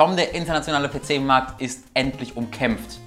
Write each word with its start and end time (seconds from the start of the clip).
Tom, 0.00 0.16
der 0.16 0.32
internationale 0.32 0.88
PC-Markt 0.88 1.60
ist 1.60 1.84
endlich 1.92 2.34
umkämpft. 2.34 3.00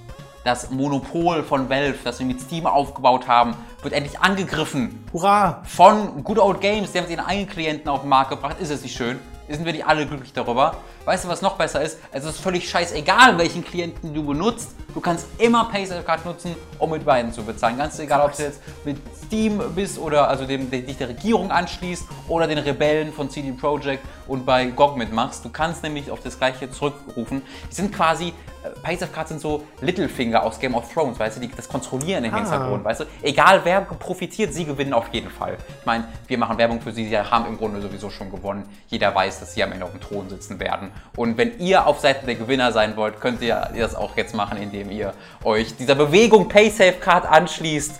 Das 0.44 0.70
Monopol 0.70 1.42
von 1.42 1.68
Valve, 1.68 1.98
das 2.04 2.20
wir 2.20 2.26
mit 2.26 2.40
Steam 2.40 2.68
aufgebaut 2.68 3.26
haben, 3.26 3.56
wird 3.82 3.94
endlich 3.94 4.20
angegriffen. 4.20 5.04
Hurra! 5.12 5.60
Von 5.64 6.22
Good 6.22 6.38
Old 6.38 6.60
Games, 6.60 6.92
die 6.92 7.00
haben 7.00 7.10
ihren 7.10 7.26
eigenen 7.26 7.48
Klienten 7.48 7.88
auf 7.88 8.02
den 8.02 8.10
Markt 8.10 8.30
gebracht. 8.30 8.60
Ist 8.60 8.70
es 8.70 8.82
nicht 8.82 8.96
schön? 8.96 9.18
Sind 9.48 9.64
wir 9.64 9.72
nicht 9.72 9.84
alle 9.84 10.06
glücklich 10.06 10.32
darüber? 10.34 10.76
Weißt 11.04 11.24
du, 11.24 11.28
was 11.28 11.42
noch 11.42 11.56
besser 11.56 11.82
ist? 11.82 11.98
Es 12.12 12.24
ist 12.24 12.38
völlig 12.38 12.70
scheißegal, 12.70 13.38
welchen 13.38 13.64
Klienten 13.64 14.14
du 14.14 14.24
benutzt. 14.24 14.76
Du 14.94 15.00
kannst 15.00 15.26
immer 15.38 15.64
PaySafeCard 15.64 16.24
nutzen, 16.24 16.54
um 16.78 16.90
mit 16.90 17.04
beiden 17.04 17.32
zu 17.32 17.42
bezahlen. 17.42 17.76
Ganz 17.76 17.98
egal, 17.98 18.24
ob 18.24 18.36
du 18.36 18.44
jetzt 18.44 18.60
mit 18.84 18.96
Steam 19.26 19.60
bist 19.74 19.98
oder 19.98 20.28
also 20.28 20.46
dem, 20.46 20.70
der, 20.70 20.82
dich 20.82 20.96
der 20.96 21.08
Regierung 21.08 21.50
anschließt 21.50 22.04
oder 22.28 22.46
den 22.46 22.58
Rebellen 22.58 23.12
von 23.12 23.28
CD 23.28 23.50
Projekt 23.52 24.04
und 24.28 24.46
bei 24.46 24.66
GOG 24.66 24.96
mitmachst. 24.96 25.44
Du 25.44 25.48
kannst 25.50 25.82
nämlich 25.82 26.10
auf 26.12 26.20
das 26.20 26.38
gleiche 26.38 26.70
zurückrufen. 26.70 27.42
Die 27.70 27.74
sind 27.74 27.92
quasi, 27.92 28.28
äh, 28.62 28.70
PaySafeCard 28.82 29.28
sind 29.28 29.40
so 29.40 29.64
Littlefinger 29.80 30.42
aus 30.44 30.60
Game 30.60 30.74
of 30.76 30.90
Thrones, 30.92 31.18
weißt 31.18 31.36
du, 31.38 31.40
die 31.40 31.50
das 31.54 31.68
kontrollieren 31.68 32.24
im 32.24 32.32
Ah. 32.32 32.38
Hintergrund, 32.38 32.84
weißt 32.84 33.00
du. 33.00 33.04
Egal 33.22 33.60
wer 33.64 33.80
profitiert, 33.80 34.54
sie 34.54 34.64
gewinnen 34.64 34.92
auf 34.92 35.08
jeden 35.12 35.30
Fall. 35.30 35.56
Ich 35.80 35.86
meine, 35.86 36.04
wir 36.28 36.38
machen 36.38 36.56
Werbung 36.56 36.80
für 36.80 36.92
sie, 36.92 37.08
sie 37.08 37.18
haben 37.18 37.46
im 37.46 37.58
Grunde 37.58 37.80
sowieso 37.82 38.10
schon 38.10 38.30
gewonnen. 38.30 38.64
Jeder 38.88 39.12
weiß, 39.14 39.40
dass 39.40 39.54
sie 39.54 39.62
am 39.64 39.72
Ende 39.72 39.84
auf 39.84 39.90
dem 39.90 40.00
Thron 40.00 40.28
sitzen 40.28 40.60
werden. 40.60 40.90
Und 41.16 41.36
wenn 41.36 41.58
ihr 41.58 41.86
auf 41.86 41.98
Seiten 41.98 42.26
der 42.26 42.36
Gewinner 42.36 42.70
sein 42.72 42.96
wollt, 42.96 43.20
könnt 43.20 43.42
ihr 43.42 43.70
das 43.76 43.94
auch 43.96 44.16
jetzt 44.16 44.34
machen, 44.36 44.56
indem 44.58 44.83
ihr 44.90 45.14
euch 45.42 45.76
dieser 45.76 45.94
Bewegung 45.94 46.48
PaySafeCard 46.48 47.26
anschließt. 47.26 47.92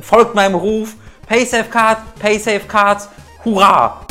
Folgt 0.00 0.34
meinem 0.34 0.54
Ruf. 0.54 0.94
PaySafeCard, 1.26 1.98
PaySafeCard, 2.20 3.08
hurra! 3.44 4.06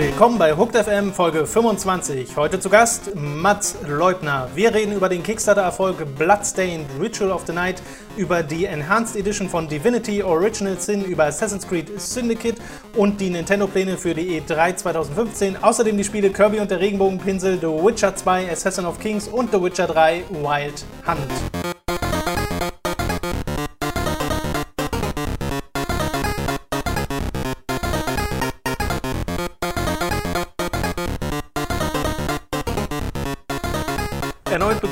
Willkommen 0.00 0.38
bei 0.38 0.56
Hooked 0.56 0.74
FM 0.74 1.12
Folge 1.12 1.44
25. 1.46 2.34
Heute 2.34 2.58
zu 2.58 2.70
Gast 2.70 3.14
Mats 3.14 3.76
Leutner. 3.86 4.48
Wir 4.54 4.72
reden 4.72 4.94
über 4.94 5.10
den 5.10 5.22
Kickstarter-Erfolg 5.22 6.16
Bloodstained 6.16 6.86
Ritual 6.98 7.30
of 7.30 7.42
the 7.46 7.52
Night, 7.52 7.82
über 8.16 8.42
die 8.42 8.64
Enhanced 8.64 9.14
Edition 9.14 9.50
von 9.50 9.68
Divinity 9.68 10.22
Original 10.22 10.80
Sin, 10.80 11.04
über 11.04 11.24
Assassin's 11.24 11.68
Creed 11.68 12.00
Syndicate 12.00 12.56
und 12.96 13.20
die 13.20 13.28
Nintendo-Pläne 13.28 13.98
für 13.98 14.14
die 14.14 14.40
E3 14.40 14.76
2015. 14.76 15.62
Außerdem 15.62 15.98
die 15.98 16.04
Spiele 16.04 16.30
Kirby 16.30 16.60
und 16.60 16.70
der 16.70 16.80
Regenbogenpinsel, 16.80 17.58
The 17.60 17.66
Witcher 17.66 18.16
2, 18.16 18.50
Assassin 18.50 18.86
of 18.86 18.98
Kings 19.00 19.28
und 19.28 19.52
The 19.52 19.62
Witcher 19.62 19.86
3 19.86 20.24
Wild 20.30 20.82
Hunt. 21.06 21.79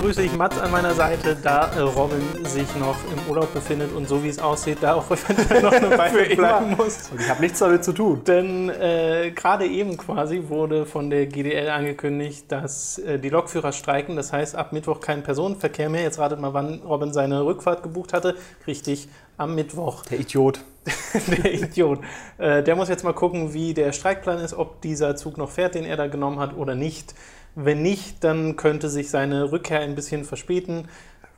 Begrüße 0.08 0.22
ich 0.22 0.38
Mats 0.38 0.58
an 0.58 0.70
meiner 0.70 0.94
Seite, 0.94 1.36
da 1.36 1.70
äh, 1.76 1.80
Robin 1.80 2.22
sich 2.42 2.74
noch 2.76 2.96
im 3.12 3.30
Urlaub 3.30 3.52
befindet 3.52 3.92
und 3.94 4.08
so 4.08 4.24
wie 4.24 4.28
es 4.28 4.38
aussieht, 4.38 4.78
da 4.80 4.94
auch 4.94 5.10
eventuell 5.10 5.60
noch 5.60 5.70
eine 5.70 5.98
Weile 5.98 6.34
bleiben 6.34 6.76
muss. 6.78 7.10
Und 7.10 7.20
ich 7.20 7.28
habe 7.28 7.42
nichts 7.42 7.58
damit 7.58 7.84
zu 7.84 7.92
tun. 7.92 8.22
Denn 8.26 8.70
äh, 8.70 9.32
gerade 9.36 9.66
eben 9.66 9.98
quasi 9.98 10.44
wurde 10.48 10.86
von 10.86 11.10
der 11.10 11.26
GDL 11.26 11.68
angekündigt, 11.68 12.46
dass 12.48 12.96
äh, 13.00 13.18
die 13.18 13.28
Lokführer 13.28 13.72
streiken. 13.72 14.16
Das 14.16 14.32
heißt, 14.32 14.56
ab 14.56 14.72
Mittwoch 14.72 15.00
kein 15.00 15.22
Personenverkehr 15.22 15.90
mehr. 15.90 16.04
Jetzt 16.04 16.18
ratet 16.18 16.40
mal, 16.40 16.54
wann 16.54 16.80
Robin 16.80 17.12
seine 17.12 17.44
Rückfahrt 17.44 17.82
gebucht 17.82 18.14
hatte. 18.14 18.34
Richtig, 18.66 19.10
am 19.36 19.54
Mittwoch. 19.54 20.06
Der 20.06 20.20
Idiot. 20.20 20.60
der 21.44 21.52
Idiot. 21.52 22.00
Äh, 22.38 22.62
der 22.62 22.76
muss 22.76 22.88
jetzt 22.88 23.04
mal 23.04 23.12
gucken, 23.12 23.52
wie 23.52 23.74
der 23.74 23.92
Streikplan 23.92 24.38
ist, 24.38 24.54
ob 24.54 24.80
dieser 24.80 25.16
Zug 25.16 25.36
noch 25.36 25.50
fährt, 25.50 25.74
den 25.74 25.84
er 25.84 25.98
da 25.98 26.06
genommen 26.06 26.38
hat 26.38 26.56
oder 26.56 26.74
nicht. 26.74 27.14
Wenn 27.60 27.82
nicht, 27.82 28.22
dann 28.22 28.54
könnte 28.54 28.88
sich 28.88 29.10
seine 29.10 29.50
Rückkehr 29.50 29.80
ein 29.80 29.96
bisschen 29.96 30.24
verspäten. 30.24 30.86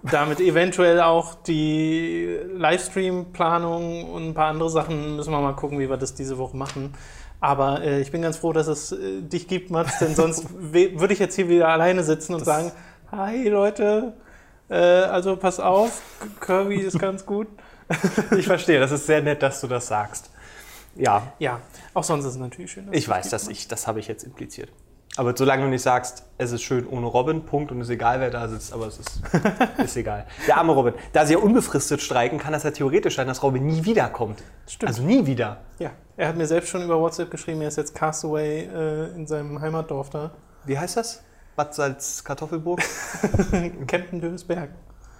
Damit 0.02 0.38
eventuell 0.40 1.00
auch 1.00 1.34
die 1.34 2.38
Livestream-Planung 2.56 4.04
und 4.04 4.28
ein 4.28 4.34
paar 4.34 4.48
andere 4.48 4.68
Sachen 4.68 5.16
müssen 5.16 5.30
wir 5.30 5.40
mal 5.40 5.54
gucken, 5.54 5.78
wie 5.78 5.88
wir 5.88 5.96
das 5.96 6.14
diese 6.14 6.36
Woche 6.36 6.58
machen. 6.58 6.92
Aber 7.40 7.80
äh, 7.82 8.02
ich 8.02 8.10
bin 8.10 8.20
ganz 8.20 8.36
froh, 8.36 8.52
dass 8.52 8.66
es 8.66 8.92
äh, 8.92 9.22
dich 9.22 9.48
gibt, 9.48 9.70
Mats, 9.70 9.98
denn 9.98 10.14
sonst 10.14 10.44
würde 10.60 11.14
ich 11.14 11.20
jetzt 11.20 11.36
hier 11.36 11.48
wieder 11.48 11.68
alleine 11.68 12.04
sitzen 12.04 12.34
und 12.34 12.44
sagen, 12.44 12.70
hi 13.10 13.48
Leute, 13.48 14.12
äh, 14.68 14.74
also 14.74 15.36
pass 15.36 15.58
auf, 15.58 16.02
Kirby 16.38 16.76
ist 16.76 16.98
ganz 16.98 17.24
gut. 17.24 17.48
Ich 18.36 18.46
verstehe, 18.46 18.78
das 18.78 18.92
ist 18.92 19.06
sehr 19.06 19.22
nett, 19.22 19.42
dass 19.42 19.62
du 19.62 19.66
das 19.66 19.88
sagst. 19.88 20.30
Ja, 20.96 21.32
Ja, 21.38 21.60
auch 21.94 22.04
sonst 22.04 22.26
ist 22.26 22.32
es 22.32 22.38
natürlich 22.38 22.70
schön. 22.72 22.88
ich 22.92 23.08
weiß, 23.08 23.30
dass 23.30 23.48
ich, 23.48 23.68
das 23.68 23.86
habe 23.86 24.00
ich 24.00 24.06
jetzt 24.06 24.22
impliziert. 24.22 24.70
Aber 25.16 25.36
solange 25.36 25.64
du 25.64 25.68
nicht 25.68 25.82
sagst, 25.82 26.24
es 26.38 26.52
ist 26.52 26.62
schön 26.62 26.86
ohne 26.86 27.06
Robin, 27.06 27.44
Punkt, 27.44 27.72
und 27.72 27.80
es 27.80 27.88
ist 27.88 27.94
egal, 27.94 28.20
wer 28.20 28.30
da 28.30 28.48
sitzt, 28.48 28.72
aber 28.72 28.86
es 28.86 28.98
ist, 28.98 29.20
ist 29.84 29.96
egal. 29.96 30.26
Der 30.46 30.56
arme 30.56 30.72
Robin. 30.72 30.94
Da 31.12 31.26
sie 31.26 31.32
ja 31.34 31.40
unbefristet 31.40 32.00
streiken, 32.00 32.38
kann 32.38 32.52
das 32.52 32.62
ja 32.62 32.70
theoretisch 32.70 33.16
sein, 33.16 33.26
dass 33.26 33.42
Robin 33.42 33.66
nie 33.66 33.84
wiederkommt. 33.84 34.42
Stimmt. 34.68 34.88
Also 34.88 35.02
nie 35.02 35.26
wieder. 35.26 35.58
Ja, 35.80 35.90
er 36.16 36.28
hat 36.28 36.36
mir 36.36 36.46
selbst 36.46 36.68
schon 36.68 36.82
über 36.84 37.00
WhatsApp 37.00 37.30
geschrieben, 37.30 37.60
er 37.60 37.68
ist 37.68 37.76
jetzt 37.76 37.94
Castaway 37.94 38.68
äh, 38.72 39.14
in 39.16 39.26
seinem 39.26 39.60
Heimatdorf 39.60 40.10
da. 40.10 40.30
Wie 40.64 40.78
heißt 40.78 40.96
das? 40.96 41.22
Bad 41.56 41.74
Salz 41.74 42.22
Kartoffelburg? 42.22 42.80
Kempten 43.88 44.20
Tönesberg. 44.20 44.70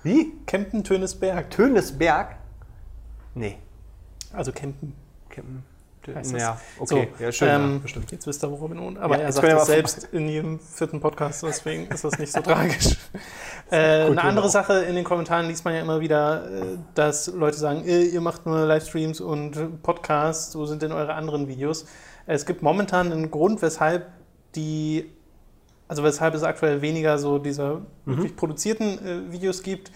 Wie? 0.05 0.33
Kempten 0.47 0.85
Tönesberg. 0.85 1.51
Tönesberg? 1.51 2.37
Nee. 3.35 3.59
Also 4.33 4.53
Kempten. 4.53 4.95
Kempen. 5.29 5.65
Heißt 6.09 6.35
das. 6.35 6.41
Ja, 6.41 6.61
okay. 6.79 7.09
So, 7.19 7.25
ja, 7.25 7.33
schön, 7.33 7.49
ähm, 7.49 7.73
ja, 7.75 7.79
bestimmt. 7.79 8.13
Jetzt 8.13 8.27
wisst 8.27 8.43
ihr, 8.43 8.51
wo 8.51 8.57
Robin 8.57 8.81
wohnt. 8.81 8.99
Aber 8.99 9.17
Ja, 9.17 9.25
er 9.25 9.33
sagt 9.33 9.47
wir 9.47 9.55
das 9.55 9.67
selbst 9.67 10.05
in 10.13 10.29
jedem 10.29 10.59
vierten 10.59 11.01
Podcast, 11.01 11.43
deswegen 11.43 11.87
ist 11.89 12.05
das 12.05 12.19
nicht 12.19 12.33
so 12.33 12.41
tragisch. 12.43 12.97
Äh, 13.71 14.07
eine 14.07 14.23
andere 14.23 14.47
auch. 14.47 14.51
Sache, 14.51 14.81
in 14.85 14.95
den 14.95 15.05
Kommentaren 15.05 15.47
liest 15.47 15.65
man 15.65 15.75
ja 15.75 15.81
immer 15.81 16.01
wieder, 16.01 16.51
äh, 16.51 16.79
dass 16.95 17.27
Leute 17.29 17.59
sagen, 17.59 17.85
äh, 17.87 18.03
ihr 18.03 18.21
macht 18.21 18.47
nur 18.47 18.67
Livestreams 18.67 19.21
und 19.21 19.83
Podcasts, 19.83 20.57
wo 20.57 20.67
sind 20.67 20.83
denn 20.83 20.93
eure 20.93 21.15
anderen 21.15 21.49
Videos? 21.49 21.87
Es 22.27 22.47
gibt 22.47 22.63
momentan 22.63 23.13
einen 23.13 23.31
Grund, 23.31 23.61
weshalb 23.63 24.07
die, 24.55 25.11
also 25.87 26.03
weshalb 26.03 26.35
es 26.35 26.43
aktuell 26.43 26.83
weniger 26.83 27.19
so 27.19 27.39
dieser 27.39 27.83
wirklich 28.07 28.37
produzierten 28.37 29.07
äh, 29.07 29.33
Videos 29.33 29.63
gibt, 29.63 29.93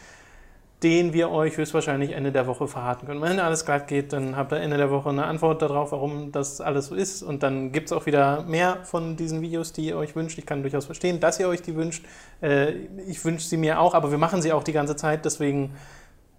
den 0.84 1.14
wir 1.14 1.30
euch 1.30 1.56
höchstwahrscheinlich 1.56 2.12
Ende 2.12 2.30
der 2.30 2.46
Woche 2.46 2.68
verraten 2.68 3.06
können. 3.06 3.22
Wenn 3.22 3.40
alles 3.40 3.64
glatt 3.64 3.88
geht, 3.88 4.12
dann 4.12 4.36
habt 4.36 4.52
ihr 4.52 4.60
Ende 4.60 4.76
der 4.76 4.90
Woche 4.90 5.08
eine 5.08 5.24
Antwort 5.24 5.62
darauf, 5.62 5.92
warum 5.92 6.30
das 6.30 6.60
alles 6.60 6.88
so 6.88 6.94
ist. 6.94 7.22
Und 7.22 7.42
dann 7.42 7.72
gibt 7.72 7.86
es 7.86 7.92
auch 7.92 8.04
wieder 8.04 8.42
mehr 8.42 8.76
von 8.84 9.16
diesen 9.16 9.40
Videos, 9.40 9.72
die 9.72 9.86
ihr 9.86 9.96
euch 9.96 10.14
wünscht. 10.14 10.36
Ich 10.38 10.44
kann 10.44 10.60
durchaus 10.60 10.84
verstehen, 10.84 11.20
dass 11.20 11.40
ihr 11.40 11.48
euch 11.48 11.62
die 11.62 11.74
wünscht. 11.74 12.04
Äh, 12.42 12.72
ich 13.08 13.24
wünsche 13.24 13.48
sie 13.48 13.56
mir 13.56 13.80
auch, 13.80 13.94
aber 13.94 14.10
wir 14.10 14.18
machen 14.18 14.42
sie 14.42 14.52
auch 14.52 14.62
die 14.62 14.72
ganze 14.74 14.94
Zeit. 14.94 15.24
Deswegen, 15.24 15.72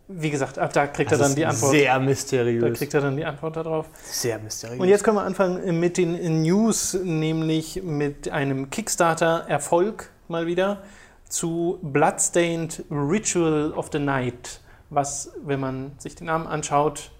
wie 0.08 0.30
gesagt, 0.30 0.60
ab 0.60 0.72
da 0.74 0.86
kriegt 0.86 1.12
Das 1.12 1.20
er 1.20 1.26
dann 1.26 1.36
die 1.36 1.46
Antwort. 1.48 1.72
Sehr 1.72 1.94
Da 1.96 2.00
mysteriös. 2.00 2.78
kriegt 2.78 2.94
er 2.94 3.02
dann 3.02 3.18
die 3.18 3.26
Antwort 3.26 3.56
darauf. 3.56 3.88
Sehr 4.04 4.38
mysteriös. 4.38 4.80
Und 4.80 4.88
jetzt 4.90 5.04
können 5.04 5.18
wir 5.18 5.24
anfangen 5.24 5.80
mit 5.80 5.98
den 5.98 6.44
News, 6.44 6.96
nämlich 7.04 7.82
mit 7.84 8.30
einem 8.30 8.70
Kickstarter-Erfolg 8.70 10.12
mal 10.28 10.46
wieder 10.46 10.84
zu 11.30 11.80
Bloodstained 11.82 12.84
Ritual 12.90 13.74
of 13.74 13.90
the 13.92 14.00
Night, 14.00 14.62
was, 14.90 15.32
wenn 15.44 15.60
man 15.60 15.92
sich 15.98 16.16
den 16.16 16.28
Namen 16.28 16.48
anschaut, 16.48 17.12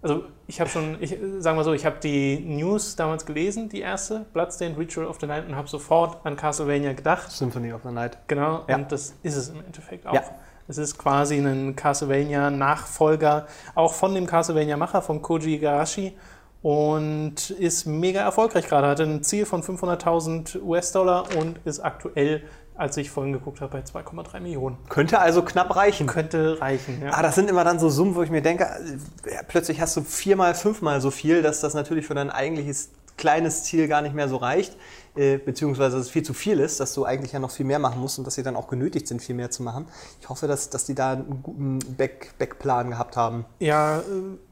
also 0.00 0.24
ich 0.46 0.60
habe 0.60 0.70
schon, 0.70 0.96
ich 1.00 1.18
sagen 1.40 1.58
wir 1.58 1.64
so, 1.64 1.72
ich 1.72 1.84
habe 1.84 1.96
die 2.00 2.38
News 2.38 2.94
damals 2.96 3.26
gelesen, 3.26 3.68
die 3.68 3.80
erste, 3.80 4.24
Bloodstained 4.32 4.78
Ritual 4.78 5.06
of 5.06 5.18
the 5.20 5.26
Night, 5.26 5.46
und 5.46 5.56
habe 5.56 5.68
sofort 5.68 6.24
an 6.24 6.36
Castlevania 6.36 6.92
gedacht. 6.92 7.30
Symphony 7.30 7.72
of 7.72 7.82
the 7.84 7.90
Night. 7.92 8.16
Genau, 8.28 8.64
Ja. 8.68 8.76
und 8.76 8.92
das 8.92 9.14
ist 9.22 9.36
es 9.36 9.48
im 9.48 9.60
Endeffekt 9.64 10.06
auch. 10.06 10.14
Ja. 10.14 10.22
Es 10.68 10.78
ist 10.78 10.98
quasi 10.98 11.36
ein 11.38 11.74
Castlevania-Nachfolger, 11.76 13.46
auch 13.74 13.92
von 13.94 14.14
dem 14.14 14.26
Castlevania-Macher, 14.26 15.02
von 15.02 15.22
Koji 15.22 15.54
Igarashi. 15.56 16.16
Und 16.60 17.50
ist 17.50 17.86
mega 17.86 18.20
erfolgreich 18.20 18.66
gerade. 18.66 18.88
Hatte 18.88 19.04
ein 19.04 19.22
Ziel 19.22 19.46
von 19.46 19.62
500.000 19.62 20.60
US-Dollar 20.60 21.24
und 21.36 21.58
ist 21.64 21.78
aktuell, 21.80 22.42
als 22.78 22.96
ich 22.96 23.10
vorhin 23.10 23.32
geguckt 23.32 23.60
habe, 23.60 23.72
bei 23.72 23.80
2,3 23.80 24.40
Millionen. 24.40 24.78
Könnte 24.88 25.18
also 25.18 25.42
knapp 25.42 25.74
reichen. 25.74 26.06
Könnte 26.06 26.60
reichen, 26.60 27.02
ja. 27.02 27.10
Ah, 27.12 27.22
das 27.22 27.34
sind 27.34 27.50
immer 27.50 27.64
dann 27.64 27.78
so 27.78 27.90
Summen, 27.90 28.14
wo 28.14 28.22
ich 28.22 28.30
mir 28.30 28.40
denke, 28.40 28.64
äh, 28.64 29.34
ja, 29.34 29.40
plötzlich 29.46 29.80
hast 29.80 29.96
du 29.96 30.02
viermal, 30.02 30.54
fünfmal 30.54 31.00
so 31.00 31.10
viel, 31.10 31.42
dass 31.42 31.60
das 31.60 31.74
natürlich 31.74 32.06
für 32.06 32.14
dein 32.14 32.30
eigentliches 32.30 32.90
kleines 33.16 33.64
Ziel 33.64 33.88
gar 33.88 34.00
nicht 34.00 34.14
mehr 34.14 34.28
so 34.28 34.36
reicht, 34.36 34.76
äh, 35.16 35.38
beziehungsweise 35.38 35.96
dass 35.96 36.06
es 36.06 36.10
viel 36.10 36.22
zu 36.22 36.32
viel 36.32 36.60
ist, 36.60 36.78
dass 36.78 36.94
du 36.94 37.04
eigentlich 37.04 37.32
ja 37.32 37.40
noch 37.40 37.50
viel 37.50 37.66
mehr 37.66 37.80
machen 37.80 38.00
musst 38.00 38.18
und 38.18 38.26
dass 38.26 38.36
sie 38.36 38.44
dann 38.44 38.54
auch 38.54 38.68
genötigt 38.68 39.08
sind, 39.08 39.20
viel 39.20 39.34
mehr 39.34 39.50
zu 39.50 39.64
machen. 39.64 39.86
Ich 40.20 40.28
hoffe, 40.28 40.46
dass, 40.46 40.70
dass 40.70 40.84
die 40.86 40.94
da 40.94 41.12
einen 41.12 41.42
guten 41.42 41.80
Back 41.96 42.34
Backplan 42.38 42.90
gehabt 42.90 43.16
haben. 43.16 43.44
Ja, 43.58 43.98
äh, 43.98 44.02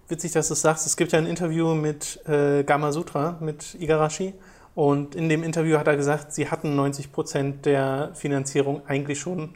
witzig, 0.08 0.32
dass 0.32 0.48
du 0.48 0.54
es 0.54 0.60
sagst. 0.60 0.86
Es 0.86 0.96
gibt 0.96 1.12
ja 1.12 1.18
ein 1.20 1.26
Interview 1.26 1.74
mit 1.74 2.20
äh, 2.26 2.64
Gama 2.64 2.90
Sutra, 2.92 3.36
mit 3.40 3.76
Igarashi. 3.78 4.34
Und 4.76 5.14
in 5.14 5.30
dem 5.30 5.42
Interview 5.42 5.78
hat 5.78 5.86
er 5.88 5.96
gesagt, 5.96 6.34
sie 6.34 6.50
hatten 6.50 6.76
90 6.76 7.10
Prozent 7.10 7.64
der 7.64 8.10
Finanzierung 8.12 8.82
eigentlich 8.86 9.18
schon 9.18 9.54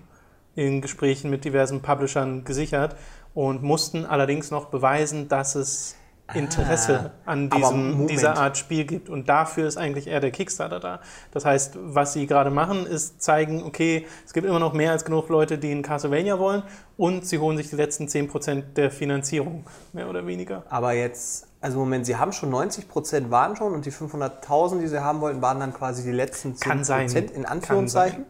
in 0.54 0.80
Gesprächen 0.80 1.30
mit 1.30 1.44
diversen 1.44 1.82
Publishern 1.82 2.42
gesichert 2.44 2.96
und 3.34 3.62
mussten 3.62 4.06
allerdings 4.06 4.50
noch 4.50 4.70
beweisen, 4.70 5.28
dass 5.28 5.56
es 5.56 5.94
Interesse 6.32 7.10
an 7.26 7.48
aber 7.50 7.56
diesem, 7.58 8.06
dieser 8.06 8.38
Art 8.38 8.56
Spiel 8.56 8.84
gibt. 8.84 9.10
Und 9.10 9.28
dafür 9.28 9.68
ist 9.68 9.76
eigentlich 9.76 10.06
eher 10.06 10.20
der 10.20 10.30
Kickstarter 10.30 10.80
da. 10.80 11.00
Das 11.32 11.44
heißt, 11.44 11.76
was 11.78 12.14
sie 12.14 12.26
gerade 12.26 12.50
machen, 12.50 12.86
ist 12.86 13.20
zeigen, 13.20 13.62
okay, 13.62 14.06
es 14.24 14.32
gibt 14.32 14.46
immer 14.46 14.58
noch 14.58 14.72
mehr 14.72 14.92
als 14.92 15.04
genug 15.04 15.28
Leute, 15.28 15.58
die 15.58 15.70
ein 15.70 15.82
Castlevania 15.82 16.38
wollen 16.38 16.62
und 16.96 17.26
sie 17.26 17.38
holen 17.38 17.58
sich 17.58 17.68
die 17.68 17.76
letzten 17.76 18.06
10% 18.06 18.72
der 18.74 18.90
Finanzierung, 18.90 19.66
mehr 19.92 20.08
oder 20.08 20.26
weniger. 20.26 20.64
Aber 20.70 20.92
jetzt, 20.92 21.46
also 21.60 21.78
Moment, 21.78 22.06
Sie 22.06 22.16
haben 22.16 22.32
schon 22.32 22.52
90% 22.52 23.30
waren 23.30 23.56
schon 23.56 23.74
und 23.74 23.84
die 23.84 23.92
500.000, 23.92 24.80
die 24.80 24.88
Sie 24.88 25.02
haben 25.02 25.20
wollten, 25.20 25.42
waren 25.42 25.60
dann 25.60 25.74
quasi 25.74 26.02
die 26.02 26.12
letzten 26.12 26.54
10% 26.54 26.60
Kann 26.60 26.84
sein. 26.84 27.08
in 27.10 27.44
Anführungszeichen. 27.44 28.24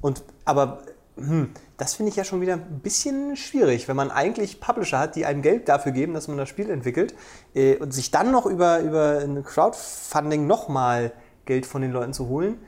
Und, 0.00 0.22
aber 0.44 0.82
hm, 1.16 1.50
das 1.76 1.94
finde 1.94 2.10
ich 2.10 2.16
ja 2.16 2.22
schon 2.22 2.40
wieder 2.40 2.54
ein 2.54 2.80
bisschen 2.80 3.36
schwierig, 3.36 3.88
wenn 3.88 3.96
man 3.96 4.12
eigentlich 4.12 4.60
Publisher 4.60 5.00
hat, 5.00 5.16
die 5.16 5.26
einem 5.26 5.42
Geld 5.42 5.68
dafür 5.68 5.90
geben, 5.90 6.14
dass 6.14 6.28
man 6.28 6.36
das 6.36 6.48
Spiel 6.48 6.70
entwickelt 6.70 7.14
äh, 7.54 7.76
und 7.76 7.92
sich 7.92 8.12
dann 8.12 8.30
noch 8.30 8.46
über, 8.46 8.78
über 8.80 9.18
ein 9.18 9.42
Crowdfunding 9.42 10.46
nochmal 10.46 11.12
Geld 11.46 11.66
von 11.66 11.82
den 11.82 11.90
Leuten 11.90 12.12
zu 12.12 12.28
holen. 12.28 12.58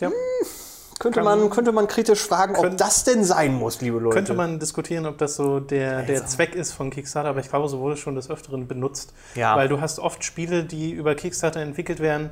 Ja. 0.00 0.10
Könnte, 1.00 1.22
Kann- 1.22 1.38
man, 1.40 1.48
könnte 1.50 1.72
man 1.72 1.88
kritisch 1.88 2.20
fragen, 2.20 2.54
ob 2.56 2.62
Könnt- 2.62 2.80
das 2.80 3.04
denn 3.04 3.24
sein 3.24 3.54
muss, 3.54 3.80
liebe 3.80 3.98
Leute. 3.98 4.14
Könnte 4.14 4.34
man 4.34 4.58
diskutieren, 4.58 5.06
ob 5.06 5.16
das 5.16 5.34
so 5.34 5.58
der, 5.58 6.02
der 6.02 6.26
Zweck 6.26 6.54
ist 6.54 6.72
von 6.72 6.90
Kickstarter, 6.90 7.30
aber 7.30 7.40
ich 7.40 7.48
glaube, 7.48 7.68
so 7.70 7.80
wurde 7.80 7.94
es 7.94 8.00
schon 8.00 8.14
des 8.16 8.28
Öfteren 8.28 8.68
benutzt. 8.68 9.14
Ja. 9.34 9.56
Weil 9.56 9.66
du 9.68 9.80
hast 9.80 9.98
oft 9.98 10.22
Spiele, 10.24 10.62
die 10.62 10.90
über 10.92 11.14
Kickstarter 11.14 11.60
entwickelt 11.60 12.00
werden, 12.00 12.30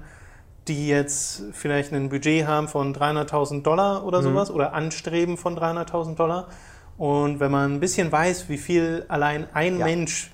die 0.68 0.86
jetzt 0.86 1.44
vielleicht 1.52 1.94
ein 1.94 2.10
Budget 2.10 2.46
haben 2.46 2.68
von 2.68 2.94
300.000 2.94 3.62
Dollar 3.62 4.04
oder 4.04 4.22
sowas 4.22 4.50
oder 4.50 4.74
Anstreben 4.74 5.38
von 5.38 5.56
300.000 5.56 6.14
Dollar. 6.16 6.48
Und 6.98 7.40
wenn 7.40 7.50
man 7.50 7.72
ein 7.76 7.80
bisschen 7.80 8.12
weiß, 8.12 8.50
wie 8.50 8.58
viel 8.58 9.06
allein 9.08 9.46
ein 9.54 9.78
Ja, 9.78 9.86
Mensch 9.86 10.30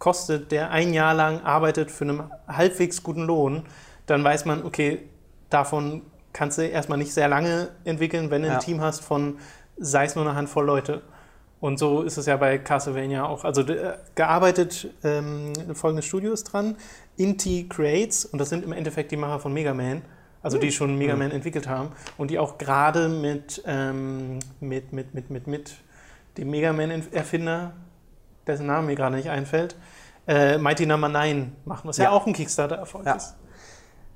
kostet, 0.00 0.50
der 0.50 0.72
ein 0.72 0.92
Jahr 0.94 1.14
lang 1.14 1.42
arbeitet 1.44 1.92
für 1.92 2.04
einen 2.04 2.24
halbwegs 2.48 3.04
guten 3.04 3.22
Lohn, 3.22 3.62
dann 4.06 4.24
weiß 4.24 4.46
man, 4.46 4.64
okay, 4.64 5.08
davon 5.48 6.02
kannst 6.38 6.56
du 6.58 6.62
erstmal 6.62 6.98
nicht 6.98 7.12
sehr 7.12 7.26
lange 7.28 7.68
entwickeln, 7.84 8.30
wenn 8.30 8.42
du 8.42 8.48
Ja. 8.48 8.54
ein 8.54 8.60
Team 8.60 8.80
hast 8.80 9.00
von, 9.02 9.38
sei 9.76 10.04
es 10.04 10.14
nur 10.14 10.24
eine 10.24 10.36
Handvoll 10.36 10.64
Leute. 10.64 11.02
Und 11.60 11.80
so 11.80 12.02
ist 12.02 12.16
es 12.16 12.26
ja 12.26 12.36
bei 12.36 12.58
Castlevania 12.58 13.24
auch. 13.26 13.42
Also 13.44 13.62
äh, 13.62 13.94
gearbeitet 14.14 14.88
ähm, 15.02 15.52
folgende 15.74 16.02
Studios 16.04 16.44
dran. 16.44 16.76
Inti 17.16 17.66
Creates, 17.68 18.24
und 18.24 18.38
das 18.38 18.50
sind 18.50 18.64
im 18.64 18.70
Endeffekt 18.72 19.10
die 19.10 19.16
Macher 19.16 19.40
von 19.40 19.52
Mega 19.52 19.74
Man, 19.74 20.02
also 20.40 20.58
die 20.58 20.70
schon 20.70 20.96
Mega 20.96 21.16
Man 21.16 21.32
entwickelt 21.32 21.66
haben 21.66 21.88
und 22.16 22.30
die 22.30 22.38
auch 22.38 22.56
gerade 22.58 23.08
mit, 23.08 23.60
ähm, 23.66 24.38
mit, 24.60 24.92
mit, 24.92 25.12
mit, 25.14 25.30
mit, 25.30 25.48
mit 25.48 25.74
dem 26.36 26.50
Mega 26.50 26.72
Man-Erfinder, 26.72 27.72
dessen 28.46 28.66
Name 28.66 28.86
mir 28.86 28.94
gerade 28.94 29.16
nicht 29.16 29.28
einfällt, 29.28 29.74
äh, 30.28 30.56
Mighty 30.58 30.86
Number 30.86 31.08
9 31.08 31.56
machen, 31.64 31.88
was 31.88 31.96
ja, 31.96 32.04
Ja. 32.04 32.10
auch 32.12 32.24
ein 32.28 32.32
Kickstarter-Erfolg 32.34 33.04
Ja. 33.04 33.14
ist. 33.14 33.34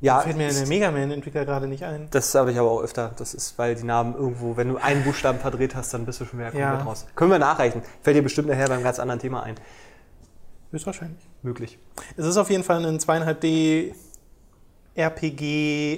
Ja, 0.02 0.20
Fällt 0.20 0.37
mir 0.37 0.52
der 0.52 0.66
Mega 0.66 0.90
Man-Entwickler 0.90 1.44
gerade 1.46 1.66
nicht 1.66 1.84
ein. 1.84 2.08
Das 2.10 2.34
habe 2.34 2.52
ich 2.52 2.58
aber 2.58 2.70
auch 2.70 2.82
öfter. 2.82 3.12
Das 3.16 3.32
ist, 3.32 3.56
weil 3.56 3.75
die 3.75 3.84
Namen 3.84 4.14
irgendwo, 4.14 4.56
wenn 4.58 4.69
du 4.69 4.76
einen 4.76 5.02
Buchstaben 5.04 5.38
verdreht 5.38 5.75
hast, 5.75 5.94
dann 5.94 6.04
bist 6.04 6.20
du 6.20 6.26
schon 6.26 6.38
wieder 6.40 6.50
komplett 6.50 6.69
Ja. 6.81 6.82
raus. 6.82 7.06
Können 7.16 7.31
wir 7.31 7.38
nachreichen. 7.38 7.82
Fällt 8.02 8.16
dir 8.16 8.22
bestimmt 8.22 8.49
nachher 8.49 8.69
beim 8.69 8.82
ganz 8.82 8.99
anderen 8.99 9.20
Thema 9.20 9.43
ein. 9.44 9.54
Höchstwahrscheinlich. 10.72 11.26
Möglich. 11.43 11.78
Es 12.16 12.26
ist 12.26 12.37
auf 12.37 12.50
jeden 12.50 12.64
Fall 12.64 12.84
ein 12.84 12.99
2,5D 12.99 13.94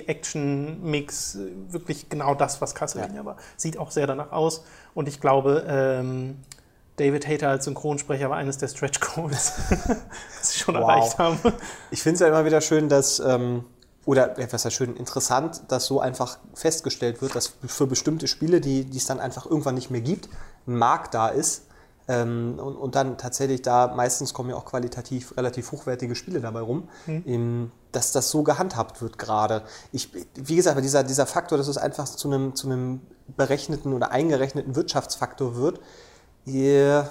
RPG-Action-Mix, 0.04 1.38
wirklich 1.70 2.08
genau 2.08 2.34
das, 2.34 2.60
was 2.60 2.74
Castlevania 2.74 3.24
war. 3.24 3.36
Sieht 3.56 3.78
auch 3.78 3.90
sehr 3.90 4.06
danach 4.06 4.32
aus 4.32 4.64
und 4.94 5.08
ich 5.08 5.20
glaube, 5.20 5.64
ähm, 5.68 6.36
David 6.96 7.26
Hater 7.26 7.48
als 7.48 7.64
Synchronsprecher 7.64 8.30
war 8.30 8.36
eines 8.36 8.58
der 8.58 8.68
Stretch 8.68 9.00
Goals, 9.00 9.52
das 9.70 10.52
sie 10.52 10.58
schon 10.60 10.74
Wow. 10.76 10.82
erreicht 10.82 11.18
haben. 11.18 11.38
Ich 11.90 12.02
finde 12.02 12.14
es 12.14 12.20
ja 12.20 12.28
immer 12.28 12.44
wieder 12.44 12.60
schön, 12.60 12.88
dass, 12.88 13.18
ähm, 13.18 13.64
oder 14.06 14.38
ja, 14.38 14.46
was 14.52 14.64
heißt 14.64 14.74
schön, 14.74 14.96
interessant, 14.96 15.62
dass 15.68 15.86
so 15.86 16.00
einfach 16.00 16.38
festgestellt 16.54 17.22
wird, 17.22 17.34
dass 17.34 17.54
für 17.66 17.86
bestimmte 17.86 18.28
Spiele, 18.28 18.60
die, 18.60 18.84
die 18.84 18.98
es 18.98 19.06
dann 19.06 19.20
einfach 19.20 19.46
irgendwann 19.46 19.74
nicht 19.74 19.90
mehr 19.90 20.00
gibt, 20.00 20.28
ein 20.66 20.76
Markt 20.76 21.14
da 21.14 21.28
ist. 21.28 21.66
Ähm, 22.06 22.58
und, 22.58 22.76
und 22.76 22.94
dann 22.96 23.16
tatsächlich 23.16 23.62
da, 23.62 23.88
meistens 23.88 24.34
kommen 24.34 24.50
ja 24.50 24.56
auch 24.56 24.66
qualitativ 24.66 25.34
relativ 25.38 25.72
hochwertige 25.72 26.14
Spiele 26.14 26.40
dabei 26.40 26.60
rum, 26.60 26.88
ähm, 27.06 27.72
dass 27.92 28.12
das 28.12 28.30
so 28.30 28.42
gehandhabt 28.42 29.00
wird 29.00 29.16
gerade. 29.16 29.62
Ich, 29.90 30.10
wie 30.34 30.56
gesagt, 30.56 30.82
dieser, 30.84 31.02
dieser 31.02 31.24
Faktor, 31.24 31.56
dass 31.56 31.68
es 31.68 31.78
einfach 31.78 32.04
zu 32.04 32.28
einem, 32.28 32.54
zu 32.54 32.66
einem 32.66 33.00
berechneten 33.36 33.94
oder 33.94 34.10
eingerechneten 34.10 34.76
Wirtschaftsfaktor 34.76 35.56
wird, 35.56 35.80
ihr, 36.44 37.08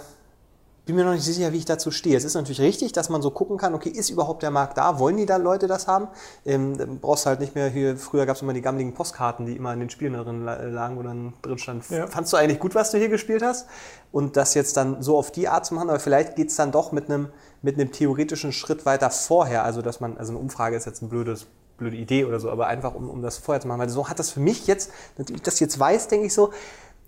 bin 0.86 0.96
mir 0.96 1.06
noch 1.06 1.14
nicht 1.14 1.24
sicher, 1.24 1.54
wie 1.54 1.58
ich 1.58 1.66
dazu 1.66 1.92
stehe. 1.92 2.18
Es 2.18 2.24
ist 2.26 2.34
natürlich 2.34 2.60
richtig, 2.60 2.92
dass 2.92 3.10
man 3.10 3.22
so 3.22 3.32
gucken 3.32 3.58
kann, 3.58 3.74
okay, 3.74 3.90
ist 3.90 4.10
überhaupt 4.10 4.44
der 4.44 4.52
Markt 4.52 4.78
da? 4.78 5.00
Wollen 5.00 5.16
die 5.18 5.26
da 5.26 5.38
Leute 5.38 5.68
das 5.68 5.88
haben? 5.88 6.10
Ähm, 6.46 6.78
dann 6.78 7.00
brauchst 7.00 7.26
du 7.26 7.30
halt 7.30 7.40
nicht 7.40 7.56
mehr 7.56 7.70
hier, 7.70 7.96
früher 7.96 8.26
gab 8.26 8.36
es 8.36 8.42
immer 8.42 8.54
die 8.54 8.62
gammeligen 8.62 8.94
Postkarten, 8.94 9.46
die 9.46 9.56
immer 9.56 9.74
in 9.74 9.80
den 9.80 9.90
Spielen 9.90 10.14
drin 10.14 10.44
la- 10.44 10.62
lagen, 10.64 10.98
wo 10.98 11.04
dann 11.04 11.34
drin 11.42 11.58
stand, 11.58 11.90
Ja. 11.90 12.08
fandst 12.08 12.34
du 12.34 12.38
eigentlich 12.38 12.60
gut, 12.60 12.76
was 12.76 12.92
du 12.92 12.98
hier 12.98 13.10
gespielt 13.10 13.42
hast? 13.44 13.68
Und 14.12 14.36
das 14.36 14.54
jetzt 14.54 14.76
dann 14.78 15.02
so 15.02 15.18
auf 15.18 15.32
die 15.32 15.48
Art 15.48 15.66
zu 15.66 15.74
machen, 15.74 15.90
aber 15.90 16.00
vielleicht 16.00 16.36
geht 16.36 16.50
es 16.50 16.56
dann 16.56 16.72
doch 16.72 16.92
mit 16.92 17.10
einem 17.10 17.30
mit 17.62 17.80
einem 17.80 17.94
theoretischen 17.94 18.52
Schritt 18.52 18.86
weiter 18.86 19.10
vorher, 19.10 19.64
also 19.64 19.82
dass 19.82 20.02
man, 20.02 20.18
also 20.18 20.34
eine 20.34 20.40
Umfrage 20.40 20.76
ist 20.76 20.86
jetzt 20.86 21.02
ein 21.02 21.08
blödes 21.08 21.48
blöde 21.78 21.96
Idee 21.96 22.26
oder 22.26 22.42
so, 22.42 22.52
aber 22.52 22.68
einfach 22.68 22.94
um, 22.94 23.10
um 23.10 23.22
das 23.22 23.38
vorher 23.38 23.62
zu 23.62 23.70
machen, 23.70 23.80
weil 23.80 23.88
so 23.90 24.10
hat 24.10 24.20
das 24.20 24.32
für 24.32 24.42
mich 24.42 24.68
jetzt, 24.68 24.92
dass 25.18 25.30
ich 25.30 25.42
das 25.42 25.60
jetzt 25.62 25.80
weiß, 25.80 26.10
denke 26.10 26.26
ich 26.28 26.34
so, 26.34 26.52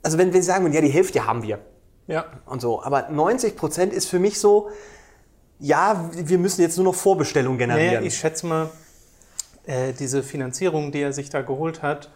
also 0.01 0.17
wenn 0.17 0.31
wir 0.33 0.41
sagen 0.41 0.71
ja, 0.71 0.79
die 0.79 0.87
Hälfte 0.87 1.27
haben 1.27 1.43
wir, 1.43 1.59
Ja, 2.07 2.25
und 2.45 2.61
so. 2.61 2.83
Aber 2.83 3.09
90 3.09 3.55
Prozent 3.55 3.93
ist 3.93 4.07
für 4.07 4.19
mich 4.19 4.39
so, 4.39 4.69
ja, 5.59 6.09
wir 6.13 6.37
müssen 6.37 6.61
jetzt 6.61 6.77
nur 6.77 6.85
noch 6.85 6.95
Vorbestellungen 6.95 7.57
generieren. 7.57 7.95
naja, 7.95 8.05
ich 8.05 8.17
schätze 8.17 8.45
mal, 8.45 8.69
äh, 9.65 9.93
diese 9.93 10.21
Finanzierung, 10.21 10.91
die 10.91 11.01
er 11.01 11.13
sich 11.13 11.29
da 11.29 11.41
geholt 11.41 11.81
hat, 11.81 12.09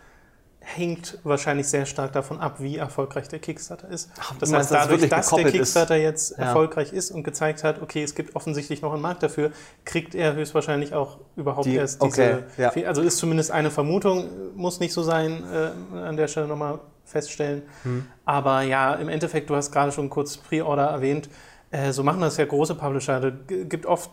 hängt 0.61 1.17
wahrscheinlich 1.23 1.67
sehr 1.67 1.85
stark 1.85 2.11
davon 2.11 2.39
ab, 2.39 2.55
wie 2.59 2.77
erfolgreich 2.77 3.27
der 3.27 3.39
Kickstarter 3.39 3.89
ist. 3.89 4.11
Ach, 4.19 4.33
das 4.39 4.51
heißt, 4.53 4.69
dass 4.71 4.77
dadurch, 4.81 4.89
wirklich 5.01 5.09
dass 5.09 5.29
der 5.29 5.37
gekoppelt 5.37 5.55
ist? 5.55 5.59
Kickstarter 5.61 5.95
jetzt 5.95 6.37
Ja. 6.37 6.45
erfolgreich 6.45 6.93
ist 6.93 7.11
und 7.11 7.23
gezeigt 7.23 7.63
hat, 7.63 7.81
okay, 7.81 8.03
es 8.03 8.13
gibt 8.13 8.35
offensichtlich 8.35 8.81
noch 8.81 8.93
einen 8.93 9.01
Markt 9.01 9.23
dafür, 9.23 9.51
kriegt 9.85 10.13
er 10.15 10.33
höchstwahrscheinlich 10.35 10.93
auch 10.93 11.17
überhaupt 11.35 11.65
Die- 11.65 11.75
erst 11.75 12.03
diese. 12.03 12.43
okay, 12.57 12.71
ja. 12.81 12.87
Also 12.87 13.01
ist 13.01 13.17
zumindest 13.17 13.51
eine 13.51 13.71
Vermutung, 13.71 14.25
muss 14.55 14.79
nicht 14.79 14.93
so 14.93 15.01
sein, 15.01 15.43
äh, 15.51 15.97
an 15.97 16.17
der 16.17 16.27
Stelle 16.27 16.47
nochmal 16.47 16.79
feststellen. 17.05 17.63
Hm. 17.83 18.05
Aber 18.25 18.61
ja, 18.61 18.93
im 18.95 19.09
Endeffekt, 19.09 19.49
du 19.49 19.55
hast 19.55 19.71
gerade 19.71 19.91
schon 19.91 20.09
kurz 20.09 20.37
Pre-Order 20.37 20.85
erwähnt, 20.87 21.29
äh, 21.71 21.91
so 21.91 22.03
machen 22.03 22.21
das 22.21 22.37
ja 22.37 22.45
große 22.45 22.75
Publisher. 22.75 23.23
Es 23.23 23.33
gibt 23.69 23.85
oft 23.87 24.11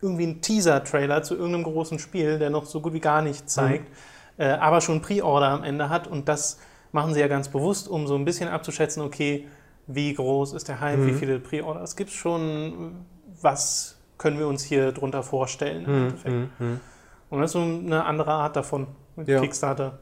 irgendwie 0.00 0.24
einen 0.24 0.40
Teaser-Trailer 0.42 1.24
zu 1.24 1.34
irgendeinem 1.34 1.64
großen 1.64 1.98
Spiel, 1.98 2.38
der 2.38 2.50
noch 2.50 2.66
so 2.66 2.80
gut 2.80 2.92
wie 2.92 3.00
gar 3.00 3.20
nichts 3.22 3.54
zeigt, 3.54 3.90
äh, 4.38 4.46
aber 4.48 4.80
schon 4.80 5.02
Pre-Order 5.02 5.48
am 5.50 5.64
Ende 5.64 5.88
hat. 5.90 6.06
Und 6.06 6.28
das 6.28 6.58
machen 6.92 7.12
sie 7.14 7.20
ja 7.20 7.28
ganz 7.28 7.48
bewusst, 7.48 7.88
um 7.88 8.06
so 8.06 8.14
ein 8.14 8.24
bisschen 8.24 8.48
abzuschätzen, 8.48 9.02
okay, 9.02 9.46
wie 9.86 10.14
groß 10.14 10.52
ist 10.54 10.68
der 10.68 10.80
Hype, 10.80 11.04
wie 11.06 11.12
viele 11.12 11.38
Pre-Orders 11.38 11.96
gibt 11.96 12.10
es 12.10 12.16
schon, 12.16 13.04
was 13.40 13.98
können 14.18 14.38
wir 14.38 14.46
uns 14.48 14.62
hier 14.62 14.92
drunter 14.92 15.22
vorstellen 15.22 15.84
im 15.84 15.94
Endeffekt. 15.94 16.34
Und 17.30 17.40
das 17.40 17.50
ist 17.50 17.52
so 17.52 17.60
eine 17.60 18.04
andere 18.04 18.32
Art 18.32 18.56
davon 18.56 18.86
mit 19.16 19.28
Ja. 19.28 19.40
Kickstarter. 19.40 19.98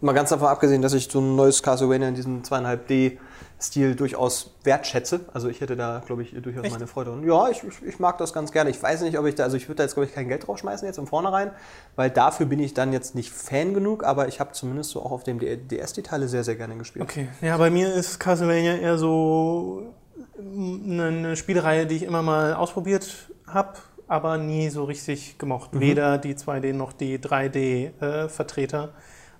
Mal 0.00 0.12
ganz 0.12 0.28
davon 0.28 0.48
abgesehen, 0.48 0.82
dass 0.82 0.92
ich 0.92 1.08
so 1.10 1.20
ein 1.20 1.36
neues 1.36 1.62
Castlevania 1.62 2.08
in 2.08 2.14
diesem 2.14 2.42
2,5D-Stil 2.42 3.94
durchaus 3.94 4.54
wertschätze. 4.62 5.20
Also 5.32 5.48
ich 5.48 5.62
hätte 5.62 5.74
da, 5.74 6.02
glaube 6.04 6.22
ich, 6.22 6.34
durchaus 6.42 6.64
Echt? 6.64 6.72
meine 6.74 6.86
Freude. 6.86 7.12
Und 7.12 7.26
ja, 7.26 7.48
ich, 7.48 7.64
ich, 7.64 7.82
ich 7.82 7.98
mag 7.98 8.18
das 8.18 8.34
ganz 8.34 8.52
gerne. 8.52 8.68
Ich 8.68 8.82
weiß 8.82 9.00
nicht, 9.02 9.18
ob 9.18 9.24
ich 9.24 9.36
da, 9.36 9.44
also 9.44 9.56
ich 9.56 9.68
würde 9.68 9.76
da 9.76 9.82
jetzt, 9.84 9.94
glaube 9.94 10.06
ich, 10.06 10.14
kein 10.14 10.28
Geld 10.28 10.46
draufschmeißen 10.46 10.86
jetzt 10.86 10.98
im 10.98 11.06
Vornherein, 11.06 11.50
weil 11.94 12.10
dafür 12.10 12.44
bin 12.44 12.58
ich 12.58 12.74
dann 12.74 12.92
jetzt 12.92 13.14
nicht 13.14 13.32
Fan 13.32 13.72
genug, 13.72 14.04
aber 14.04 14.28
ich 14.28 14.38
habe 14.38 14.52
zumindest 14.52 14.90
so 14.90 15.00
auch 15.00 15.12
auf 15.12 15.24
dem 15.24 15.38
DS 15.38 15.94
die 15.94 16.02
Teile 16.02 16.28
sehr, 16.28 16.44
sehr 16.44 16.56
gerne 16.56 16.76
gespielt. 16.76 17.02
Okay, 17.02 17.28
ja, 17.40 17.56
bei 17.56 17.70
mir 17.70 17.94
ist 17.94 18.20
Castlevania 18.20 18.76
eher 18.76 18.98
so 18.98 19.94
eine, 20.38 21.04
eine 21.04 21.36
Spielreihe, 21.36 21.86
die 21.86 21.96
ich 21.96 22.02
immer 22.02 22.20
mal 22.20 22.52
ausprobiert 22.52 23.30
habe, 23.46 23.78
aber 24.08 24.36
nie 24.36 24.68
so 24.68 24.84
richtig 24.84 25.38
gemocht. 25.38 25.70
Weder 25.72 26.18
die 26.18 26.34
2D 26.34 26.74
noch 26.74 26.92
die 26.92 27.18
3D-Vertreter. 27.18 28.90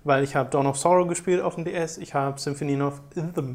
Weil 0.07 0.23
ich 0.23 0.35
habe 0.35 0.49
Dawn 0.49 0.65
of 0.67 0.77
Sorrow 0.77 1.07
gespielt 1.07 1.41
auf 1.41 1.55
dem 1.55 1.65
DS, 1.65 1.97
ich 1.97 2.13
habe 2.13 2.39
Symphony 2.39 2.81
of, 2.81 3.01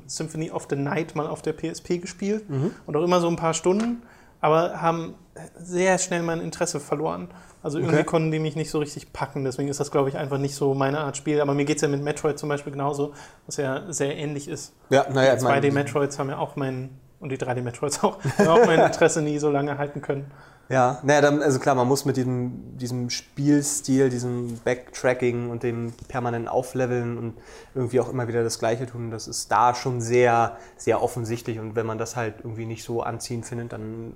Symphony 0.06 0.50
of 0.50 0.66
the 0.71 0.76
Night 0.76 1.14
mal 1.16 1.26
auf 1.26 1.42
der 1.42 1.52
PSP 1.54 1.99
gespielt 2.00 2.44
und 2.87 2.97
auch 2.97 3.02
immer 3.02 3.21
so 3.21 3.28
ein 3.28 3.37
paar 3.37 3.54
Stunden, 3.54 4.02
aber 4.40 4.80
haben 4.80 5.14
sehr 5.59 5.99
schnell 5.99 6.23
mein 6.23 6.40
Interesse 6.40 6.78
verloren. 6.80 7.28
Also 7.62 7.78
irgendwie 7.78 7.99
Okay. 7.99 8.04
konnten 8.04 8.30
die 8.32 8.40
mich 8.40 8.56
nicht 8.56 8.71
so 8.71 8.80
richtig 8.80 9.12
packen, 9.12 9.44
deswegen 9.44 9.68
ist 9.68 9.78
das, 9.78 9.90
glaube 9.92 10.09
ich, 10.09 10.16
einfach 10.16 10.37
nicht 10.38 10.54
so 10.56 10.75
meine 10.75 10.99
Art 10.99 11.16
Spiel. 11.16 11.40
Aber 11.40 11.54
mir 11.54 11.64
geht 11.64 11.76
es 11.76 11.82
ja 11.82 11.88
mit 11.88 12.02
Metroid 12.02 12.37
zum 12.38 12.49
Beispiel 12.49 12.73
genauso, 12.73 13.12
was 13.47 13.56
ja 13.56 13.85
sehr 13.92 14.16
ähnlich 14.16 14.49
ist. 14.49 14.75
Ja, 14.90 15.06
naja, 15.12 15.37
Die 15.37 15.44
2D-Metroids 15.44 16.18
haben 16.18 16.28
ja 16.28 16.38
auch 16.38 16.56
mein, 16.56 16.90
und 17.21 17.30
die 17.30 17.38
3D-Metroids 17.38 18.02
auch, 18.02 18.18
auch 18.49 18.66
mein 18.66 18.80
Interesse 18.80 19.23
nie 19.23 19.38
so 19.38 19.49
lange 19.50 19.78
halten 19.78 20.02
können. 20.02 20.30
Ja, 20.69 21.00
naja, 21.02 21.21
dann, 21.21 21.42
also 21.42 21.59
klar, 21.59 21.75
man 21.75 21.87
muss 21.87 22.07
mit 22.07 22.16
diesem, 22.16 22.78
diesem 22.78 23.11
Spielstil, 23.11 24.09
diesem 24.09 24.59
Backtracking 24.64 25.50
und 25.50 25.62
dem 25.62 25.92
permanenten 26.09 26.49
Aufleveln 26.49 27.19
und 27.19 27.35
irgendwie 27.75 28.00
auch 28.00 28.09
immer 28.09 28.26
wieder 28.28 28.42
das 28.42 28.59
Gleiche 28.59 28.87
tun, 28.87 29.11
das 29.11 29.28
ist 29.28 29.52
da 29.52 29.75
schon 29.75 30.00
sehr, 30.00 30.57
sehr 30.78 31.02
offensichtlich. 31.02 31.59
Und 31.59 31.75
wenn 31.76 31.85
man 31.85 31.99
das 31.99 32.16
halt 32.16 32.37
irgendwie 32.38 32.64
nicht 32.64 32.85
so 32.85 33.02
anziehend 33.02 33.45
findet, 33.45 33.73
dann 33.73 34.12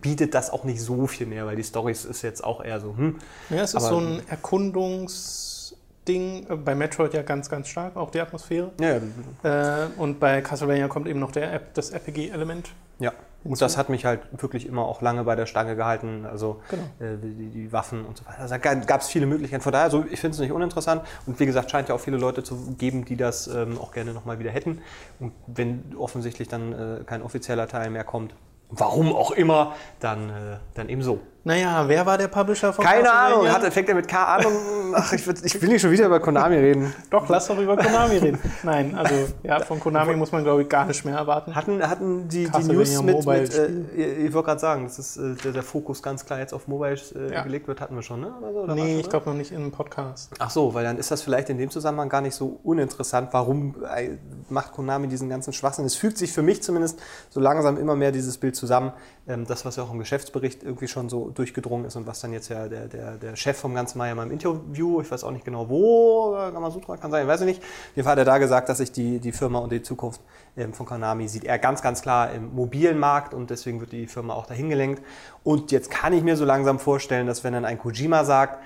bietet 0.00 0.34
das 0.34 0.50
auch 0.50 0.62
nicht 0.64 0.80
so 0.80 1.06
viel 1.08 1.26
mehr, 1.26 1.44
weil 1.46 1.56
die 1.56 1.62
Storys 1.64 2.04
ist 2.04 2.22
jetzt 2.22 2.44
auch 2.44 2.62
eher 2.62 2.78
so, 2.80 2.96
hm. 2.96 3.18
Ja, 3.50 3.62
es 3.62 3.70
ist 3.70 3.76
Aber- 3.76 3.88
so 3.88 3.98
ein 3.98 4.22
Erkundungsding, 4.28 6.46
äh, 6.48 6.56
bei 6.56 6.74
Metroid 6.74 7.14
ja 7.14 7.22
ganz, 7.22 7.48
ganz 7.48 7.68
stark, 7.68 7.96
auch 7.96 8.10
die 8.10 8.20
Atmosphäre. 8.20 8.70
Ja, 8.80 8.98
ja, 9.42 9.84
Äh, 9.84 9.86
und 9.96 10.20
bei 10.20 10.40
Castlevania 10.40 10.88
kommt 10.88 11.08
eben 11.08 11.20
noch 11.20 11.32
der 11.32 11.52
App, 11.52 11.74
das 11.74 11.90
RPG-Element. 11.90 12.70
Ja, 12.98 13.12
und 13.44 13.60
das 13.60 13.76
hat 13.76 13.88
mich 13.88 14.04
halt 14.04 14.20
wirklich 14.40 14.66
immer 14.66 14.86
auch 14.86 15.02
lange 15.02 15.24
bei 15.24 15.36
der 15.36 15.46
Stange 15.46 15.76
gehalten. 15.76 16.26
Also 16.26 16.60
Genau. 16.70 16.82
äh, 16.98 17.16
die, 17.18 17.48
die 17.50 17.72
Waffen 17.72 18.04
und 18.04 18.16
so 18.16 18.24
weiter. 18.26 18.40
Also 18.40 18.56
da 18.56 18.74
gab 18.74 19.00
es 19.00 19.08
viele 19.08 19.26
Möglichkeiten. 19.26 19.62
Von 19.62 19.72
daher, 19.72 19.90
so, 19.90 20.04
ich 20.10 20.20
finde 20.20 20.34
es 20.34 20.40
nicht 20.40 20.52
uninteressant. 20.52 21.02
Und 21.26 21.38
wie 21.38 21.46
gesagt, 21.46 21.70
scheint 21.70 21.88
ja 21.88 21.94
auch 21.94 22.00
viele 22.00 22.16
Leute 22.16 22.42
zu 22.42 22.56
geben, 22.78 23.04
die 23.04 23.16
das 23.16 23.46
ähm, 23.46 23.78
auch 23.78 23.92
gerne 23.92 24.12
nochmal 24.12 24.38
wieder 24.38 24.50
hätten. 24.50 24.80
Und 25.20 25.32
wenn 25.46 25.94
offensichtlich 25.98 26.48
dann 26.48 26.72
äh, 26.72 27.04
kein 27.04 27.22
offizieller 27.22 27.68
Teil 27.68 27.90
mehr 27.90 28.04
kommt, 28.04 28.34
warum 28.70 29.14
auch 29.14 29.30
immer, 29.30 29.74
dann, 30.00 30.30
äh, 30.30 30.32
dann 30.74 30.88
eben 30.88 31.02
so. 31.02 31.20
Naja, 31.46 31.84
wer 31.86 32.06
war 32.06 32.16
der 32.16 32.28
Publisher 32.28 32.72
von 32.72 32.82
Keine 32.82 33.12
Ahnung, 33.12 33.46
hat, 33.48 33.62
fängt 33.70 33.88
er 33.90 33.94
mit 33.94 34.08
K 34.08 34.24
an 34.36 34.46
und 34.46 34.54
ach, 34.94 35.12
ich, 35.12 35.26
ich 35.26 35.60
will 35.60 35.68
nicht 35.68 35.82
schon 35.82 35.90
wieder 35.90 36.06
über 36.06 36.18
Konami 36.18 36.56
reden. 36.56 36.94
Doch, 37.10 37.28
lass 37.28 37.48
doch 37.48 37.58
über 37.58 37.76
Konami 37.76 38.16
reden. 38.16 38.38
Nein, 38.62 38.94
also 38.94 39.14
ja, 39.42 39.60
von 39.60 39.78
Konami 39.78 40.16
muss 40.16 40.32
man, 40.32 40.42
glaube 40.42 40.62
ich, 40.62 40.68
gar 40.70 40.86
nicht 40.86 41.04
mehr 41.04 41.16
erwarten. 41.16 41.54
Hatten, 41.54 41.86
hatten 41.86 42.28
die, 42.28 42.48
die 42.48 42.64
News 42.72 43.02
mit, 43.02 43.26
mit 43.26 43.54
äh, 43.54 44.26
ich 44.26 44.32
wollte 44.32 44.46
gerade 44.46 44.60
sagen, 44.60 44.84
dass 44.84 44.96
das, 44.96 45.18
äh, 45.18 45.34
der, 45.44 45.52
der 45.52 45.62
Fokus 45.62 46.02
ganz 46.02 46.24
klar 46.24 46.38
jetzt 46.38 46.54
auf 46.54 46.66
Mobile 46.66 46.98
äh, 47.14 47.32
Ja. 47.34 47.42
gelegt 47.42 47.68
wird, 47.68 47.80
hatten 47.82 47.94
wir 47.94 48.02
schon, 48.02 48.22
ne? 48.22 48.32
Oder 48.40 48.62
oder 48.62 48.74
Nee, 48.74 48.92
schon, 48.92 49.00
ich 49.00 49.08
glaube 49.10 49.28
noch 49.28 49.36
nicht 49.36 49.50
in 49.52 49.58
einem 49.58 49.72
Podcast. 49.72 50.30
Ach 50.38 50.50
so, 50.50 50.72
weil 50.72 50.84
dann 50.84 50.96
ist 50.96 51.10
das 51.10 51.20
vielleicht 51.20 51.50
in 51.50 51.58
dem 51.58 51.70
Zusammenhang 51.70 52.08
gar 52.08 52.22
nicht 52.22 52.34
so 52.34 52.58
uninteressant. 52.64 53.28
Warum 53.32 53.74
äh, 53.94 54.16
macht 54.48 54.72
Konami 54.72 55.08
diesen 55.08 55.28
ganzen 55.28 55.52
Schwachsinn? 55.52 55.84
Es 55.84 55.94
fügt 55.94 56.16
sich 56.16 56.32
für 56.32 56.42
mich 56.42 56.62
zumindest 56.62 56.98
so 57.28 57.38
langsam 57.38 57.76
immer 57.76 57.96
mehr 57.96 58.12
dieses 58.12 58.38
Bild 58.38 58.56
zusammen. 58.56 58.92
Ähm, 59.26 59.46
das, 59.46 59.64
was 59.64 59.76
ja 59.76 59.82
auch 59.84 59.90
im 59.90 59.98
Geschäftsbericht 59.98 60.62
irgendwie 60.62 60.86
schon 60.86 61.08
so 61.08 61.30
durchgedrungen 61.30 61.86
ist 61.86 61.96
und 61.96 62.06
was 62.06 62.20
dann 62.20 62.34
jetzt 62.34 62.50
ja 62.50 62.68
der, 62.68 62.88
der, 62.88 63.16
der 63.16 63.36
Chef 63.36 63.56
vom 63.56 63.74
Ganzen 63.74 63.98
war 63.98 64.06
ja 64.06 64.14
mal 64.14 64.24
im 64.26 64.32
Interview, 64.32 65.00
ich 65.00 65.10
weiß 65.10 65.24
auch 65.24 65.30
nicht 65.30 65.46
genau 65.46 65.70
wo, 65.70 66.36
äh, 66.36 66.52
Gamasutra 66.52 66.98
kann 66.98 67.10
sein, 67.10 67.26
weiß 67.26 67.40
ich 67.40 67.46
nicht. 67.46 67.62
Fall 67.94 68.12
hat 68.12 68.18
er 68.18 68.26
da 68.26 68.36
gesagt, 68.36 68.68
dass 68.68 68.78
sich 68.78 68.92
die, 68.92 69.20
die 69.20 69.32
Firma 69.32 69.60
und 69.60 69.72
die 69.72 69.80
Zukunft 69.80 70.20
ähm, 70.58 70.74
von 70.74 70.84
Konami 70.84 71.26
sieht 71.28 71.44
er 71.44 71.58
ganz, 71.58 71.80
ganz 71.80 72.02
klar 72.02 72.32
im 72.32 72.54
mobilen 72.54 72.98
Markt 72.98 73.32
und 73.32 73.48
deswegen 73.48 73.80
wird 73.80 73.92
die 73.92 74.06
Firma 74.06 74.34
auch 74.34 74.44
dahin 74.44 74.68
gelenkt. 74.68 75.02
Und 75.42 75.72
jetzt 75.72 75.90
kann 75.90 76.12
ich 76.12 76.22
mir 76.22 76.36
so 76.36 76.44
langsam 76.44 76.78
vorstellen, 76.78 77.26
dass 77.26 77.44
wenn 77.44 77.54
dann 77.54 77.64
ein 77.64 77.78
Kojima 77.78 78.24
sagt, 78.24 78.62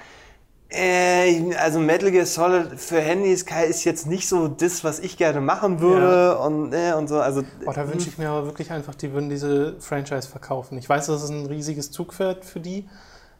äh, 0.70 1.54
also 1.54 1.78
Metal 1.78 2.10
Gear 2.10 2.26
Solid 2.26 2.78
für 2.78 3.00
Handys 3.00 3.44
ist 3.68 3.84
jetzt 3.84 4.06
nicht 4.06 4.28
so 4.28 4.48
das, 4.48 4.84
was 4.84 4.98
ich 4.98 5.16
gerne 5.16 5.40
machen 5.40 5.80
würde 5.80 6.38
und, 6.38 6.72
äh, 6.74 6.92
und 6.92 7.08
so. 7.08 7.20
Also, 7.20 7.42
Boah, 7.64 7.72
da 7.72 7.88
wünsche 7.88 8.08
ich 8.08 8.18
mir 8.18 8.28
aber 8.28 8.46
wirklich 8.46 8.70
einfach, 8.70 8.94
die 8.94 9.12
würden 9.12 9.30
diese 9.30 9.80
Franchise 9.80 10.28
verkaufen. 10.28 10.76
Ich 10.76 10.88
weiß, 10.88 11.06
das 11.06 11.22
ist 11.22 11.30
ein 11.30 11.46
riesiges 11.46 11.90
Zugpferd 11.90 12.44
für 12.44 12.60
die, 12.60 12.86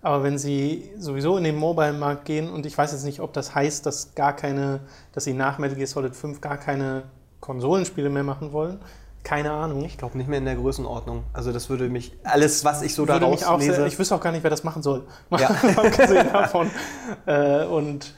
aber 0.00 0.22
wenn 0.22 0.38
sie 0.38 0.90
sowieso 0.96 1.36
in 1.36 1.44
den 1.44 1.56
Mobile-Markt 1.56 2.24
gehen 2.24 2.48
und 2.48 2.64
ich 2.64 2.78
weiß 2.78 2.92
jetzt 2.92 3.04
nicht, 3.04 3.20
ob 3.20 3.34
das 3.34 3.54
heißt, 3.54 3.84
dass 3.84 4.14
gar 4.14 4.34
keine, 4.34 4.80
dass 5.12 5.24
sie 5.24 5.34
nach 5.34 5.58
Metal 5.58 5.76
Gear 5.76 5.86
Solid 5.86 6.16
5 6.16 6.40
gar 6.40 6.56
keine 6.56 7.04
Konsolenspiele 7.40 8.08
mehr 8.08 8.24
machen 8.24 8.52
wollen, 8.52 8.80
keine 9.28 9.50
Ahnung. 9.50 9.84
ich 9.84 9.98
glaube 9.98 10.16
nicht 10.16 10.26
mehr 10.26 10.38
in 10.38 10.46
der 10.46 10.54
Größenordnung. 10.54 11.24
Also 11.34 11.52
das 11.52 11.68
würde 11.68 11.90
mich, 11.90 12.12
alles, 12.24 12.64
was 12.64 12.80
ich 12.80 12.94
so 12.94 13.02
würde 13.02 13.20
daraus 13.20 13.40
mich 13.40 13.46
auch 13.46 13.58
lese, 13.58 13.74
sehr, 13.74 13.86
ich 13.86 13.98
wüsste 13.98 14.14
auch 14.14 14.22
gar 14.22 14.32
nicht, 14.32 14.42
wer 14.42 14.48
das 14.48 14.64
machen 14.64 14.82
soll. 14.82 15.06
Ja. 15.38 15.48
abgesehen 15.76 16.32
davon. 16.32 16.70
Äh, 17.26 17.66
und 17.66 18.14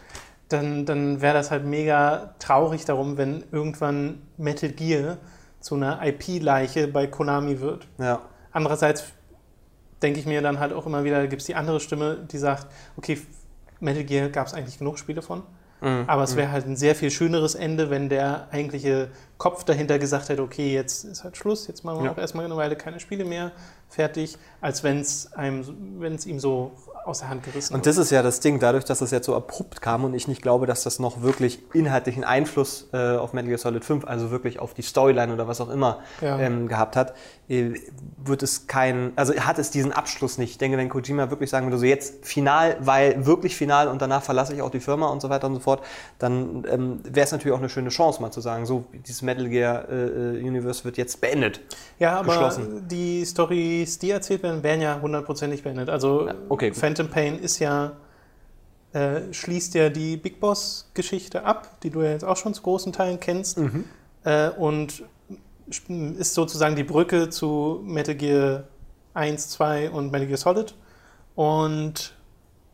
dann, 0.50 0.86
dann 0.86 1.20
wäre 1.20 1.34
das 1.34 1.50
halt 1.50 1.64
mega 1.64 2.34
traurig 2.38 2.84
darum, 2.84 3.18
wenn 3.18 3.42
irgendwann 3.50 4.22
Metal 4.36 4.70
Gear 4.70 5.16
zu 5.58 5.74
einer 5.74 6.00
IP-Leiche 6.06 6.86
bei 6.86 7.08
Konami 7.08 7.60
wird. 7.60 7.88
ja. 7.98 8.20
Andererseits 8.52 9.04
denke 10.02 10.20
ich 10.20 10.26
mir 10.26 10.42
dann 10.42 10.60
halt 10.60 10.72
auch 10.72 10.86
immer 10.86 11.02
wieder, 11.02 11.26
gibt 11.26 11.42
es 11.42 11.46
die 11.46 11.54
andere 11.56 11.80
Stimme, 11.80 12.18
die 12.30 12.38
sagt, 12.38 12.66
okay, 12.96 13.20
Metal 13.80 14.04
Gear 14.04 14.28
gab 14.28 14.46
es 14.46 14.54
eigentlich 14.54 14.78
genug 14.78 14.98
Spiele 14.98 15.22
von. 15.22 15.42
Mhm. 15.80 16.04
Aber 16.06 16.22
es 16.22 16.37
wäre 16.37 16.50
halt 16.52 16.66
ein 16.66 16.76
sehr 16.76 16.94
viel 16.94 17.10
schöneres 17.10 17.54
Ende, 17.54 17.90
wenn 17.90 18.08
der 18.08 18.49
eigentliche 18.50 19.08
Kopf 19.38 19.64
dahinter 19.64 19.99
gesagt 19.99 20.28
hätte, 20.28 20.42
okay, 20.42 20.75
jetzt 20.75 21.04
ist 21.04 21.25
halt 21.25 21.37
Schluss, 21.37 21.66
jetzt 21.66 21.84
machen 21.84 22.00
wir 22.00 22.06
Ja. 22.06 22.12
auch 22.12 22.18
erstmal 22.18 22.44
eine 22.44 22.56
Weile 22.56 22.76
keine 22.76 23.00
Spiele 23.00 23.25
mehr, 23.25 23.52
fertig, 23.88 24.37
als 24.60 24.84
wenn 24.84 25.00
es 25.00 25.30
ihm 26.26 26.38
so 26.40 26.72
aus 27.04 27.21
der 27.21 27.28
Hand 27.28 27.45
gerissen 27.45 27.75
Und 27.75 27.87
das 27.87 27.97
ist 27.97 28.11
ja 28.11 28.23
das 28.23 28.40
Ding, 28.40 28.59
dadurch, 28.59 28.85
dass 28.85 29.00
das 29.00 29.11
jetzt 29.11 29.26
so 29.26 29.35
abrupt 29.35 29.80
kam 29.80 30.04
und 30.04 30.14
ich 30.14 30.28
nicht 30.28 30.42
glaube, 30.42 30.66
dass 30.66 30.83
das 30.83 30.99
noch 30.99 31.23
wirklich 31.23 31.61
inhaltlichen 31.73 32.25
Einfluss 32.25 32.88
äh, 32.92 33.16
auf 33.16 33.33
Metal 33.33 33.49
Gear 33.49 33.59
Solid 33.59 33.85
5, 33.85 34.04
also 34.04 34.30
wirklich 34.30 34.59
auf 34.59 34.75
die 34.75 34.83
Storyline 34.83 35.33
oder 35.33 35.49
was 35.49 35.61
auch 35.61 35.71
immer 35.71 36.00
Ja. 36.21 36.38
ähm, 36.38 36.69
gehabt 36.69 36.97
hat, 36.97 37.14
äh, 37.49 37.75
wird 38.23 38.42
es 38.42 38.66
kein, 38.66 39.12
also 39.16 39.35
hat 39.35 39.59
es 39.59 39.71
diesen 39.71 39.92
Abschluss 39.92 40.38
nicht. 40.38 40.50
Ich 40.50 40.59
denke, 40.59 40.76
wenn 40.78 40.88
Kojima 40.88 41.30
wirklich 41.30 41.50
sagen 41.50 41.66
würde, 41.66 41.78
so 41.78 41.85
jetzt 41.85 42.25
final, 42.25 42.76
weil 42.80 43.26
wirklich 43.26 43.57
final 43.57 43.88
und 43.88 44.00
danach 44.00 44.23
verlasse 44.23 44.54
ich 44.54 44.62
auch 44.62 44.71
die 44.71 44.80
Firma 44.80 45.09
und 45.09 45.21
so 45.21 45.30
weiter 45.30 45.47
und 45.47 45.54
so 45.54 45.61
fort, 45.61 45.83
dann 46.19 46.64
ähm, 46.71 47.00
wäre 47.04 47.25
es 47.25 47.33
natürlich 47.33 47.54
auch 47.54 47.61
eine 47.61 47.69
schöne 47.69 47.90
Chance, 47.90 48.23
mal 48.23 48.30
zu 48.30 48.40
sagen, 48.40 48.66
so, 48.66 48.85
dieses 48.92 49.23
Metal 49.23 49.49
Gear 49.49 49.88
äh, 49.88 50.38
äh, 50.38 50.47
Universe 50.47 50.85
wird 50.85 50.97
jetzt 50.97 51.21
beendet. 51.21 51.61
Ja, 51.99 52.21
aber 52.21 52.50
die 52.90 53.25
Stories, 53.26 53.99
die 53.99 54.11
erzählt 54.11 54.42
werden, 54.42 54.62
werden 54.62 54.80
ja 54.80 55.00
hundertprozentig 55.00 55.62
beendet. 55.62 55.88
Also 55.88 56.28
okay. 56.49 56.73
Phantom 56.90 57.09
Pain 57.09 57.38
ist 57.38 57.61
ja, 57.61 57.92
äh, 58.92 59.32
schließt 59.32 59.75
ja 59.75 59.90
die 59.90 60.16
Big 60.16 60.40
Boss-Geschichte 60.40 61.44
ab, 61.44 61.80
die 61.82 61.90
du 61.90 62.02
ja 62.02 62.11
jetzt 62.11 62.25
auch 62.25 62.37
schon 62.37 62.52
zu 62.52 62.62
großen 62.62 62.92
Teilen 62.92 63.20
kennst. 63.20 63.59
Mhm. 63.59 63.85
Äh, 64.25 64.50
und 64.50 65.04
ist 65.88 66.35
sozusagen 66.35 66.75
die 66.75 66.82
Brücke 66.82 67.30
zu 67.30 67.80
Metal 67.85 68.16
Gear 68.16 68.64
1, 69.14 69.50
2 69.50 69.90
und 69.90 70.11
Metal 70.11 70.26
Gear 70.26 70.37
Solid. 70.37 70.75
Und 71.37 72.12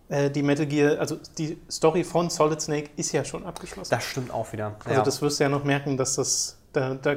äh, 0.08 0.30
die 0.30 0.42
Metal 0.42 0.64
Gear, 0.64 0.98
also 0.98 1.18
die 1.36 1.58
Story 1.70 2.02
von 2.02 2.30
Solid 2.30 2.60
Snake 2.62 2.90
ist 2.96 3.12
ja 3.12 3.22
schon 3.22 3.44
abgeschlossen. 3.44 3.90
Das 3.90 4.02
stimmt 4.02 4.30
auch 4.30 4.50
wieder. 4.54 4.76
Also 4.86 5.02
das 5.02 5.20
wirst 5.20 5.40
du 5.40 5.44
ja 5.44 5.50
noch 5.50 5.64
merken, 5.64 5.98
dass 5.98 6.14
das 6.14 6.56
da, 6.72 6.94
da, 6.94 7.16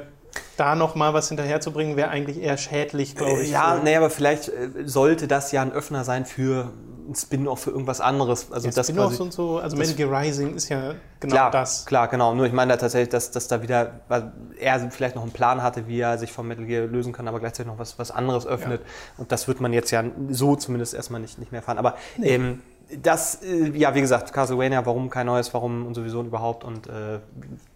da 0.57 0.75
noch 0.75 0.95
mal 0.95 1.13
was 1.13 1.29
hinterherzubringen, 1.29 1.95
wäre 1.95 2.09
eigentlich 2.09 2.41
eher 2.41 2.57
schädlich, 2.57 3.15
glaube 3.15 3.41
ich. 3.41 3.51
Ja, 3.51 3.79
nee, 3.83 3.95
aber 3.95 4.09
vielleicht 4.09 4.49
äh, 4.49 4.69
sollte 4.85 5.27
das 5.27 5.51
ja 5.51 5.61
ein 5.61 5.71
Öffner 5.71 6.03
sein 6.03 6.25
für 6.25 6.73
ein 7.09 7.15
Spin-off 7.15 7.61
für 7.61 7.71
irgendwas 7.71 8.01
anderes. 8.01 8.51
Also 8.51 8.67
Ja, 8.67 8.73
das 8.73 8.87
Spin-offs 8.87 9.19
und 9.19 9.33
so, 9.33 9.57
also 9.57 9.75
Metal 9.75 9.95
Gear 9.95 10.11
Rising 10.11 10.55
ist 10.55 10.69
ja 10.69 10.93
genau 11.19 11.35
klar, 11.35 11.51
das. 11.51 11.85
klar, 11.85 12.07
genau. 12.07 12.35
Nur 12.35 12.45
ich 12.45 12.53
meine 12.53 12.73
da 12.73 12.77
tatsächlich, 12.77 13.09
dass, 13.09 13.31
dass 13.31 13.47
da 13.47 13.61
wieder, 13.61 14.01
weil 14.07 14.31
er 14.59 14.91
vielleicht 14.91 15.15
noch 15.15 15.23
einen 15.23 15.31
Plan 15.31 15.63
hatte, 15.63 15.87
wie 15.87 15.99
er 15.99 16.17
sich 16.17 16.31
vom 16.31 16.47
Metal 16.47 16.65
Gear 16.65 16.85
lösen 16.85 17.13
kann, 17.13 17.27
aber 17.27 17.39
gleichzeitig 17.39 17.71
noch 17.71 17.79
was, 17.79 17.97
was 17.97 18.11
anderes 18.11 18.45
öffnet. 18.45 18.81
Und 19.17 19.31
das 19.31 19.47
wird 19.47 19.59
man 19.59 19.73
jetzt 19.73 19.91
ja 19.91 20.03
so 20.29 20.55
zumindest 20.55 20.93
erstmal 20.93 21.21
nicht, 21.21 21.39
nicht 21.39 21.51
mehr 21.51 21.59
erfahren. 21.59 21.79
Aber 21.79 21.95
ähm, 22.21 22.61
das, 23.01 23.43
äh, 23.43 23.69
ja, 23.77 23.93
wie 23.93 24.01
gesagt, 24.01 24.33
Castlevania, 24.33 24.85
warum 24.85 25.09
kein 25.09 25.27
neues, 25.27 25.53
warum 25.53 25.85
und 25.85 25.93
sowieso 25.93 26.21
überhaupt. 26.23 26.63
Und 26.63 26.87
äh, 26.87 27.19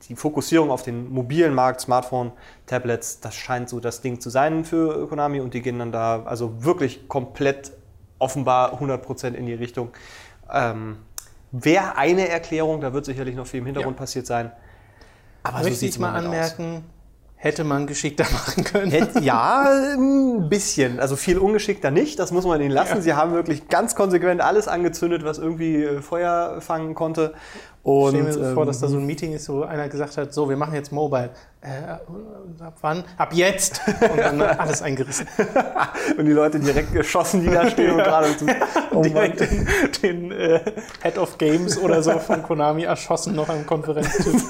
die 0.07 0.15
Fokussierung 0.15 0.71
auf 0.71 0.83
den 0.83 1.11
mobilen 1.11 1.53
Markt, 1.53 1.81
Smartphone, 1.81 2.31
Tablets, 2.65 3.19
das 3.19 3.35
scheint 3.35 3.69
so 3.69 3.79
das 3.79 4.01
Ding 4.01 4.19
zu 4.19 4.29
sein 4.29 4.65
für 4.65 5.07
Konami. 5.07 5.39
Und 5.39 5.53
die 5.53 5.61
gehen 5.61 5.79
dann 5.79 5.91
da 5.91 6.23
also 6.23 6.63
wirklich 6.63 7.07
komplett 7.07 7.73
offenbar 8.19 8.81
100% 8.81 9.33
in 9.33 9.45
die 9.45 9.53
Richtung. 9.53 9.89
Ähm, 10.51 10.97
Wäre 11.51 11.97
eine 11.97 12.27
Erklärung, 12.29 12.81
da 12.81 12.93
wird 12.93 13.05
sicherlich 13.05 13.35
noch 13.35 13.45
viel 13.45 13.59
im 13.59 13.67
Hintergrund 13.67 13.95
Ja. 13.95 13.99
passiert 13.99 14.25
sein. 14.25 14.51
Aber 15.43 15.59
Möchte 15.59 15.75
sieht's 15.75 15.97
ich 15.97 16.01
mal 16.01 16.19
Moment 16.23 16.43
aus. 16.43 16.55
Hätte 17.43 17.65
man 17.65 17.87
geschickter 17.87 18.23
machen 18.31 18.63
können. 18.63 18.89
Hätt- 18.89 19.19
Ja, 19.21 19.69
ein 19.97 20.47
bisschen. 20.47 20.99
Also 21.01 21.17
viel 21.17 21.37
ungeschickter 21.37 21.91
nicht, 21.91 22.17
das 22.17 22.31
muss 22.31 22.45
man 22.45 22.61
ihnen 22.61 22.71
lassen. 22.71 22.95
Ja. 22.95 23.01
Sie 23.01 23.13
haben 23.15 23.33
wirklich 23.33 23.67
ganz 23.67 23.95
konsequent 23.95 24.39
alles 24.39 24.69
angezündet, 24.69 25.25
was 25.25 25.39
irgendwie 25.39 25.83
äh, 25.83 26.01
Feuer 26.01 26.61
fangen 26.61 26.95
konnte. 26.95 27.33
Und, 27.83 28.11
Stell 28.11 28.23
mir 28.23 28.31
so 28.33 28.53
vor, 28.53 28.63
ähm, 28.63 28.67
dass 28.67 28.79
da 28.79 28.87
so 28.87 28.95
ein 28.97 29.05
Meeting 29.05 29.33
ist, 29.33 29.49
wo 29.49 29.63
einer 29.63 29.89
gesagt 29.89 30.15
hat, 30.15 30.33
so, 30.33 30.47
wir 30.49 30.55
machen 30.55 30.73
jetzt 30.73 30.93
Mobile. 30.93 31.31
Äh, 31.63 31.93
ab 32.61 32.77
wann? 32.81 33.05
Ab 33.17 33.33
jetzt! 33.33 33.79
Und 33.87 34.17
dann 34.17 34.41
alles 34.41 34.81
eingerissen. 34.81 35.27
und 36.17 36.25
die 36.25 36.31
Leute 36.31 36.59
direkt 36.59 36.91
geschossen, 36.91 37.41
die 37.41 37.49
da 37.49 37.69
stehen 37.69 37.91
und 37.91 37.97
gerade 37.99 38.27
so, 38.37 38.45
oh. 38.91 39.01
Direkt 39.01 39.39
den, 39.39 39.67
den 40.01 40.31
äh, 40.31 40.59
Head 41.01 41.17
of 41.17 41.37
Games 41.37 41.77
oder 41.77 42.03
so 42.03 42.19
von 42.19 42.43
Konami 42.43 42.83
erschossen 42.83 43.35
noch 43.35 43.47
am 43.47 43.65
Konferenztisch. 43.65 44.43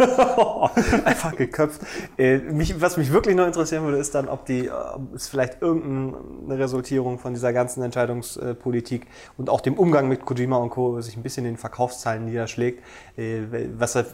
Einfach 1.06 1.36
geköpft. 1.36 1.82
Äh, 2.18 2.40
mich, 2.40 2.82
was 2.82 2.98
mich 2.98 3.12
wirklich 3.12 3.36
noch 3.36 3.46
interessieren 3.46 3.84
würde, 3.84 3.98
ist 3.98 4.16
dann, 4.16 4.28
ob 4.28 4.46
die, 4.46 4.68
äh, 4.68 4.72
ob 4.72 5.14
es 5.14 5.28
vielleicht 5.28 5.62
irgendeine 5.62 6.60
Resultierung 6.60 7.20
von 7.20 7.34
dieser 7.34 7.54
ganzen 7.54 7.84
Entscheidungspolitik 7.84 9.06
und 9.38 9.50
auch 9.52 9.62
dem 9.62 9.76
Umgang 9.76 10.08
mit 10.08 10.26
Kojima 10.26 10.58
und 10.58 10.72
Co. 10.72 11.00
sich 11.02 11.16
ein 11.16 11.24
bisschen 11.24 11.46
in 11.46 11.54
den 11.54 11.60
Verkaufszahlen 11.60 12.26
niederschlägt. 12.26 12.84
Äh, 13.18 13.42
was 13.78 13.96
er, 13.96 14.06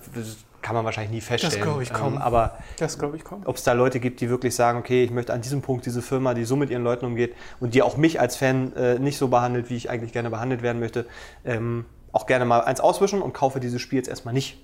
kann 0.62 0.76
man 0.76 0.86
wahrscheinlich 0.86 1.12
nie 1.12 1.22
feststellen. 1.22 1.62
glaub 1.64 1.82
ich 1.82 1.92
kaum. 1.94 2.14
Ähm, 2.16 2.22
aber 2.22 2.58
Das 2.78 2.98
glaube 3.00 3.18
ich 3.18 3.24
kaum. 3.24 3.42
ob 3.46 3.56
es 3.58 3.64
da 3.64 3.74
Leute 3.74 4.00
gibt, 4.00 4.22
die 4.22 4.30
wirklich 4.30 4.56
sagen, 4.56 4.80
okay, 4.80 5.04
ich 5.04 5.12
möchte 5.12 5.34
an 5.34 5.42
diesem 5.42 5.62
Punkt 5.62 5.86
diese 5.86 6.02
Firma, 6.02 6.34
die 6.34 6.44
so 6.46 6.56
mit 6.56 6.70
ihren 6.70 6.84
Leuten 6.84 7.06
umgeht 7.06 7.36
und 7.60 7.74
die 7.74 7.82
auch 7.82 7.98
mich 7.98 8.20
als 8.20 8.36
Fan 8.36 8.74
äh, 8.76 9.00
nicht 9.00 9.18
so 9.18 9.28
behandelt, 9.28 9.70
wie 9.70 9.76
ich 9.76 9.90
eigentlich 9.90 10.14
gerne 10.14 10.30
behandelt 10.30 10.62
werden 10.62 10.80
möchte, 10.80 11.06
ähm, 11.46 11.86
auch 12.12 12.26
gerne 12.26 12.46
mal 12.46 12.62
eins 12.62 12.80
auswischen 12.80 13.22
und 13.22 13.34
kaufe 13.34 13.60
dieses 13.60 13.82
Spiel 13.82 13.98
jetzt 13.98 14.10
erstmal 14.10 14.34
nicht. 14.34 14.58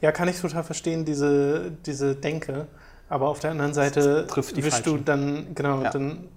Ja, 0.00 0.12
kann 0.12 0.28
ich 0.28 0.40
total 0.40 0.64
verstehen, 0.64 1.04
diese, 1.04 1.72
diese 1.84 2.14
Denke. 2.14 2.66
Aber 3.08 3.28
auf 3.28 3.38
der 3.38 3.50
anderen 3.52 3.74
Seite 3.74 4.26
trifft 4.26 4.56
die 4.56 4.64
wischst 4.64 4.86
du 4.86 4.96
dann, 4.96 5.54
genau, 5.54 5.82
Ja. 5.82 5.90
dann 5.90 6.28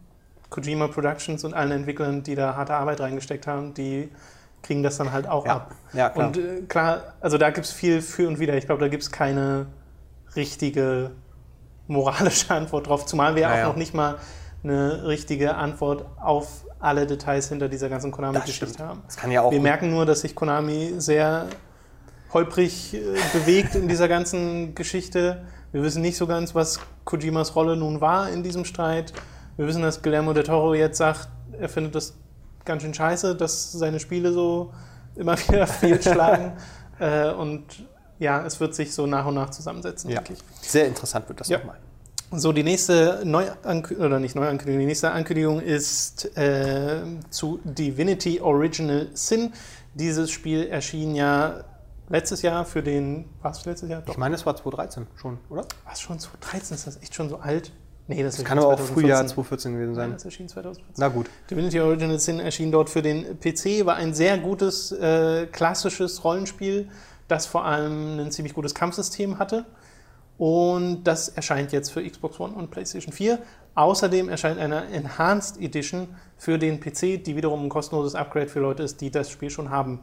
Kojima 0.49 0.87
Productions 0.87 1.43
und 1.43 1.53
allen 1.53 1.71
Entwicklern, 1.71 2.23
die 2.23 2.35
da 2.35 2.55
harte 2.55 2.73
Arbeit 2.73 2.99
reingesteckt 2.99 3.47
haben, 3.47 3.73
die 3.73 4.09
kriegen 4.61 4.83
das 4.83 4.97
dann 4.97 5.11
halt 5.11 5.27
auch 5.27 5.45
Ja. 5.45 5.55
ab. 5.55 5.75
Ja, 5.93 6.09
klar. 6.09 6.27
Und 6.27 6.37
äh, 6.37 6.61
klar, 6.67 7.13
also 7.21 7.37
da 7.37 7.49
gibt 7.49 7.65
es 7.65 7.71
viel 7.73 8.01
für 8.01 8.27
und 8.27 8.39
wider. 8.39 8.55
Ich 8.55 8.65
glaube, 8.65 8.81
da 8.81 8.87
gibt 8.87 9.03
es 9.03 9.11
keine 9.11 9.67
richtige 10.35 11.11
moralische 11.87 12.53
Antwort 12.53 12.87
drauf, 12.87 13.05
zumal 13.05 13.35
wir 13.35 13.41
Ja, 13.43 13.63
auch 13.63 13.69
noch 13.69 13.75
nicht 13.75 13.93
mal 13.93 14.15
eine 14.63 15.07
richtige 15.07 15.55
Antwort 15.55 16.05
auf 16.19 16.65
alle 16.79 17.07
Details 17.07 17.49
hinter 17.49 17.67
dieser 17.69 17.89
ganzen 17.89 18.11
Konami-Geschichte 18.11 18.83
haben. 18.85 19.01
Das 19.05 19.17
kann 19.17 19.31
ja 19.31 19.41
auch. 19.41 19.51
Wir 19.51 19.59
merken 19.61 19.89
nur, 19.89 20.05
dass 20.05 20.21
sich 20.21 20.35
Konami 20.35 20.93
sehr 20.97 21.47
holprig 22.33 22.93
äh, 22.93 22.99
bewegt 23.33 23.75
in 23.75 23.87
dieser 23.87 24.07
ganzen 24.07 24.75
Geschichte. 24.75 25.45
Wir 25.71 25.83
wissen 25.83 26.01
nicht 26.01 26.17
so 26.17 26.27
ganz, 26.27 26.55
was 26.55 26.79
Kojimas 27.05 27.55
Rolle 27.55 27.75
nun 27.75 28.01
war 28.01 28.29
in 28.29 28.43
diesem 28.43 28.65
Streit. 28.65 29.13
Wir 29.57 29.67
wissen, 29.67 29.81
dass 29.81 30.01
Guillermo 30.01 30.33
del 30.33 30.43
Toro 30.43 30.73
jetzt 30.73 30.97
sagt, 30.97 31.29
er 31.59 31.69
findet 31.69 31.95
das 31.95 32.15
ganz 32.65 32.83
schön 32.83 32.93
scheiße, 32.93 33.35
dass 33.35 33.71
seine 33.71 33.99
Spiele 33.99 34.31
so 34.31 34.73
immer 35.15 35.37
wieder 35.47 35.67
fehlschlagen. 35.67 36.53
äh, 36.99 37.31
und 37.31 37.63
ja, 38.19 38.45
es 38.45 38.59
wird 38.59 38.75
sich 38.75 38.93
so 38.93 39.07
nach 39.07 39.25
und 39.25 39.35
nach 39.35 39.49
zusammensetzen, 39.49 40.09
ja. 40.09 40.17
denke 40.21 40.33
ich. 40.33 40.69
Sehr 40.69 40.87
interessant 40.87 41.27
wird 41.29 41.39
das 41.39 41.47
Ja. 41.47 41.59
nochmal. 41.59 41.77
So, 42.31 42.51
die 42.51 42.61
nächste 42.63 43.21
Neuankündigung, 43.23 44.05
oder 44.05 44.19
nicht 44.19 44.35
Neuankündigung, 44.35 44.81
die 44.81 44.85
nächste 44.85 45.09
Ankündigung 45.11 45.61
ist 45.61 46.37
äh, 46.37 47.01
zu 47.31 47.59
Divinity 47.63 48.39
Original 48.39 49.07
Sin. 49.13 49.51
Dieses 49.95 50.29
Spiel 50.29 50.67
erschien 50.67 51.15
ja 51.15 51.63
letztes 52.07 52.43
Jahr 52.43 52.65
für 52.65 52.83
den, 52.83 53.25
war 53.41 53.49
es 53.51 53.65
letztes 53.65 53.89
Jahr? 53.89 54.03
Ich 54.07 54.17
meine, 54.17 54.35
es 54.35 54.45
war 54.45 54.55
2013 54.55 55.07
schon, 55.15 55.39
oder? 55.49 55.63
War 55.85 55.93
es 55.93 56.01
schon 56.01 56.19
2013? 56.19 56.75
Ist 56.75 56.85
das 56.85 56.97
echt 57.01 57.15
schon 57.15 57.29
so 57.29 57.37
alt? 57.37 57.71
Nee, 58.09 58.23
das, 58.23 58.37
Das 58.37 58.43
kann 58.45 58.57
aber 58.57 58.69
auch 58.69 58.79
Frühjahr 58.79 59.19
2014 59.19 59.73
gewesen 59.73 59.89
Nein, 59.91 59.95
sein. 59.95 60.13
das 60.13 60.25
erschien 60.25 60.49
2014. 60.49 60.95
Na 60.97 61.09
gut. 61.09 61.29
Divinity 61.51 61.79
Original 61.79 62.19
Sin 62.19 62.39
erschien 62.39 62.71
dort 62.71 62.89
für 62.89 63.03
den 63.03 63.39
PC, 63.39 63.85
war 63.85 63.97
ein 63.97 64.15
sehr 64.15 64.39
gutes, 64.39 64.91
äh, 64.91 65.45
klassisches 65.45 66.23
Rollenspiel, 66.23 66.89
das 67.27 67.45
vor 67.45 67.65
allem 67.65 68.19
ein 68.19 68.31
ziemlich 68.31 68.55
gutes 68.55 68.73
Kampfsystem 68.73 69.37
hatte. 69.37 69.65
Und 70.39 71.03
das 71.03 71.29
erscheint 71.29 71.71
jetzt 71.71 71.91
für 71.91 72.01
Xbox 72.03 72.39
One 72.39 72.55
und 72.55 72.71
PlayStation 72.71 73.13
4. 73.13 73.37
Außerdem 73.75 74.27
erscheint 74.27 74.57
eine 74.59 74.85
Enhanced 74.87 75.61
Edition 75.61 76.07
für 76.37 76.57
den 76.57 76.79
PC, 76.79 77.23
die 77.23 77.35
wiederum 77.35 77.63
ein 77.65 77.69
kostenloses 77.69 78.15
Upgrade 78.15 78.47
für 78.47 78.59
Leute 78.59 78.81
ist, 78.81 79.01
die 79.01 79.11
das 79.11 79.29
Spiel 79.29 79.51
schon 79.51 79.69
haben. 79.69 79.99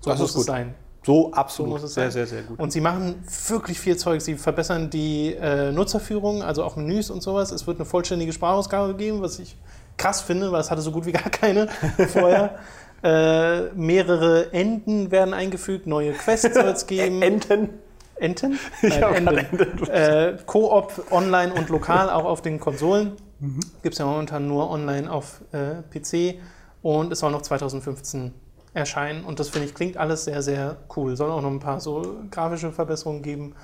So 0.00 0.10
Das 0.10 0.20
muss 0.20 0.30
ist 0.30 0.36
es 0.36 0.40
gut. 0.42 0.46
sein. 0.46 0.74
So 1.08 1.24
So 1.24 1.32
absolut. 1.32 1.72
muss 1.72 1.82
es 1.84 1.94
sehr, 1.94 2.04
sein. 2.04 2.12
sehr, 2.12 2.26
sehr 2.26 2.42
gut. 2.42 2.60
Und 2.60 2.70
sie 2.70 2.82
machen 2.82 3.14
wirklich 3.48 3.80
viel 3.80 3.96
Zeug. 3.96 4.20
Sie 4.20 4.34
verbessern 4.34 4.90
die 4.90 5.34
äh, 5.34 5.72
Nutzerführung, 5.72 6.42
also 6.42 6.62
auch 6.64 6.76
Menüs 6.76 7.10
und 7.10 7.22
sowas. 7.22 7.50
Es 7.50 7.66
wird 7.66 7.78
eine 7.78 7.86
vollständige 7.86 8.30
Sprachausgabe 8.30 8.94
geben, 8.94 9.22
was 9.22 9.38
ich 9.38 9.56
krass 9.96 10.20
finde, 10.20 10.52
weil 10.52 10.60
es 10.60 10.70
hatte 10.70 10.82
so 10.82 10.92
gut 10.92 11.06
wie 11.06 11.12
gar 11.20 11.30
keine 11.30 11.68
vorher. 12.12 12.58
Äh, 13.00 13.70
mehrere 13.76 14.52
Enden 14.52 15.12
werden 15.12 15.32
eingefügt, 15.32 15.86
neue 15.86 16.14
Quests 16.14 16.52
soll 16.52 16.64
es 16.64 16.84
geben. 16.88 17.22
Enten. 17.22 17.68
Enten? 18.16 18.58
Ich 18.82 18.98
Nein, 18.98 19.28
Enden. 19.28 19.88
Äh, 19.88 20.36
Koop, 20.46 21.06
online 21.12 21.54
und 21.54 21.68
lokal, 21.68 22.10
auch 22.10 22.24
auf 22.24 22.42
den 22.42 22.58
Konsolen. 22.58 23.12
Mhm. 23.38 23.60
Gibt 23.84 23.92
es 23.92 24.00
ja 24.00 24.04
momentan 24.04 24.48
nur 24.48 24.68
online 24.68 25.08
auf 25.12 25.42
äh, 25.52 25.76
PC. 25.96 26.40
Und 26.82 27.12
es 27.12 27.20
soll 27.20 27.30
noch 27.30 27.42
2015 27.42 28.34
erscheinen. 28.74 29.24
Und 29.24 29.40
das 29.40 29.48
finde 29.48 29.68
ich 29.68 29.74
klingt 29.74 29.96
alles 29.96 30.24
sehr, 30.24 30.42
sehr 30.42 30.76
cool. 30.96 31.16
Soll 31.16 31.30
auch 31.30 31.42
noch 31.42 31.50
ein 31.50 31.60
paar 31.60 31.80
so 31.80 32.16
grafische 32.30 32.72
Verbesserungen 32.72 33.22
geben. 33.22 33.54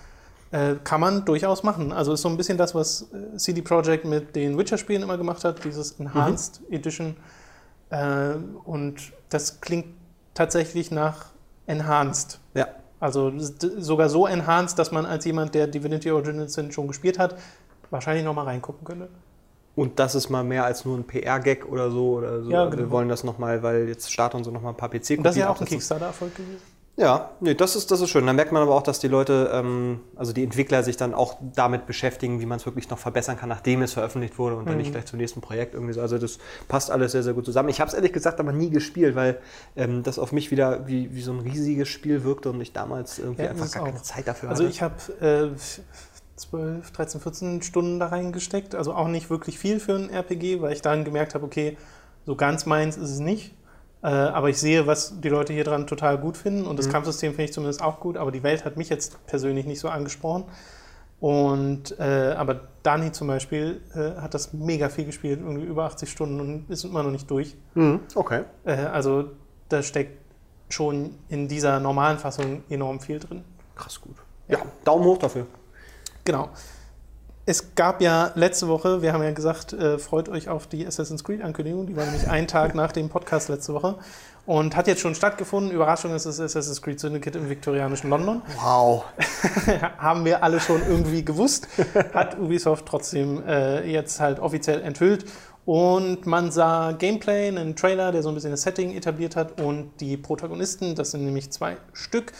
Äh, 0.50 0.76
kann 0.84 1.00
man 1.00 1.24
durchaus 1.24 1.62
machen. 1.62 1.92
Also 1.92 2.12
ist 2.12 2.22
so 2.22 2.28
ein 2.28 2.36
bisschen 2.36 2.58
das, 2.58 2.74
was 2.74 3.08
äh, 3.12 3.36
CD 3.36 3.62
Projekt 3.62 4.04
mit 4.04 4.36
den 4.36 4.56
Witcher-Spielen 4.56 5.02
immer 5.02 5.18
gemacht 5.18 5.44
hat, 5.44 5.64
dieses 5.64 5.98
Enhanced 5.98 6.60
Edition. 6.70 7.16
Äh, 7.90 8.34
und 8.64 9.12
das 9.30 9.60
klingt 9.60 9.86
tatsächlich 10.34 10.90
nach 10.90 11.26
Enhanced. 11.66 12.38
Ja. 12.54 12.68
Also 13.00 13.32
sogar 13.36 14.08
so 14.08 14.26
enhanced, 14.26 14.78
dass 14.78 14.90
man 14.90 15.04
als 15.04 15.24
jemand, 15.24 15.54
der 15.54 15.66
Divinity 15.66 16.10
Original 16.10 16.48
Sin 16.48 16.72
schon 16.72 16.88
gespielt 16.88 17.18
hat, 17.18 17.36
wahrscheinlich 17.90 18.24
noch 18.24 18.34
mal 18.34 18.44
reingucken 18.44 18.84
könnte. 18.84 19.08
Und 19.76 19.98
das 19.98 20.14
ist 20.14 20.30
mal 20.30 20.44
mehr 20.44 20.64
als 20.64 20.84
nur 20.84 20.96
ein 20.96 21.04
PR-Gag 21.04 21.66
oder 21.68 21.90
so. 21.90 22.12
Oder 22.14 22.42
so. 22.44 22.50
Ja, 22.50 22.70
Wir 22.70 22.76
genau. 22.78 22.90
wollen 22.90 23.08
das 23.08 23.24
nochmal, 23.24 23.62
weil 23.62 23.88
jetzt 23.88 24.12
Start 24.12 24.34
und 24.34 24.44
so 24.44 24.50
nochmal 24.50 24.72
ein 24.72 24.76
paar 24.76 24.88
PC-Kopien 24.90 25.22
das 25.24 25.34
ist 25.36 25.40
ja 25.40 25.50
auch 25.50 25.60
ein. 25.60 25.66
Kickstarter-Erfolg 25.66 26.34
gewesen. 26.36 26.62
Ja, 26.96 27.30
nee, 27.40 27.54
das 27.56 27.74
ist, 27.74 27.90
das 27.90 28.00
ist 28.00 28.10
schön. 28.10 28.24
Dann 28.24 28.36
merkt 28.36 28.52
man 28.52 28.62
aber 28.62 28.72
auch, 28.72 28.82
dass 28.84 29.00
die 29.00 29.08
Leute, 29.08 29.50
ähm, 29.52 29.98
also 30.14 30.32
die 30.32 30.44
Entwickler 30.44 30.84
sich 30.84 30.96
dann 30.96 31.12
auch 31.12 31.36
damit 31.56 31.86
beschäftigen, 31.86 32.40
wie 32.40 32.46
man 32.46 32.58
es 32.60 32.66
wirklich 32.66 32.88
noch 32.88 32.98
verbessern 33.00 33.36
kann, 33.36 33.48
nachdem 33.48 33.82
es 33.82 33.94
veröffentlicht 33.94 34.38
wurde 34.38 34.54
und 34.54 34.66
dann 34.66 34.74
Mhm. 34.74 34.80
nicht 34.82 34.92
gleich 34.92 35.06
zum 35.06 35.18
nächsten 35.18 35.40
Projekt 35.40 35.74
irgendwie 35.74 35.92
so. 35.92 36.00
Also 36.00 36.18
das 36.18 36.38
passt 36.68 36.92
alles 36.92 37.10
sehr, 37.10 37.24
sehr 37.24 37.32
gut 37.32 37.46
zusammen. 37.46 37.68
Ich 37.68 37.80
habe 37.80 37.88
es 37.88 37.94
ehrlich 37.94 38.12
gesagt 38.12 38.38
aber 38.38 38.52
nie 38.52 38.70
gespielt, 38.70 39.16
weil 39.16 39.38
ähm, 39.74 40.04
das 40.04 40.20
auf 40.20 40.30
mich 40.30 40.52
wieder 40.52 40.86
wie, 40.86 41.12
wie 41.12 41.22
so 41.22 41.32
ein 41.32 41.40
riesiges 41.40 41.88
Spiel 41.88 42.22
wirkte 42.22 42.50
und 42.50 42.60
ich 42.60 42.72
damals 42.72 43.18
irgendwie 43.18 43.42
Ja, 43.42 43.50
einfach 43.50 43.72
gar 43.72 43.86
keine 43.86 43.96
auch. 43.98 44.02
Zeit 44.02 44.28
dafür 44.28 44.50
Also 44.50 44.62
hatte. 44.62 44.72
ich 44.72 44.80
habe 44.80 44.94
äh, 45.20 45.48
12, 46.36 46.90
13, 46.90 47.20
14 47.20 47.62
Stunden 47.62 47.98
da 47.98 48.06
reingesteckt. 48.06 48.74
Also 48.74 48.94
auch 48.94 49.08
nicht 49.08 49.30
wirklich 49.30 49.58
viel 49.58 49.80
für 49.80 49.94
ein 49.94 50.10
RPG, 50.10 50.60
weil 50.60 50.72
ich 50.72 50.82
dann 50.82 51.04
gemerkt 51.04 51.34
habe, 51.34 51.44
okay, 51.44 51.76
so 52.26 52.36
ganz 52.36 52.66
meins 52.66 52.96
ist 52.96 53.10
es 53.10 53.18
nicht. 53.20 53.54
Äh, 54.02 54.08
aber 54.08 54.50
ich 54.50 54.58
sehe, 54.58 54.86
was 54.86 55.20
die 55.20 55.28
Leute 55.28 55.52
hier 55.52 55.64
dran 55.64 55.86
total 55.86 56.18
gut 56.18 56.36
finden. 56.36 56.66
Und 56.66 56.78
das 56.78 56.88
Kampfsystem 56.88 57.32
finde 57.32 57.44
ich 57.44 57.52
zumindest 57.52 57.82
auch 57.82 58.00
gut. 58.00 58.16
Aber 58.16 58.32
die 58.32 58.42
Welt 58.42 58.64
hat 58.64 58.76
mich 58.76 58.88
jetzt 58.88 59.24
persönlich 59.26 59.66
nicht 59.66 59.80
so 59.80 59.88
angesprochen. 59.88 60.44
Und 61.20 61.98
äh, 61.98 62.34
aber 62.36 62.60
Dani 62.82 63.12
zum 63.12 63.28
Beispiel 63.28 63.80
äh, 63.94 64.20
hat 64.20 64.34
das 64.34 64.52
mega 64.52 64.90
viel 64.90 65.06
gespielt, 65.06 65.40
irgendwie 65.40 65.64
über 65.64 65.84
80 65.84 66.10
Stunden 66.10 66.38
und 66.38 66.70
ist 66.70 66.84
immer 66.84 67.02
noch 67.02 67.10
nicht 67.10 67.30
durch. 67.30 67.56
Mhm, 67.74 68.00
okay. 68.14 68.42
Äh, 68.64 68.74
also 68.74 69.30
da 69.70 69.82
steckt 69.82 70.18
schon 70.68 71.14
in 71.30 71.48
dieser 71.48 71.80
normalen 71.80 72.18
Fassung 72.18 72.62
enorm 72.68 73.00
viel 73.00 73.20
drin. 73.20 73.42
Krass 73.74 74.00
gut. 74.00 74.16
Ja, 74.48 74.58
Daumen 74.84 75.04
hoch 75.04 75.16
dafür. 75.16 75.46
Genau. 76.24 76.48
Es 77.46 77.74
gab 77.74 78.00
ja 78.00 78.32
letzte 78.36 78.68
Woche, 78.68 79.02
wir 79.02 79.12
haben 79.12 79.22
ja 79.22 79.30
gesagt, 79.32 79.74
äh, 79.74 79.98
freut 79.98 80.30
euch 80.30 80.48
auf 80.48 80.66
die 80.66 80.86
Assassin's 80.86 81.24
Creed-Ankündigung. 81.24 81.86
Die 81.86 81.94
war 81.94 82.04
nämlich 82.06 82.26
einen 82.28 82.46
Tag 82.46 82.74
nach 82.74 82.90
dem 82.90 83.10
Podcast 83.10 83.50
letzte 83.50 83.74
Woche 83.74 83.96
und 84.46 84.74
hat 84.76 84.86
jetzt 84.86 85.02
schon 85.02 85.14
stattgefunden. 85.14 85.70
Überraschung 85.70 86.14
ist 86.14 86.24
es 86.24 86.40
Assassin's 86.40 86.80
Creed 86.80 87.00
Syndicate 87.00 87.36
im 87.36 87.50
viktorianischen 87.50 88.08
London. 88.08 88.40
Wow. 88.62 89.04
haben 89.98 90.24
wir 90.24 90.42
alle 90.42 90.58
schon 90.58 90.80
irgendwie 90.88 91.22
gewusst. 91.22 91.68
Hat 92.14 92.38
Ubisoft 92.38 92.86
trotzdem 92.86 93.46
äh, 93.46 93.90
jetzt 93.90 94.20
halt 94.20 94.40
offiziell 94.40 94.80
enthüllt. 94.80 95.26
Und 95.66 96.26
man 96.26 96.50
sah 96.50 96.92
Gameplay, 96.92 97.48
einen 97.48 97.76
Trailer, 97.76 98.12
der 98.12 98.22
so 98.22 98.30
ein 98.30 98.34
bisschen 98.34 98.50
das 98.50 98.62
Setting 98.62 98.94
etabliert 98.94 99.34
hat 99.36 99.60
und 99.60 99.92
die 100.00 100.16
Protagonisten, 100.16 100.94
das 100.94 101.10
sind 101.10 101.24
nämlich 101.24 101.50
zwei 101.52 101.76
Stück. 101.92 102.32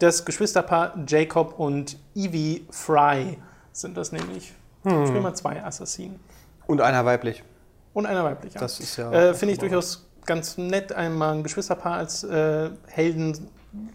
Das 0.00 0.24
Geschwisterpaar 0.24 0.94
Jacob 1.06 1.58
und 1.58 1.98
Evie 2.14 2.66
Fry 2.70 3.38
sind 3.72 3.96
das 3.96 4.12
nämlich. 4.12 4.52
Hm. 4.82 5.06
Spielen 5.06 5.22
mal 5.22 5.34
zwei 5.34 5.62
Assassinen. 5.62 6.18
Und 6.66 6.80
einer 6.80 7.04
weiblich. 7.04 7.44
Und 7.92 8.06
einer 8.06 8.24
weibliche. 8.24 8.58
Das 8.58 8.80
ist 8.80 8.96
ja. 8.96 9.12
Äh, 9.12 9.34
Finde 9.34 9.52
ich 9.52 9.58
durchaus 9.58 10.08
ganz 10.24 10.56
nett, 10.56 10.92
einmal 10.92 11.34
ein 11.34 11.42
Geschwisterpaar 11.42 11.98
als 11.98 12.24
äh, 12.24 12.70
Helden 12.86 13.48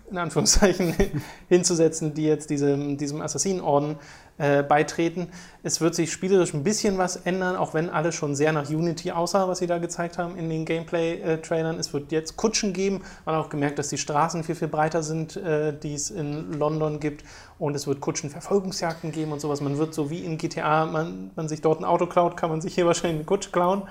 in 0.09 0.17
Anführungszeichen 0.17 0.95
hinzusetzen, 1.49 2.13
die 2.13 2.25
jetzt 2.25 2.49
diesem, 2.49 2.97
diesem 2.97 3.21
Assassinenorden 3.21 3.97
äh, 4.37 4.63
beitreten. 4.63 5.29
Es 5.63 5.79
wird 5.79 5.95
sich 5.95 6.11
spielerisch 6.11 6.53
ein 6.53 6.63
bisschen 6.63 6.97
was 6.97 7.15
ändern, 7.15 7.55
auch 7.55 7.73
wenn 7.73 7.89
alles 7.89 8.15
schon 8.15 8.35
sehr 8.35 8.51
nach 8.51 8.69
Unity 8.69 9.11
aussah, 9.11 9.47
was 9.47 9.59
sie 9.59 9.67
da 9.67 9.77
gezeigt 9.77 10.17
haben 10.17 10.37
in 10.37 10.49
den 10.49 10.65
Gameplay-Trailern. 10.65 11.79
Es 11.79 11.93
wird 11.93 12.11
jetzt 12.11 12.35
Kutschen 12.35 12.73
geben. 12.73 13.01
Man 13.25 13.35
hat 13.35 13.45
auch 13.45 13.49
gemerkt, 13.49 13.79
dass 13.79 13.87
die 13.87 13.97
Straßen 13.97 14.43
viel, 14.43 14.55
viel 14.55 14.67
breiter 14.67 15.03
sind, 15.03 15.37
äh, 15.37 15.77
die 15.77 15.93
es 15.93 16.09
in 16.09 16.53
London 16.53 16.99
gibt. 16.99 17.23
Und 17.59 17.75
es 17.75 17.87
wird 17.87 18.01
Kutschenverfolgungsjagden 18.01 19.11
geben 19.11 19.31
und 19.31 19.39
sowas. 19.39 19.61
Man 19.61 19.77
wird 19.77 19.93
so 19.93 20.09
wie 20.09 20.25
in 20.25 20.37
GTA, 20.37 20.85
man, 20.85 21.31
man 21.35 21.47
sich 21.47 21.61
dort 21.61 21.79
ein 21.79 21.85
Auto 21.85 22.05
klaut, 22.05 22.35
kann 22.35 22.49
man 22.49 22.61
sich 22.61 22.75
hier 22.75 22.85
wahrscheinlich 22.85 23.19
eine 23.19 23.25
Kutsche 23.25 23.51
klauen 23.51 23.83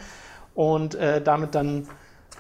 und 0.55 0.95
äh, 0.95 1.23
damit 1.23 1.55
dann 1.55 1.89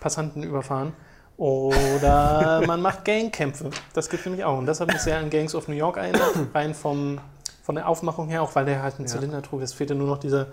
Passanten 0.01 0.43
überfahren. 0.43 0.93
Oder 1.37 2.63
man 2.67 2.81
macht 2.81 3.05
Gangkämpfe. 3.05 3.71
Das 3.93 4.09
gibt 4.09 4.25
nämlich 4.27 4.45
auch. 4.45 4.59
Und 4.59 4.67
das 4.67 4.81
hat 4.81 4.89
mich 4.89 5.01
sehr 5.01 5.19
an 5.19 5.31
Gangs 5.31 5.55
of 5.55 5.69
New 5.69 5.75
York 5.75 5.97
erinnert. 5.97 6.35
Rein 6.55 6.75
vom, 6.75 7.19
von 7.65 7.77
der 7.77 7.89
Aufmachung 7.89 8.29
her, 8.29 8.43
auch 8.43 8.55
weil 8.55 8.67
der 8.67 8.83
halt 8.83 8.99
einen 8.99 9.09
Zylinder 9.09 9.41
trug. 9.41 9.63
Es 9.63 9.73
fehlte 9.73 9.95
nur 9.95 10.07
noch 10.07 10.19
dieser 10.19 10.49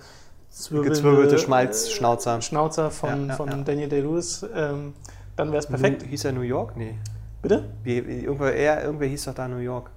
Gezwirbelte 0.69 1.37
Schmalzschnauzer. 1.37 2.37
äh, 2.37 2.41
Schnauzer 2.41 2.89
von, 2.89 3.23
Ja, 3.23 3.27
ja, 3.27 3.35
von 3.35 3.49
ja. 3.49 3.57
Daniel 3.57 3.89
Day-Lewis. 3.89 4.45
Ähm, 4.55 4.93
dann 5.35 5.49
wäre 5.49 5.59
es 5.59 5.67
perfekt. 5.67 6.03
Hieß 6.03 6.23
er 6.23 6.31
New 6.31 6.41
York? 6.41 6.77
Nee. 6.77 6.97
Bitte? 7.41 7.69
Wie, 7.83 8.07
wie, 8.07 8.19
irgendwer, 8.23 8.55
er, 8.55 8.85
irgendwer 8.85 9.09
hieß 9.09 9.25
doch 9.25 9.33
da 9.33 9.49
New 9.49 9.57
York. 9.57 9.91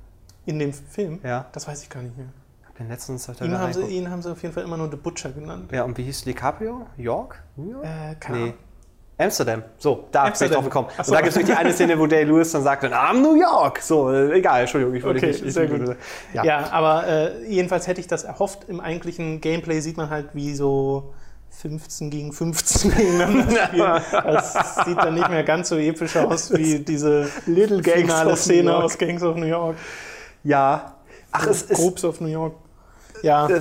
In 0.44 0.59
dem 0.59 0.72
Film? 0.72 1.20
Ja. 1.22 1.46
Das 1.53 1.68
weiß 1.68 1.85
ich 1.85 1.88
gar 1.88 2.03
nicht 2.03 2.16
mehr. 2.16 2.27
hab 2.66 2.77
den 2.77 2.90
ich 2.90 3.38
da 3.38 3.44
Ihn 3.44 3.59
haben, 3.59 3.72
sie, 3.72 3.83
ihn 3.83 4.11
haben 4.11 4.20
sie 4.20 4.33
auf 4.33 4.42
jeden 4.42 4.53
Fall 4.53 4.64
immer 4.64 4.77
nur 4.77 4.90
The 4.90 4.96
Butcher 4.96 5.31
genannt. 5.31 5.70
Ja, 5.70 5.85
und 5.85 5.96
wie 5.96 6.03
hieß 6.03 6.24
DiCaprio? 6.24 6.87
York? 6.96 7.44
New 7.55 7.70
York? 7.70 7.85
Äh, 7.85 8.16
keine 8.16 8.38
Nee. 8.38 8.55
Amsterdam. 9.16 9.62
So, 9.79 10.09
da 10.11 10.24
bin 10.24 10.27
ich 10.27 10.31
Amsterdam. 10.33 10.55
drauf 10.55 10.64
gekommen. 10.64 10.88
Ach 10.94 10.98
Und 10.98 11.05
so. 11.07 11.12
da 11.14 11.20
gibt 11.20 11.37
es 11.37 11.44
die 11.44 11.53
eine 11.53 11.72
Szene, 11.72 11.98
wo 11.98 12.07
Day 12.07 12.24
Lewis 12.24 12.50
dann 12.53 12.62
sagt, 12.64 12.85
I'm 12.85 13.20
New 13.20 13.35
York. 13.40 13.81
So, 13.81 14.11
äh, 14.12 14.33
egal, 14.38 14.62
Entschuldigung, 14.62 14.94
ich 14.96 15.05
wollte 15.05 15.18
Okay, 15.18 15.27
nicht. 15.29 15.44
Ich, 15.44 15.55
sehr 15.55 15.66
gut. 15.68 15.96
Ja. 16.33 16.44
Ja, 16.44 16.72
aber 16.72 17.07
äh, 17.07 17.46
jedenfalls 17.48 17.87
hätte 17.87 18.00
ich 18.00 18.09
das 18.09 18.24
erhofft. 18.24 18.64
Im 18.68 18.81
eigentlichen 18.81 19.40
Gameplay 19.40 19.81
sieht 19.81 19.96
man 19.96 20.11
halt, 20.11 20.31
wie 20.33 20.55
so 20.55 21.14
15 21.50 22.11
gegen 22.11 22.33
15 22.33 22.90
gegeneinander 22.92 23.66
spielen. 23.66 24.03
Das 24.24 24.55
sieht 24.85 24.98
dann 24.98 25.14
nicht 25.14 25.31
mehr 25.31 25.44
ganz 25.44 25.68
so 25.68 25.77
episch 25.77 26.16
aus 26.16 26.53
wie 26.53 26.81
diese 26.81 27.29
Little 27.46 27.81
Gangs 27.83 28.00
finale 28.00 28.37
Szene 28.37 28.74
aus 28.77 28.98
Gangs 28.98 29.22
of 29.22 29.37
New 29.37 29.46
York. 29.46 29.77
ja. 30.42 30.90
Ach, 31.37 31.46
es 31.48 31.62
ist, 31.62 31.74
Groups 31.81 32.05
of 32.05 32.20
New 32.20 32.29
York. 32.29 32.55
Ja, 33.22 33.48
Äh, 33.48 33.61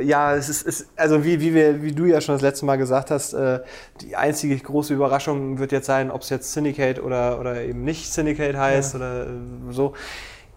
Ja, 0.00 0.34
es 0.34 0.48
ist, 0.48 0.66
es, 0.66 0.88
also 0.96 1.24
wie, 1.24 1.40
wie, 1.40 1.54
wir, 1.54 1.82
wie 1.82 1.92
du 1.92 2.06
ja 2.06 2.20
schon 2.20 2.34
das 2.34 2.42
letzte 2.42 2.66
Mal 2.66 2.76
gesagt 2.76 3.10
hast, 3.10 3.32
äh, 3.32 3.60
die 4.00 4.16
einzige 4.16 4.56
große 4.56 4.94
Überraschung 4.94 5.58
wird 5.58 5.72
jetzt 5.72 5.86
sein, 5.86 6.10
ob 6.10 6.22
es 6.22 6.30
jetzt 6.30 6.52
Syndicate 6.52 7.02
oder, 7.02 7.38
oder 7.40 7.62
eben 7.62 7.84
nicht 7.84 8.12
Syndicate 8.12 8.56
heißt 8.56 8.94
oder 8.94 9.26
äh, 9.26 9.28
so. 9.70 9.94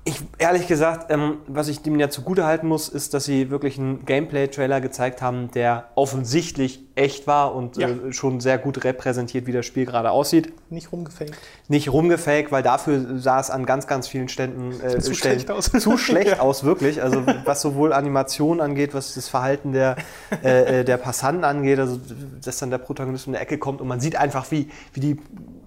Ich, 0.04 0.22
ehrlich 0.38 0.68
gesagt, 0.68 1.12
ähm, 1.12 1.40
was 1.48 1.68
ich 1.68 1.82
dem 1.82 2.00
ja 2.00 2.10
zugute 2.10 2.46
halten 2.46 2.68
muss, 2.68 2.90
ist, 2.90 3.14
dass 3.16 3.26
sie 3.26 3.50
wirklich 3.50 3.80
einen 3.80 4.06
Gameplay-Trailer 4.06 4.80
gezeigt 4.80 5.22
haben, 5.22 5.50
der 5.52 5.90
offensichtlich 5.96 6.85
echt 6.96 7.28
war 7.28 7.54
und 7.54 7.76
Ja. 7.78 7.90
äh, 7.90 8.14
schon 8.14 8.40
sehr 8.40 8.58
gut 8.58 8.84
repräsentiert, 8.86 9.48
wie 9.48 9.52
das 9.52 9.66
Spiel 9.66 9.86
gerade 9.86 10.12
aussieht. 10.12 10.54
nicht 10.70 10.92
rumgefaked. 10.94 11.34
Nicht 11.68 11.92
rumgefaked, 11.92 12.52
weil 12.54 12.64
dafür 12.64 13.20
sah 13.20 13.40
es 13.40 13.50
an 13.50 13.66
ganz, 13.66 13.86
ganz 13.88 14.08
vielen 14.08 14.30
Ständen 14.30 14.72
äh, 14.82 15.00
Zu 15.00 15.14
Stellen 15.14 15.40
schlecht 15.42 15.52
aus. 15.52 15.66
zu 15.72 15.98
schlecht 15.98 16.28
Ja. 16.38 16.40
aus, 16.40 16.64
wirklich. 16.64 17.04
Also 17.04 17.22
was 17.44 17.62
sowohl 17.62 17.92
Animation 17.92 18.62
angeht, 18.62 18.94
was 18.94 19.14
das 19.14 19.28
Verhalten 19.28 19.74
der, 19.74 19.98
äh, 20.44 20.80
äh, 20.82 20.84
der 20.86 20.96
Passanten 20.98 21.44
angeht, 21.44 21.80
also 21.80 22.00
dass 22.44 22.58
dann 22.60 22.70
der 22.70 22.78
Protagonist 22.78 23.28
um 23.28 23.34
die 23.34 23.40
Ecke 23.40 23.58
kommt 23.58 23.82
und 23.82 23.88
man 23.90 24.00
sieht 24.00 24.16
einfach, 24.16 24.50
wie, 24.52 24.70
wie 24.94 25.00
die 25.02 25.20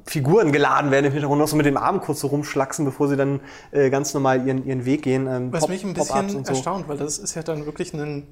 Figuren 0.06 0.52
geladen 0.52 0.90
werden 0.90 1.04
im 1.04 1.12
Hintergrund 1.12 1.38
noch 1.40 1.48
so 1.48 1.56
mit 1.56 1.66
dem 1.66 1.76
Arm 1.76 2.00
kurz 2.00 2.20
so 2.20 2.28
rumschlacksen, 2.28 2.86
bevor 2.86 3.08
sie 3.08 3.16
dann 3.16 3.40
äh, 3.72 3.90
ganz 3.90 4.14
normal 4.14 4.46
ihren, 4.46 4.64
ihren 4.66 4.86
Weg 4.86 5.02
gehen. 5.02 5.26
Ähm, 5.26 5.52
Was 5.52 5.60
Pop- 5.60 5.68
mich 5.68 5.84
ein 5.84 5.92
bisschen 5.92 6.30
so. 6.44 6.52
erstaunt, 6.52 6.88
weil 6.88 6.96
das 6.96 7.18
ist 7.18 7.34
ja 7.34 7.42
dann 7.42 7.66
wirklich 7.66 7.92
ein 7.92 8.26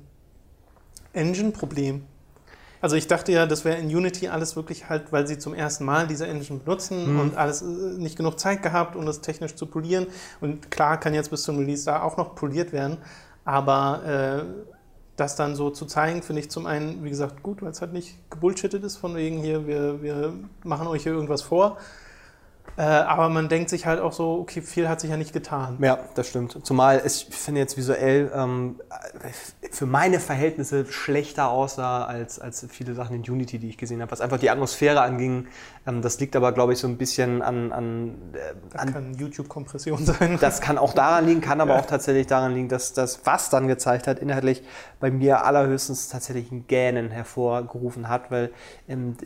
Engine-Problem. 1.13 2.03
Also 2.81 2.97
ich 2.97 3.07
dachte 3.07 3.33
ja, 3.33 3.47
das 3.47 3.65
wäre 3.65 3.79
in 3.79 3.87
Unity 3.87 4.29
alles 4.29 4.57
wirklich 4.57 4.89
halt, 4.89 5.13
weil 5.13 5.27
sie 5.27 5.39
zum 5.39 5.55
ersten 5.55 5.85
Mal 5.85 6.07
diese 6.07 6.27
Engine 6.27 6.59
benutzen 6.61 7.15
Mhm. 7.15 7.21
und 7.21 7.37
alles 7.37 7.63
äh, 7.63 7.65
nicht 7.65 8.17
genug 8.17 8.39
Zeit 8.39 8.63
gehabt, 8.63 8.97
um 8.97 9.07
das 9.07 9.21
technisch 9.21 9.55
zu 9.55 9.67
polieren. 9.67 10.07
Und 10.41 10.71
klar 10.71 10.99
kann 11.01 11.15
jetzt 11.15 11.31
bis 11.31 11.43
zum 11.43 11.59
Release 11.59 11.85
da 11.85 12.03
auch 12.03 12.17
noch 12.17 12.35
poliert 12.35 12.73
werden, 12.73 12.99
aber 13.45 14.03
äh, 14.05 14.45
das 15.17 15.35
dann 15.37 15.57
so 15.57 15.71
zu 15.71 15.87
zeigen, 15.87 16.23
finde 16.23 16.41
ich 16.41 16.51
zum 16.51 16.67
einen, 16.67 17.03
wie 17.03 17.09
gesagt, 17.09 17.43
gut, 17.43 17.63
weil 17.63 17.71
es 17.71 17.81
halt 17.81 17.95
nicht 17.95 18.19
gebullshittet 18.31 18.85
ist, 18.85 18.97
von 18.99 19.15
wegen 19.17 19.39
hier, 19.39 19.67
wir, 19.67 20.03
wir 20.03 20.35
machen 20.63 20.87
euch 20.87 21.05
hier 21.05 21.13
irgendwas 21.13 21.41
vor. 21.43 21.79
Äh, 22.77 22.83
aber 22.83 23.29
man 23.31 23.49
denkt 23.49 23.71
sich 23.71 23.87
halt 23.87 24.01
auch 24.01 24.13
so, 24.13 24.39
okay, 24.41 24.61
viel 24.61 24.89
hat 24.89 25.01
sich 25.01 25.11
ja 25.11 25.17
nicht 25.17 25.33
getan. 25.33 25.79
Ja, 25.81 25.99
das 26.15 26.29
stimmt. 26.29 26.59
Zumal 26.65 27.01
es, 27.05 27.29
ich 27.29 27.35
finde 27.35 27.61
jetzt 27.61 27.77
visuell 27.77 28.31
ähm, 28.35 28.81
für 29.71 29.87
meine 29.87 30.21
Verhältnisse 30.21 30.85
schlechter 30.85 31.49
aussah 31.49 32.05
als, 32.05 32.39
als 32.39 32.67
viele 32.69 32.95
Sachen 32.95 33.17
in 33.17 33.23
Unity, 33.23 33.59
die 33.59 33.71
ich 33.71 33.79
gesehen 33.79 34.03
habe. 34.03 34.11
Was 34.11 34.21
einfach 34.21 34.39
die 34.39 34.51
Atmosphäre 34.51 35.01
anging. 35.01 35.47
Ähm, 35.87 36.03
das 36.03 36.19
liegt 36.21 36.35
aber, 36.37 36.53
glaube 36.53 36.73
ich, 36.73 36.79
so 36.79 36.89
ein 36.89 36.97
bisschen 36.99 37.43
an, 37.43 37.73
an, 37.73 38.09
äh, 38.33 38.39
Das 38.73 38.83
an 38.83 38.93
kann 38.93 39.15
YouTube-Kompression 39.15 40.05
sein. 40.07 40.39
das 40.41 40.61
kann 40.61 40.79
auch 40.79 40.93
daran 40.95 41.27
liegen, 41.27 41.41
kann 41.41 41.61
aber 41.61 41.75
Ja. 41.75 41.81
auch 41.81 41.87
tatsächlich 41.87 42.27
daran 42.27 42.55
liegen, 42.55 42.69
dass 42.69 42.93
das, 42.93 43.21
was 43.25 43.51
dann 43.51 43.69
gezeigt 43.69 44.07
hat, 44.07 44.19
inhaltlich 44.19 44.63
bei 45.01 45.11
mir 45.11 45.45
allerhöchstens 45.45 46.09
tatsächlich 46.09 46.51
ein 46.51 46.67
Gähnen 46.67 47.11
hervorgerufen 47.11 48.09
hat, 48.09 48.31
weil 48.31 48.51
ähm, 48.89 49.17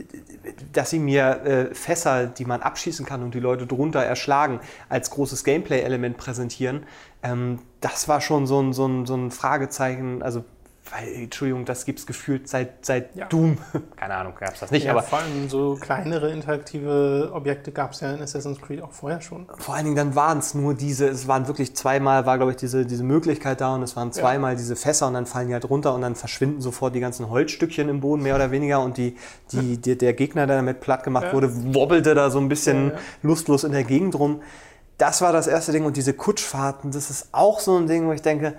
dass 0.73 0.91
sie 0.91 0.99
mir 0.99 1.45
äh, 1.45 1.75
Fässer, 1.75 2.27
die 2.27 2.45
man 2.45 2.61
abschießen 2.63 3.07
kann 3.07 3.23
und 3.23 3.35
die 3.35 3.41
Leute 3.41 3.67
drunter 3.67 4.03
erschlagen, 4.03 4.61
als 4.89 5.11
großes 5.11 5.45
Gameplay-Element 5.45 6.17
präsentieren, 6.19 6.85
ähm, 7.23 7.61
das 7.81 8.09
war 8.09 8.21
schon 8.21 8.47
so 8.47 8.61
ein, 8.61 8.73
so 8.73 8.87
ein, 8.87 9.07
so 9.07 9.15
ein 9.15 9.31
Fragezeichen, 9.31 10.23
also 10.23 10.45
weil, 10.93 11.23
Entschuldigung, 11.23 11.65
das 11.65 11.85
gibt 11.85 11.99
es 12.01 12.07
gefühlt 12.07 12.49
seit, 12.49 12.85
seit 12.85 13.15
Ja. 13.17 13.27
Doom. 13.27 13.59
Keine 13.97 14.15
Ahnung, 14.15 14.33
gab 14.39 14.55
es 14.55 14.61
das 14.61 14.71
nicht, 14.71 14.85
ja, 14.87 14.93
aber 14.93 15.03
vor 15.03 15.21
allem 15.21 15.49
so 15.49 15.77
kleinere 15.81 16.31
interaktive 16.31 17.31
Objekte 17.33 17.73
gab 17.73 17.93
es 17.93 18.01
ja 18.01 18.13
in 18.13 18.21
Assassin's 18.23 18.61
Creed 18.61 18.83
auch 18.83 18.93
vorher 18.93 19.21
schon. 19.21 19.47
vor 19.59 19.75
allen 19.75 19.85
Dingen 19.85 19.97
dann 19.97 20.15
waren 20.15 20.39
es 20.39 20.55
nur 20.55 20.75
diese, 20.75 21.09
es 21.09 21.29
waren 21.29 21.47
wirklich 21.47 21.75
zweimal, 21.77 22.27
war 22.27 22.37
glaube 22.39 22.53
ich 22.53 22.57
diese, 22.57 22.85
diese 22.87 23.05
Möglichkeit 23.05 23.61
da 23.61 23.75
und 23.75 23.83
es 23.83 23.97
waren 23.97 24.13
zweimal 24.13 24.57
diese 24.57 24.77
Fässer 24.77 25.07
und 25.07 25.15
dann 25.15 25.27
fallen 25.27 25.49
die 25.49 25.55
halt 25.55 25.69
runter 25.69 25.95
und 25.95 26.01
dann 26.03 26.15
verschwinden 26.17 26.61
sofort 26.61 26.95
die 26.95 27.01
ganzen 27.01 27.29
Holzstückchen 27.31 27.89
im 27.89 28.01
Boden 28.01 28.23
mehr 28.23 28.35
oder 28.35 28.51
weniger 28.51 28.81
und 28.83 28.97
die, 28.97 29.17
die, 29.53 29.77
die, 29.79 29.97
der 29.97 30.13
Gegner, 30.15 30.47
der 30.47 30.57
damit 30.57 30.81
platt 30.81 31.05
gemacht 31.05 31.27
Ja. 31.27 31.33
wurde, 31.33 31.51
wobbelte 31.75 32.15
da 32.15 32.31
so 32.31 32.39
ein 32.39 32.49
bisschen 32.49 32.89
Ja, 32.89 32.95
ja. 32.95 32.99
lustlos 33.23 33.65
in 33.65 33.73
der 33.73 33.85
Gegend 33.85 34.19
rum. 34.19 34.43
Das 34.99 35.23
war 35.23 35.33
das 35.33 35.47
erste 35.47 35.73
Ding 35.73 35.85
und 35.85 35.97
diese 35.97 36.13
Kutschfahrten, 36.15 36.91
das 36.91 37.09
ist 37.11 37.29
auch 37.33 37.61
so 37.61 37.77
ein 37.77 37.87
Ding, 37.87 38.07
wo 38.07 38.13
ich 38.13 38.23
denke, 38.23 38.55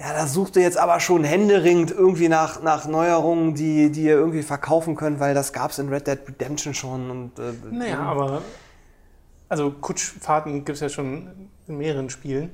ja, 0.00 0.14
da 0.14 0.26
sucht 0.26 0.56
ihr 0.56 0.62
jetzt 0.62 0.78
aber 0.78 0.98
schon 0.98 1.24
händeringend 1.24 1.90
irgendwie 1.90 2.28
nach, 2.28 2.62
nach 2.62 2.86
Neuerungen, 2.86 3.54
die, 3.54 3.92
die 3.92 4.04
ihr 4.04 4.14
irgendwie 4.14 4.42
verkaufen 4.42 4.96
könnt, 4.96 5.20
weil 5.20 5.34
das 5.34 5.52
gab 5.52 5.70
es 5.72 5.78
in 5.78 5.90
Red 5.90 6.06
Dead 6.06 6.18
Redemption 6.26 6.72
schon. 6.72 7.10
Und, 7.10 7.38
äh, 7.38 7.52
Naja, 7.70 8.00
aber 8.00 8.42
also 9.50 9.70
Kutschfahrten 9.70 10.64
gibt 10.64 10.76
es 10.76 10.80
ja 10.80 10.88
schon 10.88 11.50
in 11.68 11.76
mehreren 11.76 12.08
Spielen. 12.08 12.50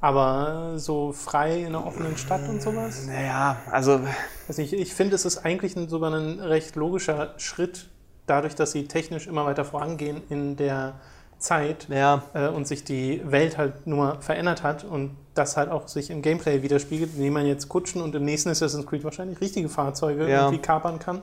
Aber 0.00 0.74
so 0.76 1.12
frei 1.12 1.60
in 1.60 1.68
einer 1.68 1.86
offenen 1.86 2.18
Stadt 2.18 2.46
und 2.46 2.60
sowas? 2.60 3.06
Naja, 3.06 3.56
also 3.70 4.00
Weiß 4.46 4.58
nicht, 4.58 4.74
ich 4.74 4.92
finde, 4.92 5.14
es 5.14 5.24
ist 5.24 5.38
eigentlich 5.38 5.74
ein, 5.76 5.88
sogar 5.88 6.12
ein 6.12 6.38
recht 6.40 6.76
logischer 6.76 7.34
Schritt, 7.38 7.88
dadurch, 8.26 8.54
dass 8.54 8.72
sie 8.72 8.86
technisch 8.86 9.26
immer 9.26 9.46
weiter 9.46 9.64
vorangehen 9.64 10.20
in 10.28 10.56
der 10.56 11.00
Zeit 11.38 11.86
Ja, 11.88 12.22
äh, 12.34 12.48
und 12.48 12.66
sich 12.66 12.84
die 12.84 13.20
Welt 13.24 13.58
halt 13.58 13.86
nur 13.86 14.20
verändert 14.20 14.62
hat 14.62 14.84
und 14.84 15.16
das 15.34 15.56
halt 15.56 15.70
auch 15.70 15.88
sich 15.88 16.10
im 16.10 16.22
Gameplay 16.22 16.62
widerspiegelt, 16.62 17.10
indem 17.16 17.32
man 17.34 17.46
jetzt 17.46 17.68
Kutschen 17.68 18.00
und 18.02 18.14
im 18.14 18.24
nächsten 18.24 18.50
Assassin's 18.50 18.86
Creed 18.86 19.04
wahrscheinlich 19.04 19.40
richtige 19.40 19.68
Fahrzeuge 19.68 20.28
Ja. 20.28 20.42
irgendwie 20.44 20.58
kapern 20.62 20.98
kann 20.98 21.22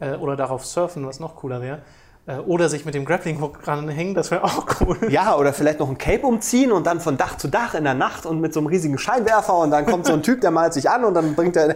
äh, 0.00 0.14
oder 0.16 0.36
darauf 0.36 0.64
surfen, 0.66 1.06
was 1.06 1.20
noch 1.20 1.36
cooler 1.36 1.62
wäre. 1.62 1.78
Äh, 2.26 2.38
oder 2.40 2.68
sich 2.68 2.84
mit 2.84 2.94
dem 2.94 3.04
Grappling 3.04 3.40
Hook 3.40 3.62
dranhängen, 3.62 4.14
das 4.14 4.30
wäre 4.30 4.44
auch 4.44 4.66
cool. 4.80 4.98
ja, 5.08 5.34
oder 5.36 5.52
vielleicht 5.52 5.78
noch 5.78 5.88
ein 5.88 5.96
Cape 5.98 6.26
umziehen 6.26 6.72
und 6.72 6.86
dann 6.86 7.00
von 7.00 7.16
Dach 7.16 7.38
zu 7.38 7.48
Dach 7.48 7.74
in 7.74 7.84
der 7.84 7.94
Nacht 7.94 8.26
und 8.26 8.40
mit 8.40 8.52
so 8.52 8.60
einem 8.60 8.66
riesigen 8.66 8.98
Scheinwerfer 8.98 9.56
und 9.56 9.70
dann 9.70 9.86
kommt 9.86 10.04
so 10.04 10.12
ein 10.12 10.22
Typ, 10.22 10.40
der 10.40 10.50
malt 10.50 10.74
sich 10.74 10.90
an 10.90 11.04
und 11.04 11.14
dann 11.14 11.34
bringt 11.34 11.56
er. 11.56 11.74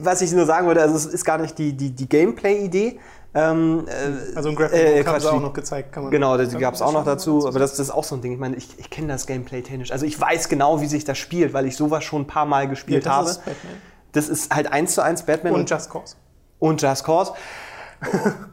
Was 0.00 0.20
ich 0.22 0.32
nur 0.32 0.46
sagen 0.46 0.66
würde, 0.66 0.82
also 0.82 0.96
es 0.96 1.06
ist 1.06 1.24
gar 1.24 1.38
nicht 1.38 1.58
die, 1.58 1.74
die, 1.74 1.90
die 1.90 2.08
Gameplay-Idee. 2.08 2.98
Ähm, 3.34 3.86
äh, 3.86 4.36
Also 4.36 4.48
ein 4.48 4.58
Hook 4.58 4.72
Äh, 4.72 5.04
haben 5.04 5.20
sie 5.20 5.30
auch 5.30 5.40
noch 5.40 5.52
gezeigt. 5.52 5.92
Kann 5.92 6.04
man 6.04 6.12
Genau, 6.12 6.36
das 6.38 6.56
gab 6.58 6.74
es 6.74 6.82
auch 6.82 6.92
noch 6.92 7.04
dazu, 7.04 7.46
aber 7.46 7.58
das, 7.58 7.72
das 7.72 7.80
ist 7.88 7.90
auch 7.90 8.04
so 8.04 8.14
ein 8.16 8.22
Ding. 8.22 8.32
Ich 8.32 8.38
meine, 8.38 8.56
ich, 8.56 8.78
ich 8.78 8.88
kenne 8.90 9.08
das 9.08 9.26
Gameplay 9.26 9.62
technisch. 9.62 9.92
Also 9.92 10.06
ich 10.06 10.18
weiß 10.18 10.48
genau, 10.48 10.80
wie 10.80 10.86
sich 10.86 11.04
das 11.04 11.18
spielt, 11.18 11.52
weil 11.52 11.66
ich 11.66 11.76
sowas 11.76 12.04
schon 12.04 12.22
ein 12.22 12.26
paar 12.26 12.46
Mal 12.46 12.64
Ja, 12.64 12.70
gespielt 12.70 13.04
das 13.06 13.12
habe. 13.12 13.30
ist 13.30 13.44
Batman. 13.44 13.72
Das 14.12 14.28
ist 14.28 14.54
halt 14.54 14.72
eins 14.72 14.94
zu 14.94 15.02
eins 15.02 15.22
Batman 15.24 15.52
Und 15.52 15.68
Just 15.70 15.90
Cause. 15.90 16.16
und 16.58 16.80
Just 16.80 17.04
Cause. 17.04 17.32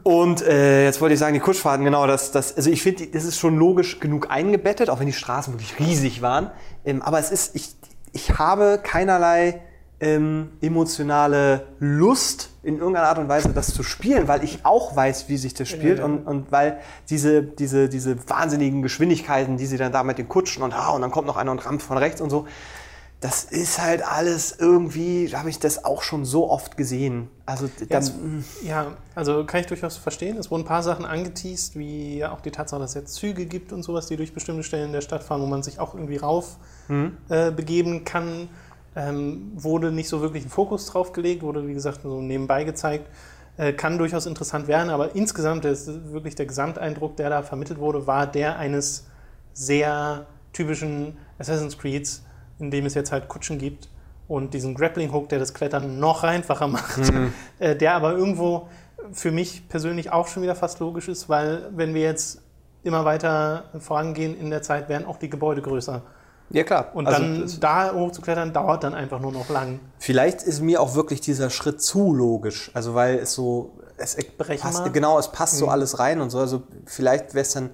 Und 0.02 0.42
äh, 0.42 0.84
jetzt 0.84 1.00
wollte 1.00 1.14
ich 1.14 1.20
sagen, 1.20 1.34
die 1.34 1.40
Kutschfahrten, 1.40 1.84
genau, 1.84 2.06
das, 2.06 2.32
das, 2.32 2.56
also 2.56 2.68
ich 2.68 2.82
finde, 2.82 3.06
das 3.06 3.24
ist 3.24 3.38
schon 3.38 3.56
logisch 3.56 4.00
genug 4.00 4.28
eingebettet, 4.30 4.90
auch 4.90 4.98
wenn 4.98 5.06
die 5.06 5.12
Straßen 5.12 5.54
wirklich 5.54 5.78
riesig 5.78 6.20
waren. 6.20 6.50
Ähm, 6.84 7.00
aber 7.00 7.18
es 7.20 7.30
ist, 7.30 7.54
ich, 7.54 7.74
ich 8.12 8.38
habe 8.38 8.80
keinerlei 8.82 9.62
ähm, 10.00 10.50
emotionale 10.60 11.66
Lust 11.78 12.50
in 12.62 12.78
irgendeiner 12.78 13.08
Art 13.08 13.18
und 13.18 13.28
Weise, 13.28 13.50
das 13.50 13.72
zu 13.72 13.82
spielen, 13.82 14.28
weil 14.28 14.44
ich 14.44 14.64
auch 14.64 14.94
weiß, 14.94 15.28
wie 15.28 15.36
sich 15.36 15.54
das 15.54 15.68
spielt 15.68 16.00
ja. 16.00 16.04
und, 16.04 16.26
und 16.26 16.52
weil 16.52 16.78
diese, 17.08 17.42
diese, 17.42 17.88
diese 17.88 18.28
wahnsinnigen 18.28 18.82
Geschwindigkeiten, 18.82 19.56
die 19.56 19.66
sie 19.66 19.78
dann 19.78 19.92
da 19.92 20.02
mit 20.02 20.18
den 20.18 20.28
Kutschen 20.28 20.62
und, 20.62 20.74
ah, 20.74 20.90
und 20.90 21.02
dann 21.02 21.10
kommt 21.10 21.26
noch 21.26 21.36
einer 21.36 21.50
und 21.50 21.64
rammt 21.64 21.82
von 21.82 21.96
rechts 21.96 22.20
und 22.20 22.28
so, 22.30 22.46
das 23.20 23.44
ist 23.44 23.80
halt 23.80 24.06
alles 24.06 24.56
irgendwie, 24.58 25.34
habe 25.34 25.48
ich 25.48 25.58
das 25.58 25.84
auch 25.86 26.02
schon 26.02 26.26
so 26.26 26.50
oft 26.50 26.76
gesehen. 26.76 27.30
Also 27.46 27.66
Ja, 27.80 27.86
dann, 27.88 28.02
es, 28.02 28.12
ja, 28.62 28.96
also 29.14 29.44
kann 29.46 29.60
ich 29.60 29.66
durchaus 29.66 29.96
verstehen. 29.96 30.36
Es 30.36 30.50
wurden 30.50 30.64
ein 30.64 30.66
paar 30.66 30.82
Sachen 30.82 31.06
angeteased, 31.06 31.78
wie 31.78 32.18
ja 32.18 32.32
auch 32.32 32.42
die 32.42 32.50
Tatsache, 32.50 32.80
dass 32.80 32.90
es 32.90 32.94
jetzt 32.94 33.14
Züge 33.14 33.46
gibt 33.46 33.72
und 33.72 33.82
sowas, 33.82 34.06
die 34.06 34.16
durch 34.16 34.34
bestimmte 34.34 34.64
Stellen 34.64 34.92
der 34.92 35.00
Stadt 35.00 35.22
fahren, 35.22 35.40
wo 35.40 35.46
man 35.46 35.62
sich 35.62 35.80
auch 35.80 35.94
irgendwie 35.94 36.18
rauf 36.18 36.58
äh, 37.28 37.50
begeben 37.50 38.04
kann. 38.04 38.48
Ähm, 38.96 39.52
wurde 39.54 39.92
nicht 39.92 40.08
so 40.08 40.22
wirklich 40.22 40.46
ein 40.46 40.48
Fokus 40.48 40.86
drauf 40.86 41.12
gelegt, 41.12 41.42
wurde 41.42 41.68
wie 41.68 41.74
gesagt 41.74 42.00
so 42.02 42.20
nebenbei 42.20 42.64
gezeigt. 42.64 43.08
Äh, 43.58 43.72
kann 43.72 43.98
durchaus 43.98 44.26
interessant 44.26 44.68
werden, 44.68 44.90
aber 44.90 45.14
insgesamt 45.14 45.64
ist 45.64 46.12
wirklich 46.12 46.34
der 46.34 46.46
Gesamteindruck, 46.46 47.16
der 47.16 47.30
da 47.30 47.42
vermittelt 47.42 47.78
wurde, 47.78 48.06
war 48.06 48.26
der 48.26 48.58
eines 48.58 49.06
sehr 49.54 50.26
typischen 50.52 51.16
Assassin's 51.38 51.78
Creeds, 51.78 52.24
in 52.58 52.70
dem 52.70 52.84
es 52.86 52.94
jetzt 52.94 53.12
halt 53.12 53.28
Kutschen 53.28 53.58
gibt 53.58 53.88
und 54.28 54.52
diesen 54.52 54.74
Grappling 54.74 55.12
Hook, 55.12 55.28
der 55.28 55.38
das 55.38 55.54
Klettern 55.54 55.98
noch 55.98 56.22
einfacher 56.22 56.68
macht, 56.68 57.12
äh, 57.58 57.76
der 57.76 57.94
aber 57.94 58.12
irgendwo 58.12 58.68
für 59.12 59.30
mich 59.30 59.68
persönlich 59.68 60.12
auch 60.12 60.28
schon 60.28 60.42
wieder 60.42 60.54
fast 60.54 60.80
logisch 60.80 61.08
ist, 61.08 61.28
weil 61.28 61.70
wenn 61.74 61.94
wir 61.94 62.02
jetzt 62.02 62.42
immer 62.82 63.04
weiter 63.04 63.64
vorangehen 63.78 64.38
in 64.38 64.50
der 64.50 64.62
Zeit, 64.62 64.88
werden 64.88 65.06
auch 65.06 65.18
die 65.18 65.30
Gebäude 65.30 65.62
größer. 65.62 66.02
Ja, 66.50 66.64
klar. 66.64 66.90
Und 66.94 67.06
Also, 67.06 67.20
dann 67.22 67.50
da 67.60 67.92
hochzuklettern, 67.92 68.52
dauert 68.52 68.84
dann 68.84 68.94
einfach 68.94 69.20
nur 69.20 69.32
noch 69.32 69.48
lang. 69.48 69.80
Vielleicht 69.98 70.42
ist 70.42 70.60
mir 70.60 70.80
auch 70.80 70.94
wirklich 70.94 71.20
dieser 71.20 71.50
Schritt 71.50 71.82
zu 71.82 72.14
logisch. 72.14 72.70
Also 72.74 72.94
weil 72.94 73.18
es 73.18 73.34
so, 73.34 73.72
es 73.96 74.16
passt, 74.60 74.92
genau, 74.92 75.18
es 75.18 75.28
passt 75.32 75.56
so 75.56 75.68
alles 75.68 75.98
rein 75.98 76.20
und 76.20 76.30
so. 76.30 76.38
Also 76.38 76.62
vielleicht 76.84 77.34
wäre 77.34 77.42
es 77.42 77.52
dann 77.52 77.70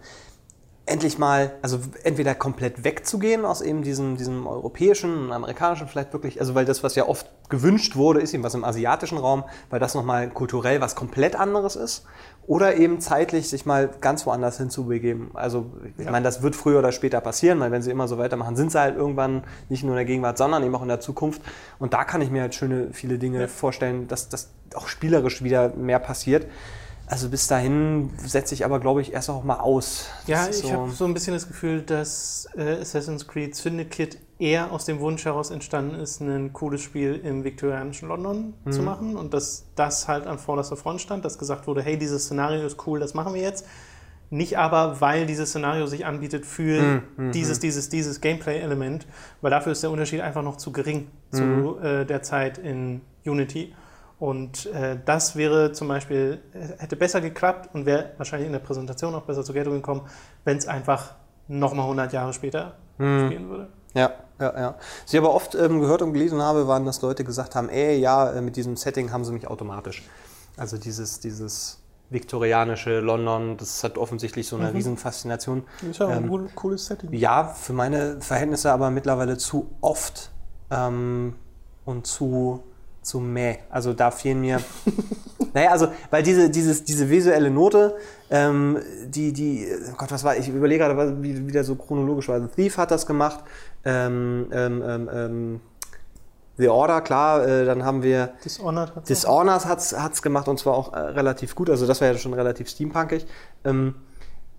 endlich 0.85 1.17
mal, 1.17 1.53
also 1.63 1.79
entweder 2.03 2.35
komplett 2.35 2.83
wegzugehen 2.85 3.45
aus 3.45 3.61
eben 3.61 3.83
diesem, 3.83 4.17
diesem 4.17 4.47
europäischen 4.49 5.27
und 5.27 5.33
amerikanischen 5.33 5.87
vielleicht 5.87 6.13
wirklich, 6.13 6.41
also 6.41 6.57
weil 6.57 6.65
das, 6.65 6.83
was 6.83 6.97
ja 6.97 7.07
oft 7.07 7.31
gewünscht 7.49 7.95
wurde, 7.95 8.21
ist 8.21 8.35
eben 8.35 8.43
was 8.43 8.55
im 8.55 8.65
asiatischen 8.65 9.19
Raum, 9.19 9.45
weil 9.71 9.79
das 9.79 9.95
nochmal 9.95 10.29
kulturell 10.29 10.81
was 10.81 10.97
komplett 10.97 11.37
anderes 11.37 11.77
ist. 11.77 12.05
Oder 12.49 12.77
eben 12.77 13.01
zeitlich 13.01 13.49
sich 13.49 13.67
mal 13.67 13.89
ganz 14.01 14.27
woanders 14.27 14.59
hinzubegeben. 14.59 15.31
Also 15.35 15.67
ich 15.97 16.11
meine, 16.11 16.25
das 16.25 16.43
wird 16.43 16.57
früher 16.57 16.81
oder 16.81 16.91
später 16.91 17.21
passieren, 17.21 17.61
weil 17.61 17.71
wenn 17.71 17.83
sie 17.83 17.93
immer 17.93 18.09
so 18.09 18.19
weitermachen, 18.19 18.57
sind 18.57 18.73
sie 18.73 18.81
halt 18.81 18.97
irgendwann 18.97 19.45
nicht 19.69 19.85
nur 19.85 19.93
in 19.93 19.99
der 19.99 20.05
Gegenwart, 20.05 20.39
sondern 20.39 20.65
eben 20.65 20.75
auch 20.75 20.83
in 20.83 20.89
der 20.89 20.99
Zukunft. 20.99 21.41
Und 21.79 21.93
da 21.93 22.03
kann 22.03 22.21
ich 22.21 22.31
mir 22.31 22.43
halt 22.43 22.57
schöne, 22.57 22.89
viele 22.93 23.19
Dinge 23.19 23.47
vorstellen, 23.47 24.09
dass 24.09 24.29
das 24.29 24.51
auch 24.75 24.89
spielerisch 24.89 25.45
wieder 25.45 25.69
mehr 25.77 26.01
passiert. 26.01 26.47
Also 27.07 27.29
bis 27.29 27.47
dahin 27.47 28.11
setze 28.17 28.55
ich 28.55 28.65
aber, 28.65 28.81
glaube 28.81 29.03
ich, 29.03 29.13
erst 29.13 29.29
auch 29.29 29.45
mal 29.45 29.59
aus. 29.61 30.07
Ja, 30.27 30.47
Das 30.47 30.57
ist 30.57 30.65
ich 30.65 30.71
so- 30.71 30.73
habe 30.81 30.91
so 30.93 31.05
ein 31.05 31.13
bisschen 31.13 31.35
das 31.35 31.47
Gefühl, 31.47 31.83
dass 31.83 32.49
äh, 32.57 32.81
Assassin's 32.81 33.27
Creed 33.29 33.55
Syndicate 33.55 34.17
eher 34.39 34.73
aus 34.73 34.87
dem 34.87 34.99
Wunsch 35.01 35.25
heraus 35.25 35.51
entstanden 35.51 35.95
ist, 35.97 36.21
ein 36.21 36.53
cooles 36.53 36.81
Spiel 36.81 37.21
im 37.23 37.45
viktorianischen 37.45 38.09
London 38.09 38.55
Mhm. 38.65 38.73
zu 38.73 38.83
machen 38.83 39.17
und 39.17 39.35
dass 39.35 39.67
das 39.77 40.09
halt 40.09 40.27
an 40.27 40.39
vorderster 40.39 40.77
Front 40.77 41.01
stand, 41.03 41.25
dass 41.25 41.39
gesagt 41.39 41.67
wurde, 41.67 41.83
hey, 41.83 41.99
dieses 41.99 42.25
Szenario 42.25 42.65
ist 42.67 42.87
cool, 42.87 42.99
das 42.99 43.15
machen 43.15 43.35
wir 43.35 43.43
jetzt. 43.43 43.67
Nicht 44.31 44.57
aber, 44.57 45.03
weil 45.03 45.27
dieses 45.27 45.51
Szenario 45.51 45.87
sich 45.87 46.07
anbietet 46.07 46.47
für 46.47 47.03
Mhm, 47.19 47.33
dieses, 47.33 47.61
dieses, 47.61 47.91
dieses 47.91 48.23
Gameplay-Element, 48.23 49.07
weil 49.43 49.51
dafür 49.51 49.73
ist 49.73 49.83
der 49.83 49.91
Unterschied 49.91 50.23
einfach 50.23 50.43
noch 50.43 50.57
zu 50.57 50.73
gering 50.73 51.09
zu 51.31 51.43
Mhm. 51.43 51.85
äh, 51.85 52.05
der 52.07 52.23
Zeit 52.23 52.57
in 52.57 53.03
Unity. 53.27 53.75
Und 54.23 54.67
äh, 54.67 54.97
das 55.05 55.35
wäre 55.35 55.73
zum 55.73 55.89
Beispiel, 55.89 56.41
äh, 56.55 56.81
hätte 56.81 56.95
besser 56.95 57.21
geklappt 57.21 57.71
und 57.75 57.87
wäre 57.87 58.11
wahrscheinlich 58.19 58.47
in 58.47 58.53
der 58.53 58.61
Präsentation 58.61 59.17
auch 59.17 59.23
besser 59.23 59.43
zur 59.43 59.53
Geltung 59.53 59.75
gekommen, 59.75 60.03
wenn 60.45 60.57
es 60.57 60.69
einfach 60.69 61.17
nochmal 61.49 61.87
100 61.87 62.13
Jahre 62.13 62.33
später 62.33 62.77
Mhm. 62.99 63.27
spielen 63.27 63.49
würde. 63.49 63.69
Ja, 63.95 64.13
ja, 64.39 64.59
ja. 64.61 64.75
Was 65.03 65.13
ich 65.13 65.19
aber 65.19 65.35
oft 65.35 65.57
ähm, 65.57 65.81
gehört 65.81 66.03
und 66.03 66.13
gelesen 66.13 66.41
habe, 66.41 66.69
waren, 66.69 66.85
dass 66.85 67.03
Leute 67.03 67.25
gesagt 67.25 67.57
haben, 67.57 67.69
ey, 67.69 67.99
ja, 67.99 68.31
äh, 68.31 68.41
mit 68.41 68.55
diesem 68.55 68.77
Setting 68.77 69.11
haben 69.11 69.25
sie 69.25 69.33
mich 69.33 69.49
automatisch. 69.49 70.05
Also 70.57 70.79
dieses, 70.79 71.19
dieses 71.19 71.83
viktorianische 72.11 73.01
London, 73.01 73.57
das 73.57 73.83
hat 73.83 73.99
offensichtlich 73.99 74.47
so 74.47 74.55
eine 74.55 74.73
Riesenfaszination. 74.73 75.65
Ist 75.91 75.99
ja 75.99 76.09
Ähm, 76.13 76.25
ein 76.27 76.31
cool- 76.31 76.49
cooles 76.55 76.87
Setting. 76.87 77.13
Ja, 77.13 77.43
für 77.49 77.73
meine 77.73 78.21
Verhältnisse 78.21 78.71
aber 78.71 78.91
mittlerweile 78.93 79.37
zu 79.37 79.75
oft 79.81 80.31
ähm, 80.71 81.35
und 81.85 82.07
zu, 82.07 82.63
zu 83.03 83.21
mäh. 83.21 83.59
Also 83.71 83.93
da 83.93 84.11
fehlen 84.11 84.41
mir. 84.41 84.61
naja, 85.55 85.71
also, 85.71 85.89
weil 86.11 86.23
diese, 86.23 86.51
dieses, 86.51 86.85
diese 86.85 87.11
visuelle 87.11 87.51
Note, 87.51 87.97
ähm, 88.31 88.79
die, 89.07 89.33
die, 89.33 89.67
oh 89.91 89.97
Gott, 89.97 90.11
was 90.11 90.25
war, 90.25 90.37
ich 90.37 90.49
überlege 90.49 90.85
gerade, 90.85 91.23
wie, 91.23 91.47
wie 91.47 91.53
der 91.53 91.65
so 91.65 91.75
chronologisch 91.75 92.29
war. 92.29 92.41
The 92.41 92.49
Thief 92.49 92.79
hat 92.79 92.91
das 92.91 93.07
gemacht. 93.07 93.41
Ähm, 93.85 94.47
ähm, 94.53 94.83
ähm, 94.87 95.11
ähm, 95.13 95.61
The 96.59 96.69
Order, 96.69 97.01
klar, 97.01 97.47
äh, 97.47 97.65
dann 97.65 97.85
haben 97.85 98.03
wir 98.03 98.35
Dishonored 98.45 98.95
hat 98.95 99.09
Dishonored 99.09 99.65
hat 99.65 100.13
es 100.13 100.23
gemacht 100.23 100.49
und 100.49 100.59
zwar 100.59 100.75
auch 100.75 100.93
äh, 100.93 100.99
relativ 100.99 101.55
gut. 101.55 101.71
Also 101.71 101.87
das 101.87 102.01
war 102.01 102.09
ja 102.09 102.19
schon 102.19 102.35
relativ 102.35 102.69
steampunkig. 102.69 103.27
Ähm, 103.65 103.95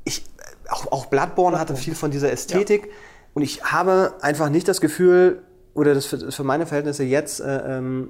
ich, 0.03 0.21
äh, 0.21 0.69
auch, 0.69 0.91
auch 0.91 1.05
Bloodborne 1.05 1.59
hatte 1.59 1.75
viel 1.75 1.95
von 1.95 2.09
dieser 2.11 2.31
Ästhetik 2.31 2.89
und 3.33 3.43
ich 3.43 3.63
habe 3.63 4.13
einfach 4.21 4.49
nicht 4.49 4.67
das 4.67 4.81
Gefühl, 4.81 5.43
oder 5.73 5.93
das 5.93 6.05
für, 6.05 6.31
für 6.31 6.43
meine 6.43 6.65
Verhältnisse 6.65 7.03
jetzt 7.03 7.39
äh, 7.39 7.77
ähm, 7.77 8.09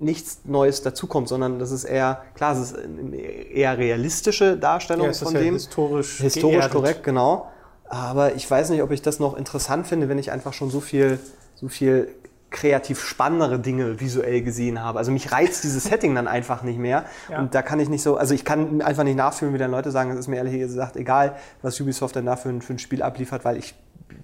nichts 0.00 0.40
Neues 0.44 0.82
dazukommt, 0.82 1.28
sondern 1.28 1.58
das 1.58 1.70
ist 1.70 1.84
eher, 1.84 2.22
klar, 2.34 2.52
es 2.52 2.70
ist 2.70 2.78
eine 2.78 3.16
eher 3.16 3.76
realistische 3.78 4.56
Darstellung 4.56 5.06
ja, 5.06 5.12
von 5.12 5.34
ja 5.34 5.40
dem. 5.40 5.54
historisch, 5.54 6.18
Historisch 6.18 6.56
geerdet. 6.56 6.72
korrekt, 6.72 7.02
genau. 7.02 7.50
Aber 7.84 8.34
ich 8.34 8.48
weiß 8.48 8.70
nicht, 8.70 8.82
ob 8.82 8.90
ich 8.90 9.02
das 9.02 9.18
noch 9.18 9.36
interessant 9.36 9.86
finde, 9.86 10.08
wenn 10.08 10.18
ich 10.18 10.30
einfach 10.30 10.52
schon 10.52 10.70
so 10.70 10.80
viel, 10.80 11.18
so 11.54 11.68
viel 11.68 12.08
kreativ 12.50 13.00
spannendere 13.00 13.58
Dinge 13.58 14.00
visuell 14.00 14.42
gesehen 14.42 14.82
habe. 14.82 14.98
Also 14.98 15.12
mich 15.12 15.32
reizt 15.32 15.64
dieses 15.64 15.84
Setting 15.88 16.14
dann 16.14 16.28
einfach 16.28 16.62
nicht 16.62 16.78
mehr. 16.78 17.04
Ja. 17.30 17.40
Und 17.40 17.54
da 17.54 17.62
kann 17.62 17.80
ich 17.80 17.88
nicht 17.88 18.02
so, 18.02 18.16
also 18.16 18.34
ich 18.34 18.44
kann 18.44 18.80
einfach 18.82 19.04
nicht 19.04 19.16
nachfühlen, 19.16 19.54
wie 19.54 19.58
dann 19.58 19.70
Leute 19.70 19.90
sagen, 19.90 20.10
es 20.10 20.18
ist 20.18 20.28
mir 20.28 20.36
ehrlich 20.36 20.54
gesagt 20.54 20.96
egal, 20.96 21.36
was 21.62 21.80
Ubisoft 21.80 22.16
denn 22.16 22.26
da 22.26 22.36
für 22.36 22.48
ein, 22.48 22.62
für 22.62 22.72
ein 22.72 22.78
Spiel 22.78 23.02
abliefert, 23.02 23.44
weil 23.44 23.56
ich 23.56 23.74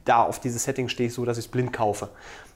da 0.05 0.23
auf 0.23 0.41
dieses 0.41 0.65
Setting 0.65 0.89
stehe 0.89 1.09
ich 1.09 1.15
so, 1.15 1.25
dass 1.25 1.39
ich 1.39 1.47
es 1.47 1.51
blind 1.51 1.73
kaufe. 1.73 2.09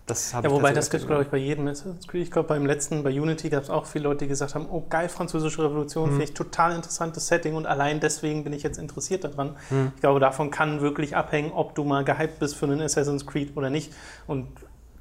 Das 0.07 0.33
habe 0.33 0.49
Ja, 0.49 0.55
ich 0.55 0.59
wobei 0.59 0.73
das 0.73 0.89
gibt 0.89 1.07
glaube 1.07 1.23
ich, 1.23 1.29
bei 1.29 1.37
jedem 1.37 1.69
Assassin's 1.69 2.09
Creed. 2.09 2.23
Ich 2.23 2.31
glaube, 2.31 2.49
beim 2.49 2.65
letzten, 2.65 3.03
bei 3.03 3.11
Unity, 3.11 3.51
gab 3.51 3.63
es 3.63 3.69
auch 3.69 3.85
viele 3.85 4.05
Leute, 4.05 4.25
die 4.25 4.29
gesagt 4.29 4.55
haben, 4.55 4.67
oh 4.71 4.85
geil, 4.89 5.11
französische 5.11 5.63
Revolution, 5.63 6.09
finde 6.09 6.25
ich 6.25 6.33
total 6.33 6.75
interessantes 6.75 7.27
Setting 7.27 7.55
und 7.55 7.67
allein 7.67 8.01
deswegen 8.01 8.43
bin 8.43 8.55
ich 8.55 8.63
jetzt 8.63 8.79
interessiert 8.79 9.25
daran. 9.25 9.57
Ich 9.95 10.01
glaube, 10.01 10.19
davon 10.19 10.51
kann 10.51 10.81
wirklich 10.81 11.15
abhängen, 11.15 11.53
ob 11.53 11.75
du 11.75 11.85
mal 11.85 12.05
gehypt 12.05 12.39
bist 12.39 12.57
für 12.57 12.65
einen 12.65 12.81
Assassin's 12.81 13.27
Creed 13.27 13.55
oder 13.55 13.69
nicht. 13.69 13.93
Und 14.27 14.49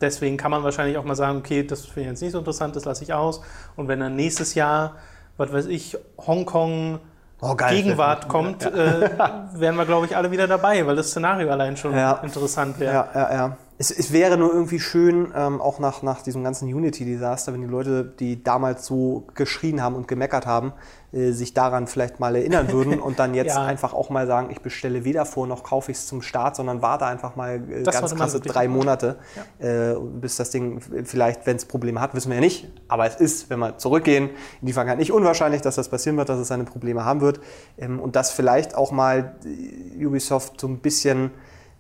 deswegen 0.02 0.38
kann 0.38 0.52
man 0.52 0.64
wahrscheinlich 0.64 0.98
auch 0.98 1.04
mal 1.04 1.16
sagen, 1.16 1.38
okay, 1.40 1.64
das 1.64 1.82
finde 1.86 2.02
ich 2.02 2.08
jetzt 2.08 2.22
nicht 2.22 2.32
so 2.32 2.40
interessant, 2.40 2.76
das 2.76 2.86
lasse 2.86 3.04
ich 3.04 3.14
aus. 3.14 3.42
Und 3.76 3.88
wenn 3.88 4.00
dann 4.00 4.16
nächstes 4.16 4.56
Jahr, 4.56 4.96
was 5.38 5.52
weiß 5.52 5.66
ich, 5.68 5.98
Hongkong 6.18 7.00
Oh, 7.40 7.54
geil. 7.54 7.76
Gegenwart 7.76 8.28
kommt, 8.30 8.66
äh, 8.66 8.72
wären 9.54 9.76
wir, 9.76 9.86
glaube 9.86 10.08
ich, 10.08 10.18
alle 10.18 10.32
wieder 10.32 10.48
dabei, 10.48 10.86
weil 10.88 10.96
das 10.96 11.10
Szenario 11.10 11.52
allein 11.52 11.78
schon 11.78 11.94
Ja. 11.96 12.14
interessant 12.24 12.80
wäre. 12.80 12.94
Ja, 12.94 13.08
ja, 13.14 13.34
ja. 13.34 13.58
Es, 13.80 13.92
es 13.92 14.12
wäre 14.12 14.38
nur 14.38 14.52
irgendwie 14.52 14.80
schön, 14.80 15.32
ähm, 15.36 15.62
auch 15.62 15.78
nach, 15.78 16.02
nach 16.02 16.24
diesem 16.24 16.44
ganzen 16.44 16.74
Unity-Desaster, 16.74 17.54
wenn 17.54 17.62
die 17.62 17.68
Leute, 17.68 18.06
die 18.06 18.44
damals 18.44 18.88
so 18.88 19.28
geschrien 19.36 19.84
haben 19.84 19.94
und 19.96 20.08
gemeckert 20.08 20.48
haben, 20.48 20.74
äh, 21.12 21.32
sich 21.32 21.54
daran 21.54 21.86
vielleicht 21.86 22.20
mal 22.20 22.36
erinnern 22.36 22.72
würden 22.72 23.00
und 23.00 23.20
dann 23.20 23.36
jetzt 23.36 23.56
Ja. 23.56 23.64
einfach 23.64 23.94
auch 23.94 24.10
mal 24.10 24.26
sagen, 24.26 24.50
ich 24.50 24.62
bestelle 24.62 25.04
weder 25.04 25.28
vor 25.28 25.46
noch 25.46 25.64
kaufe 25.64 25.92
ich 25.92 25.98
es 26.00 26.08
zum 26.08 26.24
Start, 26.24 26.56
sondern 26.56 26.82
warte 26.82 27.06
einfach 27.06 27.36
mal 27.36 27.62
äh, 27.70 27.84
ganz 27.84 28.16
krasse 28.16 28.40
drei. 28.40 28.68
Monate, 28.68 29.18
äh, 29.60 29.94
bis 29.94 30.38
das 30.38 30.50
Ding 30.50 30.82
vielleicht, 31.04 31.46
wenn 31.46 31.58
es 31.58 31.66
Probleme 31.66 32.02
hat, 32.02 32.16
wissen 32.16 32.30
wir 32.30 32.36
ja 32.38 32.42
nicht. 32.42 32.68
Aber 32.88 33.06
es 33.06 33.16
ist, 33.18 33.52
wenn 33.52 33.60
wir 33.60 33.78
zurückgehen, 33.78 34.32
in 34.60 34.66
die 34.66 34.74
Vergangenheit 34.74 34.98
nicht 35.00 35.12
unwahrscheinlich, 35.12 35.62
dass 35.62 35.76
das 35.76 35.88
passieren 35.90 36.18
wird, 36.18 36.30
dass 36.30 36.40
es 36.40 36.48
seine 36.48 36.64
Probleme 36.64 37.06
haben 37.06 37.22
wird. 37.22 37.40
Ähm, 37.78 38.00
und 38.00 38.16
dass 38.16 38.32
vielleicht 38.32 38.74
auch 38.74 38.92
mal 38.92 39.36
äh, 39.46 40.04
Ubisoft 40.06 40.60
so 40.60 40.68
ein 40.68 40.80
bisschen, 40.80 41.30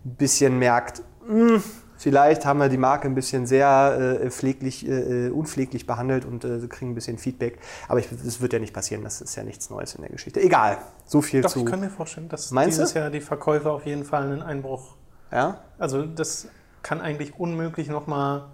bisschen 0.03 0.59
merkt, 0.59 1.01
"Hm, 1.27 1.63
Vielleicht 1.97 2.45
haben 2.45 2.59
wir 2.59 2.69
die 2.69 2.77
Marke 2.77 3.07
ein 3.07 3.15
bisschen 3.15 3.45
sehr 3.47 4.19
äh, 4.21 4.29
pfleglich, 4.29 4.87
äh, 4.87 5.29
unpfleglich 5.29 5.87
behandelt 5.87 6.25
und 6.25 6.45
äh, 6.45 6.59
kriegen 6.67 6.91
ein 6.91 6.95
bisschen 6.95 7.17
Feedback. 7.17 7.59
Aber 7.87 7.99
ich- 7.99 8.09
das 8.09 8.39
wird 8.41 8.53
ja 8.53 8.59
nicht 8.59 8.73
passieren, 8.73 9.03
das 9.03 9.19
ist 9.21 9.35
ja 9.35 9.43
nichts 9.43 9.69
Neues 9.69 9.95
in 9.95 10.01
der 10.01 10.11
Geschichte. 10.11 10.39
Egal, 10.41 10.77
so 11.05 11.21
viel 11.21 11.41
Doch, 11.41 11.49
zu. 11.49 11.59
ich 11.59 11.65
kann 11.65 11.79
mir 11.79 11.89
vorstellen, 11.89 12.29
dass 12.29 12.51
Meinst 12.51 12.77
dieses 12.77 12.93
du? 12.93 12.99
Jahr 12.99 13.09
die 13.09 13.21
Verkäufer 13.21 13.71
auf 13.71 13.85
jeden 13.85 14.03
Fall 14.05 14.23
einen 14.23 14.41
Einbruch. 14.41 14.95
Ja? 15.31 15.61
Also 15.77 16.03
das 16.05 16.47
kann 16.83 17.01
eigentlich 17.01 17.39
unmöglich 17.39 17.89
nochmal 17.89 18.45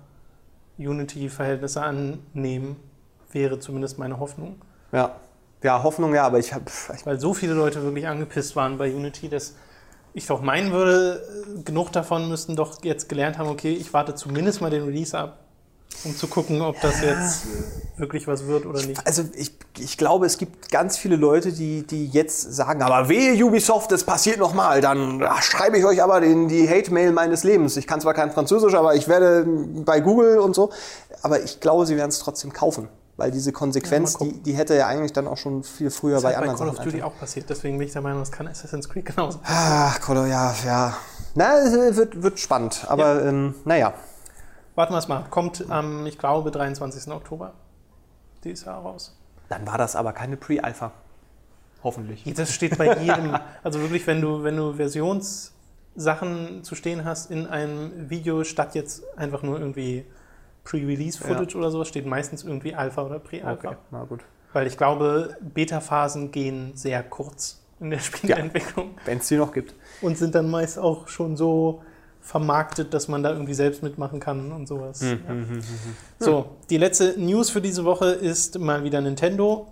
Unity-Verhältnisse 0.78 1.82
annehmen, 1.82 2.78
wäre 3.32 3.60
zumindest 3.60 4.00
meine 4.00 4.20
Hoffnung. 4.20 4.56
ja. 4.92 5.16
Ja, 5.62 5.82
Hoffnung, 5.82 6.14
ja, 6.14 6.26
aber 6.26 6.40
ich 6.40 6.54
habe. 6.54 6.66
Weil 7.06 7.18
so 7.22 7.34
viele 7.34 7.54
Leute 7.54 7.82
wirklich 7.84 8.06
angepisst 8.06 8.54
waren 8.58 8.78
bei 8.78 8.94
Unity, 8.94 9.30
dass 9.30 9.56
ich 10.14 10.28
doch 10.28 10.42
meinen 10.42 10.72
würde, 10.72 11.22
genug 11.66 11.92
davon 11.92 12.30
müssten 12.30 12.56
doch 12.56 12.84
jetzt 12.84 13.10
gelernt 13.10 13.38
haben, 13.38 13.50
okay, 13.50 13.74
ich 13.74 13.94
warte 13.94 14.16
zumindest 14.16 14.62
mal 14.62 14.70
den 14.70 14.84
Release 14.84 15.18
ab, 15.18 15.40
um 16.04 16.16
zu 16.16 16.28
gucken, 16.28 16.62
ob 16.62 16.80
das 16.82 17.02
jetzt 17.02 17.46
äh, 17.46 18.00
wirklich 18.00 18.28
was 18.28 18.46
wird 18.46 18.66
oder 18.66 18.82
nicht. 18.82 19.06
also 19.06 19.24
ich, 19.36 19.52
ich 19.80 19.98
glaube, 19.98 20.26
es 20.26 20.38
gibt 20.38 20.70
ganz 20.70 20.98
viele 20.98 21.16
Leute, 21.16 21.52
die, 21.52 21.86
die 21.86 22.08
jetzt 22.08 22.54
sagen, 22.54 22.82
aber 22.82 23.10
wehe 23.10 23.34
Ubisoft, 23.44 23.92
das 23.92 24.04
passiert 24.04 24.38
nochmal, 24.38 24.82
dann 24.82 25.24
ach, 25.24 25.42
schreibe 25.42 25.78
ich 25.78 25.86
euch 25.86 26.02
aber 26.02 26.22
den, 26.22 26.48
die 26.48 26.70
Hate-Mail 26.70 27.12
meines 27.12 27.44
Lebens. 27.44 27.78
Ich 27.78 27.88
kann 27.88 28.02
zwar 28.02 28.14
kein 28.14 28.32
Französisch, 28.32 28.76
aber 28.76 28.96
ich 28.96 29.08
werde 29.08 29.46
bei 29.48 30.00
Google 30.00 30.40
und 30.40 30.54
so. 30.56 30.72
Aber 31.22 31.42
ich 31.42 31.60
glaube, 31.60 31.86
sie 31.86 31.96
werden 31.96 32.10
es 32.10 32.20
trotzdem 32.20 32.52
kaufen. 32.54 32.90
Weil 33.16 33.30
diese 33.30 33.52
Konsequenz, 33.52 34.18
Ja, 34.20 34.26
die, 34.26 34.42
die 34.42 34.54
hätte 34.54 34.76
ja 34.76 34.88
eigentlich 34.88 35.14
dann 35.14 35.28
auch 35.28 35.38
schon 35.38 35.64
viel 35.64 35.92
früher 35.92 36.16
Das 36.16 36.24
bei 36.24 36.32
ist 36.32 36.38
halt 36.38 36.46
bei 36.48 36.52
anderen 36.52 36.70
Call 36.76 36.78
of 36.80 36.84
Duty 36.84 37.04
auch 37.04 37.16
passiert, 37.20 37.48
deswegen 37.50 37.78
bin 37.78 37.86
ich 37.88 37.94
der 37.94 38.02
Meinung, 38.02 38.20
das 38.20 38.32
kann 38.32 38.48
Assassin's 38.48 38.90
Creed 38.90 39.06
genauso. 39.06 39.40
Ach, 39.44 40.00
Call 40.02 40.18
of- 40.18 40.28
ja, 40.28 40.56
ja. 40.66 40.98
Na, 41.36 41.60
es 41.60 41.96
wird, 41.96 42.22
wird 42.24 42.40
spannend. 42.40 42.86
Aber 42.88 43.24
ähm, 43.24 43.54
naja. 43.66 43.94
Warten 44.76 44.94
wir 44.94 44.98
es 44.98 45.08
mal. 45.08 45.26
Kommt 45.30 45.70
am, 45.70 46.06
ich 46.08 46.18
glaube, 46.18 46.50
23. 46.50 47.12
Oktober 47.14 47.54
dieses 48.44 48.66
Jahr 48.66 48.82
raus. 48.82 49.16
Dann 49.50 49.66
war 49.68 49.78
das 49.78 49.96
aber 49.96 50.14
keine 50.14 50.36
Pre-Alpha. 50.38 50.92
Hoffentlich. 51.84 52.24
Das 52.36 52.52
steht 52.52 52.78
bei 52.78 52.98
jedem. 52.98 53.38
Also 53.64 53.80
wirklich, 53.82 54.08
wenn 54.08 54.22
du, 54.22 54.44
wenn 54.44 54.58
du 54.58 54.74
Versionssachen 54.74 56.64
zu 56.64 56.76
stehen 56.76 57.06
hast 57.06 57.30
in 57.30 57.46
einem 57.48 58.10
Video, 58.10 58.44
statt 58.44 58.74
jetzt 58.76 59.04
einfach 59.18 59.44
nur 59.44 59.60
irgendwie 59.60 60.06
Pre-Release-Footage 60.64 61.56
oder 61.58 61.72
sowas, 61.72 61.88
steht 61.88 62.06
meistens 62.06 62.44
irgendwie 62.44 62.74
Alpha 62.74 63.04
oder 63.04 63.20
Pre-Alpha. 63.20 63.68
Okay, 63.70 63.78
na 63.92 64.04
gut. 64.06 64.22
Weil 64.54 64.68
ich 64.68 64.78
glaube, 64.78 65.36
Beta-Phasen 65.42 66.32
gehen 66.32 66.72
sehr 66.76 67.04
kurz 67.04 67.62
in 67.80 67.90
der 67.90 68.00
Spielentwicklung 68.00 68.92
Wenn 69.06 69.18
es 69.18 69.28
die 69.28 69.38
noch 69.38 69.52
gibt. 69.52 69.74
und 70.02 70.18
sind 70.18 70.36
dann 70.36 70.50
meist 70.50 70.80
auch 70.80 71.08
schon 71.08 71.36
so 71.36 71.82
vermarktet, 72.22 72.94
dass 72.94 73.10
man 73.10 73.22
da 73.22 73.32
irgendwie 73.32 73.54
selbst 73.54 73.84
mitmachen 73.84 74.20
kann 74.22 74.52
und 74.54 74.68
sowas. 74.68 75.02
Hm, 75.02 75.08
Ja. 75.10 75.30
hm, 75.30 75.42
hm, 75.42 75.50
hm, 75.50 75.58
hm. 75.58 75.96
So, 76.20 76.46
die 76.70 76.78
letzte 76.78 77.20
News 77.20 77.50
für 77.50 77.60
diese 77.60 77.84
Woche 77.84 78.12
ist 78.12 78.60
mal 78.60 78.84
wieder 78.86 79.02
Nintendo. 79.02 79.68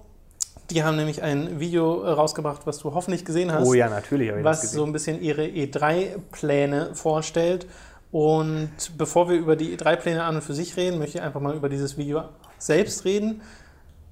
Die 0.70 0.84
haben 0.84 0.98
nämlich 0.98 1.22
ein 1.22 1.60
Video 1.60 2.02
rausgebracht, 2.02 2.66
was 2.66 2.80
du 2.80 2.94
hoffentlich 2.94 3.24
gesehen 3.26 3.52
hast, 3.52 3.68
Oh 3.68 3.74
ja, 3.74 3.90
natürlich 3.90 4.30
habe 4.30 4.40
ich 4.40 4.46
was 4.46 4.72
so 4.72 4.86
ein 4.86 4.92
bisschen 4.94 5.22
ihre 5.22 5.44
E3-Pläne 5.46 6.96
vorstellt. 6.96 7.68
Und 8.12 8.72
bevor 8.98 9.30
wir 9.30 9.38
über 9.38 9.56
die 9.56 9.76
E3-Pläne 9.78 10.24
an 10.24 10.36
und 10.36 10.42
für 10.42 10.54
sich 10.54 10.76
reden, 10.76 11.00
möchte 11.00 11.18
ich 11.18 11.24
einfach 11.24 11.40
mal 11.40 11.56
über 11.56 11.70
dieses 11.70 11.98
Video 11.98 12.24
selbst 12.58 13.06
reden. 13.06 13.42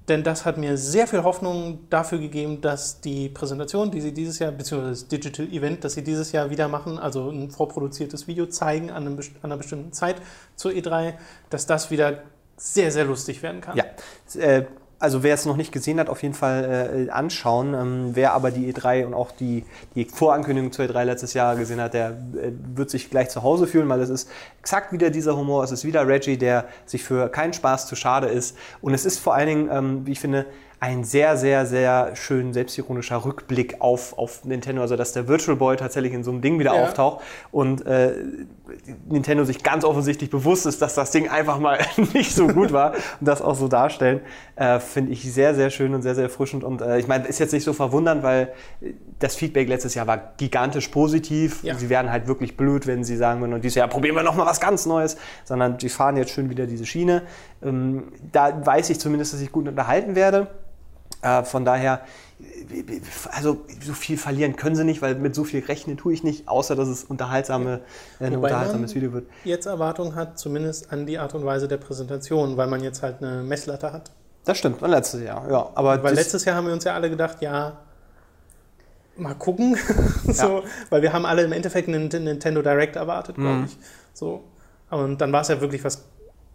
Denn 0.08 0.24
das 0.24 0.44
hat 0.44 0.58
mir 0.58 0.76
sehr 0.76 1.06
viel 1.06 1.22
Hoffnung 1.22 1.80
dafür 1.88 2.18
gegeben, 2.18 2.60
dass 2.60 3.00
die 3.00 3.28
Präsentation, 3.28 3.90
die 3.90 4.00
sie 4.00 4.12
dieses 4.12 4.38
Jahr, 4.38 4.50
beziehungsweise 4.50 5.02
das 5.02 5.08
Digital 5.08 5.46
Event, 5.46 5.84
das 5.84 5.92
sie 5.92 6.02
dieses 6.02 6.32
Jahr 6.32 6.50
wieder 6.50 6.66
machen, 6.66 6.98
also 6.98 7.30
ein 7.30 7.50
vorproduziertes 7.50 8.26
Video 8.26 8.46
zeigen 8.46 8.90
an, 8.90 9.06
einem, 9.06 9.18
an 9.18 9.24
einer 9.42 9.56
bestimmten 9.58 9.92
Zeit 9.92 10.16
zur 10.56 10.72
E3, 10.72 11.14
dass 11.50 11.66
das 11.66 11.90
wieder 11.90 12.22
sehr, 12.56 12.90
sehr 12.90 13.04
lustig 13.04 13.42
werden 13.42 13.60
kann. 13.60 13.76
Ja, 13.76 13.84
äh, 14.40 14.64
also 15.00 15.22
wer 15.22 15.34
es 15.34 15.46
noch 15.46 15.56
nicht 15.56 15.72
gesehen 15.72 15.98
hat, 15.98 16.08
auf 16.08 16.22
jeden 16.22 16.34
Fall 16.34 17.06
äh, 17.08 17.10
anschauen. 17.10 17.74
Ähm, 17.74 18.10
wer 18.12 18.32
aber 18.34 18.50
die 18.50 18.72
E3 18.72 19.06
und 19.06 19.14
auch 19.14 19.32
die, 19.32 19.64
die 19.94 20.04
Vorankündigung 20.04 20.70
zur 20.72 20.84
E3 20.84 21.04
letztes 21.04 21.34
Jahr 21.34 21.56
gesehen 21.56 21.80
hat, 21.80 21.94
der 21.94 22.10
äh, 22.10 22.52
wird 22.74 22.90
sich 22.90 23.10
gleich 23.10 23.30
zu 23.30 23.42
Hause 23.42 23.66
fühlen, 23.66 23.88
weil 23.88 24.00
es 24.00 24.10
ist 24.10 24.30
exakt 24.60 24.92
wieder 24.92 25.10
dieser 25.10 25.36
Humor. 25.36 25.64
Es 25.64 25.72
ist 25.72 25.84
wieder 25.84 26.06
Reggie, 26.06 26.36
der 26.36 26.66
sich 26.86 27.02
für 27.02 27.28
keinen 27.30 27.54
Spaß 27.54 27.86
zu 27.88 27.96
schade 27.96 28.28
ist. 28.28 28.56
Und 28.82 28.94
es 28.94 29.04
ist 29.04 29.18
vor 29.18 29.34
allen 29.34 29.48
Dingen, 29.48 29.68
ähm, 29.72 30.06
wie 30.06 30.12
ich 30.12 30.20
finde, 30.20 30.46
ein 30.82 31.04
sehr, 31.04 31.36
sehr, 31.36 31.66
sehr 31.66 32.16
schön 32.16 32.54
selbstironischer 32.54 33.22
Rückblick 33.24 33.76
auf, 33.80 34.16
auf 34.16 34.46
Nintendo. 34.46 34.80
Also, 34.80 34.96
dass 34.96 35.12
der 35.12 35.28
Virtual 35.28 35.56
Boy 35.56 35.76
tatsächlich 35.76 36.14
in 36.14 36.24
so 36.24 36.30
einem 36.30 36.40
Ding 36.40 36.58
wieder 36.58 36.74
Ja. 36.74 36.84
auftaucht 36.84 37.22
und 37.52 37.84
äh, 37.86 38.14
Nintendo 39.08 39.44
sich 39.44 39.62
ganz 39.62 39.84
offensichtlich 39.84 40.30
bewusst 40.30 40.66
ist, 40.66 40.82
dass 40.82 40.94
das 40.94 41.10
Ding 41.10 41.28
einfach 41.28 41.58
mal 41.58 41.78
nicht 42.14 42.34
so 42.34 42.46
gut 42.46 42.72
war 42.72 42.92
und 42.92 43.26
das 43.26 43.42
auch 43.42 43.54
so 43.54 43.68
darstellen, 43.68 44.20
äh, 44.56 44.80
finde 44.80 45.12
ich 45.12 45.32
sehr, 45.32 45.54
sehr 45.54 45.70
schön 45.70 45.94
und 45.94 46.02
sehr, 46.02 46.14
sehr 46.14 46.24
erfrischend. 46.24 46.64
Und 46.64 46.82
äh, 46.82 46.98
ich 46.98 47.08
meine, 47.08 47.26
ist 47.26 47.38
jetzt 47.38 47.52
nicht 47.52 47.64
so 47.64 47.72
verwundernd, 47.72 48.22
weil 48.22 48.52
äh, 48.80 48.92
das 49.18 49.36
Feedback 49.36 49.68
letztes 49.68 49.94
Jahr 49.94 50.06
war 50.06 50.32
gigantisch 50.36 50.88
positiv. 50.88 51.62
Ja. 51.62 51.74
Sie 51.74 51.88
wären 51.88 52.10
halt 52.10 52.26
wirklich 52.26 52.56
blöd, 52.56 52.86
wenn 52.86 53.04
sie 53.04 53.16
sagen 53.16 53.40
würden, 53.40 53.54
und 53.54 53.64
dieses 53.64 53.76
Jahr 53.76 53.88
probieren 53.88 54.16
wir 54.16 54.22
nochmal 54.22 54.46
was 54.46 54.60
ganz 54.60 54.86
Neues, 54.86 55.16
sondern 55.44 55.78
die 55.78 55.88
fahren 55.88 56.16
jetzt 56.16 56.32
schön 56.32 56.50
wieder 56.50 56.66
diese 56.66 56.86
Schiene. 56.86 57.22
Ähm, 57.62 58.12
da 58.32 58.64
weiß 58.64 58.90
ich 58.90 59.00
zumindest, 59.00 59.34
dass 59.34 59.40
ich 59.40 59.52
gut 59.52 59.68
unterhalten 59.68 60.14
werde. 60.14 60.48
Äh, 61.22 61.42
von 61.44 61.64
daher, 61.64 62.00
also 63.32 63.58
so 63.84 63.92
viel 63.92 64.16
verlieren 64.16 64.56
können 64.56 64.76
sie 64.76 64.84
nicht, 64.84 65.02
weil 65.02 65.14
mit 65.14 65.34
so 65.34 65.44
viel 65.44 65.64
rechnen 65.64 65.96
tue 65.96 66.12
ich 66.12 66.22
nicht, 66.24 66.48
außer 66.48 66.76
dass 66.76 66.88
es 66.88 67.04
unterhaltsame, 67.04 67.80
äh, 68.18 68.26
ein 68.26 68.36
unterhaltsames 68.36 68.94
Video 68.94 69.12
wird. 69.12 69.26
Jetzt 69.44 69.66
Erwartung 69.66 70.14
hat, 70.14 70.38
zumindest 70.38 70.92
an 70.92 71.06
die 71.06 71.18
Art 71.18 71.34
und 71.34 71.44
Weise 71.44 71.68
der 71.68 71.76
Präsentation, 71.78 72.56
weil 72.56 72.66
man 72.68 72.82
jetzt 72.82 73.02
halt 73.02 73.22
eine 73.22 73.42
Messlatte 73.42 73.92
hat. 73.92 74.10
Das 74.44 74.58
stimmt, 74.58 74.82
und 74.82 74.90
letztes 74.90 75.22
Jahr, 75.22 75.50
ja. 75.50 75.70
Aber 75.74 76.02
Weil 76.02 76.14
letztes 76.14 76.44
Jahr 76.44 76.56
haben 76.56 76.66
wir 76.66 76.72
uns 76.72 76.84
ja 76.84 76.94
alle 76.94 77.10
gedacht, 77.10 77.42
ja, 77.42 77.78
mal 79.16 79.34
gucken. 79.34 79.76
so, 80.32 80.62
Weil 80.88 81.02
wir 81.02 81.12
haben 81.12 81.26
alle 81.26 81.42
im 81.42 81.52
Endeffekt 81.52 81.88
einen 81.88 82.08
Nintendo 82.08 82.62
Direct 82.62 82.96
erwartet, 82.96 83.36
glaube 83.36 83.58
Mhm. 83.58 83.64
ich. 83.66 83.76
So. 84.14 84.44
Und 84.90 85.20
dann 85.20 85.32
war 85.32 85.42
es 85.42 85.48
ja 85.48 85.60
wirklich 85.60 85.84
was 85.84 86.04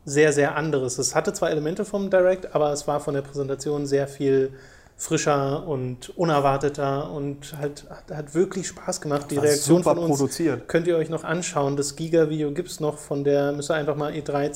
sehr, 0.03 0.33
sehr 0.33 0.55
anderes. 0.55 0.97
Es 0.97 1.15
hatte 1.15 1.33
zwar 1.33 1.51
Elemente 1.51 1.85
vom 1.85 2.09
Direct, 2.09 2.53
aber 2.53 2.71
es 2.71 2.87
war 2.87 2.99
von 2.99 3.13
der 3.13 3.21
Präsentation 3.21 3.85
sehr 3.85 4.07
viel 4.07 4.53
frischer 4.97 5.67
und 5.67 6.17
unerwarteter 6.17 7.11
und 7.11 7.57
halt, 7.57 7.85
hat, 7.89 8.15
hat 8.15 8.33
wirklich 8.35 8.67
Spaß 8.67 9.01
gemacht. 9.01 9.29
Die 9.29 9.37
Reaktion 9.37 9.83
von 9.83 9.97
uns 9.97 10.17
produziert. 10.17 10.67
könnt 10.67 10.87
ihr 10.87 10.95
euch 10.97 11.09
noch 11.09 11.23
anschauen. 11.25 11.75
Das 11.75 11.95
Giga-Video 11.95 12.51
gibt 12.51 12.69
es 12.69 12.79
noch 12.79 12.97
von 12.97 13.23
der, 13.23 13.51
müsst 13.51 13.69
ihr 13.69 13.75
einfach 13.75 13.95
mal 13.97 14.13
E3 14.13 14.51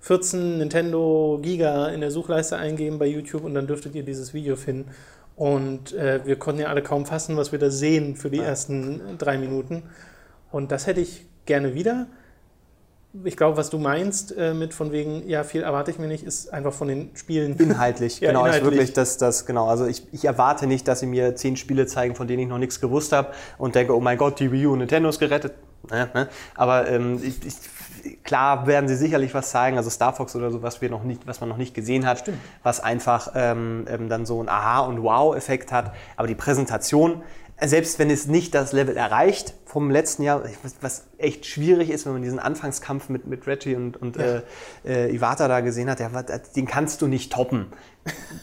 2014 0.00 0.58
Nintendo 0.58 1.38
Giga 1.40 1.88
in 1.88 2.00
der 2.00 2.10
Suchleiste 2.10 2.56
eingeben 2.56 2.98
bei 2.98 3.06
YouTube 3.06 3.44
und 3.44 3.54
dann 3.54 3.66
dürftet 3.66 3.94
ihr 3.94 4.02
dieses 4.02 4.34
Video 4.34 4.56
finden. 4.56 4.90
Und 5.36 5.92
äh, 5.94 6.20
wir 6.24 6.36
konnten 6.36 6.60
ja 6.62 6.68
alle 6.68 6.82
kaum 6.82 7.06
fassen, 7.06 7.36
was 7.36 7.52
wir 7.52 7.58
da 7.58 7.70
sehen 7.70 8.16
für 8.16 8.28
die 8.30 8.38
Ja. 8.38 8.44
ersten 8.44 9.00
drei 9.18 9.38
Minuten. 9.38 9.84
Und 10.50 10.72
das 10.72 10.86
hätte 10.86 11.00
ich 11.00 11.24
gerne 11.46 11.74
wieder. 11.74 12.06
Ich 13.24 13.36
glaube, 13.36 13.58
was 13.58 13.68
du 13.68 13.78
meinst 13.78 14.34
äh, 14.38 14.54
mit 14.54 14.72
von 14.72 14.90
wegen, 14.90 15.28
ja, 15.28 15.44
viel 15.44 15.62
erwarte 15.62 15.90
ich 15.90 15.98
mir 15.98 16.06
nicht, 16.06 16.24
ist 16.24 16.50
einfach 16.52 16.72
von 16.72 16.88
den 16.88 17.10
Spielen. 17.14 17.56
Inhaltlich, 17.58 18.20
Ja, 18.20 18.28
genau, 18.28 18.46
inhaltlich. 18.46 18.62
ist 18.62 18.70
wirklich 18.72 18.92
das, 18.94 19.18
das, 19.18 19.44
genau. 19.44 19.68
Also 19.68 19.86
ich, 19.86 20.06
ich 20.12 20.24
erwarte 20.24 20.66
nicht, 20.66 20.88
dass 20.88 21.00
sie 21.00 21.06
mir 21.06 21.36
zehn 21.36 21.56
Spiele 21.56 21.86
zeigen, 21.86 22.14
von 22.14 22.26
denen 22.26 22.42
ich 22.44 22.48
noch 22.48 22.56
nichts 22.58 22.80
gewusst 22.80 23.12
habe 23.12 23.28
und 23.58 23.74
denke, 23.74 23.94
oh 23.94 24.00
mein 24.00 24.16
Gott, 24.16 24.40
die 24.40 24.50
Wii 24.50 24.66
U 24.66 24.72
und 24.72 24.78
Nintendo 24.78 25.10
ist 25.10 25.18
gerettet. 25.18 25.52
Ne, 25.90 26.08
ne? 26.14 26.28
Aber 26.54 26.88
ähm, 26.88 27.20
ich, 27.22 27.44
ich, 27.44 27.54
klar 28.22 28.66
werden 28.66 28.88
sie 28.88 28.96
sicherlich 28.96 29.34
was 29.34 29.50
zeigen, 29.50 29.76
also 29.76 29.90
Star 29.90 30.12
Fox 30.14 30.34
oder 30.34 30.50
so, 30.50 30.62
was 30.62 30.80
wir 30.80 30.88
noch 30.88 31.02
nicht, 31.02 31.26
was 31.26 31.40
man 31.40 31.48
noch 31.48 31.56
nicht 31.56 31.74
gesehen 31.74 32.06
hat, 32.06 32.20
Stimmt. 32.20 32.38
was 32.62 32.80
einfach 32.80 33.32
ähm, 33.34 33.84
ähm, 33.88 34.08
dann 34.08 34.24
so 34.24 34.42
ein 34.42 34.48
Aha- 34.48 34.86
und 34.86 35.02
Wow-Effekt 35.02 35.70
hat. 35.72 35.92
Aber 36.16 36.28
die 36.28 36.34
Präsentation, 36.34 37.22
selbst 37.68 37.98
wenn 37.98 38.10
es 38.10 38.26
nicht 38.26 38.54
das 38.54 38.72
Level 38.72 38.96
erreicht 38.96 39.54
vom 39.64 39.90
letzten 39.90 40.22
Jahr, 40.22 40.42
was- 40.80 41.06
echt 41.18 41.46
schwierig 41.46 41.88
ist, 41.90 42.04
wenn 42.04 42.14
man 42.14 42.22
diesen 42.22 42.38
Anfangskampf 42.40 43.08
mit, 43.08 43.26
mit 43.26 43.46
Reggie 43.46 43.76
und, 43.76 43.96
und 44.00 44.16
Ja. 44.16 44.42
äh, 44.84 45.06
äh, 45.08 45.14
Iwata 45.14 45.46
da 45.48 45.60
gesehen 45.60 45.88
hat, 45.88 46.00
der, 46.00 46.10
den 46.56 46.66
kannst 46.66 47.00
du 47.00 47.06
nicht 47.06 47.32
toppen. 47.32 47.66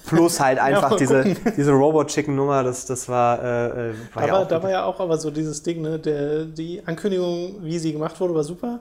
Plus 0.08 0.40
halt 0.40 0.58
einfach 0.62 0.92
mal 0.92 0.96
diese, 0.98 1.36
diese 1.58 1.72
Robot-Chicken-Nummer, 1.72 2.64
das, 2.64 2.86
das 2.86 3.10
war, 3.10 3.44
äh, 3.44 3.90
äh, 3.90 3.94
war 4.14 4.26
ja 4.28 4.34
Aber 4.34 4.44
auch 4.44 4.48
da 4.48 4.64
war 4.64 4.72
ja 4.72 4.86
auch 4.86 5.00
aber 5.02 5.18
so 5.18 5.30
dieses 5.30 5.62
Ding, 5.64 5.82
ne, 5.82 6.00
der, 6.00 6.46
die 6.46 6.82
Ankündigung, 6.86 7.58
wie 7.64 7.78
sie 7.80 7.92
gemacht 7.92 8.20
wurde, 8.22 8.34
war 8.34 8.44
super. 8.44 8.80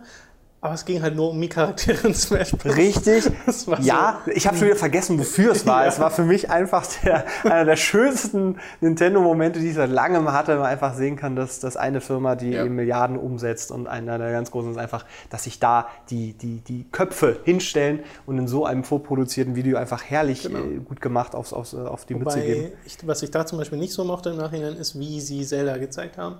Aber 0.60 0.74
es 0.74 0.84
ging 0.84 1.00
halt 1.02 1.14
nur 1.14 1.30
um 1.30 1.40
die 1.40 1.48
Charaktere 1.48 2.08
in 2.08 2.14
Smash 2.14 2.50
Bros. 2.52 2.76
Richtig. 2.76 3.30
Das 3.46 3.68
war 3.68 3.80
ja, 3.80 4.20
ich 4.26 4.46
habe 4.48 4.56
schon 4.56 4.66
wieder 4.66 4.76
vergessen, 4.76 5.16
wofür 5.18 5.52
es 5.52 5.64
war. 5.66 5.82
Ja. 5.82 5.88
Es 5.88 6.00
war 6.00 6.10
für 6.10 6.24
mich 6.24 6.50
einfach 6.50 6.84
der, 7.04 7.24
einer 7.44 7.64
der 7.64 7.76
schönsten 7.76 8.56
Nintendo-Momente, 8.80 9.60
die 9.60 9.68
ich 9.68 9.74
seit 9.76 9.90
langem 9.90 10.32
hatte, 10.32 10.52
weil 10.52 10.58
man 10.58 10.66
einfach 10.66 10.94
sehen 10.94 11.14
kann, 11.16 11.36
dass, 11.36 11.60
dass 11.60 11.76
eine 11.76 12.00
Firma, 12.00 12.34
die 12.34 12.50
Ja. 12.50 12.64
eben 12.64 12.74
Milliarden 12.74 13.16
umsetzt 13.16 13.70
und 13.70 13.86
einer 13.86 14.18
der 14.18 14.32
ganz 14.32 14.50
großen 14.50 14.72
ist 14.72 14.78
einfach, 14.78 15.04
dass 15.30 15.44
sich 15.44 15.60
da 15.60 15.86
die, 16.10 16.32
die, 16.32 16.58
die 16.60 16.86
Köpfe 16.90 17.38
hinstellen 17.44 18.00
und 18.26 18.36
in 18.38 18.48
so 18.48 18.64
einem 18.66 18.82
vorproduzierten 18.82 19.54
Video 19.54 19.78
einfach 19.78 20.02
herrlich 20.02 20.42
Genau. 20.42 20.58
äh, 20.58 20.78
gut 20.78 21.00
gemacht 21.00 21.34
aufs, 21.36 21.52
aufs, 21.52 21.74
auf 21.74 22.04
die 22.04 22.14
Mütze 22.14 22.40
geben. 22.40 22.64
Wobei, 22.64 22.72
ich, 22.84 22.96
was 23.06 23.22
ich 23.22 23.30
da 23.30 23.46
zum 23.46 23.58
Beispiel 23.58 23.78
nicht 23.78 23.92
so 23.92 24.02
mochte 24.04 24.30
im 24.30 24.36
Nachhinein, 24.38 24.74
ist, 24.74 24.98
wie 24.98 25.20
sie 25.20 25.46
Zelda 25.46 25.76
gezeigt 25.78 26.18
haben. 26.18 26.36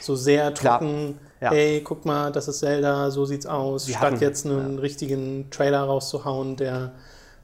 So 0.00 0.16
sehr 0.16 0.50
Klar. 0.52 0.80
Ja. 1.40 1.50
hey, 1.50 1.80
guck 1.82 2.04
mal, 2.04 2.30
das 2.30 2.48
ist 2.48 2.58
Zelda, 2.60 3.10
so 3.10 3.24
sieht's 3.24 3.46
aus, 3.46 3.86
Sie 3.86 3.92
statt 3.92 4.02
hatten- 4.12 4.20
jetzt 4.20 4.44
einen 4.46 4.78
richtigen 4.78 5.48
Trailer 5.50 5.80
rauszuhauen, 5.84 6.56
der 6.56 6.92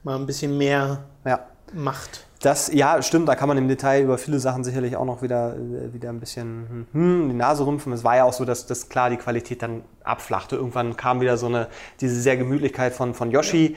mal 0.03 0.15
ein 0.17 0.25
bisschen 0.27 0.57
mehr 0.57 0.99
Ja. 1.25 1.39
macht. 1.73 2.25
Das, 2.43 2.71
ja, 2.71 3.01
stimmt, 3.01 3.27
da 3.27 3.33
kann 3.35 3.47
man 3.47 3.57
im 3.57 3.67
Detail 3.67 4.03
über 4.03 4.19
viele 4.19 4.39
Sachen 4.39 4.63
sicherlich 4.63 4.95
auch 4.95 5.05
noch 5.05 5.23
wieder, 5.23 5.55
äh, 5.55 5.91
wieder 5.91 6.09
ein 6.09 6.19
bisschen 6.19 6.85
hm, 6.91 7.29
die 7.29 7.35
Nase 7.35 7.65
rümpfen. 7.65 7.91
Es 7.93 8.03
war 8.03 8.15
ja 8.15 8.25
auch 8.25 8.33
so, 8.33 8.45
dass, 8.45 8.67
dass 8.67 8.89
klar 8.89 9.09
die 9.09 9.17
Qualität 9.17 9.63
dann 9.63 9.81
abflachte. 10.03 10.55
Irgendwann 10.55 10.95
kam 10.95 11.19
wieder 11.19 11.35
so 11.37 11.47
eine, 11.47 11.67
diese 11.99 12.21
sehr 12.21 12.37
Gemütlichkeit 12.37 12.93
von, 12.93 13.15
von 13.15 13.31
Yoshi, 13.31 13.75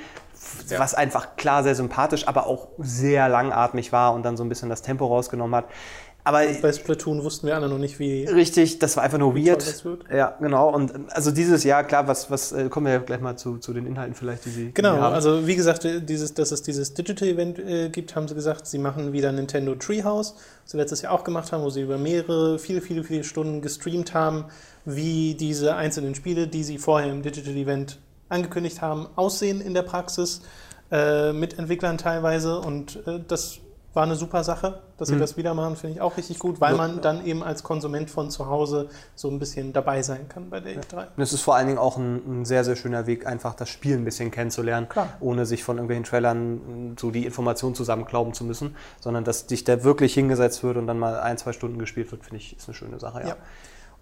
Ja. 0.68 0.78
was 0.78 0.94
einfach 0.94 1.36
klar 1.36 1.62
sehr 1.62 1.74
sympathisch, 1.74 2.28
aber 2.28 2.46
auch 2.46 2.68
sehr 2.78 3.30
langatmig 3.30 3.92
war 3.92 4.12
und 4.12 4.24
dann 4.24 4.36
so 4.36 4.44
ein 4.44 4.50
bisschen 4.50 4.68
das 4.68 4.82
Tempo 4.82 5.06
rausgenommen 5.06 5.54
hat. 5.56 5.64
Aber 6.22 6.40
Bei 6.60 6.72
Splatoon 6.72 7.24
wussten 7.24 7.46
wir 7.46 7.54
alle 7.54 7.68
noch 7.68 7.78
nicht, 7.78 7.98
wie. 7.98 8.24
richtig, 8.26 8.78
das 8.78 8.96
war 8.96 9.04
einfach 9.04 9.18
nur 9.18 9.34
weird. 9.34 9.64
Ja, 10.12 10.36
genau. 10.40 10.68
Und 10.74 10.92
also 11.10 11.30
dieses 11.30 11.64
Jahr, 11.64 11.82
klar, 11.84 12.06
was, 12.08 12.30
was 12.30 12.52
äh, 12.52 12.68
kommen 12.68 12.86
wir 12.86 12.92
ja 12.92 12.98
gleich 12.98 13.20
mal 13.20 13.36
zu, 13.36 13.58
zu 13.58 13.72
den 13.72 13.86
Inhalten 13.86 14.14
vielleicht, 14.14 14.44
die 14.44 14.50
Sie 14.50 14.70
Genau, 14.72 14.96
haben. 14.98 15.14
also 15.14 15.46
wie 15.46 15.56
gesagt, 15.56 15.86
dieses, 16.08 16.34
dass 16.34 16.52
es 16.52 16.62
dieses 16.62 16.92
Digital-Event 16.94 17.58
äh, 17.58 17.88
gibt, 17.88 18.14
haben 18.14 18.28
sie 18.28 18.34
gesagt, 18.34 18.66
sie 18.66 18.78
machen 18.78 19.12
wieder 19.12 19.32
Nintendo 19.32 19.74
Treehouse, 19.74 20.34
was 20.62 20.70
sie 20.72 20.76
letztes 20.76 21.02
Jahr 21.02 21.12
auch 21.12 21.24
gemacht 21.24 21.52
haben, 21.52 21.62
wo 21.62 21.70
sie 21.70 21.80
über 21.82 21.96
mehrere, 21.98 22.58
viele, 22.58 22.80
viele, 22.82 23.02
viele 23.02 23.24
Stunden 23.24 23.62
gestreamt 23.62 24.12
haben, 24.12 24.44
wie 24.84 25.34
diese 25.34 25.74
einzelnen 25.76 26.14
Spiele, 26.14 26.48
die 26.48 26.64
sie 26.64 26.78
vorher 26.78 27.10
im 27.10 27.22
Digital-Event 27.22 27.98
angekündigt 28.28 28.80
haben, 28.82 29.08
aussehen 29.16 29.60
in 29.60 29.74
der 29.74 29.82
Praxis, 29.82 30.42
äh, 30.92 31.32
mit 31.32 31.58
Entwicklern 31.58 31.98
teilweise 31.98 32.58
und 32.60 32.96
äh, 33.06 33.20
das 33.26 33.58
war 33.92 34.04
eine 34.04 34.14
super 34.14 34.44
Sache, 34.44 34.80
dass 34.98 35.08
sie 35.08 35.16
Mhm. 35.16 35.20
das 35.20 35.36
wieder 35.36 35.52
machen, 35.54 35.74
finde 35.74 35.96
ich 35.96 36.00
auch 36.00 36.16
richtig 36.16 36.38
gut, 36.38 36.60
weil 36.60 36.76
man 36.76 37.00
dann 37.00 37.26
eben 37.26 37.42
als 37.42 37.62
Konsument 37.64 38.08
von 38.08 38.30
zu 38.30 38.46
Hause 38.46 38.88
so 39.16 39.28
ein 39.28 39.38
bisschen 39.40 39.72
dabei 39.72 40.02
sein 40.02 40.28
kann 40.28 40.48
bei 40.48 40.60
der 40.60 40.76
E3. 40.80 41.08
Und 41.16 41.22
es 41.22 41.32
ist 41.32 41.40
vor 41.42 41.56
allen 41.56 41.66
Dingen 41.66 41.78
auch 41.78 41.96
ein, 41.96 42.40
ein 42.42 42.44
sehr, 42.44 42.62
sehr 42.64 42.76
schöner 42.76 43.06
Weg, 43.06 43.26
einfach 43.26 43.54
das 43.54 43.68
Spiel 43.68 43.96
ein 43.96 44.04
bisschen 44.04 44.30
kennenzulernen, 44.30 44.88
Klar. 44.88 45.08
ohne 45.18 45.44
sich 45.44 45.64
von 45.64 45.76
irgendwelchen 45.78 46.04
Trailern 46.04 46.96
so 47.00 47.10
die 47.10 47.24
Informationen 47.26 47.74
zusammenklauben 47.74 48.32
zu 48.32 48.44
müssen, 48.44 48.76
sondern 49.00 49.24
dass 49.24 49.46
dich 49.46 49.64
da 49.64 49.82
wirklich 49.82 50.14
hingesetzt 50.14 50.62
wird 50.62 50.76
und 50.76 50.86
dann 50.86 50.98
mal 50.98 51.18
ein, 51.18 51.36
zwei 51.36 51.52
Stunden 51.52 51.78
gespielt 51.78 52.12
wird, 52.12 52.22
finde 52.22 52.36
ich, 52.36 52.56
ist 52.56 52.68
eine 52.68 52.74
schöne 52.76 53.00
Sache, 53.00 53.20
ja. 53.22 53.28
Ja. 53.30 53.36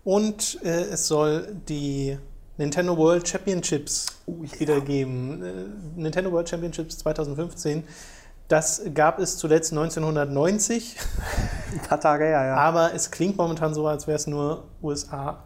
Und 0.05 0.59
äh, 0.64 0.68
es 0.84 1.09
soll 1.09 1.49
die 1.68 2.18
Nintendo 2.57 2.97
World 2.97 3.26
Championships 3.28 4.07
wieder 4.26 4.80
geben. 4.80 5.43
Äh, 5.43 6.01
Nintendo 6.01 6.30
World 6.32 6.49
Championships 6.49 6.99
2015. 6.99 7.84
Das 8.49 8.82
gab 8.94 9.18
es 9.18 9.36
zuletzt 9.36 9.72
1990, 9.72 10.96
Ein 11.72 11.80
paar 11.80 12.01
Tage 12.01 12.24
her, 12.24 12.46
ja. 12.46 12.57
aber 12.57 12.94
es 12.94 13.11
klingt 13.11 13.36
momentan 13.36 13.74
so, 13.74 13.86
als 13.86 14.07
wäre 14.07 14.16
es 14.16 14.26
nur 14.26 14.64
USA. 14.82 15.44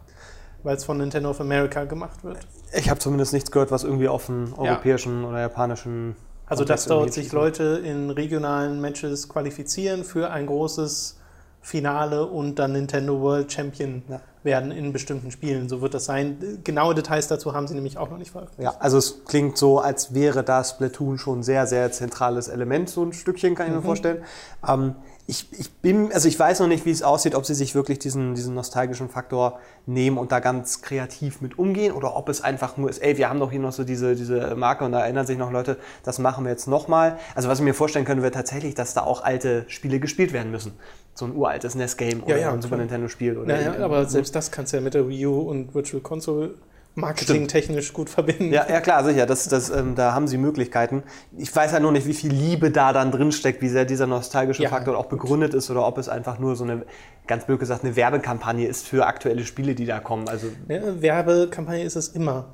weil 0.63 0.77
es 0.77 0.85
von 0.85 0.97
Nintendo 0.97 1.29
of 1.29 1.41
America 1.41 1.83
gemacht 1.83 2.23
wird. 2.23 2.37
Ich 2.73 2.89
habe 2.89 2.97
zumindest 2.99 3.33
nichts 3.33 3.51
gehört, 3.51 3.69
was 3.71 3.83
irgendwie 3.83 4.07
auf 4.07 4.29
einen 4.29 4.53
europäischen 4.53 5.25
oder 5.25 5.41
japanischen. 5.41 6.15
Also, 6.45 6.61
Kontext 6.63 6.85
dass 6.85 6.87
dort 6.87 7.13
sich 7.13 7.23
schließt. 7.25 7.33
Leute 7.33 7.63
in 7.83 8.09
regionalen 8.09 8.79
Matches 8.79 9.27
qualifizieren 9.27 10.05
für 10.05 10.29
ein 10.31 10.45
großes 10.45 11.19
Finale 11.61 12.25
und 12.25 12.55
dann 12.59 12.71
Nintendo 12.71 13.19
World 13.19 13.51
Champion 13.51 14.03
Ja. 14.07 14.21
Werden 14.43 14.71
in 14.71 14.93
bestimmten 14.93 15.31
Spielen. 15.31 15.69
So 15.69 15.81
wird 15.81 15.93
das 15.93 16.05
sein. 16.05 16.59
Genaue 16.63 16.95
Details 16.95 17.27
dazu 17.27 17.53
haben 17.53 17.67
sie 17.67 17.75
nämlich 17.75 17.97
auch 17.97 18.09
noch 18.09 18.17
nicht 18.17 18.31
veröffentlicht. 18.31 18.71
Ja, 18.71 18.79
also 18.79 18.97
es 18.97 19.25
klingt 19.25 19.57
so, 19.57 19.79
als 19.79 20.13
wäre 20.13 20.43
da 20.43 20.63
Splatoon 20.63 21.17
schon 21.17 21.39
ein 21.39 21.43
sehr, 21.43 21.67
sehr 21.67 21.91
zentrales 21.91 22.47
Element, 22.47 22.89
so 22.89 23.03
ein 23.03 23.13
Stückchen, 23.13 23.55
kann 23.55 23.67
ich 23.67 23.73
mir 23.73 23.81
vorstellen. 23.81 24.23
Ähm, 24.67 24.95
ich, 25.25 25.47
ich 25.57 25.71
bin, 25.71 26.11
also 26.11 26.27
ich 26.27 26.37
weiß 26.37 26.59
noch 26.59 26.67
nicht, 26.67 26.85
wie 26.85 26.91
es 26.91 27.01
aussieht, 27.01 27.33
ob 27.33 27.45
sie 27.45 27.53
sich 27.53 27.75
wirklich 27.75 27.97
diesen, 27.97 28.35
diesen 28.35 28.53
nostalgischen 28.55 29.07
Faktor 29.07 29.59
nehmen 29.85 30.17
und 30.17 30.33
da 30.33 30.39
ganz 30.39 30.81
kreativ 30.81 31.39
mit 31.39 31.57
umgehen 31.57 31.93
oder 31.93 32.17
ob 32.17 32.27
es 32.27 32.41
einfach 32.41 32.75
nur 32.75 32.89
ist, 32.89 33.01
ey, 33.01 33.17
wir 33.17 33.29
haben 33.29 33.39
doch 33.39 33.49
hier 33.49 33.61
noch 33.61 33.71
so 33.71 33.85
diese, 33.85 34.15
diese 34.15 34.55
Marke 34.55 34.83
und 34.83 34.91
da 34.91 34.99
erinnern 34.99 35.25
sich 35.25 35.37
noch 35.37 35.49
Leute, 35.49 35.77
das 36.03 36.19
machen 36.19 36.43
wir 36.43 36.51
jetzt 36.51 36.67
nochmal. 36.67 37.17
Also 37.35 37.47
was 37.47 37.59
ich 37.59 37.63
mir 37.63 37.73
vorstellen 37.73 38.03
könnte, 38.03 38.21
wäre 38.21 38.33
tatsächlich, 38.33 38.75
dass 38.75 38.93
da 38.93 39.03
auch 39.03 39.23
alte 39.23 39.63
Spiele 39.69 40.01
gespielt 40.01 40.33
werden 40.33 40.51
müssen. 40.51 40.73
So 41.15 41.25
ein 41.25 41.35
uraltes 41.35 41.75
NES-Game 41.75 42.23
oder 42.23 42.37
ja, 42.37 42.51
ein 42.51 42.61
Super 42.61 42.75
klar. 42.75 42.79
Nintendo-Spiel. 42.79 43.37
oder 43.37 43.53
Naja, 43.53 43.73
in- 43.73 43.81
aber 43.83 44.05
selbst 44.05 44.35
das 44.35 44.51
kannst 44.51 44.73
du 44.73 44.77
ja 44.77 44.83
mit 44.83 44.93
der 44.95 45.07
Wii 45.07 45.25
U 45.27 45.41
und 45.41 45.75
Virtual 45.75 46.01
Console 46.01 46.55
marketingtechnisch 46.95 47.91
gut 47.93 48.09
verbinden. 48.09 48.53
Ja, 48.53 48.67
ja 48.69 48.79
klar, 48.79 49.03
sicher. 49.03 49.25
Das, 49.25 49.47
das, 49.47 49.69
ähm, 49.71 49.95
da 49.95 50.13
haben 50.13 50.27
sie 50.27 50.37
Möglichkeiten. 50.37 51.03
Ich 51.37 51.53
weiß 51.55 51.71
ja 51.71 51.79
nur 51.79 51.91
nicht, 51.91 52.05
wie 52.07 52.13
viel 52.13 52.31
Liebe 52.31 52.69
da 52.71 52.93
dann 52.93 53.11
drin 53.11 53.31
steckt, 53.31 53.61
wie 53.61 53.69
sehr 53.69 53.85
dieser 53.85 54.05
nostalgische 54.07 54.63
Ja, 54.63 54.69
Faktor 54.69 54.97
auch 54.97 55.07
begründet 55.07 55.53
ist 55.53 55.69
oder 55.71 55.85
ob 55.87 55.97
es 55.97 56.07
einfach 56.07 56.37
nur 56.39 56.55
so 56.55 56.63
eine, 56.63 56.83
ganz 57.27 57.45
blöd 57.45 57.59
gesagt, 57.59 57.83
eine 57.83 57.95
Werbekampagne 57.95 58.67
ist 58.67 58.87
für 58.87 59.05
aktuelle 59.07 59.43
Spiele, 59.43 59.73
die 59.75 59.85
da 59.85 59.99
kommen. 59.99 60.27
Also 60.29 60.47
Ja, 60.67 61.01
Werbekampagne 61.01 61.83
ist 61.83 61.95
es 61.95 62.09
immer. 62.09 62.45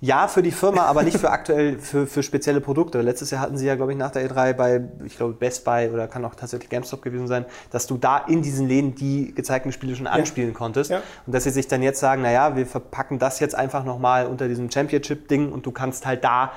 Ja, 0.00 0.28
für 0.28 0.42
die 0.42 0.52
Firma, 0.52 0.82
aber 0.82 1.02
nicht 1.02 1.18
für 1.18 1.30
aktuell, 1.30 1.78
für, 1.78 2.06
für 2.06 2.22
spezielle 2.22 2.60
Produkte. 2.60 3.00
Letztes 3.00 3.32
Jahr 3.32 3.40
hatten 3.40 3.58
sie 3.58 3.66
ja, 3.66 3.74
glaube 3.74 3.92
ich, 3.92 3.98
nach 3.98 4.12
der 4.12 4.30
E3 4.30 4.52
bei, 4.52 4.84
ich 5.04 5.16
glaube, 5.16 5.32
Best 5.32 5.64
Buy 5.64 5.88
oder 5.88 6.06
kann 6.06 6.24
auch 6.24 6.36
tatsächlich 6.36 6.70
GameStop 6.70 7.02
gewesen 7.02 7.26
sein, 7.26 7.44
dass 7.70 7.88
du 7.88 7.96
da 7.96 8.18
in 8.18 8.42
diesen 8.42 8.68
Läden 8.68 8.94
die 8.94 9.34
gezeigten 9.34 9.72
Spiele 9.72 9.96
schon 9.96 10.06
anspielen 10.06 10.54
konntest. 10.54 10.90
Ja. 10.90 11.02
Und 11.26 11.34
dass 11.34 11.44
sie 11.44 11.50
sich 11.50 11.66
dann 11.66 11.82
jetzt 11.82 11.98
sagen, 11.98 12.22
naja, 12.22 12.54
wir 12.54 12.66
verpacken 12.66 13.18
das 13.18 13.40
jetzt 13.40 13.56
einfach 13.56 13.84
nochmal 13.84 14.26
unter 14.26 14.46
diesem 14.46 14.70
Championship-Ding 14.70 15.50
und 15.50 15.66
du 15.66 15.72
kannst 15.72 16.06
halt 16.06 16.22
da, 16.22 16.52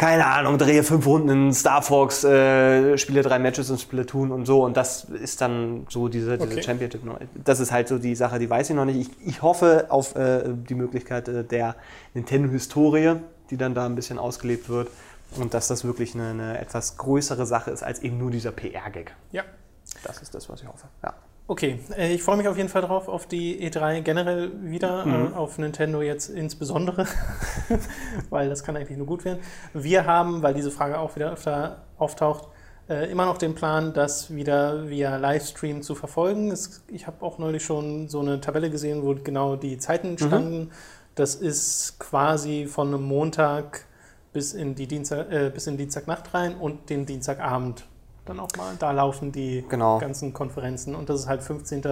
keine 0.00 0.24
Ahnung, 0.24 0.56
drehe 0.56 0.82
fünf 0.82 1.06
Runden 1.06 1.28
in 1.28 1.52
Star 1.52 1.82
Fox, 1.82 2.24
äh, 2.24 2.96
spiele 2.96 3.20
drei 3.20 3.38
Matches 3.38 3.68
in 3.68 3.76
Splatoon 3.76 4.32
und 4.32 4.46
so. 4.46 4.64
Und 4.64 4.74
das 4.78 5.04
ist 5.04 5.42
dann 5.42 5.86
so 5.90 6.08
diese, 6.08 6.38
diese 6.38 6.52
Okay. 6.52 6.62
Championship. 6.62 7.02
Das 7.44 7.60
ist 7.60 7.70
halt 7.70 7.86
so 7.88 7.98
die 7.98 8.14
Sache, 8.14 8.38
die 8.38 8.48
weiß 8.48 8.70
ich 8.70 8.76
noch 8.76 8.86
nicht. 8.86 8.98
Ich, 8.98 9.28
ich 9.28 9.42
hoffe 9.42 9.88
auf 9.90 10.16
äh, 10.16 10.44
die 10.46 10.74
Möglichkeit 10.74 11.28
äh, 11.28 11.44
der 11.44 11.76
Nintendo-Historie, 12.14 13.16
die 13.50 13.58
dann 13.58 13.74
da 13.74 13.84
ein 13.84 13.94
bisschen 13.94 14.18
ausgelebt 14.18 14.70
wird. 14.70 14.88
Und 15.36 15.52
dass 15.52 15.68
das 15.68 15.84
wirklich 15.84 16.14
eine, 16.14 16.30
eine 16.30 16.58
etwas 16.58 16.96
größere 16.96 17.44
Sache 17.44 17.70
ist 17.70 17.82
als 17.82 18.00
eben 18.00 18.16
nur 18.16 18.30
dieser 18.30 18.52
PR-Gag. 18.52 19.14
Ja. 19.32 19.42
Das 20.02 20.22
ist 20.22 20.34
das, 20.34 20.48
was 20.48 20.62
ich 20.62 20.68
hoffe. 20.68 20.88
Ja. 21.04 21.12
Okay, 21.50 21.80
äh, 21.96 22.14
ich 22.14 22.22
freue 22.22 22.36
mich 22.36 22.46
auf 22.46 22.56
jeden 22.56 22.68
Fall 22.68 22.82
drauf, 22.82 23.08
auf 23.08 23.26
die 23.26 23.68
E3 23.68 24.02
generell 24.02 24.52
wieder, 24.62 25.04
äh, 25.04 25.34
auf 25.36 25.58
Nintendo 25.58 26.00
jetzt 26.00 26.28
insbesondere, 26.28 27.08
weil 28.30 28.48
das 28.48 28.62
kann 28.62 28.76
eigentlich 28.76 28.96
nur 28.96 29.08
gut 29.08 29.24
werden. 29.24 29.40
Wir 29.74 30.06
haben, 30.06 30.44
weil 30.44 30.54
diese 30.54 30.70
Frage 30.70 31.00
auch 31.00 31.16
wieder 31.16 31.32
öfter 31.32 31.82
auftaucht, 31.98 32.46
äh, 32.88 33.10
immer 33.10 33.26
noch 33.26 33.36
den 33.36 33.56
Plan, 33.56 33.92
das 33.92 34.32
wieder 34.32 34.88
via 34.90 35.16
Livestream 35.16 35.82
zu 35.82 35.96
verfolgen. 35.96 36.54
Ich 36.86 37.08
habe 37.08 37.20
auch 37.26 37.38
neulich 37.38 37.64
schon 37.64 38.08
so 38.08 38.20
eine 38.20 38.40
Tabelle 38.40 38.70
gesehen, 38.70 39.02
wo 39.02 39.16
genau 39.16 39.56
die 39.56 39.76
Zeiten 39.78 40.18
standen. 40.18 40.70
Das 41.16 41.34
ist 41.34 41.98
quasi 41.98 42.66
von 42.66 42.94
einem 42.94 43.02
Montag 43.02 43.86
bis 44.32 44.52
in 44.52 44.76
die 44.76 44.86
Dienstag, 44.86 45.32
äh, 45.32 45.50
bis 45.52 45.66
in 45.66 45.76
Dienstagnacht 45.76 46.32
rein 46.32 46.54
und 46.54 46.90
den 46.90 47.06
Dienstagabend 47.06 47.86
dann 48.30 48.40
auch 48.40 48.48
mal. 48.56 48.72
Da 48.78 48.92
laufen 48.92 49.32
die 49.32 49.64
Genau. 49.68 49.98
ganzen 49.98 50.32
Konferenzen 50.32 50.94
und 50.94 51.08
das 51.08 51.20
ist 51.20 51.26
halt 51.28 51.42
15. 51.42 51.82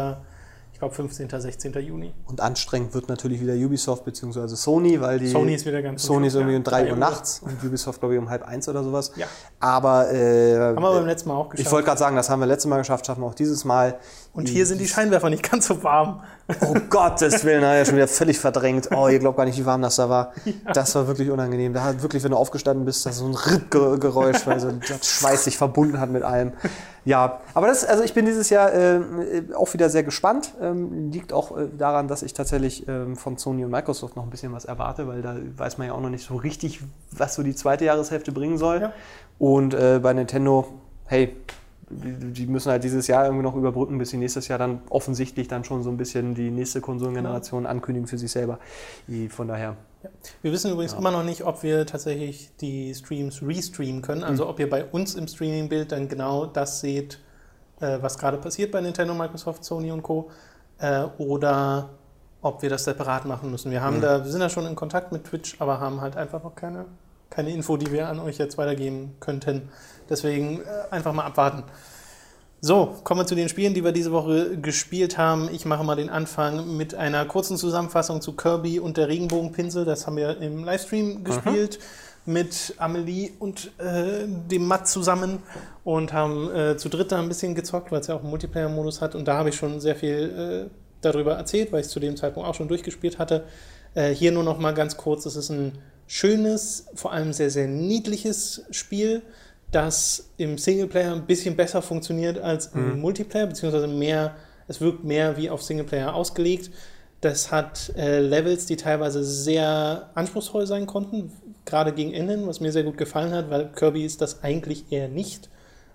Ich 0.72 0.78
glaube 0.80 0.94
15. 0.94 1.28
16. 1.28 1.72
Juni. 1.80 2.14
Und 2.26 2.40
anstrengend 2.40 2.94
wird 2.94 3.08
natürlich 3.08 3.40
wieder 3.40 3.54
Ubisoft 3.54 4.04
bzw. 4.04 4.46
Sony, 4.46 5.00
weil 5.00 5.18
die 5.18 5.26
Sony 5.26 5.54
ist 5.54 5.66
wieder 5.66 5.82
ganz 5.82 6.04
Sony 6.04 6.28
ist 6.28 6.34
irgendwie 6.36 6.54
um 6.54 6.62
3 6.62 6.86
Ja, 6.86 6.92
Uhr 6.92 6.96
nachts 6.98 7.40
und 7.40 7.64
Ubisoft 7.64 7.98
glaube 7.98 8.14
ich 8.14 8.20
um 8.20 8.30
halb 8.30 8.44
eins 8.46 8.68
oder 8.68 8.84
sowas. 8.84 9.10
Ja. 9.16 9.26
Aber 9.58 10.12
äh, 10.12 10.56
Haben 10.56 10.76
wir 10.80 10.92
beim 10.92 11.06
letzten 11.06 11.30
Mal 11.30 11.34
auch 11.34 11.48
geschafft. 11.48 11.66
ich 11.66 11.72
wollte 11.72 11.86
gerade 11.86 11.98
sagen, 11.98 12.14
das 12.14 12.30
haben 12.30 12.38
wir 12.38 12.46
letztes 12.46 12.68
Mal 12.70 12.78
geschafft, 12.78 13.06
schaffen 13.06 13.22
wir 13.22 13.26
auch 13.26 13.34
dieses 13.34 13.64
Mal. 13.64 13.98
Und 14.38 14.48
hier 14.48 14.66
sind 14.66 14.80
die 14.80 14.86
Scheinwerfer 14.86 15.30
nicht 15.30 15.50
ganz 15.50 15.66
so 15.66 15.82
warm. 15.82 16.22
Oh 16.60 16.74
Gottes 16.88 17.44
Willen, 17.44 17.60
na 17.60 17.76
ja, 17.76 17.84
schon 17.84 17.96
wieder 17.96 18.06
völlig 18.06 18.38
verdrängt. 18.38 18.88
Oh, 18.94 19.08
ihr 19.08 19.18
glaubt 19.18 19.36
gar 19.36 19.44
nicht, 19.44 19.58
wie 19.58 19.66
warm 19.66 19.82
das 19.82 19.96
da 19.96 20.08
war. 20.08 20.32
Das 20.72 20.94
war 20.94 21.08
wirklich 21.08 21.28
unangenehm. 21.30 21.72
Da 21.72 21.82
hat 21.82 22.02
wirklich, 22.02 22.22
wenn 22.22 22.30
du 22.30 22.36
aufgestanden 22.36 22.84
bist, 22.84 23.04
das 23.04 23.16
ist 23.16 23.18
so 23.18 23.26
ein 23.26 23.34
Rittgeräusch, 23.34 24.46
weil 24.46 24.60
so 24.60 24.70
der 24.70 24.98
Schweiß 25.02 25.42
sich 25.42 25.58
verbunden 25.58 25.98
hat 25.98 26.10
mit 26.10 26.22
allem. 26.22 26.52
Ja, 27.04 27.40
aber 27.52 27.66
das, 27.66 27.84
also 27.84 28.04
ich 28.04 28.14
bin 28.14 28.26
dieses 28.26 28.48
Jahr 28.48 28.72
äh, 28.72 29.00
auch 29.56 29.74
wieder 29.74 29.90
sehr 29.90 30.04
gespannt. 30.04 30.54
Ähm, 30.60 31.10
liegt 31.10 31.32
auch 31.32 31.58
äh, 31.58 31.66
daran, 31.76 32.06
dass 32.06 32.22
ich 32.22 32.32
tatsächlich 32.32 32.86
ähm, 32.86 33.16
von 33.16 33.38
Sony 33.38 33.64
und 33.64 33.72
Microsoft 33.72 34.14
noch 34.14 34.22
ein 34.22 34.30
bisschen 34.30 34.52
was 34.52 34.66
erwarte, 34.66 35.08
weil 35.08 35.20
da 35.20 35.34
weiß 35.56 35.78
man 35.78 35.88
ja 35.88 35.94
auch 35.94 36.00
noch 36.00 36.10
nicht 36.10 36.24
so 36.24 36.36
richtig, 36.36 36.80
was 37.10 37.34
so 37.34 37.42
die 37.42 37.56
zweite 37.56 37.86
Jahreshälfte 37.86 38.30
bringen 38.30 38.56
soll. 38.56 38.82
Ja. 38.82 38.92
Und 39.40 39.74
äh, 39.74 39.98
bei 40.00 40.12
Nintendo, 40.12 40.68
hey, 41.06 41.34
die 41.90 42.46
müssen 42.46 42.70
halt 42.70 42.84
dieses 42.84 43.06
Jahr 43.06 43.24
irgendwie 43.24 43.42
noch 43.42 43.54
überbrücken, 43.56 43.98
bis 43.98 44.10
sie 44.10 44.16
nächstes 44.18 44.48
Jahr 44.48 44.58
dann 44.58 44.82
offensichtlich 44.90 45.48
dann 45.48 45.64
schon 45.64 45.82
so 45.82 45.90
ein 45.90 45.96
bisschen 45.96 46.34
die 46.34 46.50
nächste 46.50 46.80
Konsolengeneration 46.80 47.66
ankündigen 47.66 48.06
für 48.06 48.18
sich 48.18 48.30
selber. 48.30 48.58
Von 49.30 49.48
daher. 49.48 49.76
Wir 50.42 50.52
wissen 50.52 50.70
übrigens 50.70 50.92
immer 50.92 51.10
noch 51.10 51.24
nicht, 51.24 51.44
ob 51.44 51.62
wir 51.62 51.86
tatsächlich 51.86 52.50
die 52.60 52.94
Streams 52.94 53.42
restreamen 53.42 54.02
können. 54.02 54.22
Also 54.22 54.44
Mhm. 54.44 54.50
ob 54.50 54.60
ihr 54.60 54.68
bei 54.70 54.84
uns 54.84 55.14
im 55.14 55.26
Streaming-Bild 55.26 55.90
dann 55.92 56.08
genau 56.08 56.46
das 56.46 56.80
seht, 56.80 57.18
äh, 57.80 57.98
was 58.00 58.18
gerade 58.18 58.36
passiert 58.38 58.70
bei 58.70 58.80
Nintendo, 58.80 59.14
Microsoft, 59.14 59.64
Sony 59.64 59.90
und 59.90 60.02
Co. 60.02 60.30
Äh, 60.78 61.04
oder 61.18 61.90
ob 62.42 62.62
wir 62.62 62.70
das 62.70 62.84
separat 62.84 63.24
machen 63.24 63.50
müssen. 63.50 63.72
Wir 63.72 63.80
haben 63.82 63.96
Mhm. 63.96 64.02
da, 64.02 64.24
wir 64.24 64.30
sind 64.30 64.40
da 64.40 64.48
schon 64.48 64.66
in 64.66 64.76
Kontakt 64.76 65.10
mit 65.10 65.24
Twitch, 65.24 65.56
aber 65.60 65.80
haben 65.80 66.00
halt 66.00 66.16
einfach 66.16 66.44
noch 66.44 66.54
keine, 66.54 66.84
keine 67.30 67.50
Info, 67.50 67.76
die 67.76 67.90
wir 67.90 68.08
an 68.08 68.20
euch 68.20 68.38
jetzt 68.38 68.56
weitergeben 68.58 69.16
könnten. 69.18 69.68
Deswegen 70.08 70.60
äh, 70.60 70.64
einfach 70.90 71.12
mal 71.12 71.24
abwarten. 71.24 71.64
So, 72.60 72.96
kommen 73.04 73.20
wir 73.20 73.26
zu 73.26 73.36
den 73.36 73.48
Spielen, 73.48 73.72
die 73.72 73.84
wir 73.84 73.92
diese 73.92 74.10
Woche 74.10 74.58
gespielt 74.58 75.16
haben. 75.16 75.48
Ich 75.52 75.64
mache 75.64 75.84
mal 75.84 75.94
den 75.94 76.10
Anfang 76.10 76.76
mit 76.76 76.92
einer 76.92 77.24
kurzen 77.24 77.56
Zusammenfassung 77.56 78.20
zu 78.20 78.32
Kirby 78.32 78.80
und 78.80 78.96
der 78.96 79.06
Regenbogenpinsel. 79.06 79.84
Das 79.84 80.08
haben 80.08 80.16
wir 80.16 80.40
im 80.40 80.64
Livestream 80.64 81.22
gespielt 81.22 81.78
mit 82.26 82.74
Amelie 82.78 83.30
und 83.38 83.70
äh, 83.78 84.26
dem 84.26 84.66
Matt 84.66 84.88
zusammen 84.88 85.38
und 85.84 86.12
haben 86.12 86.52
äh, 86.52 86.76
zu 86.76 86.88
dritt 86.88 87.12
da 87.12 87.20
ein 87.20 87.28
bisschen 87.28 87.54
gezockt, 87.54 87.92
weil 87.92 88.00
es 88.00 88.08
ja 88.08 88.16
auch 88.16 88.20
einen 88.20 88.30
Multiplayer-Modus 88.30 89.00
hat. 89.00 89.14
Und 89.14 89.28
da 89.28 89.38
habe 89.38 89.50
ich 89.50 89.54
schon 89.54 89.80
sehr 89.80 89.94
viel 89.94 90.68
äh, 90.68 90.70
darüber 91.00 91.34
erzählt, 91.34 91.70
weil 91.70 91.80
ich 91.80 91.86
es 91.86 91.92
zu 91.92 92.00
dem 92.00 92.16
Zeitpunkt 92.16 92.48
auch 92.48 92.54
schon 92.54 92.66
durchgespielt 92.66 93.20
hatte. 93.20 93.44
Äh, 93.94 94.10
hier 94.10 94.32
nur 94.32 94.42
noch 94.42 94.58
mal 94.58 94.74
ganz 94.74 94.96
kurz. 94.96 95.26
Es 95.26 95.36
ist 95.36 95.50
ein 95.50 95.78
schönes, 96.08 96.86
vor 96.94 97.12
allem 97.12 97.32
sehr, 97.32 97.50
sehr 97.50 97.68
niedliches 97.68 98.64
Spiel 98.72 99.22
das 99.70 100.30
im 100.38 100.56
Singleplayer 100.56 101.12
ein 101.12 101.26
bisschen 101.26 101.56
besser 101.56 101.82
funktioniert 101.82 102.38
als 102.38 102.68
im 102.68 103.00
Multiplayer, 103.00 103.46
beziehungsweise 103.46 103.86
mehr, 103.86 104.36
es 104.66 104.80
wirkt 104.80 105.04
mehr 105.04 105.36
wie 105.36 105.50
auf 105.50 105.62
Singleplayer 105.62 106.14
ausgelegt. 106.14 106.70
Das 107.20 107.50
hat 107.50 107.92
äh, 107.96 108.20
Levels, 108.20 108.66
die 108.66 108.76
teilweise 108.76 109.24
sehr 109.24 110.10
anspruchsvoll 110.14 110.66
sein 110.66 110.86
konnten, 110.86 111.32
gerade 111.66 111.92
gegen 111.92 112.14
Ende, 112.14 112.46
was 112.46 112.60
mir 112.60 112.72
sehr 112.72 112.84
gut 112.84 112.96
gefallen 112.96 113.32
hat, 113.32 113.50
weil 113.50 113.70
Kirby 113.72 114.04
ist 114.04 114.22
das 114.22 114.42
eigentlich 114.42 114.90
eher 114.90 115.08
nicht. 115.08 115.50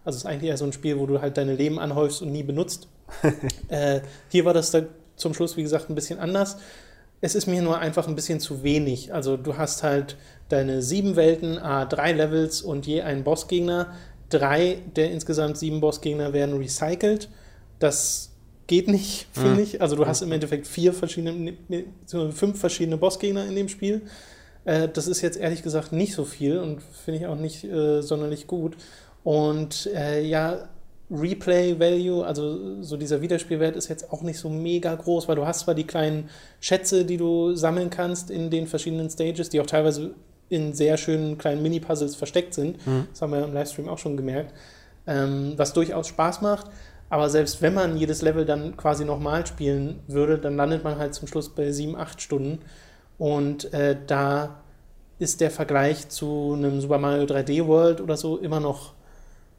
Also 0.05 0.17
es 0.17 0.23
ist 0.23 0.29
eigentlich 0.29 0.49
eher 0.49 0.57
so 0.57 0.65
ein 0.65 0.73
Spiel, 0.73 0.99
wo 0.99 1.05
du 1.05 1.21
halt 1.21 1.37
deine 1.37 1.55
Leben 1.55 1.79
anhäufst 1.79 2.21
und 2.21 2.31
nie 2.31 2.43
benutzt. 2.43 2.87
äh, 3.69 4.01
hier 4.29 4.45
war 4.45 4.53
das 4.53 4.71
da 4.71 4.83
zum 5.15 5.33
Schluss, 5.33 5.57
wie 5.57 5.63
gesagt, 5.63 5.89
ein 5.89 5.95
bisschen 5.95 6.19
anders. 6.19 6.57
Es 7.23 7.35
ist 7.35 7.47
mir 7.47 7.61
nur 7.61 7.79
einfach 7.79 8.09
ein 8.09 8.15
bisschen 8.15 8.41
zu 8.41 8.63
wenig. 8.63 9.13
Also 9.13 9.37
du 9.37 9.57
hast 9.57 9.81
halt 9.81 10.17
deine 10.49 10.81
sieben 10.81 11.15
Welten, 11.15 11.57
a 11.57 11.85
drei 11.85 12.11
Levels 12.11 12.61
und 12.61 12.85
je 12.85 13.01
einen 13.01 13.23
Bossgegner. 13.23 13.93
Drei 14.27 14.79
der 14.97 15.09
insgesamt 15.09 15.57
sieben 15.57 15.79
Bossgegner 15.79 16.33
werden 16.33 16.57
recycelt. 16.57 17.29
Das 17.79 18.33
geht 18.67 18.89
nicht, 18.89 19.27
finde 19.31 19.61
ich. 19.61 19.81
Also 19.81 19.95
du 19.95 20.05
hast 20.05 20.21
im 20.21 20.33
Endeffekt 20.33 20.67
vier 20.67 20.91
verschiedene, 20.91 21.53
fünf 22.33 22.59
verschiedene 22.59 22.97
Bossgegner 22.97 23.45
in 23.45 23.55
dem 23.55 23.69
Spiel. 23.69 24.01
Äh, 24.65 24.89
das 24.89 25.07
ist 25.07 25.21
jetzt 25.21 25.37
ehrlich 25.37 25.63
gesagt 25.63 25.93
nicht 25.93 26.15
so 26.15 26.25
viel 26.25 26.57
und 26.57 26.81
finde 27.05 27.21
ich 27.21 27.27
auch 27.27 27.37
nicht 27.37 27.63
äh, 27.63 28.01
sonderlich 28.01 28.47
gut. 28.47 28.75
Und 29.23 29.89
äh, 29.95 30.21
ja, 30.21 30.67
Replay 31.13 31.79
Value, 31.79 32.25
also 32.25 32.81
so 32.81 32.97
dieser 32.97 33.21
Wiederspielwert 33.21 33.75
ist 33.75 33.87
jetzt 33.87 34.11
auch 34.11 34.23
nicht 34.23 34.39
so 34.39 34.49
mega 34.49 34.95
groß, 34.95 35.27
weil 35.27 35.35
du 35.35 35.45
hast 35.45 35.61
zwar 35.61 35.75
die 35.75 35.85
kleinen 35.85 36.29
Schätze, 36.59 37.05
die 37.05 37.17
du 37.17 37.55
sammeln 37.55 37.91
kannst 37.91 38.31
in 38.31 38.49
den 38.49 38.65
verschiedenen 38.65 39.09
Stages, 39.09 39.49
die 39.49 39.61
auch 39.61 39.67
teilweise 39.67 40.15
in 40.49 40.73
sehr 40.73 40.97
schönen 40.97 41.37
kleinen 41.37 41.61
Mini-Puzzles 41.61 42.15
versteckt 42.15 42.53
sind. 42.53 42.77
Das 43.11 43.21
haben 43.21 43.31
wir 43.31 43.43
im 43.43 43.53
Livestream 43.53 43.89
auch 43.89 43.99
schon 43.99 44.17
gemerkt, 44.17 44.53
ähm, 45.05 45.53
was 45.55 45.73
durchaus 45.73 46.07
Spaß 46.07 46.41
macht. 46.41 46.67
Aber 47.09 47.29
selbst 47.29 47.61
wenn 47.61 47.75
man 47.75 47.95
jedes 47.95 48.23
Level 48.23 48.43
dann 48.43 48.75
quasi 48.75 49.05
nochmal 49.05 49.45
spielen 49.45 49.99
würde, 50.07 50.39
dann 50.39 50.55
landet 50.55 50.83
man 50.83 50.97
halt 50.97 51.13
zum 51.13 51.27
Schluss 51.27 51.49
bei 51.49 51.71
sieben, 51.71 51.95
acht 51.95 52.21
Stunden. 52.21 52.59
Und 53.19 53.71
äh, 53.73 53.95
da 54.07 54.61
ist 55.19 55.41
der 55.41 55.51
Vergleich 55.51 56.09
zu 56.09 56.53
einem 56.57 56.81
Super 56.81 56.97
Mario 56.97 57.25
3D 57.25 57.67
World 57.67 58.01
oder 58.01 58.17
so 58.17 58.37
immer 58.37 58.59
noch 58.59 58.93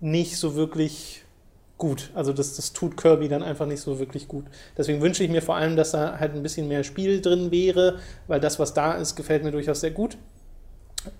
nicht 0.01 0.37
so 0.37 0.57
wirklich 0.57 1.24
gut. 1.79 2.11
Also 2.14 2.33
das, 2.33 2.57
das 2.57 2.72
tut 2.72 2.97
Kirby 2.97 3.29
dann 3.29 3.43
einfach 3.43 3.66
nicht 3.66 3.81
so 3.81 3.99
wirklich 3.99 4.29
gut. 4.29 4.45
Deswegen 4.77 5.01
wünsche 5.01 5.25
ich 5.25 5.31
mir 5.31 5.43
vor 5.43 5.57
allem, 5.57 5.77
dass 5.77 5.91
da 5.91 6.18
halt 6.18 6.35
ein 6.35 6.43
bisschen 6.43 6.68
mehr 6.68 6.85
Spiel 6.85 7.20
drin 7.20 7.51
wäre, 7.51 7.99
weil 8.27 8.41
das, 8.41 8.59
was 8.59 8.75
da 8.75 8.93
ist, 8.93 9.16
gefällt 9.16 9.45
mir 9.45 9.51
durchaus 9.51 9.81
sehr 9.81 9.91
gut. 9.91 10.16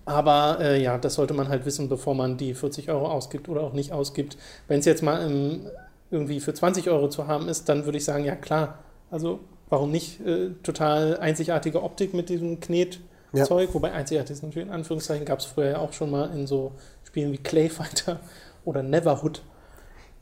Aber 0.05 0.59
äh, 0.61 0.83
ja, 0.83 0.99
das 0.99 1.15
sollte 1.15 1.35
man 1.35 1.49
halt 1.49 1.67
wissen, 1.67 1.89
bevor 1.89 2.15
man 2.15 2.37
die 2.37 2.55
40 2.55 2.89
Euro 2.91 3.07
ausgibt 3.09 3.49
oder 3.49 3.63
auch 3.63 3.73
nicht 3.73 3.93
ausgibt. 3.93 4.37
Wenn 4.69 4.81
es 4.81 4.87
jetzt 4.87 5.03
mal 5.03 5.27
im, 5.27 5.67
irgendwie 6.11 6.41
für 6.41 6.55
20 6.55 6.89
Euro 6.89 7.09
zu 7.09 7.27
haben 7.27 7.49
ist, 7.49 7.69
dann 7.69 7.85
würde 7.85 7.99
ich 7.99 8.05
sagen, 8.05 8.25
ja 8.25 8.37
klar. 8.37 8.79
Also 9.11 9.41
warum 9.69 9.91
nicht? 9.91 10.21
Äh, 10.21 10.51
total 10.63 11.19
einzigartige 11.19 11.83
Optik 11.83 12.15
mit 12.15 12.29
diesem 12.29 12.61
Knetzeug. 12.61 13.01
Ja. 13.33 13.75
Wobei 13.75 13.93
einzigartig 13.93 14.37
ist 14.37 14.43
natürlich 14.43 14.69
in 14.69 14.75
Anführungszeichen, 14.75 15.27
gab 15.27 15.41
es 15.41 15.45
früher 15.45 15.71
ja 15.71 15.79
auch 15.79 15.93
schon 15.93 16.11
mal 16.11 16.31
in 16.31 16.47
so 16.47 16.73
Spielen 17.05 17.33
wie 17.33 17.39
Clay 17.39 17.69
Fighter 17.69 18.21
oder 18.65 18.83
Neverhood. 18.83 19.43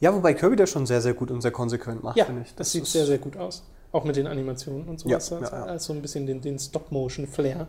Ja, 0.02 0.12
wobei 0.12 0.34
Kirby 0.34 0.56
das 0.56 0.68
schon 0.68 0.84
sehr, 0.84 1.00
sehr 1.00 1.14
gut 1.14 1.30
und 1.30 1.42
sehr 1.42 1.52
konsequent 1.52 2.02
macht, 2.02 2.16
ja, 2.16 2.24
finde 2.24 2.42
ich. 2.42 2.48
Das, 2.48 2.56
das 2.56 2.72
sieht 2.72 2.86
sehr, 2.86 3.06
sehr 3.06 3.18
gut 3.18 3.36
aus. 3.36 3.62
Auch 3.92 4.02
mit 4.02 4.16
den 4.16 4.26
Animationen 4.26 4.88
und 4.88 4.98
so. 4.98 5.08
Ja, 5.08 5.18
das 5.18 5.30
ja, 5.30 5.40
ja. 5.40 5.48
alles 5.48 5.84
so 5.84 5.92
ein 5.92 6.02
bisschen 6.02 6.26
den, 6.26 6.40
den 6.40 6.58
Stop-Motion-Flair. 6.58 7.68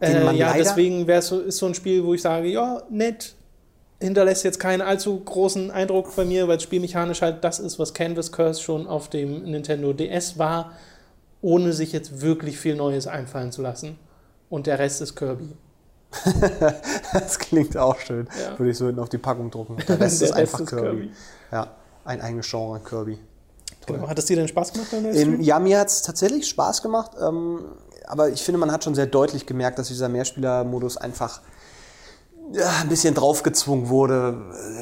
Äh, 0.00 0.36
ja, 0.36 0.52
deswegen 0.52 1.04
so, 1.20 1.40
ist 1.40 1.58
so 1.58 1.66
ein 1.66 1.74
Spiel, 1.74 2.04
wo 2.04 2.14
ich 2.14 2.22
sage, 2.22 2.46
ja, 2.46 2.84
nett, 2.88 3.34
hinterlässt 4.00 4.44
jetzt 4.44 4.60
keinen 4.60 4.80
allzu 4.80 5.18
großen 5.18 5.72
Eindruck 5.72 6.14
bei 6.14 6.24
mir, 6.24 6.46
weil 6.46 6.58
es 6.58 6.62
spielmechanisch 6.62 7.20
halt 7.20 7.42
das 7.42 7.58
ist, 7.58 7.80
was 7.80 7.94
Canvas 7.94 8.30
Curse 8.30 8.62
schon 8.62 8.86
auf 8.86 9.10
dem 9.10 9.42
Nintendo 9.42 9.92
DS 9.92 10.38
war, 10.38 10.70
ohne 11.42 11.72
sich 11.72 11.92
jetzt 11.92 12.20
wirklich 12.20 12.58
viel 12.58 12.76
Neues 12.76 13.08
einfallen 13.08 13.50
zu 13.50 13.60
lassen. 13.60 13.98
Und 14.50 14.68
der 14.68 14.78
Rest 14.78 15.02
ist 15.02 15.16
Kirby. 15.16 15.48
Das 17.12 17.40
klingt 17.40 17.76
auch 17.76 17.98
schön. 17.98 18.28
Ja. 18.40 18.56
Würde 18.56 18.70
ich 18.70 18.78
so 18.78 18.86
hinten 18.86 19.00
auf 19.00 19.08
die 19.08 19.18
Packung 19.18 19.50
drucken. 19.50 19.76
Der 19.88 19.98
Rest 19.98 20.20
Der 20.20 20.28
ist 20.28 20.34
einfach 20.34 20.60
Rest 20.60 20.72
ist 20.72 20.78
Kirby. 20.78 20.96
Kirby. 20.96 21.10
Ja, 21.52 21.68
ein 22.04 22.20
eigenes 22.20 22.48
Genre, 22.50 22.80
Kirby. 22.80 23.18
Genau. 23.86 24.08
Hat 24.08 24.18
es 24.18 24.26
dir 24.26 24.36
denn 24.36 24.48
Spaß 24.48 24.72
gemacht 24.72 24.88
Ähm, 24.92 25.40
ja, 25.40 25.58
mir 25.58 25.80
hat 25.80 25.88
es 25.88 26.02
tatsächlich 26.02 26.48
Spaß 26.48 26.82
gemacht, 26.82 27.12
ähm, 27.20 27.60
aber 28.06 28.28
ich 28.28 28.42
finde, 28.42 28.58
man 28.58 28.70
hat 28.72 28.84
schon 28.84 28.94
sehr 28.94 29.06
deutlich 29.06 29.46
gemerkt, 29.46 29.78
dass 29.78 29.88
dieser 29.88 30.08
Mehrspieler-Modus 30.08 30.96
einfach 30.96 31.40
ja, 32.52 32.68
ein 32.82 32.88
bisschen 32.88 33.14
draufgezwungen 33.14 33.88
wurde. 33.88 34.36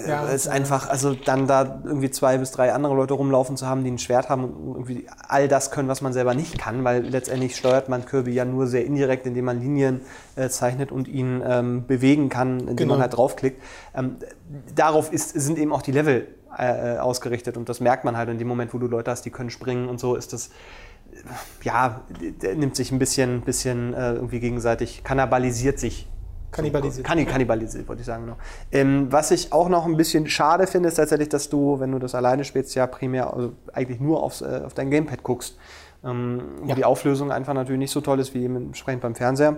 Ja, 0.06 0.26
es 0.30 0.48
einfach, 0.48 0.88
also 0.88 1.12
dann 1.12 1.46
da 1.46 1.82
irgendwie 1.84 2.10
zwei 2.10 2.38
bis 2.38 2.50
drei 2.50 2.72
andere 2.72 2.94
Leute 2.94 3.12
rumlaufen 3.12 3.58
zu 3.58 3.66
haben, 3.66 3.84
die 3.84 3.90
ein 3.90 3.98
Schwert 3.98 4.30
haben 4.30 4.44
und 4.44 4.74
irgendwie 4.74 5.06
all 5.28 5.48
das 5.48 5.70
können, 5.70 5.86
was 5.88 6.00
man 6.00 6.14
selber 6.14 6.32
nicht 6.34 6.58
kann, 6.58 6.82
weil 6.84 7.04
letztendlich 7.06 7.56
steuert 7.56 7.90
man 7.90 8.06
Kirby 8.06 8.32
ja 8.32 8.46
nur 8.46 8.66
sehr 8.68 8.86
indirekt, 8.86 9.26
indem 9.26 9.44
man 9.44 9.60
Linien 9.60 10.00
äh, 10.36 10.48
zeichnet 10.48 10.90
und 10.90 11.08
ihn 11.08 11.42
ähm, 11.46 11.86
bewegen 11.86 12.30
kann, 12.30 12.60
indem 12.60 12.76
Genau. 12.76 12.94
man 12.94 13.02
halt 13.02 13.16
draufklickt. 13.16 13.62
Ähm, 13.94 14.16
darauf 14.74 15.12
ist, 15.12 15.30
sind 15.38 15.58
eben 15.58 15.72
auch 15.72 15.82
die 15.82 15.92
Level 15.92 16.26
äh, 16.56 16.94
äh, 16.94 16.98
ausgerichtet 16.98 17.56
und 17.56 17.68
das 17.68 17.80
merkt 17.80 18.04
man 18.04 18.16
halt 18.16 18.28
in 18.28 18.38
dem 18.38 18.48
Moment, 18.48 18.72
wo 18.72 18.78
du 18.78 18.86
Leute 18.86 19.10
hast, 19.10 19.22
die 19.24 19.30
können 19.30 19.50
springen 19.50 19.88
und 19.88 19.98
so, 19.98 20.14
ist 20.14 20.32
das 20.32 20.50
ja, 21.62 22.02
der 22.42 22.54
nimmt 22.54 22.76
sich 22.76 22.92
ein 22.92 22.98
bisschen, 22.98 23.40
bisschen 23.40 23.94
äh, 23.94 24.12
irgendwie 24.14 24.40
gegenseitig, 24.40 25.02
kannibalisiert 25.04 25.78
sich. 25.78 26.08
Kannibalisiert. 26.50 27.06
Kanni 27.06 27.26
kannibalisiert, 27.26 27.88
wollte 27.88 28.00
ich 28.00 28.06
sagen, 28.06 28.24
genau. 28.24 28.36
Ähm, 28.72 29.08
was 29.10 29.30
ich 29.30 29.52
auch 29.52 29.68
noch 29.68 29.84
ein 29.84 29.96
bisschen 29.96 30.26
schade 30.28 30.66
finde, 30.66 30.88
ist 30.88 30.94
tatsächlich, 30.94 31.28
dass 31.28 31.50
du, 31.50 31.78
wenn 31.78 31.92
du 31.92 31.98
das 31.98 32.14
alleine 32.14 32.44
spielst, 32.44 32.74
ja 32.74 32.86
primär 32.86 33.34
also 33.34 33.52
eigentlich 33.72 34.00
nur 34.00 34.22
aufs, 34.22 34.40
äh, 34.40 34.62
auf 34.64 34.72
dein 34.72 34.90
Gamepad 34.90 35.22
guckst. 35.22 35.58
Ähm, 36.04 36.40
wo 36.62 36.68
Ja. 36.68 36.74
die 36.74 36.84
Auflösung 36.84 37.32
einfach 37.32 37.52
natürlich 37.54 37.80
nicht 37.80 37.90
so 37.90 38.00
toll 38.00 38.20
ist 38.20 38.32
wie 38.32 38.44
entsprechend 38.44 39.02
beim 39.02 39.14
Fernseher. 39.14 39.56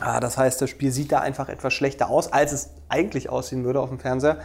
Ah, 0.00 0.20
das 0.20 0.38
heißt, 0.38 0.60
das 0.62 0.70
Spiel 0.70 0.92
sieht 0.92 1.10
da 1.12 1.20
einfach 1.20 1.48
etwas 1.48 1.72
schlechter 1.72 2.08
aus, 2.08 2.32
als 2.32 2.52
es 2.52 2.70
eigentlich 2.88 3.28
aussehen 3.28 3.64
würde 3.64 3.80
auf 3.80 3.88
dem 3.88 3.98
Fernseher. 3.98 4.38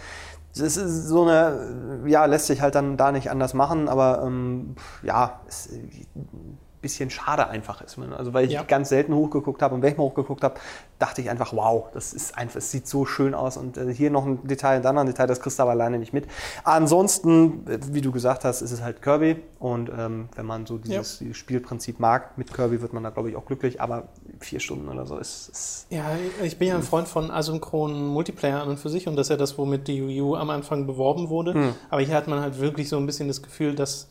Das 0.56 0.78
ist 0.78 1.08
so 1.08 1.24
eine, 1.24 2.02
ja, 2.06 2.26
lässt 2.26 2.48
sich 2.48 2.62
halt 2.62 2.76
dann 2.76 2.98
da 2.98 3.12
nicht 3.12 3.30
anders 3.30 3.54
machen, 3.54 3.88
aber 3.88 4.24
ähm, 4.26 4.76
ja, 5.04 5.40
ist 5.48 5.72
ein 5.72 6.58
bisschen 6.82 7.10
schade 7.10 7.48
einfach 7.48 7.82
ist. 7.82 7.98
man. 7.98 8.14
Also 8.14 8.34
weil 8.34 8.46
ich 8.46 8.54
Ja. 8.54 8.64
ganz 8.64 8.90
selten 8.90 9.14
hochgeguckt 9.14 9.62
habe 9.62 9.76
und 9.76 9.82
wenn 9.82 9.92
ich 9.92 9.98
mal 9.98 10.04
hochgeguckt 10.06 10.44
habe, 10.44 10.56
dachte 11.00 11.22
ich 11.22 11.30
einfach, 11.30 11.54
wow, 11.54 11.86
das 11.94 12.14
ist 12.14 12.38
einfach, 12.38 12.58
es 12.58 12.72
sieht 12.72 12.88
so 12.88 13.06
schön 13.06 13.34
aus 13.34 13.58
und 13.58 13.78
äh, 13.78 13.94
hier 13.94 14.10
noch 14.12 14.26
ein 14.26 14.48
Detail, 14.48 14.82
da 14.82 14.94
noch 14.94 15.02
ein 15.02 15.08
Detail, 15.08 15.28
das 15.28 15.40
kriegst 15.42 15.58
du 15.60 15.64
aber 15.64 15.72
alleine 15.72 15.98
nicht 16.00 16.14
mit. 16.14 16.28
Ansonsten, 16.64 17.64
wie 17.94 18.02
du 18.02 18.12
gesagt 18.12 18.46
hast, 18.46 18.62
ist 18.62 18.72
es 18.72 18.82
halt 18.82 19.02
Kirby 19.02 19.42
und 19.60 19.90
ähm, 19.90 20.30
wenn 20.36 20.46
man 20.46 20.66
so 20.66 20.78
dieses, 20.78 21.18
dieses 21.20 21.38
Spielprinzip 21.38 22.00
mag, 22.00 22.38
mit 22.38 22.54
Kirby 22.54 22.82
wird 22.82 22.94
man 22.94 23.04
da 23.04 23.10
glaube 23.10 23.30
ich 23.30 23.36
auch 23.36 23.46
glücklich, 23.46 23.82
aber 23.82 24.08
vier 24.40 24.60
Stunden 24.60 24.90
oder 24.90 25.06
so 25.06 25.18
ist, 25.18 25.50
ist 25.50 25.88
Ja, 25.90 26.06
ich 26.44 26.58
bin 26.58 26.70
ja 26.70 26.76
ein 26.76 26.84
Freund 26.84 27.08
von 27.08 27.32
asynchronen 27.32 28.08
Multiplayer 28.08 28.62
an 28.62 28.70
und 28.70 28.80
für 28.80 28.90
sich 28.90 29.08
und 29.08 29.16
das 29.16 29.28
ist 29.28 29.32
ja 29.32 29.38
das, 29.38 29.58
womit 29.58 29.88
die 29.88 30.08
Wii 30.08 30.22
U 30.22 30.36
am 30.36 30.50
Anfang 30.50 30.88
beworben 30.88 31.30
wurde. 31.30 31.54
Hm. 31.54 31.76
Aber 31.90 32.02
hier 32.02 32.16
hat 32.16 32.28
man 32.28 32.42
halt 32.42 32.60
wirklich 32.60 32.90
so 32.90 32.98
ein 32.98 33.06
bisschen 33.06 33.28
das 33.28 33.42
Gefühl, 33.42 33.76
dass 33.76 34.10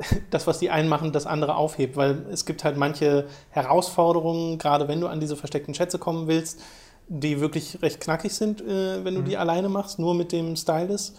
das, 0.30 0.46
was 0.46 0.58
die 0.58 0.70
einen 0.70 0.88
machen, 0.88 1.12
das 1.12 1.26
andere 1.26 1.56
aufhebt, 1.56 1.96
weil 1.96 2.26
es 2.30 2.46
gibt 2.46 2.64
halt 2.64 2.76
manche 2.76 3.26
Herausforderungen, 3.50 4.58
gerade 4.58 4.88
wenn 4.88 5.00
du 5.00 5.06
an 5.06 5.20
diese 5.20 5.36
versteckten 5.36 5.74
Schätze 5.74 5.98
kommen 5.98 6.26
willst, 6.26 6.60
die 7.08 7.40
wirklich 7.40 7.82
recht 7.82 8.00
knackig 8.00 8.32
sind, 8.34 8.60
äh, 8.60 9.04
wenn 9.04 9.14
du 9.14 9.22
die 9.22 9.36
alleine 9.36 9.68
machst, 9.68 9.98
nur 9.98 10.14
mit 10.14 10.32
dem 10.32 10.56
Stylus, 10.56 11.14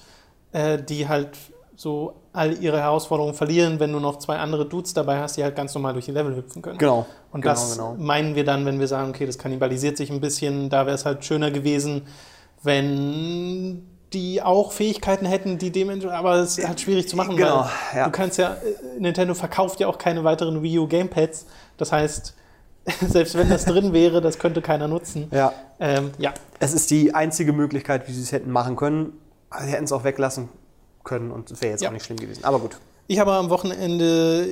äh, 0.54 0.82
die 0.82 1.08
halt 1.08 1.38
so 1.82 2.14
all 2.32 2.62
ihre 2.62 2.80
Herausforderungen 2.80 3.34
verlieren, 3.34 3.80
wenn 3.80 3.92
du 3.92 4.00
noch 4.00 4.20
zwei 4.20 4.38
andere 4.38 4.68
Dudes 4.68 4.94
dabei 4.94 5.20
hast, 5.20 5.38
die 5.38 5.44
halt 5.44 5.56
ganz 5.56 5.74
normal 5.74 5.94
durch 5.94 6.06
die 6.06 6.12
Level 6.12 6.36
hüpfen 6.36 6.62
können. 6.62 6.78
genau. 6.78 7.08
Und 7.32 7.42
genau, 7.42 7.54
das 7.56 7.72
genau. 7.72 7.96
meinen 7.98 8.36
wir 8.36 8.46
dann, 8.46 8.68
wenn 8.68 8.80
wir 8.80 8.88
sagen, 8.88 9.10
okay, 9.10 9.26
das 9.26 9.40
kannibalisiert 9.40 9.98
sich 9.98 10.12
ein 10.12 10.22
bisschen. 10.22 10.70
Da 10.70 10.86
wäre 10.86 10.94
es 10.94 11.06
halt 11.06 11.26
schöner 11.26 11.50
gewesen, 11.50 12.04
wenn 12.62 13.84
die 14.14 14.44
auch 14.44 14.74
Fähigkeiten 14.74 15.26
hätten, 15.26 15.58
die 15.58 15.72
dementsprechend, 15.72 16.20
aber 16.20 16.36
es 16.36 16.60
ist 16.60 16.68
halt 16.68 16.80
schwierig 16.82 17.10
zu 17.10 17.16
machen, 17.16 17.36
Genau, 17.36 17.62
weil 17.62 17.98
ja. 17.98 18.06
du 18.06 18.12
kannst 18.12 18.38
ja, 18.38 18.54
äh, 18.54 19.00
Nintendo 19.00 19.34
verkauft 19.34 19.80
ja 19.80 19.88
auch 19.88 19.98
keine 19.98 20.24
weiteren 20.24 20.62
Wii 20.62 20.80
U 20.80 20.88
Gamepads. 20.88 21.48
Das 21.78 21.92
heißt, 21.92 22.36
selbst 23.08 23.36
wenn 23.36 23.50
das 23.50 23.66
drin 23.66 23.92
wäre, 23.92 24.22
das 24.22 24.38
könnte 24.38 24.62
keiner 24.62 24.88
nutzen. 24.88 25.30
Ja, 25.32 25.52
Ähm, 25.80 26.12
ja. 26.20 26.32
es 26.60 26.74
ist 26.74 26.92
die 26.92 27.16
einzige 27.16 27.54
Möglichkeit, 27.54 28.08
wie 28.08 28.12
sie 28.12 28.22
es 28.22 28.32
hätten 28.32 28.52
machen 28.52 28.76
können. 28.76 29.14
Sie 29.66 29.72
hätten 29.72 29.86
es 29.86 29.92
auch 29.92 30.04
weglassen 30.04 30.50
können 31.04 31.32
und 31.32 31.52
es 31.52 31.62
wäre 31.62 31.72
jetzt 31.72 31.82
Ja. 31.82 31.90
auch 31.90 31.94
nicht 31.94 32.06
schlimm 32.06 32.20
gewesen. 32.20 32.44
Aber 32.44 32.60
gut. 32.60 32.78
Ich 33.08 33.20
habe 33.20 33.34
am 33.34 33.50
Wochenende 33.50 34.48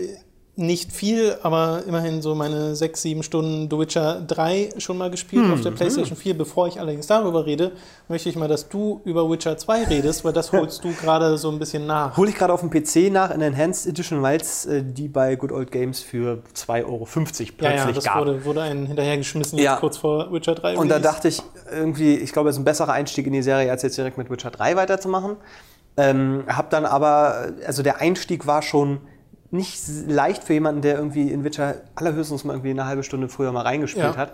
nicht 0.55 0.91
viel, 0.91 1.37
aber 1.41 1.83
immerhin 1.87 2.21
so 2.21 2.35
meine 2.35 2.75
sechs, 2.75 3.01
sieben 3.01 3.23
Stunden 3.23 3.69
The 3.71 3.79
Witcher 3.79 4.19
3 4.27 4.71
schon 4.77 4.97
mal 4.97 5.09
gespielt 5.09 5.45
Hm, 5.45 5.53
auf 5.53 5.61
der 5.61 5.71
PlayStation 5.71 6.17
4. 6.17 6.37
Bevor 6.37 6.67
ich 6.67 6.81
allerdings 6.81 7.07
darüber 7.07 7.45
rede, 7.45 7.71
möchte 8.09 8.27
ich 8.27 8.35
mal, 8.35 8.49
dass 8.49 8.67
du 8.67 8.99
über 9.05 9.29
Witcher 9.31 9.57
2 9.57 9.85
redest, 9.85 10.25
weil 10.25 10.33
das 10.33 10.51
holst 10.51 10.83
du 10.83 10.91
gerade 10.95 11.37
so 11.37 11.49
ein 11.49 11.59
bisschen 11.59 11.87
nach. 11.87 12.17
Hole 12.17 12.29
ich 12.29 12.35
gerade 12.35 12.51
auf 12.51 12.59
dem 12.59 12.69
PC 12.69 13.09
nach 13.09 13.31
in 13.33 13.39
Enhanced 13.39 13.87
Edition, 13.87 14.21
weil 14.21 14.41
es 14.41 14.65
äh, 14.65 14.83
die 14.83 15.07
bei 15.07 15.37
Good 15.37 15.53
Old 15.53 15.71
Games 15.71 16.01
für 16.01 16.43
2,50 16.53 16.83
Euro 16.85 17.05
plötzlich 17.05 17.53
Ja, 17.61 17.71
ja, 17.75 17.91
das 17.93 18.03
gab. 18.03 18.19
wurde, 18.19 18.43
wurde 18.43 18.61
einen 18.61 18.85
hinterhergeschmissen 18.85 19.57
Ja. 19.59 19.73
jetzt 19.73 19.79
kurz 19.79 19.97
vor 19.97 20.33
Witcher 20.33 20.55
3. 20.55 20.77
Und 20.77 20.89
da 20.89 20.99
dachte 20.99 21.29
ich 21.29 21.41
irgendwie, 21.71 22.15
ich 22.15 22.33
glaube, 22.33 22.49
es 22.49 22.57
ist 22.57 22.59
ein 22.61 22.65
besserer 22.65 22.91
Einstieg 22.91 23.25
in 23.27 23.31
die 23.31 23.43
Serie, 23.43 23.71
als 23.71 23.81
jetzt 23.83 23.97
direkt 23.97 24.17
mit 24.17 24.29
Witcher 24.29 24.51
3 24.51 24.75
weiterzumachen. 24.75 25.37
Ähm, 25.97 26.43
hab 26.47 26.69
dann 26.69 26.85
aber, 26.85 27.51
also 27.65 27.83
der 27.83 27.99
Einstieg 27.99 28.47
war 28.47 28.61
schon 28.61 28.99
nicht 29.51 29.81
leicht 30.07 30.43
für 30.43 30.53
jemanden, 30.53 30.81
der 30.81 30.95
irgendwie 30.95 31.31
in 31.31 31.43
Witcher 31.43 31.75
allerhöchstens 31.95 32.43
mal 32.43 32.53
irgendwie 32.53 32.69
eine 32.69 32.85
halbe 32.85 33.03
Stunde 33.03 33.27
früher 33.29 33.51
mal 33.51 33.63
reingespielt 33.63 34.05
Ja. 34.13 34.17
hat. 34.17 34.33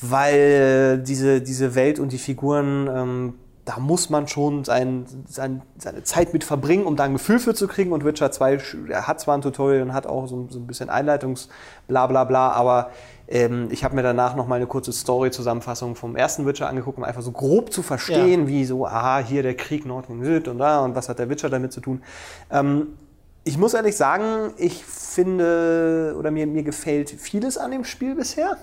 Weil 0.00 0.98
diese, 0.98 1.40
diese 1.40 1.74
Welt 1.74 1.98
und 2.00 2.10
die 2.12 2.18
Figuren, 2.18 2.88
ähm, 2.92 3.34
da 3.64 3.78
muss 3.78 4.10
man 4.10 4.26
schon 4.26 4.64
sein, 4.64 5.06
sein, 5.28 5.62
seine 5.78 6.02
Zeit 6.02 6.32
mit 6.32 6.42
verbringen, 6.42 6.84
um 6.84 6.96
da 6.96 7.04
ein 7.04 7.12
Gefühl 7.12 7.38
für 7.38 7.54
zu 7.54 7.68
kriegen. 7.68 7.92
Und 7.92 8.04
Witcher 8.04 8.32
2 8.32 8.54
sch- 8.56 8.90
er 8.90 9.06
hat 9.06 9.20
zwar 9.20 9.36
ein 9.36 9.40
Tutorial 9.42 9.82
und 9.82 9.92
hat 9.94 10.06
auch 10.06 10.26
so, 10.26 10.48
so 10.50 10.58
ein 10.58 10.66
bisschen 10.66 10.90
Einleitungs 10.90 11.48
bla 11.86 12.08
bla 12.08 12.24
bla, 12.24 12.50
aber 12.50 12.90
ähm, 13.28 13.68
ich 13.70 13.84
habe 13.84 13.94
mir 13.94 14.02
danach 14.02 14.34
noch 14.34 14.48
mal 14.48 14.56
eine 14.56 14.66
kurze 14.66 14.92
Story-Zusammenfassung 14.92 15.94
vom 15.94 16.16
ersten 16.16 16.44
Witcher 16.44 16.68
angeguckt, 16.68 16.98
um 16.98 17.04
einfach 17.04 17.22
so 17.22 17.30
grob 17.30 17.72
zu 17.72 17.82
verstehen, 17.82 18.48
wie 18.48 18.64
so, 18.64 18.84
aha, 18.86 19.18
hier 19.20 19.44
der 19.44 19.54
Krieg 19.56 19.86
Nord 19.86 20.08
gegen 20.08 20.24
Süd 20.24 20.48
und 20.48 20.58
da 20.58 20.80
und 20.80 20.96
was 20.96 21.08
hat 21.08 21.20
der 21.20 21.28
Witcher 21.30 21.48
damit 21.48 21.72
zu 21.72 21.80
tun. 21.80 22.02
Ähm, 22.50 22.88
ich 23.44 23.58
muss 23.58 23.74
ehrlich 23.74 23.96
sagen, 23.96 24.52
ich 24.56 24.84
finde 24.84 26.14
oder 26.16 26.30
mir, 26.30 26.46
mir 26.46 26.62
gefällt 26.62 27.10
vieles 27.10 27.58
an 27.58 27.72
dem 27.72 27.84
Spiel 27.84 28.14
bisher. 28.14 28.56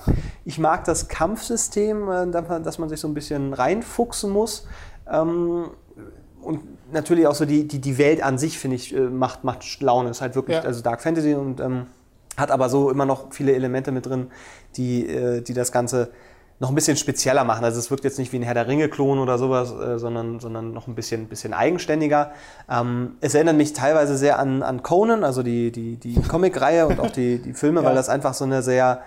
Ich 0.45 0.57
mag 0.57 0.85
das 0.85 1.07
Kampfsystem, 1.09 2.09
äh, 2.09 2.27
dass 2.31 2.47
man- 2.47 2.63
dass 2.63 2.79
man 2.79 2.89
sich 2.89 2.99
so 2.99 3.07
ein 3.07 3.13
bisschen 3.13 3.53
reinfuchsen 3.53 4.31
muss. 4.31 4.65
Ähm, 5.11 5.65
und 6.41 6.61
natürlich 6.93 7.27
auch 7.27 7.35
so 7.35 7.45
die, 7.45 7.67
die, 7.67 7.79
die 7.79 7.97
Welt 7.97 8.23
an 8.23 8.37
sich, 8.37 8.57
finde 8.57 8.75
ich, 8.77 8.95
äh, 8.95 8.99
macht, 9.01 9.43
macht 9.43 9.81
Laune. 9.81 10.09
Ist 10.09 10.21
halt 10.21 10.35
wirklich, 10.35 10.57
Ja. 10.57 10.63
also 10.63 10.81
Dark 10.81 11.01
Fantasy 11.01 11.33
und 11.35 11.59
ähm, 11.59 11.87
hat 12.37 12.51
aber 12.51 12.69
so 12.69 12.89
immer 12.89 13.05
noch 13.05 13.33
viele 13.33 13.53
Elemente 13.53 13.91
mit 13.91 14.05
drin, 14.05 14.27
die, 14.77 15.05
äh, 15.07 15.41
die 15.41 15.53
das 15.53 15.71
Ganze 15.71 16.09
noch 16.61 16.69
ein 16.69 16.75
bisschen 16.75 16.97
spezieller 16.97 17.43
machen. 17.45 17.63
Also 17.63 17.79
es 17.79 17.89
wirkt 17.89 18.03
jetzt 18.03 18.19
nicht 18.19 18.33
wie 18.33 18.37
ein 18.37 18.43
Herr 18.43 18.53
der 18.53 18.67
Ringe-Klon 18.67 19.19
oder 19.19 19.37
sowas, 19.37 19.71
äh, 19.73 19.97
sondern, 19.97 20.39
sondern 20.41 20.73
noch 20.73 20.87
ein 20.87 20.95
bisschen, 20.95 21.27
bisschen 21.27 21.53
eigenständiger. 21.53 22.31
Ähm, 22.69 23.15
es 23.21 23.33
erinnert 23.33 23.55
mich 23.55 23.71
teilweise 23.73 24.17
sehr 24.17 24.39
an, 24.39 24.61
an 24.63 24.83
Conan, 24.83 25.23
also 25.23 25.41
die, 25.43 25.71
die, 25.71 25.95
die 25.97 26.15
Comic-Reihe 26.27 26.87
und 26.87 26.99
auch 26.99 27.11
die, 27.11 27.39
die 27.39 27.53
Filme, 27.53 27.81
Ja. 27.81 27.87
weil 27.87 27.95
das 27.95 28.09
einfach 28.09 28.33
so 28.33 28.43
eine 28.45 28.61
sehr, 28.61 29.01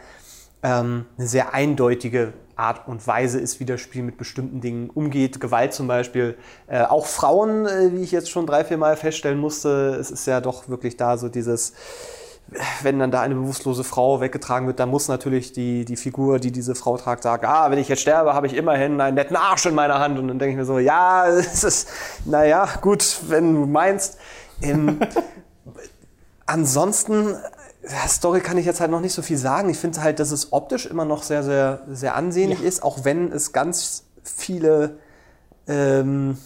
ähm, 0.62 1.04
eine 1.18 1.26
sehr 1.26 1.52
eindeutige 1.54 2.32
Art 2.56 2.86
und 2.86 3.06
Weise 3.06 3.40
ist, 3.40 3.60
wie 3.60 3.64
das 3.64 3.80
Spiel 3.80 4.02
mit 4.02 4.18
bestimmten 4.18 4.60
Dingen 4.60 4.90
umgeht. 4.90 5.40
Gewalt 5.40 5.72
zum 5.72 5.88
Beispiel. 5.88 6.36
Äh, 6.66 6.82
auch 6.82 7.06
Frauen, 7.06 7.66
äh, 7.66 7.92
wie 7.92 8.02
ich 8.02 8.12
jetzt 8.12 8.30
schon 8.30 8.46
drei, 8.46 8.64
vier 8.64 8.78
Mal 8.78 8.96
feststellen 8.96 9.38
musste, 9.38 9.96
es 10.00 10.10
ist 10.10 10.26
ja 10.26 10.40
doch 10.40 10.68
wirklich 10.68 10.96
da 10.96 11.16
so 11.16 11.28
dieses, 11.28 11.72
wenn 12.82 12.98
dann 12.98 13.10
da 13.10 13.22
eine 13.22 13.34
bewusstlose 13.34 13.84
Frau 13.84 14.20
weggetragen 14.20 14.66
wird, 14.66 14.80
dann 14.80 14.90
muss 14.90 15.08
natürlich 15.08 15.52
die, 15.52 15.84
die 15.84 15.96
Figur, 15.96 16.38
die 16.38 16.52
diese 16.52 16.74
Frau 16.74 16.96
tragt, 16.96 17.22
sagen, 17.22 17.46
ah, 17.46 17.70
wenn 17.70 17.78
ich 17.78 17.88
jetzt 17.88 18.02
sterbe, 18.02 18.34
habe 18.34 18.46
ich 18.46 18.54
immerhin 18.54 19.00
einen 19.00 19.14
netten 19.14 19.36
Arsch 19.36 19.66
in 19.66 19.74
meiner 19.74 19.98
Hand. 19.98 20.18
Und 20.18 20.28
dann 20.28 20.38
denke 20.38 20.52
ich 20.52 20.58
mir 20.58 20.64
so, 20.64 20.78
ja, 20.78 21.26
es 21.28 21.64
ist, 21.64 21.88
naja, 22.24 22.68
gut, 22.80 23.20
wenn 23.28 23.54
du 23.54 23.66
meinst. 23.66 24.18
Ähm, 24.60 25.00
ansonsten, 26.46 27.34
ja, 27.82 28.08
Story 28.08 28.40
kann 28.40 28.58
ich 28.58 28.66
jetzt 28.66 28.80
halt 28.80 28.90
noch 28.90 29.00
nicht 29.00 29.12
so 29.12 29.22
viel 29.22 29.36
sagen. 29.36 29.68
Ich 29.68 29.78
finde 29.78 30.02
halt, 30.02 30.20
dass 30.20 30.30
es 30.30 30.52
optisch 30.52 30.86
immer 30.86 31.04
noch 31.04 31.22
sehr, 31.22 31.42
sehr, 31.42 31.82
sehr 31.88 32.14
ansehnlich 32.14 32.60
Ja. 32.60 32.68
ist, 32.68 32.82
auch 32.82 33.04
wenn 33.04 33.32
es 33.32 33.52
ganz 33.52 34.04
viele 34.22 34.98
ähm, 35.66 36.38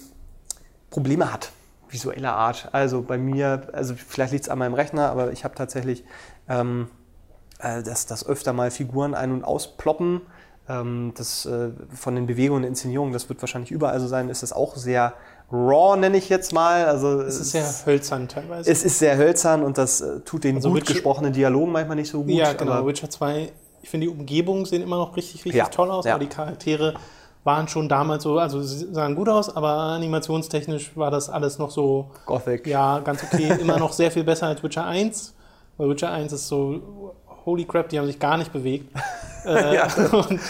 Probleme 0.91 1.33
hat, 1.33 1.53
visueller 1.91 2.33
Art. 2.35 2.71
Also 2.73 3.03
bei 3.03 3.19
mir, 3.19 3.69
also 3.73 3.95
vielleicht 3.95 4.33
liegt 4.33 4.45
es 4.45 4.49
an 4.49 4.59
meinem 4.59 4.75
Rechner, 4.75 5.11
aber 5.11 5.33
ich 5.33 5.45
habe 5.45 5.55
tatsächlich, 5.55 6.05
ähm, 6.49 6.89
äh, 7.59 7.83
dass, 7.83 8.07
dass 8.07 8.27
öfter 8.27 8.53
mal 8.53 8.71
Figuren 8.71 9.15
ein- 9.15 9.33
und 9.33 9.45
ausploppen. 9.45 10.23
Ähm, 10.69 11.13
das, 11.17 11.45
äh, 11.45 11.71
von 11.95 12.15
den 12.15 12.27
Bewegungen 12.27 12.65
und 12.65 12.69
Inszenierungen, 12.69 13.13
das 13.13 13.29
wird 13.29 13.43
wahrscheinlich 13.43 13.71
überall 13.71 14.01
so 14.01 14.07
sein, 14.09 14.31
ist 14.31 14.43
das 14.43 14.53
auch 14.53 14.75
sehr 14.77 15.13
raw, 15.53 15.97
nenne 15.97 16.17
ich 16.17 16.29
jetzt 16.29 16.53
mal. 16.53 16.87
Also 16.87 17.21
Es 17.21 17.39
ist 17.41 17.51
sehr 17.53 17.67
hölzern 17.87 18.29
teilweise. 18.29 18.71
es 18.71 18.85
ist 18.85 18.99
sehr 18.99 19.17
hölzern 19.17 19.63
und 19.63 19.79
das 19.79 20.01
äh, 20.01 20.21
tut 20.21 20.45
den 20.45 20.57
Also 20.57 20.69
gut 20.71 20.83
Witcher- 20.83 20.95
gesprochenen 20.95 21.33
Dialogen 21.33 21.73
manchmal 21.73 21.97
nicht 21.97 22.11
so 22.11 22.23
gut. 22.23 22.31
ja, 22.31 22.53
genau. 22.53 22.87
Witcher 22.87 23.09
2, 23.11 23.53
ich 23.83 23.89
finde, 23.89 24.07
die 24.07 24.13
Umgebungen 24.13 24.65
sehen 24.65 24.83
immer 24.83 24.97
noch 24.97 25.17
richtig, 25.17 25.45
richtig 25.45 25.55
Ja, 25.59 25.67
toll 25.69 25.91
aus, 25.91 26.05
ja. 26.05 26.15
aber 26.15 26.25
die 26.25 26.31
Charaktere 26.31 26.95
waren 27.45 27.69
schon 27.69 27.89
damals 27.89 28.25
so, 28.25 28.39
also 28.41 28.61
sie 28.61 28.93
sahen 28.93 29.15
gut 29.15 29.29
aus, 29.29 29.55
aber 29.55 29.69
animationstechnisch 29.71 30.97
war 30.97 31.13
das 31.13 31.29
alles 31.31 31.59
noch 31.59 31.71
so, 31.71 32.11
Gothic. 32.27 32.67
ja, 32.67 32.99
ganz 32.99 33.23
okay. 33.23 33.57
immer 33.61 33.79
noch 33.79 33.93
sehr 33.93 34.11
viel 34.11 34.25
besser 34.25 34.49
als 34.49 34.63
Witcher 34.65 34.85
1, 34.85 35.33
weil 35.77 35.89
Witcher 35.89 36.11
1 36.11 36.33
ist 36.33 36.49
so, 36.49 37.15
holy 37.45 37.65
crap, 37.65 37.89
die 37.89 37.99
haben 38.01 38.07
sich 38.09 38.19
gar 38.19 38.37
nicht 38.37 38.53
bewegt. 38.53 38.91
Äh, 39.47 39.87
und 40.13 40.41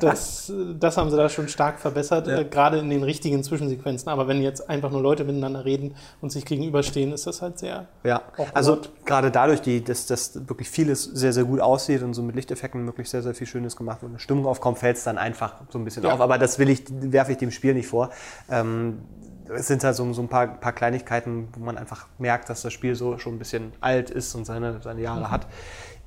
das, 0.00 0.52
das 0.78 0.96
haben 0.96 1.10
sie 1.10 1.16
da 1.16 1.28
schon 1.28 1.48
stark 1.48 1.78
verbessert, 1.80 2.26
Ja. 2.26 2.38
äh, 2.40 2.44
gerade 2.44 2.78
in 2.78 2.90
den 2.90 3.02
richtigen 3.02 3.42
Zwischensequenzen. 3.42 4.08
Aber 4.08 4.28
wenn 4.28 4.42
jetzt 4.42 4.68
einfach 4.70 4.90
nur 4.90 5.02
Leute 5.02 5.24
miteinander 5.24 5.64
reden 5.64 5.94
und 6.20 6.30
sich 6.30 6.44
gegenüberstehen, 6.44 7.12
ist 7.12 7.26
das 7.26 7.42
halt 7.42 7.58
sehr. 7.58 7.86
Ja, 8.04 8.22
also 8.52 8.78
gerade 9.04 9.30
dadurch, 9.30 9.60
die, 9.60 9.82
dass, 9.82 10.06
dass 10.06 10.48
wirklich 10.48 10.68
vieles 10.70 11.04
sehr, 11.04 11.32
sehr 11.32 11.44
gut 11.44 11.60
aussieht 11.60 12.02
und 12.02 12.14
so 12.14 12.22
mit 12.22 12.36
Lichteffekten 12.36 12.86
wirklich 12.86 13.08
sehr, 13.10 13.22
sehr 13.22 13.34
viel 13.34 13.46
Schönes 13.46 13.76
gemacht 13.76 14.02
wird 14.02 14.08
und 14.10 14.14
eine 14.14 14.20
Stimmung 14.20 14.46
aufkommt, 14.46 14.78
fällt 14.78 14.96
es 14.96 15.04
dann 15.04 15.18
einfach 15.18 15.54
so 15.70 15.78
ein 15.78 15.84
bisschen 15.84 16.04
Ja. 16.04 16.12
auf. 16.14 16.20
Aber 16.20 16.38
das 16.38 16.58
will 16.58 16.68
ich, 16.70 16.84
werfe 16.90 17.32
ich 17.32 17.38
dem 17.38 17.50
Spiel 17.50 17.74
nicht 17.74 17.88
vor. 17.88 18.10
Ähm, 18.50 19.00
es 19.54 19.66
sind 19.66 19.84
halt 19.84 19.94
so, 19.94 20.10
so 20.14 20.22
ein 20.22 20.28
paar, 20.28 20.46
paar 20.46 20.72
Kleinigkeiten, 20.72 21.48
wo 21.52 21.62
man 21.64 21.76
einfach 21.76 22.06
merkt, 22.18 22.48
dass 22.48 22.62
das 22.62 22.72
Spiel 22.72 22.94
so 22.94 23.18
schon 23.18 23.34
ein 23.34 23.38
bisschen 23.38 23.72
alt 23.82 24.08
ist 24.08 24.34
und 24.34 24.46
seine, 24.46 24.80
seine 24.82 25.02
Jahre 25.02 25.30
hat. 25.30 25.46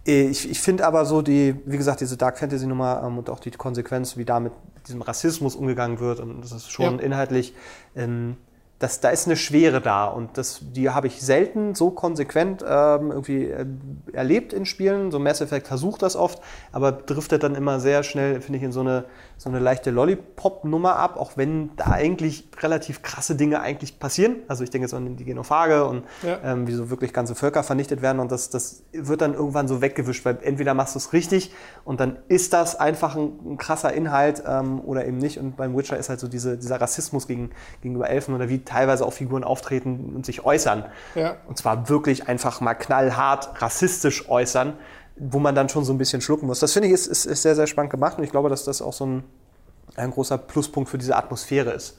Ich, 0.10 0.50
ich 0.50 0.62
finde 0.62 0.88
aber 0.88 1.04
so 1.06 1.22
die, 1.22 1.56
wie 1.66 1.76
gesagt, 1.76 2.00
diese 2.00 2.16
Dark 2.16 2.40
Fantasy 2.40 2.66
Nummer 2.66 3.04
ähm, 3.06 3.18
und 3.18 3.30
auch 3.30 3.40
die 3.42 3.52
Konsequenz, 3.52 4.16
wie 4.16 4.24
da 4.24 4.40
mit 4.40 4.54
diesem 4.88 5.02
Rassismus 5.02 5.54
umgegangen 5.54 6.00
wird 6.00 6.22
und 6.22 6.40
das 6.42 6.54
ist 6.54 6.72
schon 6.72 6.98
Ja. 7.00 7.04
inhaltlich, 7.04 7.54
ähm, 7.94 8.38
das, 8.80 9.02
da 9.02 9.10
ist 9.10 9.26
eine 9.26 9.36
Schwere 9.36 9.82
da 9.82 10.06
und 10.06 10.38
das, 10.38 10.62
die 10.62 10.92
habe 10.92 11.08
ich 11.08 11.20
selten 11.22 11.76
so 11.76 11.90
konsequent 11.90 12.64
ähm, 12.66 13.12
irgendwie 13.12 13.46
äh, 13.48 13.66
erlebt 14.14 14.54
in 14.54 14.66
Spielen. 14.66 15.12
So 15.12 15.20
Mass 15.20 15.42
Effect 15.42 15.68
versucht 15.68 16.04
das 16.04 16.16
oft, 16.16 16.40
aber 16.72 16.92
driftet 16.94 17.44
dann 17.44 17.56
immer 17.56 17.80
sehr 17.82 18.04
schnell, 18.04 18.40
finde 18.40 18.60
ich, 18.60 18.64
in 18.64 18.72
so 18.72 18.82
eine, 18.82 19.06
so 19.38 19.50
eine 19.50 19.60
leichte 19.60 19.92
Lollipop-Nummer 19.92 20.96
ab, 20.96 21.18
auch 21.18 21.34
wenn 21.36 21.76
da 21.76 21.92
eigentlich 21.92 22.50
relativ 22.60 23.02
krasse 23.04 23.36
Dinge 23.36 23.62
eigentlich 23.62 24.00
passieren. 24.00 24.38
Also 24.48 24.64
ich 24.64 24.72
denke 24.72 24.86
jetzt 24.86 24.94
an 24.94 25.16
die 25.16 25.26
Genophage 25.26 25.86
und 25.86 26.04
Ja. 26.24 26.40
ähm, 26.44 26.68
wie 26.68 26.74
so 26.74 26.90
wirklich 26.90 27.14
ganze 27.14 27.36
Völker 27.36 27.62
vernichtet 27.64 28.02
werden 28.02 28.20
und 28.20 28.32
das, 28.32 28.50
das 28.50 28.84
wird 28.94 29.22
dann 29.22 29.34
irgendwann 29.36 29.68
so 29.68 29.82
weggewischt, 29.82 30.26
weil 30.26 30.40
entweder 30.42 30.74
machst 30.74 30.96
du 30.96 31.00
es 31.00 31.14
richtig 31.14 31.52
und 31.86 32.00
dann 32.00 32.18
ist 32.28 32.54
das 32.54 32.80
einfach 32.80 33.16
ein, 33.16 33.32
ein 33.46 33.58
krasser 33.58 33.94
Inhalt 33.94 34.42
ähm, 34.48 34.82
oder 34.82 35.06
eben 35.06 35.18
nicht. 35.18 35.38
Und 35.40 35.56
beim 35.56 35.78
Witcher 35.78 35.98
ist 35.98 36.10
halt 36.10 36.20
so 36.20 36.28
diese, 36.28 36.58
dieser 36.58 36.82
Rassismus 36.82 37.28
gegen, 37.28 37.52
gegenüber 37.82 38.10
Elfen 38.10 38.34
oder 38.34 38.50
wie 38.50 38.64
teilweise 38.64 39.06
auch 39.06 39.14
Figuren 39.14 39.44
auftreten 39.44 40.14
und 40.16 40.26
sich 40.26 40.46
äußern. 40.46 40.86
Ja. 41.16 41.36
Und 41.48 41.58
zwar 41.58 41.90
wirklich 41.90 42.28
einfach 42.28 42.60
mal 42.62 42.74
knallhart 42.74 43.62
rassistisch 43.62 44.28
äußern, 44.30 44.74
wo 45.20 45.40
man 45.40 45.56
dann 45.56 45.70
schon 45.70 45.84
so 45.84 45.94
ein 45.94 45.98
bisschen 45.98 46.22
schlucken 46.22 46.48
muss. 46.48 46.60
Das 46.60 46.74
finde 46.74 46.88
ich 46.88 46.94
ist, 46.94 47.08
ist, 47.08 47.26
ist 47.26 47.42
sehr, 47.42 47.56
sehr 47.56 47.68
spannend 47.68 47.92
gemacht 47.92 48.18
und 48.18 48.24
ich 48.24 48.32
glaube, 48.32 48.50
dass 48.50 48.64
das 48.64 48.82
auch 48.82 48.94
so 48.94 49.06
ein, 49.06 49.24
ein 49.96 50.12
großer 50.12 50.38
Pluspunkt 50.38 50.90
für 50.90 50.98
diese 50.98 51.16
Atmosphäre 51.16 51.72
ist. 51.72 51.98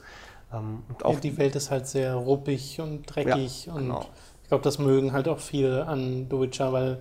Ähm, 0.53 0.83
und 0.87 1.05
auch 1.05 1.15
Auch 1.15 1.19
die 1.19 1.37
Welt 1.37 1.55
ist 1.55 1.71
halt 1.71 1.87
sehr 1.87 2.15
ruppig 2.15 2.79
und 2.79 3.03
dreckig 3.03 3.65
Ja, 3.65 3.73
und 3.73 3.87
genau. 3.87 4.05
ich 4.43 4.49
glaube, 4.49 4.63
das 4.63 4.79
mögen 4.79 5.11
halt 5.11 5.27
auch 5.27 5.39
viele 5.39 5.85
an 5.85 6.27
The 6.29 6.39
Witcher, 6.39 6.73
weil 6.73 6.99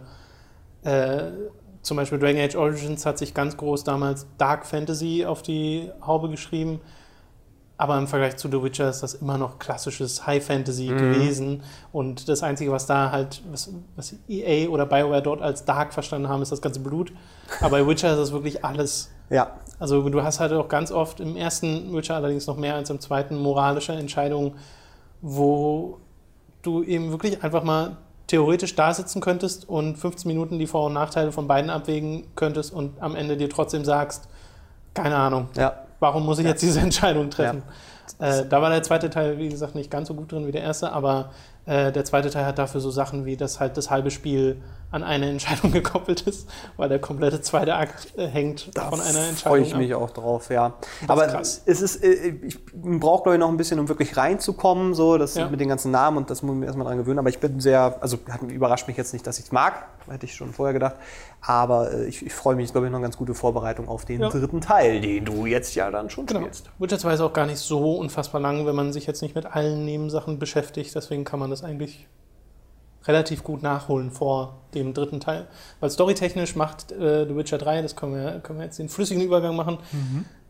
äh, 0.82 1.30
zum 1.82 1.96
Beispiel 1.96 2.18
Dragon 2.18 2.40
Age 2.40 2.56
Origins 2.56 3.06
hat 3.06 3.18
sich 3.18 3.32
ganz 3.34 3.56
groß 3.56 3.84
damals 3.84 4.26
Dark 4.36 4.66
Fantasy 4.66 5.24
auf 5.24 5.42
die 5.42 5.90
Haube 6.04 6.28
geschrieben, 6.28 6.80
aber 7.78 7.96
im 7.96 8.06
Vergleich 8.08 8.36
zu 8.36 8.48
The 8.50 8.62
Witcher 8.62 8.90
ist 8.90 9.02
das 9.02 9.14
immer 9.14 9.38
noch 9.38 9.58
klassisches 9.58 10.26
High 10.26 10.44
Fantasy 10.44 10.90
Mhm. 10.90 10.98
gewesen. 10.98 11.62
Und 11.92 12.28
das 12.28 12.42
Einzige, 12.42 12.72
was 12.72 12.84
da 12.86 13.10
halt, 13.10 13.40
was, 13.50 13.70
was 13.96 14.14
EA 14.28 14.68
oder 14.68 14.84
BioWare 14.84 15.22
dort 15.22 15.40
als 15.40 15.64
Dark 15.64 15.94
verstanden 15.94 16.28
haben, 16.28 16.42
ist 16.42 16.52
das 16.52 16.60
ganze 16.60 16.80
Blut, 16.80 17.12
aber 17.60 17.70
bei 17.78 17.86
Witcher 17.86 18.10
ist 18.12 18.18
das 18.18 18.32
wirklich 18.32 18.64
alles. 18.64 19.10
Ja, 19.30 19.52
also 19.78 20.06
du 20.08 20.22
hast 20.22 20.40
halt 20.40 20.52
auch 20.52 20.68
ganz 20.68 20.90
oft 20.90 21.20
im 21.20 21.36
ersten 21.36 21.94
Witcher 21.94 22.16
allerdings 22.16 22.46
noch 22.46 22.56
mehr 22.56 22.74
als 22.74 22.90
im 22.90 22.98
zweiten 23.00 23.36
moralische 23.36 23.92
Entscheidungen, 23.92 24.54
wo 25.20 25.98
du 26.62 26.82
eben 26.82 27.10
wirklich 27.10 27.42
einfach 27.42 27.62
mal 27.62 27.96
theoretisch 28.26 28.74
da 28.74 28.92
sitzen 28.92 29.20
könntest 29.20 29.68
und 29.68 29.96
15 29.96 30.28
Minuten 30.28 30.58
die 30.58 30.66
Vor- 30.66 30.86
und 30.86 30.92
Nachteile 30.94 31.32
von 31.32 31.46
beiden 31.46 31.70
abwägen 31.70 32.24
könntest 32.34 32.72
und 32.74 33.00
am 33.00 33.14
Ende 33.16 33.36
dir 33.36 33.48
trotzdem 33.48 33.84
sagst, 33.84 34.28
keine 34.94 35.16
Ahnung, 35.16 35.48
ja, 35.56 35.84
warum 36.00 36.24
muss 36.24 36.38
ich 36.38 36.46
jetzt 36.46 36.62
diese 36.62 36.80
Entscheidung 36.88 37.30
treffen? 37.30 37.62
Äh, 38.18 38.46
da 38.46 38.60
war 38.62 38.70
der 38.70 38.82
zweite 38.82 39.10
Teil, 39.10 39.38
wie 39.38 39.48
gesagt, 39.48 39.74
nicht 39.74 39.90
ganz 39.90 40.08
so 40.08 40.14
gut 40.14 40.32
drin 40.32 40.46
wie 40.46 40.52
der 40.52 40.62
erste, 40.62 40.92
aber 40.92 41.30
äh, 41.66 41.92
der 41.92 42.04
zweite 42.04 42.30
Teil 42.30 42.46
hat 42.46 42.58
dafür 42.58 42.80
so 42.80 42.90
Sachen 42.90 43.24
wie, 43.26 43.36
dass 43.36 43.60
halt 43.60 43.76
das 43.76 43.90
halbe 43.90 44.10
Spiel 44.10 44.60
an 44.90 45.02
eine 45.02 45.28
Entscheidung 45.28 45.70
gekoppelt 45.72 46.22
ist, 46.22 46.48
weil 46.76 46.88
der 46.88 46.98
komplette 46.98 47.40
zweite 47.42 47.74
Akt 47.74 48.16
äh, 48.16 48.26
hängt 48.26 48.70
von 48.74 49.00
einer 49.00 49.18
Entscheidung 49.28 49.36
freue 49.36 49.60
ich 49.62 49.72
ab. 49.74 49.78
mich 49.78 49.94
auch 49.94 50.10
drauf, 50.10 50.50
ja. 50.50 50.74
ist 51.02 51.10
Aber 51.10 51.26
krass. 51.26 51.62
es 51.66 51.82
ist, 51.82 52.02
äh, 52.02 52.34
ich 52.42 52.58
brauche 52.72 53.24
glaube 53.24 53.36
ich 53.36 53.40
noch 53.40 53.48
ein 53.50 53.56
bisschen, 53.58 53.78
um 53.78 53.88
wirklich 53.88 54.16
reinzukommen, 54.16 54.94
so 54.94 55.18
das 55.18 55.34
Ja. 55.34 55.48
mit 55.48 55.60
den 55.60 55.68
ganzen 55.68 55.90
Namen 55.90 56.16
und 56.16 56.30
das 56.30 56.42
muss 56.42 56.54
ich 56.54 56.60
mir 56.60 56.66
erstmal 56.66 56.86
dran 56.86 56.96
gewöhnen. 56.98 57.18
Aber 57.18 57.28
ich 57.28 57.38
bin 57.38 57.60
sehr, 57.60 57.98
also 58.00 58.18
hat, 58.30 58.42
überrascht 58.42 58.88
mich 58.88 58.96
jetzt 58.96 59.12
nicht, 59.12 59.26
dass 59.26 59.38
ich 59.38 59.44
es 59.46 59.52
mag, 59.52 59.86
hätte 60.08 60.24
ich 60.24 60.34
schon 60.34 60.52
vorher 60.54 60.72
gedacht. 60.72 60.96
Aber 61.42 61.92
äh, 61.92 62.06
ich, 62.06 62.24
ich 62.24 62.32
freue 62.32 62.56
mich, 62.56 62.72
glaube 62.72 62.86
ich, 62.86 62.90
noch 62.90 62.98
eine 62.98 63.04
ganz 63.04 63.16
gute 63.18 63.34
Vorbereitung 63.34 63.88
auf 63.88 64.04
den 64.06 64.22
Ja. 64.22 64.28
dritten 64.30 64.60
Teil, 64.62 65.00
den 65.02 65.24
du 65.26 65.44
jetzt 65.46 65.74
ja 65.74 65.90
dann 65.90 66.08
schon 66.10 66.24
Genau. 66.26 66.40
spielst. 66.40 66.70
Witcher 66.78 66.98
2 66.98 67.12
ist 67.14 67.20
auch 67.20 67.32
gar 67.34 67.46
nicht 67.46 67.58
so 67.58 67.96
unfassbar 67.96 68.40
lang, 68.40 68.64
wenn 68.66 68.74
man 68.74 68.92
sich 68.94 69.06
jetzt 69.06 69.20
nicht 69.22 69.34
mit 69.34 69.44
allen 69.46 69.84
Nebensachen 69.84 70.38
beschäftigt. 70.38 70.94
Deswegen 70.94 71.24
kann 71.24 71.38
man 71.38 71.50
das 71.50 71.62
eigentlich 71.62 72.06
relativ 73.08 73.42
gut 73.42 73.62
nachholen 73.62 74.10
vor 74.10 74.58
dem 74.74 74.92
dritten 74.94 75.18
Teil. 75.18 75.48
Weil 75.80 75.90
storytechnisch 75.90 76.54
macht 76.54 76.92
äh, 76.92 77.26
The 77.26 77.34
Witcher 77.34 77.58
3, 77.58 77.82
das 77.82 77.96
können 77.96 78.14
wir, 78.14 78.40
können 78.40 78.58
wir 78.58 78.66
jetzt 78.66 78.78
den 78.78 78.88
flüssigen 78.88 79.22
Übergang 79.22 79.56
machen, 79.56 79.78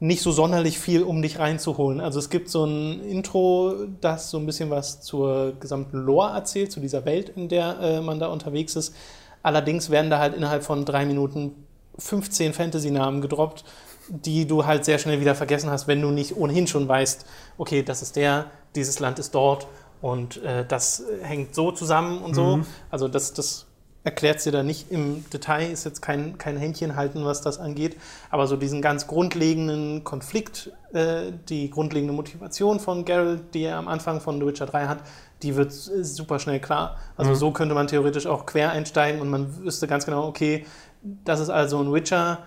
nicht 0.01 0.23
so 0.23 0.33
sonderlich 0.33 0.79
viel, 0.79 1.03
um 1.03 1.23
dich 1.23 1.39
reinzuholen. 1.39 2.01
Also 2.01 2.19
es 2.19 2.29
gibt 2.29 2.49
so 2.49 2.65
ein 2.65 3.01
Intro, 3.01 3.75
das 4.01 4.31
so 4.31 4.39
ein 4.39 4.47
bisschen 4.47 4.71
was 4.71 5.01
zur 5.01 5.55
gesamten 5.61 5.99
Lore 5.99 6.35
erzählt, 6.35 6.73
zu 6.73 6.81
dieser 6.81 7.05
Welt, 7.05 7.31
in 7.31 7.49
der 7.49 7.79
äh, 7.81 8.01
man 8.01 8.19
da 8.19 8.27
unterwegs 8.27 8.77
ist. 8.77 8.95
Allerdings 9.43 9.91
werden 9.91 10.11
da 10.11 10.19
halt 10.19 10.35
innerhalb 10.35 10.65
von 10.65 10.85
drei 10.85 11.07
Minuten 11.07 11.53
15 11.99 12.53
Fantasy-Namen 12.53 13.21
gedroppt, 13.21 13.65
die 14.09 14.47
du 14.47 14.67
halt 14.67 14.85
sehr 14.85 14.99
schnell 14.99 15.21
wieder 15.21 15.35
vergessen 15.35 15.71
hast, 15.71 15.87
wenn 15.87 16.01
du 16.01 16.11
nicht 16.11 16.37
ohnehin 16.37 16.67
schon 16.67 16.89
weißt, 16.89 17.27
okay, 17.59 17.83
das 17.83 18.03
ist 18.03 18.17
der, 18.17 18.47
dieses 18.75 19.01
Land 19.01 19.19
ist 19.19 19.35
dort 19.35 19.67
und 20.01 20.43
äh, 20.43 20.65
das 20.67 21.03
hängt 21.23 21.55
so 21.55 21.73
zusammen 21.73 22.23
und 22.23 22.35
so. 22.35 22.61
Also 22.91 23.09
das, 23.09 23.33
das 23.33 23.67
erklärt 24.05 24.45
dir 24.45 24.53
da 24.53 24.63
nicht 24.63 24.91
im 24.91 25.29
Detail, 25.31 25.71
ist 25.71 25.85
jetzt 25.85 26.01
kein, 26.01 26.39
kein 26.39 26.57
Händchen 26.57 26.97
halten, 26.97 27.25
was 27.25 27.43
das 27.43 27.59
angeht, 27.59 27.97
aber 28.31 28.47
so 28.47 28.57
diesen 28.57 28.81
ganz 28.81 29.07
grundlegenden 29.07 30.05
Konflikt, 30.05 30.73
äh, 30.93 31.33
die 31.49 31.69
grundlegende 31.69 32.15
Motivation 32.15 32.81
von 32.81 33.05
Geralt, 33.05 33.55
die 33.55 33.65
er 33.65 33.77
am 33.77 33.89
Anfang 33.89 34.21
von 34.21 34.41
The 34.41 34.47
Witcher 34.47 34.67
3 34.67 34.87
hat, 34.87 34.99
die 35.43 35.57
wird 35.57 35.73
äh, 35.73 36.05
super 36.05 36.39
schnell 36.39 36.61
klar. 36.61 36.97
Also 37.17 37.35
so 37.35 37.51
könnte 37.51 37.75
man 37.75 37.87
theoretisch 37.87 38.27
auch 38.27 38.47
quer 38.47 38.71
einsteigen 38.71 39.21
und 39.21 39.29
man 39.29 39.65
wüsste 39.65 39.87
ganz 39.87 40.07
genau, 40.07 40.27
okay, 40.27 40.65
das 41.03 41.41
ist 41.41 41.51
also 41.51 41.81
ein 41.81 41.93
Witcher, 41.93 42.39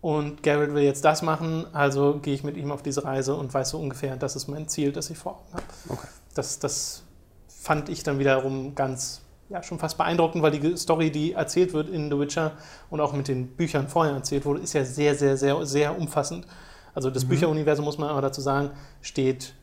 und 0.00 0.42
Garrett 0.42 0.72
will 0.72 0.82
jetzt 0.82 1.04
das 1.04 1.20
machen, 1.20 1.66
also 1.74 2.20
gehe 2.22 2.32
ich 2.32 2.42
mit 2.42 2.56
ihm 2.56 2.72
auf 2.72 2.82
diese 2.82 3.04
Reise 3.04 3.34
und 3.34 3.52
weiß 3.52 3.68
so 3.68 3.78
ungefähr, 3.78 4.16
das 4.16 4.34
ist 4.34 4.48
mein 4.48 4.66
Ziel, 4.66 4.92
das 4.92 5.10
ich 5.10 5.18
vor 5.18 5.32
Augen 5.32 5.52
habe. 5.52 5.64
Okay. 5.90 6.08
Das, 6.34 6.58
das 6.58 7.04
fand 7.48 7.88
ich 7.88 8.02
dann 8.02 8.18
wiederum 8.18 8.74
ganz, 8.74 9.22
ja, 9.48 9.62
schon 9.62 9.78
fast 9.78 9.98
beeindruckend, 9.98 10.42
weil 10.42 10.52
die 10.52 10.76
Story, 10.76 11.10
die 11.10 11.32
erzählt 11.32 11.72
wird 11.72 11.88
in 11.88 12.10
The 12.10 12.18
Witcher 12.18 12.52
und 12.88 13.00
auch 13.00 13.12
mit 13.12 13.28
den 13.28 13.48
Büchern 13.48 13.88
vorher 13.88 14.14
erzählt 14.14 14.44
wurde, 14.44 14.60
ist 14.60 14.72
ja 14.72 14.84
sehr, 14.84 15.14
sehr, 15.14 15.36
sehr, 15.36 15.64
sehr 15.66 15.98
umfassend. 15.98 16.46
Also 16.94 17.10
das 17.10 17.24
Bücheruniversum, 17.24 17.84
muss 17.84 17.98
man 17.98 18.08
aber 18.08 18.22
dazu 18.22 18.40
sagen, 18.40 18.70
steht 19.00 19.54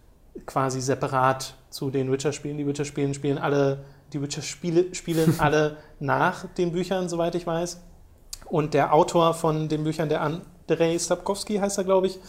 quasi 0.46 0.82
separat 0.82 1.56
zu 1.70 1.90
den 1.90 2.12
Witcher-Spielen. 2.12 2.58
Die 2.58 2.68
Witcher-Spiele 2.68 3.14
spielen 3.14 3.38
alle, 3.38 3.84
die 4.14 4.22
Witcher-Spiele 4.22 4.94
spielen 4.94 5.36
alle 5.40 5.78
nach 6.00 6.46
den 6.54 6.72
Büchern, 6.72 7.10
soweit 7.10 7.36
ich 7.36 7.48
weiß. 7.48 7.82
Und 8.46 8.74
der 8.74 8.94
Autor 8.94 9.34
von 9.34 9.68
den 9.68 9.84
Büchern, 9.84 10.10
der 10.10 10.22
Andrei 10.22 10.98
Stapkowski 10.98 11.58
heißt 11.58 11.78
er, 11.78 11.84
glaube 11.84 12.08
ich, 12.08 12.20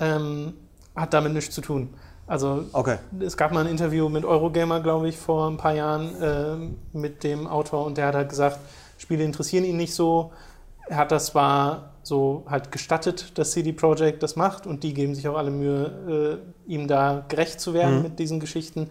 ähm, 0.00 0.54
hat 0.96 1.14
damit 1.14 1.32
nichts 1.32 1.54
zu 1.54 1.60
tun. 1.60 1.94
Also 2.26 2.64
Okay. 2.72 2.98
es 3.20 3.36
gab 3.36 3.52
mal 3.52 3.60
ein 3.64 3.70
Interview 3.70 4.08
mit 4.08 4.24
Eurogamer, 4.24 4.80
glaube 4.80 5.08
ich, 5.08 5.16
vor 5.18 5.48
ein 5.50 5.56
paar 5.56 5.74
Jahren 5.74 6.14
ähm, 6.22 6.78
mit 6.92 7.24
dem 7.24 7.46
Autor 7.46 7.84
und 7.84 7.98
der 7.98 8.06
hat 8.06 8.14
halt 8.14 8.28
gesagt, 8.28 8.58
Spiele 8.98 9.24
interessieren 9.24 9.64
ihn 9.64 9.76
nicht 9.76 9.94
so. 9.94 10.32
Er 10.86 10.96
hat 10.98 11.12
das 11.12 11.26
zwar 11.26 11.90
so 12.04 12.44
halt 12.48 12.72
gestattet, 12.72 13.36
dass 13.38 13.52
CD 13.52 13.72
Projekt 13.72 14.22
das 14.22 14.36
macht 14.36 14.66
und 14.66 14.82
die 14.82 14.94
geben 14.94 15.14
sich 15.14 15.28
auch 15.28 15.36
alle 15.36 15.50
Mühe, 15.50 16.40
äh, 16.66 16.70
ihm 16.72 16.88
da 16.88 17.24
gerecht 17.28 17.60
zu 17.60 17.74
werden 17.74 17.96
Mhm. 17.96 18.02
mit 18.02 18.18
diesen 18.18 18.40
Geschichten, 18.40 18.90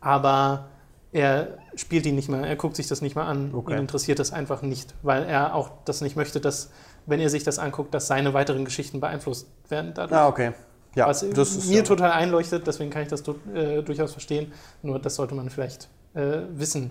aber 0.00 0.66
er 1.12 1.58
spielt 1.74 2.06
ihn 2.06 2.14
nicht 2.14 2.28
mehr, 2.28 2.40
er 2.46 2.56
guckt 2.56 2.76
sich 2.76 2.86
das 2.88 3.02
nicht 3.02 3.16
mehr 3.16 3.26
an, 3.26 3.50
Okay. 3.54 3.72
ihn 3.74 3.78
interessiert 3.78 4.18
das 4.18 4.32
einfach 4.32 4.62
nicht, 4.62 4.94
weil 5.02 5.24
er 5.24 5.54
auch 5.54 5.70
das 5.84 6.00
nicht 6.00 6.16
möchte, 6.16 6.40
dass, 6.40 6.70
wenn 7.06 7.20
er 7.20 7.28
sich 7.30 7.44
das 7.44 7.58
anguckt, 7.58 7.92
dass 7.94 8.06
seine 8.06 8.32
weiteren 8.34 8.64
Geschichten 8.64 9.00
beeinflusst 9.00 9.46
werden 9.68 9.92
dadurch. 9.94 10.20
Ah, 10.20 10.28
okay. 10.28 10.52
Ja, 10.94 11.06
Was 11.08 11.28
das 11.30 11.66
mir 11.66 11.78
ja- 11.78 11.82
total 11.82 12.10
einleuchtet, 12.12 12.66
deswegen 12.66 12.90
kann 12.90 13.02
ich 13.02 13.08
das 13.08 13.22
äh, 13.54 13.82
durchaus 13.82 14.12
verstehen. 14.12 14.52
Nur 14.82 14.98
das 14.98 15.14
sollte 15.14 15.34
man 15.34 15.48
vielleicht 15.48 15.88
äh, 16.14 16.40
wissen. 16.50 16.90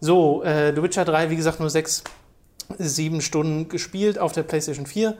So, 0.00 0.42
äh, 0.42 0.74
The 0.74 0.82
Witcher 0.82 1.04
3, 1.04 1.30
wie 1.30 1.36
gesagt, 1.36 1.60
nur 1.60 1.70
sechs, 1.70 2.02
sieben 2.78 3.20
Stunden 3.20 3.68
gespielt 3.68 4.18
auf 4.18 4.32
der 4.32 4.42
PlayStation 4.42 4.86
4 4.86 5.14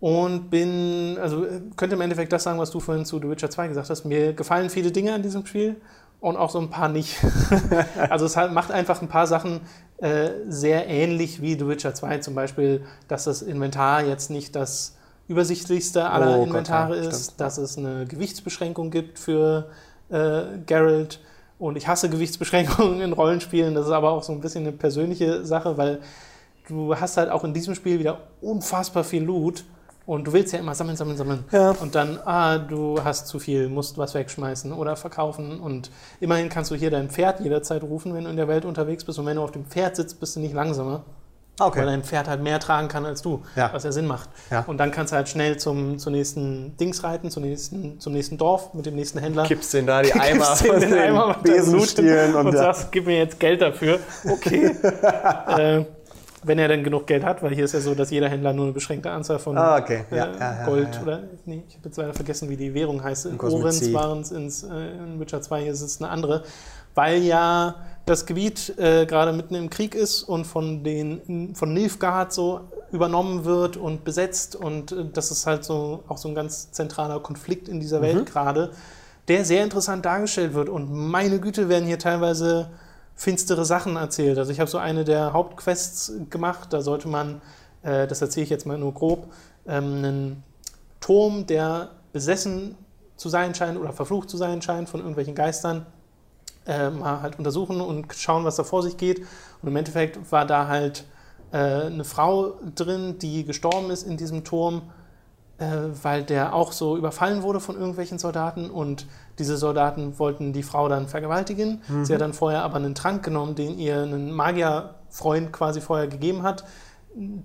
und 0.00 0.50
bin, 0.50 1.16
also 1.20 1.44
äh, 1.44 1.60
könnte 1.76 1.96
im 1.96 2.02
Endeffekt 2.02 2.32
das 2.32 2.42
sagen, 2.44 2.58
was 2.58 2.70
du 2.70 2.78
vorhin 2.78 3.04
zu 3.04 3.18
The 3.18 3.28
Witcher 3.30 3.50
2 3.50 3.68
gesagt 3.68 3.88
hast. 3.90 4.04
Mir 4.04 4.34
gefallen 4.34 4.70
viele 4.70 4.92
Dinge 4.92 5.14
an 5.14 5.22
diesem 5.22 5.46
Spiel 5.46 5.76
und 6.20 6.36
auch 6.36 6.50
so 6.50 6.60
ein 6.60 6.70
paar 6.70 6.88
nicht. 6.88 7.16
also 8.10 8.26
es 8.26 8.36
hat, 8.36 8.52
macht 8.52 8.70
einfach 8.70 9.00
ein 9.00 9.08
paar 9.08 9.26
Sachen 9.26 9.60
äh, 9.98 10.30
sehr 10.48 10.86
ähnlich 10.88 11.40
wie 11.40 11.54
The 11.58 11.66
Witcher 11.66 11.94
2, 11.94 12.18
zum 12.18 12.34
Beispiel, 12.34 12.84
dass 13.08 13.24
das 13.24 13.42
Inventar 13.42 14.04
jetzt 14.04 14.30
nicht 14.30 14.54
das 14.54 14.97
übersichtlichste 15.28 16.10
aller 16.10 16.36
Oh 16.36 16.38
Gott, 16.38 16.48
Inventare 16.48 16.96
ja, 16.96 17.08
ist, 17.08 17.24
stimmt, 17.24 17.40
dass 17.40 17.58
es 17.58 17.78
eine 17.78 18.06
Gewichtsbeschränkung 18.06 18.90
gibt 18.90 19.18
für 19.18 19.68
äh, 20.10 20.42
Geralt. 20.66 21.20
Und 21.58 21.76
ich 21.76 21.88
hasse 21.88 22.08
Gewichtsbeschränkungen 22.08 23.00
in 23.00 23.12
Rollenspielen. 23.12 23.74
Das 23.74 23.86
ist 23.86 23.92
aber 23.92 24.10
auch 24.10 24.22
so 24.22 24.32
ein 24.32 24.40
bisschen 24.40 24.64
eine 24.64 24.72
persönliche 24.72 25.44
Sache, 25.44 25.76
weil 25.76 26.00
du 26.68 26.94
hast 26.94 27.16
halt 27.16 27.30
auch 27.30 27.44
in 27.44 27.52
diesem 27.52 27.74
Spiel 27.74 27.98
wieder 27.98 28.20
unfassbar 28.40 29.04
viel 29.04 29.24
Loot. 29.24 29.64
Und 30.06 30.26
du 30.26 30.32
willst 30.32 30.54
ja 30.54 30.58
immer 30.58 30.74
sammeln, 30.74 30.96
sammeln, 30.96 31.18
sammeln. 31.18 31.44
Ja. 31.52 31.72
Und 31.72 31.94
dann, 31.94 32.18
ah, 32.24 32.56
du 32.56 32.98
hast 33.04 33.26
zu 33.28 33.38
viel, 33.38 33.68
musst 33.68 33.98
was 33.98 34.14
wegschmeißen 34.14 34.72
oder 34.72 34.96
verkaufen. 34.96 35.60
Und 35.60 35.90
immerhin 36.18 36.48
kannst 36.48 36.70
du 36.70 36.76
hier 36.76 36.90
dein 36.90 37.10
Pferd 37.10 37.40
jederzeit 37.40 37.82
rufen, 37.82 38.14
wenn 38.14 38.24
du 38.24 38.30
in 38.30 38.36
der 38.38 38.48
Welt 38.48 38.64
unterwegs 38.64 39.04
bist. 39.04 39.18
Und 39.18 39.26
wenn 39.26 39.36
du 39.36 39.42
auf 39.42 39.52
dem 39.52 39.66
Pferd 39.66 39.96
sitzt, 39.96 40.18
bist 40.18 40.36
du 40.36 40.40
nicht 40.40 40.54
langsamer. 40.54 41.04
Weil 41.58 41.66
Okay. 41.68 41.84
dein 41.84 42.04
Pferd 42.04 42.28
halt 42.28 42.40
mehr 42.42 42.60
tragen 42.60 42.86
kann 42.88 43.04
als 43.04 43.20
du, 43.22 43.42
Ja. 43.56 43.70
was 43.72 43.82
ja 43.82 43.90
Sinn 43.90 44.06
macht. 44.06 44.28
Ja. 44.50 44.64
Und 44.66 44.78
dann 44.78 44.90
kannst 44.92 45.12
du 45.12 45.16
halt 45.16 45.28
schnell 45.28 45.56
zum, 45.56 45.98
zum 45.98 46.12
nächsten 46.12 46.76
Dings 46.76 47.02
reiten, 47.02 47.30
zum 47.30 47.42
nächsten, 47.42 47.98
zum 47.98 48.12
nächsten 48.12 48.38
Dorf 48.38 48.74
mit 48.74 48.86
dem 48.86 48.94
nächsten 48.94 49.18
Händler. 49.18 49.42
Kippst 49.44 49.74
den 49.74 49.86
da 49.86 50.02
die 50.02 50.12
Eimer 50.14 50.46
Gibst 50.46 50.64
den 50.64 50.80
den 50.80 50.94
Eimer 50.94 51.28
mit 51.28 51.42
Besenstielen 51.42 52.34
und, 52.36 52.46
und 52.46 52.54
ja. 52.54 52.60
sagst, 52.74 52.92
gib 52.92 53.06
mir 53.06 53.18
jetzt 53.18 53.40
Geld 53.40 53.60
dafür. 53.60 53.98
Okay. 54.24 54.70
äh, 55.58 55.84
wenn 56.44 56.58
er 56.58 56.68
dann 56.68 56.84
genug 56.84 57.06
Geld 57.06 57.24
hat, 57.24 57.42
weil 57.42 57.54
hier 57.54 57.64
ist 57.64 57.74
ja 57.74 57.80
so, 57.80 57.94
dass 57.94 58.10
jeder 58.10 58.28
Händler 58.28 58.52
nur 58.52 58.66
eine 58.66 58.72
beschränkte 58.72 59.10
Anzahl 59.10 59.40
von 59.40 59.58
Ah, 59.58 59.78
okay. 59.78 60.04
Ja, 60.10 60.16
äh, 60.26 60.38
ja, 60.38 60.58
ja, 60.60 60.64
Gold 60.66 60.88
ja, 60.92 60.94
ja. 60.94 61.02
oder 61.02 61.20
nee, 61.46 61.64
ich 61.68 61.74
habe 61.76 61.86
jetzt 61.88 61.96
leider 61.96 62.14
vergessen, 62.14 62.48
wie 62.48 62.56
die 62.56 62.72
Währung 62.74 63.02
heißt. 63.02 63.26
In 63.26 63.40
Orens 63.40 63.92
waren 63.92 64.20
es 64.20 64.30
ins, 64.30 64.62
äh, 64.62 64.68
in 64.68 65.18
Witcher 65.18 65.40
2 65.42 65.64
ist 65.64 65.80
es 65.80 66.00
eine 66.00 66.10
andere, 66.10 66.44
weil 66.94 67.22
ja 67.22 67.74
das 68.08 68.26
Gebiet 68.26 68.78
äh, 68.78 69.06
gerade 69.06 69.32
mitten 69.32 69.54
im 69.54 69.70
Krieg 69.70 69.94
ist 69.94 70.22
und 70.22 70.46
von 70.46 70.82
den 70.82 71.54
von 71.54 71.72
Nilfgaard 71.74 72.32
so 72.32 72.60
übernommen 72.90 73.44
wird 73.44 73.76
und 73.76 74.04
besetzt 74.04 74.56
und 74.56 74.92
äh, 74.92 75.04
das 75.12 75.30
ist 75.30 75.46
halt 75.46 75.64
so 75.64 76.02
auch 76.08 76.18
so 76.18 76.28
ein 76.28 76.34
ganz 76.34 76.70
zentraler 76.72 77.20
Konflikt 77.20 77.68
in 77.68 77.80
dieser 77.80 77.98
Mhm. 77.98 78.02
Welt 78.02 78.26
gerade, 78.26 78.70
der 79.28 79.44
sehr 79.44 79.62
interessant 79.62 80.04
dargestellt 80.04 80.54
wird 80.54 80.68
und 80.68 80.90
meine 80.90 81.38
Güte 81.38 81.68
werden 81.68 81.86
hier 81.86 81.98
teilweise 81.98 82.70
finstere 83.14 83.64
Sachen 83.64 83.96
erzählt. 83.96 84.38
Also 84.38 84.52
ich 84.52 84.60
habe 84.60 84.70
so 84.70 84.78
eine 84.78 85.04
der 85.04 85.32
Hauptquests 85.32 86.12
gemacht, 86.30 86.72
da 86.72 86.80
sollte 86.80 87.08
man, 87.08 87.42
äh, 87.82 88.06
das 88.06 88.22
erzähle 88.22 88.44
ich 88.44 88.50
jetzt 88.50 88.64
mal 88.64 88.78
nur 88.78 88.94
grob, 88.94 89.26
ähm, 89.66 89.84
einen 89.96 90.42
Turm, 91.00 91.46
der 91.46 91.90
besessen 92.12 92.74
zu 93.16 93.28
sein 93.28 93.54
scheint 93.54 93.78
oder 93.78 93.92
verflucht 93.92 94.30
zu 94.30 94.36
sein 94.36 94.62
scheint 94.62 94.88
von 94.88 95.00
irgendwelchen 95.00 95.34
Geistern, 95.34 95.84
äh, 96.68 96.90
mal 96.90 97.22
halt 97.22 97.38
untersuchen 97.38 97.80
und 97.80 98.14
schauen, 98.14 98.44
was 98.44 98.56
da 98.56 98.62
vor 98.62 98.82
sich 98.82 98.96
geht. 98.96 99.20
Und 99.62 99.68
im 99.68 99.76
Endeffekt 99.76 100.30
war 100.30 100.46
da 100.46 100.68
halt 100.68 101.04
äh, 101.50 101.56
eine 101.56 102.04
Frau 102.04 102.54
drin, 102.74 103.18
die 103.18 103.44
gestorben 103.44 103.90
ist 103.90 104.02
in 104.04 104.16
diesem 104.16 104.44
Turm, 104.44 104.82
äh, 105.58 105.66
weil 106.02 106.22
der 106.22 106.54
auch 106.54 106.72
so 106.72 106.96
überfallen 106.96 107.42
wurde 107.42 107.58
von 107.58 107.76
irgendwelchen 107.76 108.18
Soldaten 108.18 108.70
und 108.70 109.06
diese 109.38 109.56
Soldaten 109.56 110.18
wollten 110.18 110.52
die 110.52 110.62
Frau 110.62 110.88
dann 110.88 111.08
vergewaltigen. 111.08 111.80
Sie 112.04 112.12
hat 112.12 112.20
dann 112.20 112.32
vorher 112.32 112.62
aber 112.62 112.76
einen 112.76 112.94
Trank 112.94 113.24
genommen, 113.24 113.54
den 113.54 113.78
ihr 113.78 114.02
ein 114.02 114.32
Magierfreund 114.32 115.52
quasi 115.52 115.80
vorher 115.80 116.08
gegeben 116.08 116.42
hat. 116.42 116.64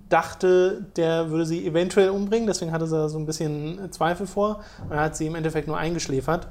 Dachte, 0.10 0.86
der 0.98 1.30
würde 1.30 1.46
sie 1.46 1.66
eventuell 1.66 2.10
umbringen, 2.10 2.46
deswegen 2.46 2.72
hatte 2.72 2.88
sie 2.88 2.96
da 2.96 3.10
so 3.10 3.18
ein 3.18 3.26
bisschen 3.26 3.92
Zweifel 3.92 4.28
vor. 4.28 4.62
Und 4.90 4.96
hat 4.96 5.16
sie 5.16 5.28
im 5.28 5.36
Endeffekt 5.36 5.68
nur 5.68 5.78
eingeschläfert. 5.78 6.48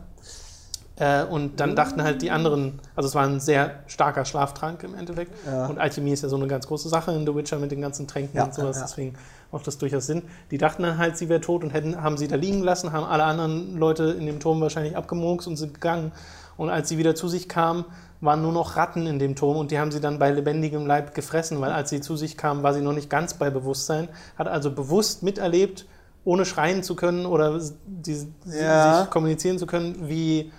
Äh, 0.97 1.25
und 1.25 1.59
dann 1.59 1.75
dachten 1.75 2.03
halt 2.03 2.21
die 2.23 2.31
anderen, 2.31 2.79
also 2.95 3.09
es 3.09 3.15
war 3.15 3.25
ein 3.25 3.41
sehr 3.41 3.77
starker 3.87 4.25
Schlaftrank 4.25 4.83
im 4.85 4.95
Endeffekt. 4.95 5.33
Ja. 5.47 5.67
Und 5.67 5.79
Alchemie 5.79 6.13
ist 6.13 6.23
ja 6.23 6.29
so 6.29 6.37
eine 6.37 6.47
ganz 6.47 6.67
große 6.67 6.89
Sache 6.89 7.13
in 7.13 7.27
The 7.27 7.35
Witcher 7.35 7.59
mit 7.59 7.71
den 7.73 7.81
ganzen 7.81 8.07
Tränken 8.07 8.37
Ja, 8.37 8.45
und 8.45 8.55
sowas. 8.55 8.77
ja. 8.77 8.83
Deswegen 8.83 9.15
macht 9.51 9.67
das 9.67 9.79
durchaus 9.79 10.07
Sinn. 10.07 10.23
Die 10.51 10.59
dachten 10.59 10.83
dann 10.83 10.99
halt, 10.99 11.17
sie 11.17 11.29
wäre 11.29 11.41
tot 11.41 11.65
und 11.65 11.71
hätten, 11.71 12.03
haben 12.03 12.17
sie 12.19 12.29
da 12.29 12.37
liegen 12.37 12.63
lassen, 12.63 12.93
haben 12.93 13.05
alle 13.05 13.25
anderen 13.25 13.79
Leute 13.79 14.05
in 14.19 14.27
dem 14.27 14.39
Turm 14.39 14.61
wahrscheinlich 14.61 14.97
abgemurkst 14.97 15.49
und 15.49 15.57
sind 15.57 15.75
gegangen. 15.75 16.13
Und 16.59 16.69
als 16.69 16.91
sie 16.91 16.99
wieder 16.99 17.15
zu 17.15 17.27
sich 17.29 17.49
kam, 17.49 17.87
waren 18.21 18.43
nur 18.43 18.53
noch 18.53 18.77
Ratten 18.77 19.07
in 19.07 19.19
dem 19.19 19.35
Turm 19.35 19.57
und 19.57 19.71
die 19.71 19.79
haben 19.79 19.91
sie 19.91 20.01
dann 20.01 20.19
bei 20.19 20.31
lebendigem 20.31 20.87
Leib 20.87 21.15
gefressen, 21.15 21.61
weil 21.61 21.73
als 21.73 21.91
sie 21.91 22.01
zu 22.03 22.17
sich 22.17 22.37
kam, 22.37 22.63
war 22.63 22.73
sie 22.75 22.83
noch 22.83 22.93
nicht 22.93 23.11
ganz 23.11 23.35
bei 23.35 23.51
Bewusstsein, 23.51 24.09
hat 24.39 24.47
also 24.47 24.71
bewusst 24.71 25.23
miterlebt, 25.25 25.87
ohne 26.25 26.45
schreien 26.45 26.83
zu 26.85 26.95
können 26.95 27.27
oder 27.27 27.59
die, 27.87 28.27
Ja. 28.47 29.01
sich 29.01 29.11
kommunizieren 29.11 29.59
zu 29.59 29.67
können, 29.67 30.09
wie 30.09 30.53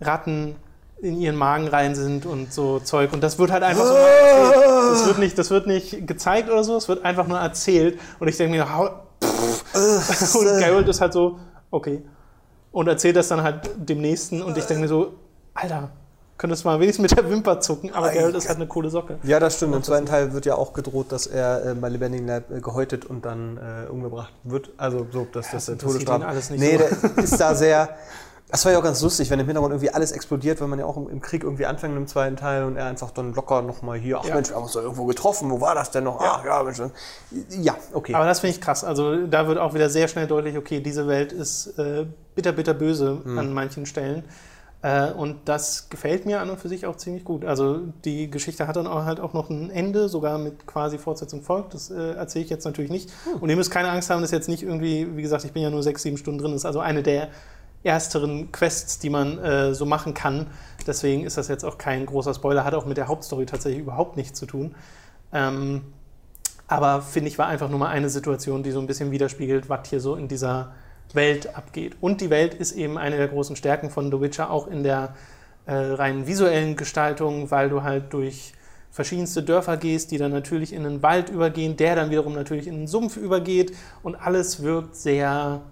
Ratten 0.00 0.56
in 1.00 1.20
ihren 1.20 1.36
Magen 1.36 1.68
rein 1.68 1.94
sind 1.94 2.24
und 2.24 2.52
so 2.52 2.78
Zeug. 2.80 3.12
Und 3.12 3.22
das 3.22 3.38
wird 3.38 3.50
halt 3.50 3.62
einfach 3.62 3.84
so 3.84 3.92
mal 3.92 3.98
erzählt. 4.00 4.92
Das 4.92 5.06
wird 5.06 5.18
nicht, 5.18 5.38
das 5.38 5.50
wird 5.50 5.66
nicht 5.66 6.06
gezeigt 6.06 6.48
oder 6.50 6.64
so, 6.64 6.76
es 6.76 6.88
wird 6.88 7.04
einfach 7.04 7.26
nur 7.26 7.38
erzählt. 7.38 7.98
Und 8.20 8.28
ich 8.28 8.36
denke 8.36 8.56
mir, 8.56 8.74
hau- 8.74 8.90
pff. 9.22 10.34
und 10.34 10.44
Geralt 10.44 10.88
ist 10.88 11.00
halt 11.00 11.12
so, 11.12 11.38
okay. 11.70 12.02
Und 12.72 12.88
erzählt 12.88 13.16
das 13.16 13.28
dann 13.28 13.42
halt 13.42 13.70
dem 13.76 14.00
Nächsten. 14.00 14.42
Und 14.42 14.56
ich 14.56 14.64
denke 14.64 14.82
mir 14.82 14.88
so, 14.88 15.14
Alter, 15.52 15.90
könntest 16.38 16.64
du 16.64 16.68
mal 16.68 16.80
wenigstens 16.80 17.02
mit 17.02 17.16
der 17.16 17.28
Wimper 17.30 17.60
zucken. 17.60 17.92
Aber 17.92 18.10
Geralt 18.10 18.34
ist 18.34 18.48
halt 18.48 18.56
eine 18.56 18.66
coole 18.66 18.88
Socke. 18.90 19.18
Ja, 19.22 19.38
das 19.38 19.56
stimmt. 19.56 19.74
Im 19.76 19.82
zweiten 19.82 20.06
Teil 20.06 20.32
wird 20.32 20.46
ja 20.46 20.54
auch 20.54 20.72
gedroht, 20.72 21.12
dass 21.12 21.26
er 21.26 21.66
äh, 21.66 21.74
bei 21.74 21.88
lebendigem 21.88 22.26
Leib 22.26 22.50
äh, 22.50 22.60
gehäutet 22.60 23.04
und 23.04 23.24
dann 23.24 23.58
äh, 23.58 23.90
umgebracht 23.90 24.32
wird. 24.42 24.70
Also 24.76 25.06
so, 25.12 25.26
dass 25.30 25.50
das 25.50 25.66
der 25.66 25.74
interessiert 25.74 26.06
Todesstrafe. 26.08 26.54
nee, 26.56 26.78
so. 26.78 27.06
der 27.14 27.24
ist 27.24 27.40
da 27.40 27.54
sehr. 27.54 27.90
Das 28.54 28.64
war 28.64 28.70
ja 28.70 28.78
auch 28.78 28.84
ganz 28.84 29.02
lustig, 29.02 29.30
wenn 29.30 29.40
im 29.40 29.46
Hintergrund 29.46 29.72
irgendwie 29.72 29.90
alles 29.90 30.12
explodiert, 30.12 30.60
wenn 30.60 30.70
man 30.70 30.78
ja 30.78 30.84
auch 30.84 30.96
im, 30.96 31.08
im 31.08 31.20
Krieg 31.20 31.42
irgendwie 31.42 31.66
anfängt 31.66 31.96
im 31.96 32.06
zweiten 32.06 32.36
Teil 32.36 32.62
und 32.62 32.76
er 32.76 32.86
einfach 32.86 33.10
dann 33.10 33.34
locker 33.34 33.62
nochmal 33.62 33.98
hier, 33.98 34.20
ach 34.20 34.24
Ja. 34.26 34.36
Mensch, 34.36 34.50
wir 34.50 34.54
haben 34.54 34.62
uns 34.62 34.74
da 34.74 34.80
irgendwo 34.80 35.06
getroffen, 35.06 35.50
wo 35.50 35.60
war 35.60 35.74
das 35.74 35.90
denn 35.90 36.04
noch? 36.04 36.20
Ach 36.20 36.44
ja, 36.44 36.62
Mensch. 36.62 36.80
Ja, 37.50 37.74
okay. 37.92 38.14
Aber 38.14 38.26
das 38.26 38.38
finde 38.38 38.54
ich 38.54 38.60
krass. 38.60 38.84
Also 38.84 39.26
da 39.26 39.48
wird 39.48 39.58
auch 39.58 39.74
wieder 39.74 39.90
sehr 39.90 40.06
schnell 40.06 40.28
deutlich, 40.28 40.56
okay, 40.56 40.78
diese 40.78 41.08
Welt 41.08 41.32
ist 41.32 41.76
äh, 41.80 42.06
bitter, 42.36 42.52
bitter 42.52 42.74
böse 42.74 43.22
an 43.26 43.52
manchen 43.52 43.86
Stellen. 43.86 44.22
Äh, 44.82 45.10
und 45.10 45.48
das 45.48 45.88
gefällt 45.88 46.24
mir 46.24 46.40
an 46.40 46.48
und 46.48 46.60
für 46.60 46.68
sich 46.68 46.86
auch 46.86 46.96
ziemlich 46.96 47.24
gut. 47.24 47.44
Also 47.44 47.80
die 48.04 48.30
Geschichte 48.30 48.68
hat 48.68 48.76
dann 48.76 48.86
auch 48.86 49.04
halt 49.04 49.18
auch 49.18 49.32
noch 49.32 49.50
ein 49.50 49.70
Ende, 49.70 50.08
sogar 50.08 50.38
mit 50.38 50.66
quasi 50.66 50.98
Fortsetzung 50.98 51.42
folgt. 51.42 51.74
Das 51.74 51.90
äh, 51.90 52.12
erzähle 52.12 52.44
ich 52.44 52.50
jetzt 52.50 52.66
natürlich 52.66 52.90
nicht. 52.90 53.10
Und 53.40 53.48
ihr 53.48 53.56
müsst 53.56 53.72
keine 53.72 53.88
Angst 53.88 54.10
haben, 54.10 54.20
das 54.20 54.30
ist 54.30 54.34
jetzt 54.36 54.48
nicht 54.48 54.62
irgendwie, 54.62 55.16
wie 55.16 55.22
gesagt, 55.22 55.44
ich 55.44 55.52
bin 55.52 55.62
ja 55.62 55.70
nur 55.70 55.82
sechs, 55.82 56.02
sieben 56.02 56.18
Stunden 56.18 56.38
drin. 56.38 56.54
Ist 56.54 56.66
also 56.66 56.78
eine 56.80 57.02
der 57.02 57.30
ersteren 57.84 58.50
Quests, 58.50 58.98
die 58.98 59.10
man 59.10 59.38
äh, 59.38 59.74
so 59.74 59.86
machen 59.86 60.14
kann. 60.14 60.48
Deswegen 60.86 61.24
ist 61.24 61.36
das 61.36 61.48
jetzt 61.48 61.64
auch 61.64 61.78
kein 61.78 62.06
großer 62.06 62.34
Spoiler. 62.34 62.64
Hat 62.64 62.74
auch 62.74 62.86
mit 62.86 62.96
der 62.96 63.08
Hauptstory 63.08 63.46
tatsächlich 63.46 63.82
überhaupt 63.82 64.16
nichts 64.16 64.38
zu 64.38 64.46
tun. 64.46 64.74
Ähm, 65.32 65.82
Aber 66.66 67.02
finde 67.02 67.28
ich, 67.28 67.38
war 67.38 67.46
einfach 67.46 67.68
nur 67.68 67.78
mal 67.78 67.90
eine 67.90 68.08
Situation, 68.08 68.62
die 68.62 68.70
so 68.70 68.80
ein 68.80 68.86
bisschen 68.86 69.10
widerspiegelt, 69.10 69.68
was 69.68 69.88
hier 69.88 70.00
so 70.00 70.16
in 70.16 70.28
dieser 70.28 70.72
Welt 71.12 71.54
abgeht. 71.54 71.96
Und 72.00 72.20
die 72.22 72.30
Welt 72.30 72.54
ist 72.54 72.72
eben 72.72 72.96
eine 72.96 73.18
der 73.18 73.28
großen 73.28 73.54
Stärken 73.54 73.90
von 73.90 74.10
The 74.10 74.20
Witcher, 74.20 74.50
auch 74.50 74.66
in 74.66 74.82
der 74.82 75.14
äh, 75.66 75.74
rein 75.74 76.26
visuellen 76.26 76.76
Gestaltung, 76.76 77.50
weil 77.50 77.68
du 77.68 77.82
halt 77.82 78.12
durch 78.12 78.54
verschiedenste 78.90 79.42
Dörfer 79.42 79.76
gehst, 79.76 80.10
die 80.10 80.18
dann 80.18 80.30
natürlich 80.32 80.72
in 80.72 80.86
einen 80.86 81.02
Wald 81.02 81.28
übergehen, 81.28 81.76
der 81.76 81.96
dann 81.96 82.10
wiederum 82.10 82.34
natürlich 82.34 82.66
in 82.66 82.74
einen 82.74 82.86
Sumpf 82.86 83.16
übergeht 83.16 83.74
und 84.02 84.14
alles 84.14 84.62
wirkt 84.62 84.96
sehr 84.96 85.62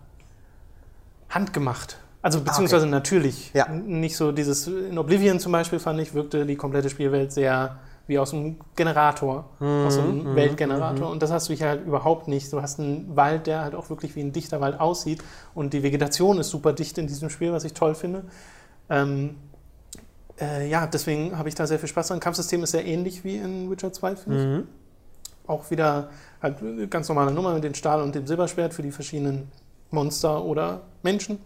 handgemacht. 1.30 1.98
Also 2.22 2.40
beziehungsweise 2.40 2.86
natürlich. 2.86 3.52
Ja. 3.52 3.68
Nicht 3.68 4.16
so 4.16 4.32
dieses, 4.32 4.68
in 4.68 4.96
Oblivion 4.96 5.40
zum 5.40 5.52
Beispiel 5.52 5.80
fand 5.80 6.00
ich, 6.00 6.14
wirkte 6.14 6.46
die 6.46 6.56
komplette 6.56 6.88
Spielwelt 6.88 7.32
sehr 7.32 7.78
wie 8.06 8.18
aus 8.18 8.32
einem 8.32 8.56
Generator, 8.74 9.48
aus 9.60 9.96
einem 9.96 10.34
Weltgenerator. 10.34 11.08
Und 11.10 11.22
das 11.22 11.30
hast 11.30 11.48
du 11.48 11.54
hier 11.54 11.68
halt 11.68 11.86
überhaupt 11.86 12.26
nicht. 12.26 12.52
Du 12.52 12.60
hast 12.60 12.80
einen 12.80 13.14
Wald, 13.14 13.46
der 13.46 13.62
halt 13.62 13.74
auch 13.74 13.90
wirklich 13.90 14.16
wie 14.16 14.20
ein 14.20 14.32
dichter 14.32 14.60
Wald 14.60 14.80
aussieht. 14.80 15.22
Und 15.54 15.72
die 15.72 15.82
Vegetation 15.82 16.38
ist 16.38 16.50
super 16.50 16.72
dicht 16.72 16.98
in 16.98 17.06
diesem 17.06 17.30
Spiel, 17.30 17.52
was 17.52 17.64
ich 17.64 17.74
toll 17.74 17.94
finde. 17.94 18.24
Ähm, 18.90 19.36
äh, 20.40 20.68
ja, 20.68 20.86
deswegen 20.86 21.38
habe 21.38 21.48
ich 21.48 21.54
da 21.54 21.66
sehr 21.66 21.78
viel 21.78 21.88
Spaß 21.88 22.08
dran. 22.08 22.20
Kampfsystem 22.20 22.62
ist 22.64 22.72
sehr 22.72 22.84
ähnlich 22.84 23.22
wie 23.24 23.36
in 23.36 23.70
Witcher 23.70 23.92
2, 23.92 24.16
finde 24.16 24.36
ich. 24.36 25.48
Auch 25.48 25.70
wieder 25.70 26.10
halt 26.40 26.90
ganz 26.90 27.08
normale 27.08 27.30
Nummer 27.32 27.54
mit 27.54 27.62
dem 27.62 27.74
Stahl 27.74 28.02
und 28.02 28.14
dem 28.14 28.26
Silberschwert 28.26 28.74
für 28.74 28.82
die 28.82 28.92
verschiedenen 28.92 29.50
Monster 29.90 30.44
oder 30.44 30.82
Menschen. 31.02 31.38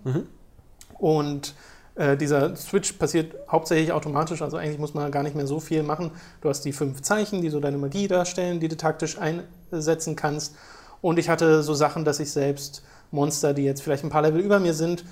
Und 0.98 1.54
äh, 1.96 2.16
dieser 2.16 2.54
Switch 2.56 2.92
passiert 2.94 3.34
hauptsächlich 3.50 3.92
automatisch, 3.92 4.42
also 4.42 4.56
eigentlich 4.56 4.78
muss 4.78 4.94
man 4.94 5.10
gar 5.10 5.22
nicht 5.22 5.34
mehr 5.34 5.46
so 5.46 5.60
viel 5.60 5.82
machen. 5.82 6.10
Du 6.40 6.48
hast 6.48 6.62
die 6.62 6.72
fünf 6.72 7.02
Zeichen, 7.02 7.40
die 7.40 7.50
so 7.50 7.60
deine 7.60 7.78
Magie 7.78 8.06
darstellen, 8.08 8.60
die 8.60 8.68
du 8.68 8.76
taktisch 8.76 9.18
einsetzen 9.18 10.14
kannst. 10.16 10.54
Und 11.00 11.18
ich 11.18 11.28
hatte 11.28 11.62
so 11.62 11.74
Sachen, 11.74 12.04
dass 12.04 12.20
ich 12.20 12.30
selbst 12.30 12.82
Monster, 13.10 13.54
die 13.54 13.64
jetzt 13.64 13.82
vielleicht 13.82 14.04
ein 14.04 14.10
paar 14.10 14.22
Level 14.22 14.40
über 14.40 14.60
mir 14.60 14.74
sind, 14.74 15.04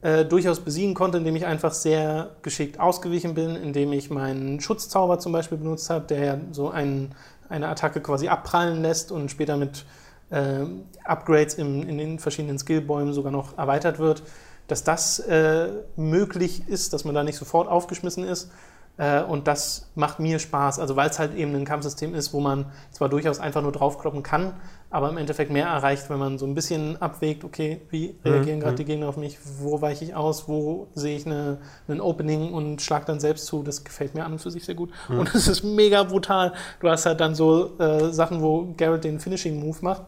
äh, 0.00 0.24
durchaus 0.24 0.60
besiegen 0.60 0.94
konnte, 0.94 1.18
indem 1.18 1.34
ich 1.34 1.44
einfach 1.44 1.72
sehr 1.72 2.30
geschickt 2.42 2.78
ausgewichen 2.78 3.34
bin, 3.34 3.56
indem 3.56 3.92
ich 3.92 4.10
meinen 4.10 4.60
Schutzzauber 4.60 5.18
zum 5.18 5.32
Beispiel 5.32 5.58
benutzt 5.58 5.90
habe, 5.90 6.06
der 6.06 6.24
ja 6.24 6.38
so 6.52 6.70
einen, 6.70 7.14
eine 7.48 7.68
Attacke 7.68 8.00
quasi 8.00 8.28
abprallen 8.28 8.80
lässt 8.80 9.10
und 9.10 9.28
später 9.30 9.56
mit 9.56 9.84
äh, 10.30 10.60
Upgrades 11.04 11.54
im, 11.54 11.88
in 11.88 11.98
den 11.98 12.18
verschiedenen 12.20 12.58
Skillbäumen 12.58 13.12
sogar 13.12 13.32
noch 13.32 13.58
erweitert 13.58 13.98
wird, 13.98 14.22
dass 14.68 14.84
das 14.84 15.18
äh, 15.18 15.68
möglich 15.96 16.68
ist, 16.68 16.92
dass 16.92 17.04
man 17.04 17.14
da 17.14 17.24
nicht 17.24 17.36
sofort 17.36 17.68
aufgeschmissen 17.68 18.24
ist. 18.24 18.50
Äh, 18.98 19.22
und 19.22 19.46
das 19.46 19.88
macht 19.94 20.18
mir 20.18 20.38
Spaß, 20.38 20.78
also 20.78 20.96
weil 20.96 21.08
es 21.08 21.18
halt 21.18 21.34
eben 21.34 21.54
ein 21.54 21.64
Kampfsystem 21.64 22.14
ist, 22.14 22.32
wo 22.32 22.40
man 22.40 22.66
zwar 22.90 23.08
durchaus 23.08 23.38
einfach 23.38 23.62
nur 23.62 23.70
draufkloppen 23.70 24.24
kann, 24.24 24.54
aber 24.90 25.08
im 25.08 25.16
Endeffekt 25.18 25.52
mehr 25.52 25.66
erreicht, 25.66 26.10
wenn 26.10 26.18
man 26.18 26.36
so 26.36 26.46
ein 26.46 26.54
bisschen 26.54 27.00
abwägt, 27.00 27.44
okay, 27.44 27.80
wie 27.90 28.16
reagieren 28.24 28.58
gerade 28.58 28.74
die 28.74 28.84
Gegner 28.84 29.08
auf 29.08 29.16
mich, 29.16 29.38
wo 29.60 29.80
weiche 29.80 30.04
ich 30.04 30.14
aus, 30.16 30.48
wo 30.48 30.88
sehe 30.94 31.16
ich 31.16 31.26
eine, 31.26 31.58
ein 31.86 32.00
Opening 32.00 32.52
und 32.52 32.82
schlag 32.82 33.06
dann 33.06 33.20
selbst 33.20 33.46
zu. 33.46 33.62
Das 33.62 33.84
gefällt 33.84 34.14
mir 34.14 34.24
an 34.24 34.32
und 34.32 34.40
für 34.40 34.50
sich 34.50 34.64
sehr 34.64 34.74
gut. 34.74 34.90
Und 35.08 35.32
es 35.34 35.46
ist 35.46 35.62
mega 35.62 36.02
brutal. 36.02 36.52
Du 36.80 36.88
hast 36.88 37.06
halt 37.06 37.20
dann 37.20 37.36
so 37.36 37.78
äh, 37.78 38.10
Sachen, 38.12 38.42
wo 38.42 38.74
Garrett 38.76 39.04
den 39.04 39.20
Finishing 39.20 39.60
Move 39.60 39.78
macht, 39.82 40.02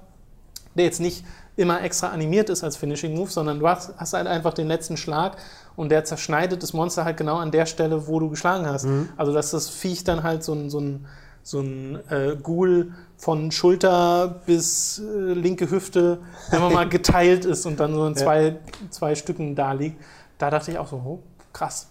der 0.75 0.85
jetzt 0.85 1.01
nicht 1.01 1.25
immer 1.57 1.83
extra 1.83 2.09
animiert 2.09 2.49
ist 2.49 2.65
als 2.65 2.77
Finishing 2.77 3.15
Move, 3.15 3.31
sondern 3.31 3.59
du 3.59 3.69
hast, 3.69 3.93
hast 3.97 4.13
halt 4.15 4.27
einfach 4.27 4.55
den 4.55 4.69
letzten 4.69 4.97
Schlag 4.97 5.37
und 5.77 5.91
der 5.91 6.05
zerschneidet 6.05 6.63
das 6.63 6.73
Monster 6.73 7.05
halt 7.05 7.17
genau 7.17 7.37
an 7.37 7.51
der 7.51 7.67
Stelle, 7.67 8.07
wo 8.07 8.19
du 8.21 8.31
geschlagen 8.31 8.67
hast. 8.67 8.87
Also 9.17 9.33
dass 9.33 9.51
das 9.51 9.69
Viech 9.69 10.05
dann 10.05 10.23
halt 10.23 10.43
so 10.43 10.53
ein, 10.55 10.71
so 10.71 10.79
ein, 10.81 11.07
so 11.43 11.61
ein 11.61 11.99
äh, 12.11 12.37
Ghoul 12.43 12.93
von 13.17 13.51
Schulter 13.51 14.41
bis 14.47 15.01
äh, 15.01 15.33
linke 15.33 15.71
Hüfte, 15.71 16.19
wenn 16.51 16.61
man 16.61 16.73
mal 16.73 16.89
geteilt 16.89 17.45
ist 17.45 17.67
und 17.67 17.79
dann 17.81 17.95
so 17.95 18.07
in 18.07 18.15
zwei, 18.17 18.57
zwei 18.91 19.15
Stücken 19.15 19.55
da 19.55 19.73
liegt. 19.73 20.01
Da 20.39 20.51
dachte 20.51 20.71
ich 20.71 20.79
auch 20.79 20.89
so, 20.89 20.97
oh, 20.97 21.19
krass. 21.53 21.89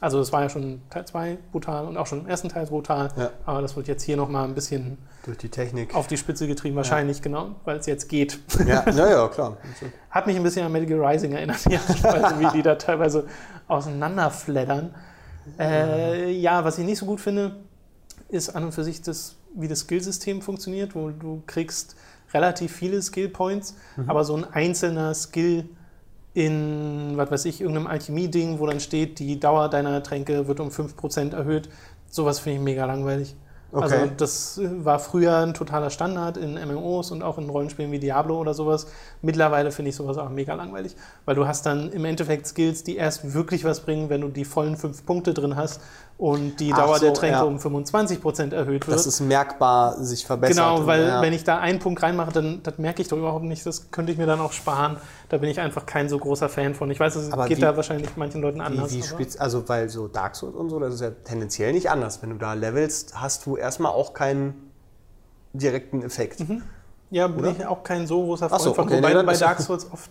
Also 0.00 0.18
das 0.18 0.32
war 0.32 0.42
ja 0.42 0.48
schon 0.48 0.82
Teil 0.90 1.04
2 1.04 1.38
brutal 1.52 1.86
und 1.86 1.96
auch 1.96 2.08
schon 2.08 2.22
im 2.22 2.26
ersten 2.26 2.48
Teil 2.48 2.66
brutal, 2.66 3.08
Ja. 3.16 3.30
aber 3.46 3.62
das 3.62 3.76
wird 3.76 3.86
jetzt 3.86 4.02
hier 4.02 4.16
nochmal 4.16 4.44
ein 4.44 4.54
bisschen 4.54 4.98
Durch 5.24 5.38
die 5.38 5.48
Technik. 5.48 5.94
auf 5.94 6.06
die 6.06 6.16
Spitze 6.16 6.46
getrieben, 6.46 6.76
wahrscheinlich, 6.76 7.22
genau, 7.22 7.54
weil 7.64 7.76
es 7.76 7.86
jetzt 7.86 8.08
geht. 8.08 8.38
Ja, 8.66 8.82
naja, 8.92 9.28
klar. 9.28 9.56
Hat 10.10 10.26
mich 10.26 10.36
ein 10.36 10.42
bisschen 10.42 10.66
an 10.66 10.72
Metal 10.72 10.86
Gear 10.86 11.10
Rising 11.10 11.32
erinnert, 11.32 11.64
und 11.66 12.04
Weise, 12.04 12.40
wie 12.40 12.48
die 12.56 12.62
da 12.62 12.74
teilweise 12.74 13.26
auseinanderfleddern. 13.68 14.94
Äh, 15.58 16.30
ja, 16.32 16.64
was 16.64 16.78
ich 16.78 16.84
nicht 16.84 16.98
so 16.98 17.06
gut 17.06 17.20
finde, 17.20 17.56
ist 18.28 18.50
an 18.50 18.64
und 18.64 18.72
für 18.72 18.84
sich 18.84 19.02
das, 19.02 19.36
wie 19.54 19.68
das 19.68 19.80
Skillsystem 19.80 20.42
funktioniert, 20.42 20.94
wo 20.94 21.10
du 21.10 21.42
kriegst 21.46 21.96
relativ 22.32 22.72
viele 22.72 23.02
Skillpoints, 23.02 23.76
aber 24.06 24.24
so 24.24 24.36
ein 24.36 24.44
einzelner 24.44 25.14
Skill 25.14 25.68
in, 26.34 27.12
was 27.16 27.30
weiß 27.30 27.44
ich, 27.44 27.60
irgendeinem 27.60 27.86
Alchemie-Ding, 27.88 28.58
wo 28.58 28.66
dann 28.66 28.80
steht, 28.80 29.18
die 29.18 29.38
Dauer 29.38 29.68
deiner 29.68 30.02
Tränke 30.02 30.48
wird 30.48 30.60
um 30.60 30.68
5% 30.68 31.34
erhöht, 31.34 31.68
sowas 32.08 32.38
finde 32.38 32.58
ich 32.58 32.64
mega 32.64 32.86
langweilig. 32.86 33.36
Also 33.72 33.96
Okay. 33.96 34.10
das 34.18 34.60
war 34.62 34.98
früher 34.98 35.38
ein 35.38 35.54
totaler 35.54 35.88
Standard 35.90 36.36
in 36.36 36.54
MMOs 36.54 37.10
und 37.10 37.22
auch 37.22 37.38
in 37.38 37.48
Rollenspielen 37.48 37.90
wie 37.90 37.98
Diablo 37.98 38.38
oder 38.38 38.52
sowas. 38.52 38.86
Mittlerweile 39.22 39.70
finde 39.72 39.88
ich 39.88 39.96
sowas 39.96 40.18
auch 40.18 40.28
mega 40.28 40.54
langweilig, 40.54 40.94
weil 41.24 41.34
du 41.34 41.46
hast 41.46 41.64
dann 41.64 41.90
im 41.90 42.04
Endeffekt 42.04 42.46
Skills, 42.46 42.84
die 42.84 42.96
erst 42.96 43.32
wirklich 43.32 43.64
was 43.64 43.80
bringen, 43.80 44.10
wenn 44.10 44.20
du 44.20 44.28
die 44.28 44.44
vollen 44.44 44.76
fünf 44.76 45.06
Punkte 45.06 45.32
drin 45.32 45.56
hast 45.56 45.80
und 46.22 46.60
die 46.60 46.70
Dauer 46.70 46.98
so, 46.98 47.06
der 47.06 47.14
Tränke 47.14 47.38
ja. 47.38 47.42
um 47.42 47.56
25% 47.56 48.54
erhöht 48.54 48.86
wird. 48.86 48.96
Dass 48.96 49.06
es 49.06 49.18
merkbar 49.18 50.00
sich 50.04 50.24
verbessert. 50.24 50.56
Genau, 50.56 50.86
weil 50.86 51.02
ja. 51.02 51.20
wenn 51.20 51.32
ich 51.32 51.42
da 51.42 51.58
einen 51.58 51.80
Punkt 51.80 52.00
reinmache, 52.00 52.30
dann 52.30 52.62
das 52.62 52.78
merke 52.78 53.02
ich 53.02 53.08
doch 53.08 53.16
überhaupt 53.16 53.44
nicht. 53.44 53.66
Das 53.66 53.90
könnte 53.90 54.12
ich 54.12 54.18
mir 54.18 54.26
dann 54.26 54.38
auch 54.38 54.52
sparen. 54.52 54.98
Da 55.30 55.38
bin 55.38 55.50
ich 55.50 55.58
einfach 55.58 55.84
kein 55.84 56.08
so 56.08 56.20
großer 56.20 56.48
Fan 56.48 56.76
von. 56.76 56.88
Ich 56.92 57.00
weiß, 57.00 57.16
es 57.16 57.32
Aber 57.32 57.46
geht 57.46 57.56
wie- 57.56 57.62
da 57.62 57.76
wahrscheinlich 57.76 58.16
manchen 58.16 58.40
Leuten 58.40 58.58
Wie, 58.58 58.62
anders. 58.62 58.92
wie 58.92 59.02
spez 59.02 59.36
also 59.36 59.68
weil 59.68 59.88
so 59.88 60.06
Dark 60.06 60.36
Souls 60.36 60.54
und 60.54 60.70
so, 60.70 60.78
das 60.78 60.94
ist 60.94 61.00
ja 61.00 61.10
tendenziell 61.10 61.72
nicht 61.72 61.90
anders. 61.90 62.22
Wenn 62.22 62.30
du 62.30 62.36
da 62.36 62.52
levelst, 62.52 63.20
hast 63.20 63.44
du 63.44 63.56
erstmal 63.56 63.90
auch 63.90 64.14
keinen 64.14 64.70
direkten 65.52 66.02
Effekt. 66.02 66.38
Ja, 67.10 67.26
bin 67.26 67.40
Oder? 67.40 67.50
ich 67.50 67.66
auch 67.66 67.82
kein 67.82 68.06
so 68.06 68.22
großer 68.22 68.46
Ach 68.46 68.50
Freund 68.50 68.62
so, 68.62 68.74
von. 68.74 68.84
okay, 68.84 68.98
Wobei 68.98 69.12
nee, 69.12 69.22
bei 69.24 69.32
ist- 69.32 69.42
Dark 69.42 69.58
Souls 69.58 69.90
oft, 69.92 70.10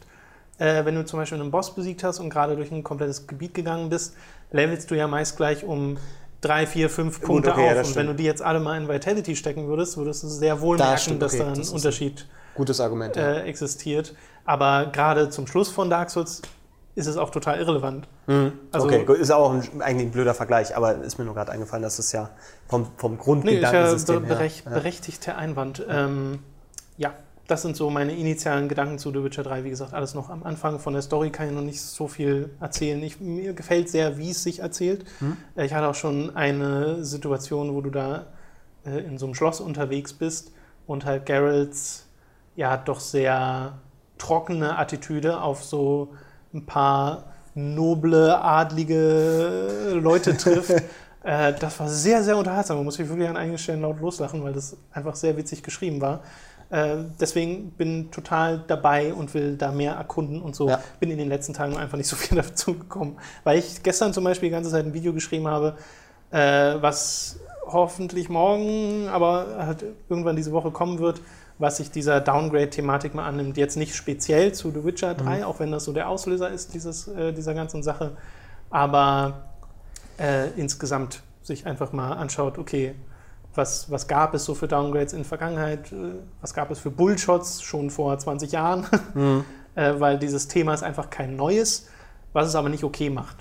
äh, 0.57 0.83
wenn 0.83 0.95
du 0.95 1.05
zum 1.05 1.19
Beispiel 1.19 1.39
einen 1.39 1.51
Boss 1.51 1.73
besiegt 1.73 2.03
hast 2.03 2.19
und 2.19 2.29
gerade 2.29 2.57
durch 2.57 2.69
ein 2.69 2.83
komplettes 2.83 3.27
Gebiet 3.27 3.53
gegangen 3.53 3.87
bist, 3.87 4.13
levelst 4.51 4.91
du 4.91 4.95
ja 4.95 5.07
meist 5.07 5.37
gleich 5.37 5.63
um 5.63 5.97
drei, 6.41 6.65
vier, 6.65 6.89
fünf 6.89 7.21
Punkte 7.21 7.51
okay, 7.51 7.65
ja, 7.65 7.71
auf. 7.71 7.77
das 7.77 7.87
und 7.89 7.95
wenn 7.95 8.07
du 8.07 8.15
die 8.15 8.23
jetzt 8.23 8.41
alle 8.41 8.59
mal 8.59 8.77
in 8.81 8.87
Vitality 8.87 9.35
stecken 9.35 9.67
würdest, 9.67 9.97
würdest 9.97 10.23
du 10.23 10.27
sehr 10.27 10.61
wohl 10.61 10.77
Das 10.77 10.87
merken, 10.87 11.01
stimmt, 11.01 11.21
dass 11.21 11.33
okay, 11.33 11.43
da 11.43 11.49
ein 11.49 11.57
das 11.57 11.69
Unterschied 11.69 12.27
Gutes 12.55 12.79
Argument. 12.81 13.15
ja. 13.15 13.31
äh, 13.33 13.41
existiert. 13.43 14.15
Aber 14.45 14.87
gerade 14.91 15.29
zum 15.29 15.47
Schluss 15.47 15.69
von 15.69 15.89
Dark 15.89 16.09
Souls 16.09 16.41
ist 16.95 17.07
es 17.07 17.15
auch 17.15 17.29
total 17.29 17.59
irrelevant. 17.59 18.07
Also, 18.71 18.87
okay, 18.87 19.05
ist 19.19 19.31
auch 19.31 19.53
ein, 19.53 19.81
eigentlich 19.81 20.07
ein 20.07 20.11
blöder 20.11 20.33
Vergleich, 20.33 20.75
aber 20.75 20.95
ist 21.01 21.17
mir 21.17 21.25
nur 21.25 21.33
gerade 21.33 21.51
eingefallen, 21.51 21.83
dass 21.83 21.97
das 21.97 22.11
ja 22.11 22.29
vom, 22.67 22.87
vom 22.97 23.11
Nee, 23.11 23.17
ist 23.17 23.23
ja 23.23 23.23
Grundgedankensystem 23.23 24.21
be 24.21 24.27
her. 24.27 24.35
berech 24.35 24.63
berechtigter 24.63 25.37
Einwand. 25.37 25.85
Ähm, 25.89 26.39
ja, 26.97 27.13
das 27.47 27.61
sind 27.63 27.75
so 27.75 27.89
meine 27.89 28.13
initialen 28.13 28.69
Gedanken 28.69 28.97
zu 28.97 29.11
The 29.11 29.23
Witcher 29.23 29.43
3. 29.43 29.63
Wie 29.63 29.69
gesagt, 29.69 29.93
alles 29.93 30.13
noch 30.13 30.29
am 30.29 30.43
Anfang. 30.43 30.79
Von 30.79 30.93
der 30.93 31.01
Story 31.01 31.31
kann 31.31 31.47
ich 31.47 31.53
noch 31.53 31.61
nicht 31.61 31.81
so 31.81 32.07
viel 32.07 32.49
erzählen. 32.59 33.01
Ich, 33.03 33.19
mir 33.19 33.53
gefällt 33.53 33.89
sehr, 33.89 34.17
wie 34.17 34.31
es 34.31 34.43
sich 34.43 34.59
erzählt. 34.59 35.05
Äh, 35.55 35.65
Ich 35.65 35.73
hatte 35.73 35.87
auch 35.87 35.95
schon 35.95 36.35
eine 36.35 37.03
Situation, 37.03 37.73
wo 37.73 37.81
du 37.81 37.89
da 37.89 38.27
äh, 38.85 38.99
in 38.99 39.17
so 39.17 39.25
einem 39.25 39.35
Schloss 39.35 39.59
unterwegs 39.59 40.13
bist 40.13 40.51
und 40.87 41.05
halt 41.05 41.25
Geralts 41.25 42.07
ja 42.55 42.77
doch 42.77 42.99
sehr 42.99 43.79
trockene 44.17 44.77
Attitüde 44.77 45.41
auf 45.41 45.63
so 45.63 46.13
ein 46.53 46.65
paar 46.65 47.25
noble, 47.55 48.37
adlige 48.41 49.99
Leute 50.01 50.37
trifft. 50.37 50.73
Äh, 51.23 51.53
das 51.59 51.79
war 51.79 51.87
sehr, 51.87 52.23
sehr 52.23 52.35
unterhaltsam. 52.35 52.77
Man 52.77 52.85
muss 52.85 52.95
sich 52.95 53.07
wirklich 53.07 53.29
an 53.29 53.37
einigen 53.37 53.59
Stellen 53.59 53.81
laut 53.81 53.99
loslachen, 53.99 54.43
weil 54.43 54.53
das 54.53 54.75
einfach 54.91 55.15
sehr 55.15 55.37
witzig 55.37 55.61
geschrieben 55.61 56.01
war. 56.01 56.21
Äh, 56.71 57.03
deswegen 57.19 57.71
bin 57.71 58.11
total 58.11 58.63
dabei 58.65 59.13
und 59.13 59.33
will 59.33 59.57
da 59.57 59.73
mehr 59.73 59.93
erkunden 59.93 60.41
und 60.41 60.55
so. 60.55 60.69
Ja. 60.69 60.81
Bin 61.01 61.11
in 61.11 61.17
den 61.17 61.27
letzten 61.27 61.53
Tagen 61.53 61.75
einfach 61.75 61.97
nicht 61.97 62.07
so 62.07 62.15
viel 62.15 62.37
dazu 62.41 62.75
gekommen. 62.75 63.17
Weil 63.43 63.59
ich 63.59 63.83
gestern 63.83 64.13
zum 64.13 64.23
Beispiel 64.23 64.49
die 64.49 64.53
ganze 64.53 64.71
Zeit 64.71 64.85
ein 64.85 64.93
Video 64.93 65.11
geschrieben 65.11 65.47
habe, 65.47 65.75
äh, 66.31 66.75
was 66.81 67.39
hoffentlich 67.65 68.29
morgen, 68.29 69.09
aber 69.09 69.65
halt 69.65 69.85
irgendwann 70.09 70.37
diese 70.37 70.53
Woche 70.53 70.71
kommen 70.71 70.99
wird, 70.99 71.21
was 71.59 71.77
sich 71.77 71.91
dieser 71.91 72.21
Downgrade-Thematik 72.21 73.13
mal 73.13 73.27
annimmt. 73.27 73.57
Jetzt 73.57 73.75
nicht 73.75 73.93
speziell 73.93 74.53
zu 74.53 74.71
The 74.71 74.83
Witcher 74.83 75.13
3, 75.13 75.45
auch 75.45 75.59
wenn 75.59 75.71
das 75.71 75.83
so 75.83 75.91
der 75.91 76.07
Auslöser 76.09 76.49
ist 76.49 76.73
dieses, 76.73 77.07
äh, 77.09 77.33
dieser 77.33 77.53
ganzen 77.53 77.83
Sache, 77.83 78.17
aber 78.69 79.49
äh, 80.17 80.49
insgesamt 80.55 81.21
sich 81.43 81.65
einfach 81.65 81.91
mal 81.91 82.13
anschaut, 82.13 82.57
okay, 82.57 82.95
was, 83.55 83.89
was 83.91 84.07
gab 84.07 84.33
es 84.33 84.45
so 84.45 84.55
für 84.55 84.67
Downgrades 84.67 85.13
in 85.13 85.19
der 85.19 85.25
Vergangenheit, 85.27 85.91
äh, 85.91 86.13
was 86.41 86.53
gab 86.53 86.71
es 86.71 86.79
für 86.79 86.91
Bullshots 86.91 87.61
schon 87.61 87.89
vor 87.89 88.17
20 88.17 88.51
Jahren, 88.51 88.85
äh, 89.75 89.93
weil 89.97 90.17
dieses 90.19 90.47
Thema 90.47 90.73
ist 90.73 90.83
einfach 90.83 91.09
kein 91.09 91.35
neues, 91.35 91.87
was 92.33 92.47
es 92.47 92.55
aber 92.55 92.69
nicht 92.69 92.83
okay 92.83 93.09
macht. 93.09 93.35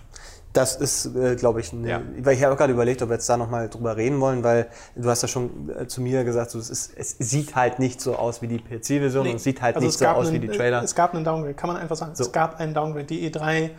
Das 0.52 0.74
ist, 0.74 1.14
äh, 1.14 1.36
glaube 1.36 1.60
ich, 1.60 1.72
eine, 1.72 1.88
Ja. 1.88 2.00
weil 2.22 2.34
ich 2.34 2.42
habe 2.42 2.56
gerade 2.56 2.72
überlegt, 2.72 3.02
ob 3.02 3.08
wir 3.08 3.14
jetzt 3.14 3.28
da 3.28 3.36
nochmal 3.36 3.68
drüber 3.68 3.96
reden 3.96 4.18
wollen, 4.20 4.42
weil 4.42 4.66
du 4.96 5.08
hast 5.08 5.22
ja 5.22 5.28
schon 5.28 5.70
äh, 5.78 5.86
zu 5.86 6.00
mir 6.00 6.24
gesagt, 6.24 6.50
so, 6.50 6.58
es, 6.58 6.70
ist, 6.70 6.92
es 6.96 7.16
sieht 7.20 7.54
halt 7.54 7.78
nicht 7.78 8.00
so 8.00 8.16
aus 8.16 8.42
wie 8.42 8.48
die 8.48 8.58
PC-Version 8.58 9.28
und 9.28 9.36
es 9.36 9.44
sieht 9.44 9.62
halt 9.62 9.76
Also 9.76 9.86
nicht 9.86 9.96
so 9.96 10.06
aus 10.06 10.26
einen, 10.26 10.34
wie 10.42 10.48
die 10.48 10.56
Trailer. 10.56 10.82
Es 10.82 10.96
gab 10.96 11.14
einen 11.14 11.22
Downgrade, 11.22 11.54
kann 11.54 11.68
man 11.68 11.76
einfach 11.76 11.94
sagen. 11.94 12.16
So. 12.16 12.24
Es 12.24 12.32
gab 12.32 12.58
einen 12.58 12.74
Downgrade. 12.74 13.04
Die 13.04 13.30
E3 13.30 13.70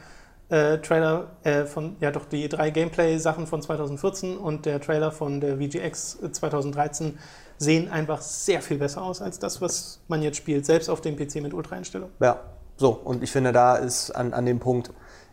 äh, 0.52 0.80
Trailer 0.80 1.32
äh, 1.43 1.66
von, 1.66 1.95
ja 2.02 2.12
doch, 2.12 2.26
die 2.26 2.47
E3 2.47 2.72
Gameplay-Sachen 2.72 3.47
von 3.47 3.62
2014 3.62 4.38
und 4.38 4.66
der 4.66 4.82
Trailer 4.82 5.12
von 5.12 5.39
der 5.39 5.58
VGX 5.58 6.20
2013 6.32 7.18
sehen 7.58 7.89
einfach 7.89 8.22
sehr 8.22 8.62
viel 8.62 8.78
besser 8.78 9.02
aus 9.02 9.22
als 9.22 9.39
das, 9.39 9.62
was 9.62 10.02
man 10.08 10.22
jetzt 10.22 10.38
spielt, 10.38 10.66
selbst 10.66 10.89
auf 10.89 10.99
dem 10.99 11.16
PC 11.16 11.36
mit 11.36 11.54
Ultra-Einstellung. 11.54 12.10
Ja, 12.20 12.41
so. 12.76 12.89
Und 12.91 13.24
ich 13.24 13.32
finde, 13.32 13.54
da 13.54 13.78
ist 13.78 14.12
an, 14.12 14.34
an 14.34 14.45
dem 14.45 14.60
Punkt, 14.60 14.91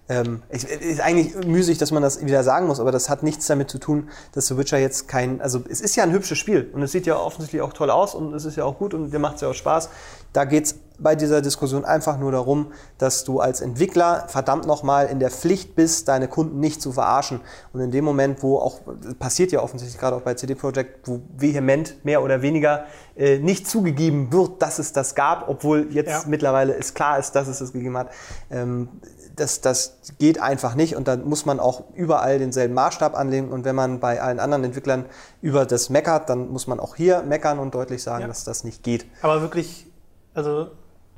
ähm, 0.08 0.42
es 0.48 0.64
ist 0.64 1.00
eigentlich 1.00 1.34
müßig, 1.34 1.78
dass 1.78 1.90
man 1.90 2.02
das 2.02 2.24
wieder 2.24 2.42
sagen 2.42 2.66
muss, 2.66 2.80
aber 2.80 2.92
das 2.92 3.10
hat 3.10 3.22
nichts 3.22 3.46
damit 3.46 3.70
zu 3.70 3.78
tun, 3.78 4.08
dass 4.32 4.46
The 4.46 4.56
Witcher 4.56 4.78
jetzt 4.78 5.08
kein, 5.08 5.40
also 5.40 5.62
es 5.68 5.80
ist 5.80 5.96
ja 5.96 6.04
ein 6.04 6.12
hübsches 6.12 6.38
Spiel 6.38 6.70
und 6.72 6.82
es 6.82 6.92
sieht 6.92 7.06
ja 7.06 7.18
offensichtlich 7.18 7.60
auch 7.60 7.72
toll 7.72 7.90
aus 7.90 8.14
und 8.14 8.32
es 8.34 8.44
ist 8.44 8.56
ja 8.56 8.64
auch 8.64 8.78
gut 8.78 8.94
und 8.94 9.10
dir 9.10 9.18
macht 9.18 9.36
es 9.36 9.40
ja 9.42 9.48
auch 9.48 9.54
Spaß. 9.54 9.90
Da 10.32 10.44
geht's 10.44 10.76
bei 10.98 11.14
dieser 11.14 11.40
Diskussion 11.42 11.84
einfach 11.84 12.18
nur 12.18 12.32
darum, 12.32 12.72
dass 12.98 13.24
du 13.24 13.40
als 13.40 13.60
Entwickler 13.60 14.24
verdammt 14.28 14.66
nochmal 14.66 15.06
in 15.06 15.20
der 15.20 15.30
Pflicht 15.30 15.74
bist, 15.76 16.08
deine 16.08 16.26
Kunden 16.28 16.58
nicht 16.60 16.82
zu 16.82 16.92
verarschen. 16.92 17.40
Und 17.72 17.80
in 17.80 17.90
dem 17.90 18.04
Moment, 18.04 18.42
wo 18.42 18.58
auch, 18.58 18.80
passiert 19.18 19.52
ja 19.52 19.62
offensichtlich 19.62 19.98
gerade 20.00 20.16
auch 20.16 20.22
bei 20.22 20.34
CD 20.34 20.54
Projekt, 20.54 21.06
wo 21.06 21.20
vehement 21.36 22.04
mehr 22.04 22.22
oder 22.22 22.42
weniger 22.42 22.84
äh, 23.16 23.38
nicht 23.38 23.68
zugegeben 23.68 24.32
wird, 24.32 24.60
dass 24.60 24.78
es 24.78 24.92
das 24.92 25.14
gab, 25.14 25.48
obwohl 25.48 25.86
jetzt 25.90 26.08
Ja. 26.10 26.22
mittlerweile 26.26 26.72
ist 26.72 26.94
klar 26.94 27.18
ist, 27.18 27.32
dass 27.32 27.48
es 27.48 27.58
das 27.58 27.72
gegeben 27.72 27.96
hat. 27.96 28.08
Ähm, 28.50 28.88
das, 29.36 29.60
das 29.60 29.98
geht 30.18 30.42
einfach 30.42 30.74
nicht 30.74 30.96
und 30.96 31.06
dann 31.06 31.24
muss 31.28 31.46
man 31.46 31.60
auch 31.60 31.84
überall 31.94 32.40
denselben 32.40 32.74
Maßstab 32.74 33.16
anlegen 33.16 33.50
und 33.52 33.64
wenn 33.64 33.76
man 33.76 34.00
bei 34.00 34.20
allen 34.20 34.40
anderen 34.40 34.64
Entwicklern 34.64 35.04
über 35.42 35.64
das 35.64 35.90
meckert, 35.90 36.28
dann 36.28 36.48
muss 36.48 36.66
man 36.66 36.80
auch 36.80 36.96
hier 36.96 37.22
meckern 37.22 37.60
und 37.60 37.72
deutlich 37.72 38.02
sagen, 38.02 38.22
Ja. 38.22 38.26
dass 38.26 38.42
das 38.42 38.64
nicht 38.64 38.82
geht. 38.82 39.06
Aber 39.22 39.40
wirklich, 39.40 39.86
also 40.34 40.70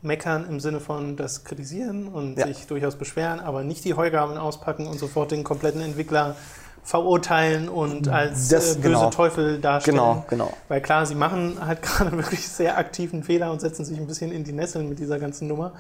meckern 0.03 0.46
im 0.48 0.61
Sinne 0.61 0.80
von 0.80 1.16
das 1.16 1.44
kritisieren 1.44 2.09
und 2.09 2.38
Ja. 2.38 2.46
sich 2.46 2.66
durchaus 2.66 2.96
beschweren, 2.96 3.40
aber 3.40 3.64
nicht 3.64 3.84
die 3.84 3.94
Heugaben 3.94 4.36
auspacken 4.38 4.86
und 4.86 4.98
sofort 4.98 5.30
den 5.30 5.44
kompletten 5.44 5.80
Entwickler 5.82 6.36
verurteilen 6.82 7.68
und 7.68 8.09
als 8.09 8.48
Das- 8.48 8.72
äh, 8.72 8.74
böse 8.76 8.80
genau. 8.88 9.11
Teufel 9.11 9.61
darstellen. 9.61 9.96
Genau, 9.98 10.24
genau. 10.28 10.53
Weil 10.68 10.80
klar, 10.80 11.05
sie 11.05 11.14
machen 11.14 11.59
halt 11.64 11.82
gerade 11.82 12.12
wirklich 12.12 12.48
sehr 12.48 12.78
aktiven 12.78 13.22
Fehler 13.22 13.51
und 13.53 13.61
setzen 13.61 13.84
sich 13.84 13.98
ein 13.98 14.07
bisschen 14.07 14.32
in 14.32 14.44
die 14.44 14.53
Nesseln 14.53 14.88
mit 14.88 14.98
dieser 14.98 15.18
ganzen 15.18 15.46
Nummer. 15.48 15.72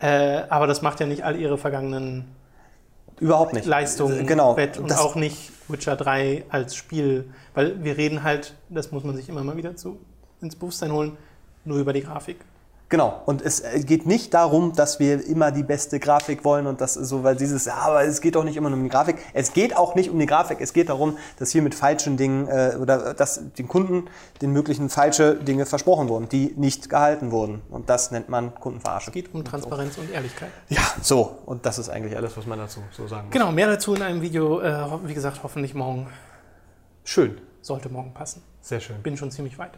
Äh, 0.00 0.42
aber 0.50 0.66
das 0.66 0.82
macht 0.82 1.00
ja 1.00 1.06
nicht 1.06 1.24
all 1.24 1.36
ihre 1.36 1.56
vergangenen 1.58 2.24
Überhaupt 3.18 3.52
nicht. 3.54 3.66
Leistungen 3.66 4.26
genau. 4.26 4.56
wett 4.56 4.78
und 4.78 4.92
auch 4.96 5.14
nicht 5.14 5.52
Witcher 5.68 5.96
3 5.96 6.44
als 6.48 6.74
Spiel. 6.74 7.30
Weil 7.54 7.82
wir 7.84 7.96
reden 7.98 8.22
halt, 8.22 8.54
das 8.70 8.92
muss 8.92 9.04
man 9.04 9.16
sich 9.16 9.28
immer 9.28 9.44
mal 9.44 9.56
wieder 9.56 9.76
zu, 9.76 9.98
ins 10.40 10.56
Bewusstsein 10.56 10.92
holen, 10.92 11.16
nur 11.64 11.78
über 11.78 11.92
die 11.92 12.02
Grafik. 12.02 12.38
Genau. 12.90 13.22
Und 13.24 13.40
es 13.40 13.60
äh, 13.60 13.80
geht 13.80 14.04
nicht 14.04 14.34
darum, 14.34 14.74
dass 14.74 14.98
wir 14.98 15.24
immer 15.24 15.52
die 15.52 15.62
beste 15.62 16.00
Grafik 16.00 16.44
wollen 16.44 16.66
und 16.66 16.80
das 16.80 16.96
ist 16.96 17.08
so, 17.08 17.22
weil 17.22 17.36
dieses, 17.36 17.64
ja, 17.64 17.76
aber 17.76 18.04
es 18.04 18.20
geht 18.20 18.34
doch 18.34 18.42
nicht 18.42 18.56
immer 18.56 18.68
nur 18.68 18.78
um 18.78 18.82
die 18.82 18.90
Grafik. 18.90 19.16
Es 19.32 19.52
geht 19.52 19.76
auch 19.76 19.94
nicht 19.94 20.10
um 20.10 20.18
die 20.18 20.26
Grafik. 20.26 20.60
Es 20.60 20.72
geht 20.72 20.88
darum, 20.88 21.16
dass 21.38 21.50
hier 21.50 21.62
mit 21.62 21.74
falschen 21.74 22.16
Dingen 22.16 22.48
äh, 22.48 22.76
oder 22.80 23.14
dass 23.14 23.40
den 23.56 23.68
Kunden 23.68 24.08
den 24.42 24.52
möglichen 24.52 24.90
falsche 24.90 25.36
Dinge 25.36 25.66
versprochen 25.66 26.08
wurden, 26.08 26.28
die 26.28 26.52
nicht 26.56 26.90
gehalten 26.90 27.30
wurden. 27.30 27.62
Und 27.70 27.88
das 27.88 28.10
nennt 28.10 28.28
man 28.28 28.56
Kundenverarsche. 28.56 29.10
Es 29.10 29.14
geht 29.14 29.32
um 29.32 29.44
Transparenz 29.44 29.96
und 29.96 30.10
Ehrlichkeit. 30.10 30.50
Ja, 30.68 30.82
so. 31.00 31.38
Und 31.46 31.66
das 31.66 31.78
ist 31.78 31.90
eigentlich 31.90 32.16
alles, 32.16 32.36
was 32.36 32.44
man 32.44 32.58
dazu 32.58 32.80
so 32.90 33.06
sagen 33.06 33.28
muss. 33.28 33.32
Genau, 33.32 33.52
mehr 33.52 33.68
dazu 33.68 33.94
in 33.94 34.02
einem 34.02 34.20
Video, 34.20 34.60
äh, 34.60 34.84
wie 35.04 35.14
gesagt, 35.14 35.44
hoffentlich 35.44 35.74
morgen. 35.74 36.08
Schön. 37.04 37.40
Sollte 37.62 37.88
morgen 37.88 38.12
passen. 38.12 38.42
Sehr 38.62 38.78
schön. 38.78 38.96
Bin 39.02 39.16
schon 39.16 39.30
ziemlich 39.30 39.58
weit. 39.58 39.70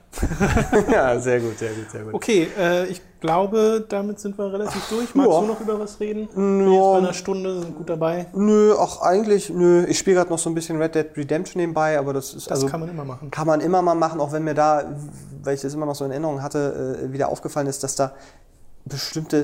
ja, 0.93 1.19
sehr 1.21 1.39
gut, 1.41 1.57
sehr 1.59 1.71
gut, 1.73 1.91
sehr 1.91 2.03
gut. 2.03 2.15
Okay, 2.15 2.49
äh, 2.59 2.87
ich 2.87 3.01
glaube, 3.21 3.85
damit 3.89 4.19
sind 4.19 4.37
wir 4.37 4.53
relativ 4.53 4.83
durch. 4.89 5.15
Magst 5.15 5.31
Ja. 5.31 5.41
du 5.41 5.47
noch 5.47 5.61
über 5.61 5.79
was 5.79 6.01
reden? 6.01 6.29
Wir 6.35 6.73
Jetzt 6.75 6.83
bei 6.93 6.99
einer 6.99 7.13
Stunde 7.13 7.61
sind 7.61 7.77
gut 7.77 7.89
dabei. 7.89 8.27
Nö, 8.35 8.75
auch 8.75 9.01
eigentlich, 9.03 9.51
nö. 9.51 9.85
Ich 9.87 9.99
spiele 9.99 10.17
gerade 10.17 10.31
noch 10.31 10.39
so 10.39 10.51
ein 10.51 10.55
bisschen 10.55 10.83
Red 10.83 10.97
Dead 10.97 11.07
Redemption 11.17 11.61
nebenbei, 11.61 11.97
aber 11.97 12.13
das 12.13 12.35
ist 12.35 12.51
Das 12.51 12.59
also 12.59 12.67
kann 12.67 12.81
man 12.81 12.89
immer 12.89 13.05
machen. 13.05 13.31
kann 13.31 13.47
man 13.47 13.61
immer 13.61 13.83
mal 13.83 13.95
machen, 13.95 14.21
auch 14.21 14.33
wenn 14.33 14.43
mir 14.43 14.55
da, 14.55 14.85
weil 15.45 15.55
ich 15.55 15.61
das 15.61 15.73
immer 15.75 15.87
noch 15.87 15.95
so 15.95 16.05
in 16.05 16.11
Erinnerung 16.11 16.43
hatte, 16.43 16.99
äh, 17.09 17.13
wieder 17.13 17.29
aufgefallen 17.29 17.69
ist, 17.69 17.85
dass 17.85 17.95
da 17.95 18.13
bestimmte 18.85 19.43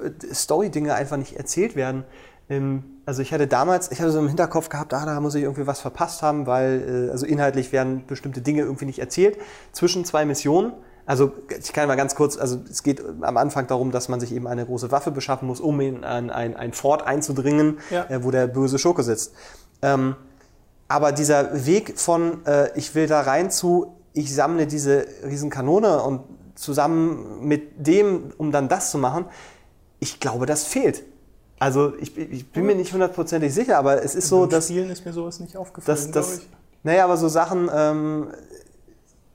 äh, 0.00 0.32
Story-Dinge 0.34 0.94
einfach 0.94 1.16
nicht 1.16 1.36
erzählt 1.36 1.74
werden. 1.74 2.04
Ähm, 2.48 2.84
Also 3.06 3.22
ich 3.22 3.32
hatte 3.32 3.46
damals, 3.46 3.90
ich 3.92 4.00
hatte 4.00 4.10
so 4.10 4.18
im 4.18 4.26
Hinterkopf 4.28 4.68
gehabt, 4.68 4.92
ah, 4.92 5.06
da 5.06 5.20
muss 5.20 5.34
ich 5.36 5.44
irgendwie 5.44 5.66
was 5.66 5.80
verpasst 5.80 6.22
haben, 6.22 6.46
weil 6.46 7.06
äh, 7.08 7.10
also 7.12 7.24
inhaltlich 7.24 7.70
werden 7.72 8.04
bestimmte 8.06 8.42
Dinge 8.42 8.62
irgendwie 8.62 8.84
nicht 8.84 8.98
erzählt 8.98 9.38
zwischen 9.72 10.04
zwei 10.04 10.24
Missionen. 10.24 10.72
Also 11.06 11.32
ich 11.48 11.72
kann 11.72 11.86
mal 11.86 11.94
ganz 11.94 12.16
kurz, 12.16 12.36
also 12.36 12.58
es 12.68 12.82
geht 12.82 13.00
am 13.20 13.36
Anfang 13.36 13.68
darum, 13.68 13.92
dass 13.92 14.08
man 14.08 14.18
sich 14.18 14.34
eben 14.34 14.48
eine 14.48 14.66
große 14.66 14.90
Waffe 14.90 15.12
beschaffen 15.12 15.46
muss, 15.46 15.60
um 15.60 15.80
in 15.80 16.02
ein, 16.02 16.30
ein, 16.30 16.56
ein 16.56 16.72
Fort 16.72 17.06
einzudringen, 17.06 17.78
Ja. 17.90 18.06
äh, 18.10 18.24
wo 18.24 18.32
der 18.32 18.48
böse 18.48 18.76
Schurke 18.76 19.04
sitzt. 19.04 19.32
Ähm, 19.82 20.16
aber 20.88 21.12
dieser 21.12 21.64
Weg 21.64 21.98
von, 21.98 22.44
äh, 22.44 22.76
ich 22.76 22.96
will 22.96 23.06
da 23.06 23.20
rein 23.20 23.52
zu, 23.52 23.94
ich 24.14 24.34
sammle 24.34 24.66
diese 24.66 25.06
Riesenkanone 25.24 26.02
und 26.02 26.22
zusammen 26.56 27.46
mit 27.46 27.86
dem, 27.86 28.32
um 28.36 28.50
dann 28.50 28.68
das 28.68 28.90
zu 28.90 28.98
machen, 28.98 29.26
ich 30.00 30.18
glaube, 30.18 30.46
das 30.46 30.64
fehlt. 30.64 31.04
Also 31.58 31.94
ich, 31.98 32.16
ich 32.16 32.50
bin 32.50 32.66
mir 32.66 32.74
nicht 32.74 32.92
hundertprozentig 32.92 33.52
sicher, 33.54 33.78
aber 33.78 34.02
es 34.02 34.14
ist 34.14 34.28
so, 34.28 34.40
Beim 34.40 34.50
dass, 34.50 34.66
Spielen 34.66 34.90
ist 34.90 35.06
mir 35.06 35.12
sowas 35.12 35.40
nicht 35.40 35.56
aufgefallen, 35.56 35.96
dass, 35.96 36.12
glaube 36.12 36.42
ich. 36.42 36.48
naja, 36.82 37.04
aber 37.04 37.16
so 37.16 37.28
Sachen, 37.28 37.70
ähm, 37.74 38.28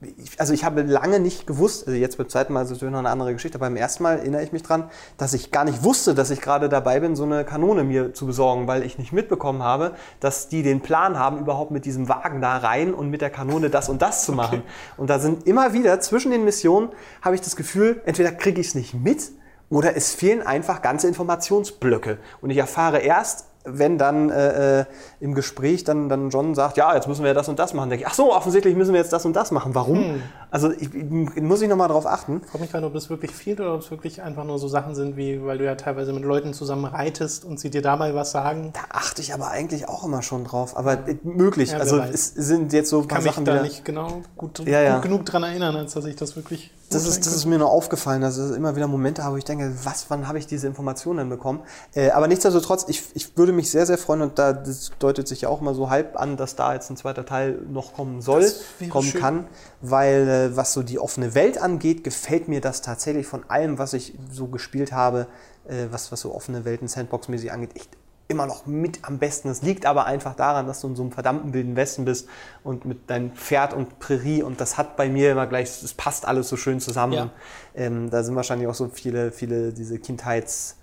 ich, 0.02 0.40
also 0.40 0.54
ich 0.54 0.64
habe 0.64 0.82
lange 0.82 1.20
nicht 1.20 1.46
gewusst, 1.46 1.88
also 1.88 1.98
jetzt 1.98 2.18
beim 2.18 2.28
zweiten 2.28 2.54
Mal 2.54 2.62
ist 2.62 2.68
es 2.68 2.74
natürlich 2.74 2.92
noch 2.92 3.00
eine 3.00 3.10
andere 3.10 3.34
Geschichte, 3.34 3.58
aber 3.58 3.68
beim 3.68 3.76
ersten 3.76 4.04
Mal 4.04 4.20
erinnere 4.20 4.44
ich 4.44 4.52
mich 4.52 4.64
dran, 4.64 4.90
dass 5.18 5.34
ich 5.34 5.52
gar 5.52 5.64
nicht 5.64 5.84
wusste, 5.84 6.16
dass 6.16 6.32
ich 6.32 6.42
gerade 6.42 6.70
dabei 6.70 7.00
bin, 7.00 7.16
so 7.16 7.24
eine 7.24 7.44
Kanone 7.44 7.84
mir 7.84 8.14
zu 8.14 8.26
besorgen, 8.26 8.68
weil 8.68 8.84
ich 8.84 8.98
nicht 8.98 9.14
mitbekommen 9.14 9.62
habe, 9.64 9.94
dass 10.20 10.48
die 10.48 10.64
den 10.64 10.82
Plan 10.82 11.20
haben, 11.20 11.40
überhaupt 11.40 11.72
mit 11.72 11.86
diesem 11.86 12.10
Wagen 12.10 12.42
da 12.42 12.58
rein 12.58 12.94
und 12.94 13.10
mit 13.10 13.22
der 13.22 13.30
Kanone 13.30 13.70
das 13.70 13.90
und 13.90 14.02
das 14.02 14.26
zu 14.26 14.34
machen. 14.34 14.64
Und 14.98 15.10
da 15.10 15.20
sind 15.20 15.46
immer 15.46 15.74
wieder 15.74 16.00
zwischen 16.00 16.32
den 16.32 16.46
Missionen, 16.46 16.90
habe 17.22 17.36
ich 17.36 17.42
das 17.42 17.56
Gefühl, 17.56 18.02
entweder 18.06 18.32
kriege 18.32 18.60
ich 18.60 18.68
es 18.68 18.76
nicht 18.76 18.94
mit 18.94 19.32
oder 19.72 19.96
es 19.96 20.14
fehlen 20.14 20.46
einfach 20.46 20.84
ganze 20.84 21.08
Informationsblöcke. 21.08 22.20
Und 22.42 22.52
ich 22.52 22.58
erfahre 22.58 23.00
erst, 23.00 23.46
wenn 23.64 23.98
dann 23.98 24.30
äh, 24.30 24.82
äh, 24.82 24.86
im 25.22 25.36
Gespräch 25.36 25.84
dann, 25.84 26.10
dann 26.10 26.32
John 26.32 26.56
sagt, 26.56 26.78
ja, 26.78 26.96
jetzt 26.96 27.08
müssen 27.08 27.24
wir 27.24 27.36
das 27.36 27.48
und 27.48 27.60
das 27.60 27.76
machen, 27.76 27.92
denke 27.92 28.04
ich, 28.04 28.10
ach 28.10 28.16
so, 28.16 28.34
offensichtlich 28.34 28.76
müssen 28.76 28.92
wir 28.94 29.00
jetzt 29.00 29.14
das 29.14 29.24
und 29.24 29.36
das 29.36 29.52
machen. 29.52 29.76
Warum? 29.76 30.22
Also 30.50 30.72
ich, 30.72 30.94
ich, 30.94 31.42
muss 31.42 31.62
ich 31.62 31.70
nochmal 31.70 31.90
drauf 31.90 32.08
achten. 32.08 32.42
Ich 32.44 32.50
frage 32.50 32.64
mich 32.64 32.72
gerade, 32.72 32.88
ob 32.88 32.94
das 32.94 33.10
wirklich 33.12 33.32
fehlt 33.32 33.60
oder 33.60 33.76
ob 33.76 33.82
es 33.82 33.92
wirklich 33.92 34.24
einfach 34.24 34.44
nur 34.44 34.58
so 34.58 34.68
Sachen 34.68 34.96
sind, 34.96 35.18
wie, 35.18 35.46
weil 35.46 35.60
du 35.60 35.66
ja 35.66 35.76
teilweise 35.76 36.12
mit 36.12 36.24
Leuten 36.24 36.54
zusammen 36.54 36.86
reitest 36.86 37.46
und 37.46 37.60
sie 37.60 37.70
dir 37.70 37.84
dabei 37.84 38.16
was 38.16 38.32
sagen. 38.32 38.74
Da 38.74 38.82
achte 38.90 39.22
ich 39.22 39.34
aber 39.34 39.50
eigentlich 39.50 39.88
auch 39.88 40.04
immer 40.04 40.24
schon 40.24 40.44
drauf. 40.44 40.76
Aber 40.76 41.08
äh, 41.08 41.18
möglich. 41.24 41.72
Ja, 41.72 41.78
also 41.78 42.00
weiß. 42.00 42.10
es 42.12 42.34
sind 42.34 42.74
jetzt 42.74 42.90
so 42.90 42.98
ein 42.98 43.02
Ich 43.04 43.08
paar 43.08 43.18
kann 43.18 43.24
mich 43.24 43.34
Sachen 43.34 43.46
da 43.46 43.62
nicht 43.62 43.86
genau 43.86 44.24
gut, 44.36 44.60
Ja, 44.68 44.82
ja. 44.82 44.96
gut 44.96 45.04
genug 45.04 45.26
dran 45.26 45.44
erinnern, 45.44 45.76
als 45.76 45.94
dass 45.94 46.06
ich 46.06 46.16
das 46.16 46.36
wirklich. 46.36 46.72
Das 46.90 47.08
ist, 47.08 47.26
das 47.26 47.34
ist 47.34 47.46
mir 47.46 47.58
nur 47.58 47.70
aufgefallen, 47.70 48.22
dass 48.22 48.36
es 48.36 48.54
immer 48.54 48.76
wieder 48.76 48.88
Momente 48.88 49.24
habe, 49.24 49.36
wo 49.36 49.38
ich 49.38 49.46
denke, 49.46 49.72
was, 49.84 50.08
wann 50.10 50.28
habe 50.28 50.40
ich 50.40 50.48
diese 50.48 50.68
Informationen 50.68 51.20
denn 51.20 51.30
bekommen? 51.30 51.62
Äh, 51.96 52.10
aber 52.10 52.28
nichtsdestotrotz, 52.28 52.86
ich, 52.90 53.04
ich 53.14 53.38
würde 53.38 53.54
mich 53.54 53.72
sehr, 53.72 53.86
sehr 53.86 53.98
freuen 53.98 54.22
und 54.24 54.38
da 54.38 54.52
das 54.52 54.92
deutet 55.12 55.28
sich 55.28 55.42
ja 55.42 55.50
auch 55.50 55.62
immer 55.62 55.74
so 55.74 55.90
halb 55.90 56.18
an, 56.20 56.38
dass 56.38 56.56
da 56.56 56.74
jetzt 56.74 56.90
ein 56.90 56.98
zweiter 56.98 57.26
Teil 57.26 57.60
noch 57.70 57.94
kommen 57.94 58.22
soll, 58.22 58.42
Das 58.42 58.64
kommen 58.90 59.08
schön. 59.10 59.22
kann, 59.22 59.48
weil 59.82 60.28
äh, 60.28 60.56
was 60.56 60.74
so 60.74 60.84
die 60.84 61.00
offene 61.00 61.36
Welt 61.36 61.58
angeht, 61.58 62.04
gefällt 62.04 62.48
mir 62.48 62.62
das 62.62 62.82
tatsächlich 62.82 63.28
von 63.28 63.44
allem, 63.50 63.78
was 63.78 63.94
ich 63.94 64.18
so 64.32 64.48
gespielt 64.48 64.94
habe, 64.94 65.28
äh, 65.68 65.88
was, 65.92 66.12
was 66.12 66.22
so 66.22 66.34
offene 66.34 66.64
Welten 66.64 66.88
Sandbox-mäßig 66.88 67.52
angeht, 67.52 67.76
echt 67.76 67.90
immer 68.30 68.48
noch 68.48 68.66
mit 68.66 69.00
am 69.04 69.20
besten. 69.20 69.50
Es 69.50 69.62
liegt 69.62 69.86
aber 69.86 70.06
einfach 70.06 70.36
daran, 70.36 70.66
dass 70.66 70.80
du 70.80 70.88
in 70.88 70.96
so 70.96 71.04
einem 71.04 71.12
verdammten 71.12 71.54
wilden 71.54 71.76
Westen 71.76 72.06
bist 72.06 72.30
und 72.64 72.86
mit 72.86 73.10
deinem 73.10 73.32
Pferd 73.34 73.74
und 73.74 74.00
Prärie 74.00 74.42
und 74.42 74.62
das 74.62 74.78
hat 74.78 74.96
bei 74.96 75.10
mir 75.10 75.34
immer 75.34 75.48
gleich, 75.48 75.68
es 75.84 75.94
passt 75.94 76.26
alles 76.26 76.48
so 76.48 76.56
schön 76.56 76.80
zusammen. 76.80 77.14
Ja. 77.14 77.30
Ähm, 77.76 78.10
da 78.10 78.24
sind 78.24 78.36
wahrscheinlich 78.36 78.70
auch 78.70 78.74
so 78.74 78.88
viele, 78.88 79.34
viele 79.34 79.74
diese 79.74 80.00
Kindheits, 80.00 80.78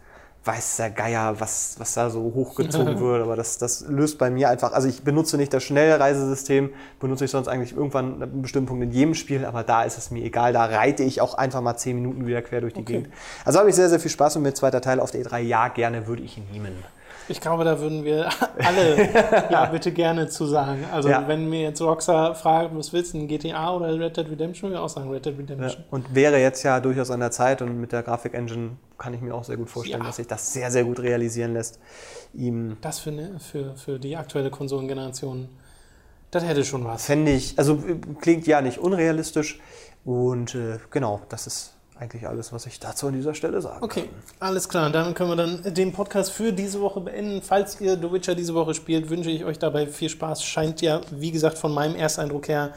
weiß 0.48 0.78
der 0.78 0.90
Geier, 0.90 1.38
was, 1.38 1.76
was 1.78 1.94
da 1.94 2.10
so 2.10 2.20
hochgezogen 2.34 2.98
wird, 3.00 3.22
aber 3.22 3.36
das, 3.36 3.58
das 3.58 3.84
löst 3.88 4.18
bei 4.18 4.30
mir 4.30 4.48
einfach, 4.48 4.72
also 4.72 4.88
ich 4.88 5.02
benutze 5.02 5.36
nicht 5.36 5.52
das 5.52 5.62
Schnellreisesystem, 5.62 6.70
benutze 6.98 7.26
ich 7.26 7.30
sonst 7.30 7.48
eigentlich 7.48 7.76
irgendwann 7.76 8.14
an 8.14 8.22
einem 8.22 8.42
bestimmten 8.42 8.66
Punkt 8.66 8.82
in 8.82 8.90
jedem 8.90 9.14
Spiel, 9.14 9.44
aber 9.44 9.62
da 9.62 9.82
ist 9.82 9.98
es 9.98 10.10
mir 10.10 10.24
egal, 10.24 10.52
da 10.52 10.64
reite 10.64 11.04
ich 11.04 11.20
auch 11.20 11.34
einfach 11.34 11.60
mal 11.60 11.76
zehn 11.76 11.96
Minuten 11.96 12.26
wieder 12.26 12.42
quer 12.42 12.62
durch 12.62 12.72
die 12.72 12.80
Okay. 12.80 12.92
Gegend. 12.94 13.14
Also 13.44 13.58
habe 13.58 13.68
ich 13.68 13.76
sehr, 13.76 13.88
sehr 13.88 14.00
viel 14.00 14.10
Spaß 14.10 14.36
und 14.36 14.42
mit 14.42 14.56
zweiter 14.56 14.80
Teil 14.80 15.00
auf 15.00 15.10
der 15.10 15.22
E3, 15.24 15.38
ja, 15.40 15.68
gerne 15.68 16.06
würde 16.06 16.22
ich 16.22 16.38
ihn 16.38 16.46
nehmen. 16.50 16.72
Ich 17.30 17.40
glaube, 17.40 17.64
da 17.64 17.78
würden 17.80 18.04
wir 18.04 18.28
alle 18.64 19.12
ja 19.50 19.66
bitte 19.66 19.92
gerne 19.92 20.28
zu 20.28 20.46
sagen. 20.46 20.84
Also 20.92 21.08
Ja. 21.10 21.28
wenn 21.28 21.48
mir 21.48 21.60
jetzt 21.62 21.80
Rockstar 21.82 22.34
fragt, 22.34 22.74
was 22.76 22.92
willst 22.92 23.14
du, 23.14 23.18
ein 23.18 23.28
GTA 23.28 23.74
oder 23.74 23.98
Red 23.98 24.16
Dead 24.16 24.30
Redemption, 24.30 24.70
würde 24.70 24.78
ich 24.80 24.84
auch 24.84 24.88
sagen 24.88 25.10
Red 25.10 25.26
Dead 25.26 25.34
Ja. 25.34 25.40
Redemption. 25.40 25.84
Und 25.90 26.14
wäre 26.14 26.38
jetzt 26.40 26.62
ja 26.62 26.80
durchaus 26.80 27.10
an 27.10 27.20
der 27.20 27.30
Zeit 27.30 27.60
und 27.62 27.80
mit 27.80 27.92
der 27.92 28.02
Grafik-Engine 28.02 28.70
kann 28.96 29.14
ich 29.14 29.20
mir 29.20 29.34
auch 29.34 29.44
sehr 29.44 29.56
gut 29.56 29.68
vorstellen, 29.70 30.00
Ja. 30.00 30.06
dass 30.06 30.16
sich 30.16 30.26
das 30.26 30.52
sehr, 30.52 30.70
sehr 30.70 30.84
gut 30.84 31.00
realisieren 31.00 31.52
lässt. 31.52 31.78
Ihm 32.34 32.76
Das 32.80 32.98
für, 32.98 33.12
ne, 33.12 33.36
für, 33.38 33.76
für 33.76 33.98
die 33.98 34.16
aktuelle 34.16 34.50
Konsolengeneration, 34.50 35.48
das 36.30 36.44
hätte 36.44 36.64
schon 36.64 36.84
was. 36.84 37.04
fände 37.06 37.32
ich, 37.32 37.58
also 37.58 37.74
äh, 37.74 37.96
klingt 38.20 38.46
ja 38.46 38.60
nicht 38.60 38.78
unrealistisch 38.78 39.60
und 40.04 40.54
äh, 40.54 40.78
genau, 40.90 41.20
das 41.28 41.46
ist 41.46 41.74
eigentlich 41.98 42.26
alles, 42.28 42.52
was 42.52 42.66
ich 42.66 42.78
dazu 42.80 43.08
an 43.08 43.14
dieser 43.14 43.34
Stelle 43.34 43.60
sagen 43.60 43.82
Okay, 43.82 44.02
kann. 44.02 44.10
alles 44.40 44.68
klar. 44.68 44.90
Dann 44.90 45.14
können 45.14 45.30
wir 45.30 45.36
dann 45.36 45.74
den 45.74 45.92
Podcast 45.92 46.30
für 46.32 46.52
diese 46.52 46.80
Woche 46.80 47.00
beenden. 47.00 47.42
Falls 47.42 47.80
ihr 47.80 47.96
The 47.96 48.12
Witcher 48.12 48.34
diese 48.34 48.54
Woche 48.54 48.74
spielt, 48.74 49.10
wünsche 49.10 49.30
ich 49.30 49.44
euch 49.44 49.58
dabei 49.58 49.86
viel 49.86 50.08
Spaß. 50.08 50.42
Scheint 50.44 50.80
ja, 50.80 51.00
wie 51.10 51.30
gesagt, 51.30 51.58
von 51.58 51.72
meinem 51.74 51.96
Ersteindruck 51.96 52.48
her 52.48 52.72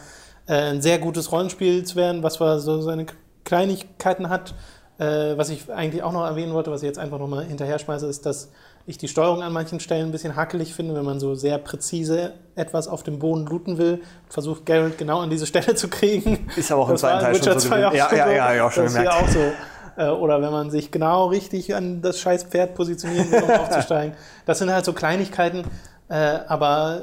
äh, 0.47 0.53
ein 0.53 0.81
sehr 0.81 0.99
gutes 0.99 1.31
Rollenspiel 1.31 1.83
zu 1.83 1.95
werden, 1.95 2.23
was 2.23 2.35
zwar 2.35 2.59
so 2.59 2.81
seine 2.81 3.05
Kleinigkeiten 3.43 4.29
hat. 4.29 4.53
Äh, 4.97 5.37
was 5.37 5.49
ich 5.49 5.71
eigentlich 5.71 6.03
auch 6.03 6.11
noch 6.11 6.25
erwähnen 6.25 6.53
wollte, 6.53 6.69
was 6.71 6.81
ich 6.83 6.87
jetzt 6.87 6.99
einfach 6.99 7.17
nochmal 7.17 7.45
hinterher 7.45 7.79
schmeiße, 7.79 8.05
ist, 8.07 8.25
dass 8.25 8.51
ich 8.87 8.97
die 8.97 9.07
Steuerung 9.07 9.41
an 9.43 9.53
manchen 9.53 9.79
Stellen 9.79 10.07
ein 10.07 10.11
bisschen 10.11 10.35
hakelig 10.35 10.73
finde, 10.73 10.95
wenn 10.95 11.05
man 11.05 11.19
so 11.19 11.35
sehr 11.35 11.57
präzise 11.57 12.33
etwas 12.55 12.87
auf 12.87 13.03
dem 13.03 13.19
Boden 13.19 13.45
looten 13.45 13.77
will, 13.77 14.01
versucht 14.29 14.65
Geralt 14.65 14.97
genau 14.97 15.19
an 15.19 15.29
diese 15.29 15.45
Stelle 15.45 15.75
zu 15.75 15.87
kriegen. 15.87 16.47
Ist 16.55 16.71
aber 16.71 16.81
auch 16.81 16.87
im 16.89 16.93
Das 16.95 17.01
zweiten 17.01 17.19
Teil 17.21 17.35
schon 17.35 17.41
Witcher 17.45 17.59
so 17.59 17.67
2 17.69 17.75
gewesen. 17.77 17.87
auch 17.87 17.93
Ja, 18.11 18.15
ja, 18.17 18.25
so. 18.25 18.31
ja, 18.31 18.53
ja, 18.53 18.65
auch 18.67 18.71
schon 18.71 18.83
das 18.83 18.93
ist 18.93 18.99
hier 18.99 19.09
gemerkt. 19.09 19.29
auch 19.29 19.33
so. 19.33 19.51
Äh, 19.97 20.09
Oder 20.09 20.41
wenn 20.41 20.51
man 20.51 20.71
sich 20.71 20.89
genau 20.91 21.27
richtig 21.27 21.75
an 21.75 22.01
das 22.01 22.19
scheiß 22.19 22.45
Pferd 22.45 22.75
positionieren 22.75 23.29
will, 23.31 23.43
um 23.43 23.49
aufzusteigen. 23.59 24.15
Das 24.45 24.59
sind 24.59 24.71
halt 24.71 24.85
so 24.85 24.93
Kleinigkeiten, 24.93 25.63
äh, 26.09 26.15
aber 26.47 27.01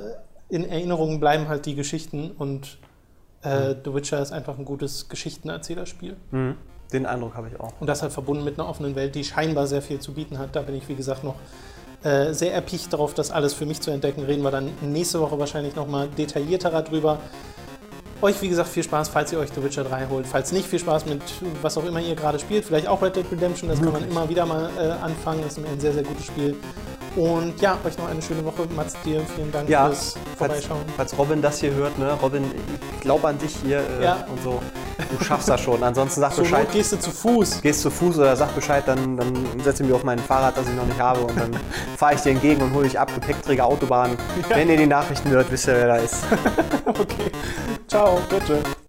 in 0.49 0.69
Erinnerung 0.69 1.21
bleiben 1.21 1.49
halt 1.49 1.67
die 1.67 1.75
Geschichten 1.75 2.31
und 2.31 2.79
äh, 3.43 3.75
The 3.85 3.93
Witcher 3.95 4.21
ist 4.21 4.33
einfach 4.33 4.59
ein 4.59 4.65
gutes 4.65 5.09
Geschichtenerzählerspiel. 5.09 6.17
Mhm. 6.31 6.57
Den 6.93 7.07
Eindruck 7.07 7.35
habe 7.35 7.49
ich 7.49 7.61
auch. 7.61 7.73
Und 7.81 7.87
das 7.87 8.03
halt 8.03 8.13
verbunden 8.13 8.45
mit 8.45 8.59
einer 8.59 8.69
offenen 8.69 8.95
Welt, 8.95 9.15
die 9.15 9.25
scheinbar 9.25 9.67
sehr 9.67 9.83
viel 9.83 10.01
zu 10.01 10.15
bieten 10.15 10.39
hat. 10.39 10.57
Da 10.57 10.63
bin 10.63 10.75
ich, 10.75 10.89
wie 10.89 10.95
gesagt, 10.95 11.23
noch 11.23 11.35
äh, 12.03 12.33
sehr 12.33 12.55
erpicht 12.55 12.93
darauf, 12.93 13.13
das 13.13 13.31
alles 13.31 13.55
für 13.55 13.67
mich 13.67 13.81
zu 13.81 13.91
entdecken. 13.91 14.23
Reden 14.23 14.43
wir 14.43 14.51
dann 14.51 14.71
nächste 14.81 15.21
Woche 15.21 15.39
wahrscheinlich 15.39 15.77
nochmal 15.77 16.09
detaillierterer 16.09 16.83
drüber. 16.83 17.19
Euch, 18.21 18.43
wie 18.43 18.49
gesagt, 18.49 18.69
viel 18.71 18.83
Spaß, 18.83 19.09
falls 19.11 19.33
ihr 19.33 19.39
euch 19.39 19.51
The 19.55 19.63
Witcher 19.63 19.85
3 19.85 20.07
holt. 20.11 20.27
Falls 20.27 20.51
nicht, 20.51 20.67
viel 20.69 20.81
Spaß 20.81 21.07
mit 21.07 21.23
was 21.63 21.79
auch 21.79 21.85
immer 21.85 22.01
ihr 22.01 22.17
gerade 22.17 22.39
spielt. 22.39 22.65
Vielleicht 22.65 22.89
auch 22.89 23.01
Red 23.01 23.15
Dead 23.15 23.27
Redemption, 23.31 23.69
das 23.71 23.81
kann 23.81 23.93
man 23.93 24.09
immer 24.09 24.29
wieder 24.29 24.45
mal 24.45 24.71
äh, 24.77 24.91
anfangen. 25.05 25.41
Das 25.43 25.57
ist 25.57 25.65
ein 25.65 25.79
sehr, 25.81 25.93
sehr 25.93 26.03
gutes 26.03 26.27
Spiel. 26.27 26.57
Und 27.17 27.61
ja, 27.61 27.77
euch 27.85 27.97
noch 27.97 28.09
eine 28.09 28.21
schöne 28.21 28.45
Woche. 28.45 28.67
Mats, 28.77 28.95
dir 29.05 29.23
vielen 29.35 29.51
Dank 29.51 29.69
Ja, 29.69 29.87
fürs 29.87 30.15
falls, 30.37 30.65
Vorbeischauen. 30.67 30.83
falls 30.97 31.17
Robin 31.19 31.41
das 31.43 31.59
hier 31.61 31.73
hört, 31.75 31.99
ne? 31.99 32.13
Robin, 32.21 32.45
ich 32.95 33.01
glaube 33.01 33.27
an 33.29 33.39
dich 33.39 33.57
hier 33.65 33.79
äh, 34.01 34.05
Ja. 34.05 34.27
und 34.31 34.43
so. 34.43 34.61
Du 35.17 35.25
schaffst 35.25 35.49
das 35.49 35.61
schon. 35.61 35.83
Ansonsten 35.83 36.21
sag 36.21 36.33
Zur 36.35 36.45
Bescheid. 36.45 36.65
Not 36.65 36.73
gehst 36.73 36.93
du 36.93 36.99
zu 36.99 37.11
Fuß. 37.11 37.63
Gehst 37.63 37.83
zu 37.83 37.91
Fuß 37.91 38.19
oder 38.19 38.37
sag 38.37 38.55
Bescheid, 38.55 38.83
dann, 38.87 39.17
dann 39.17 39.33
setze 39.65 39.83
ich 39.83 39.89
mich 39.89 39.97
auf 39.97 40.05
mein 40.05 40.19
Fahrrad, 40.19 40.57
das 40.57 40.69
ich 40.69 40.75
noch 40.75 40.87
nicht 40.87 41.01
habe 41.01 41.21
und 41.21 41.39
dann 41.39 41.51
fahre 41.97 42.15
ich 42.15 42.21
dir 42.21 42.31
entgegen 42.31 42.63
und 42.63 42.75
hole 42.75 42.85
dich 42.85 42.99
ab, 42.99 43.13
Gepäckträger 43.15 43.65
Autobahn. 43.65 44.17
Wenn 44.49 44.69
ihr 44.69 44.77
die 44.77 44.87
Nachrichten 44.87 45.31
hört, 45.31 45.51
wisst 45.51 45.69
ihr, 45.69 45.75
wer 45.75 45.87
da 45.87 45.97
ist. 45.97 46.17
Okay. 46.89 47.31
Ciao, 48.09 48.19
bitte. 48.27 48.88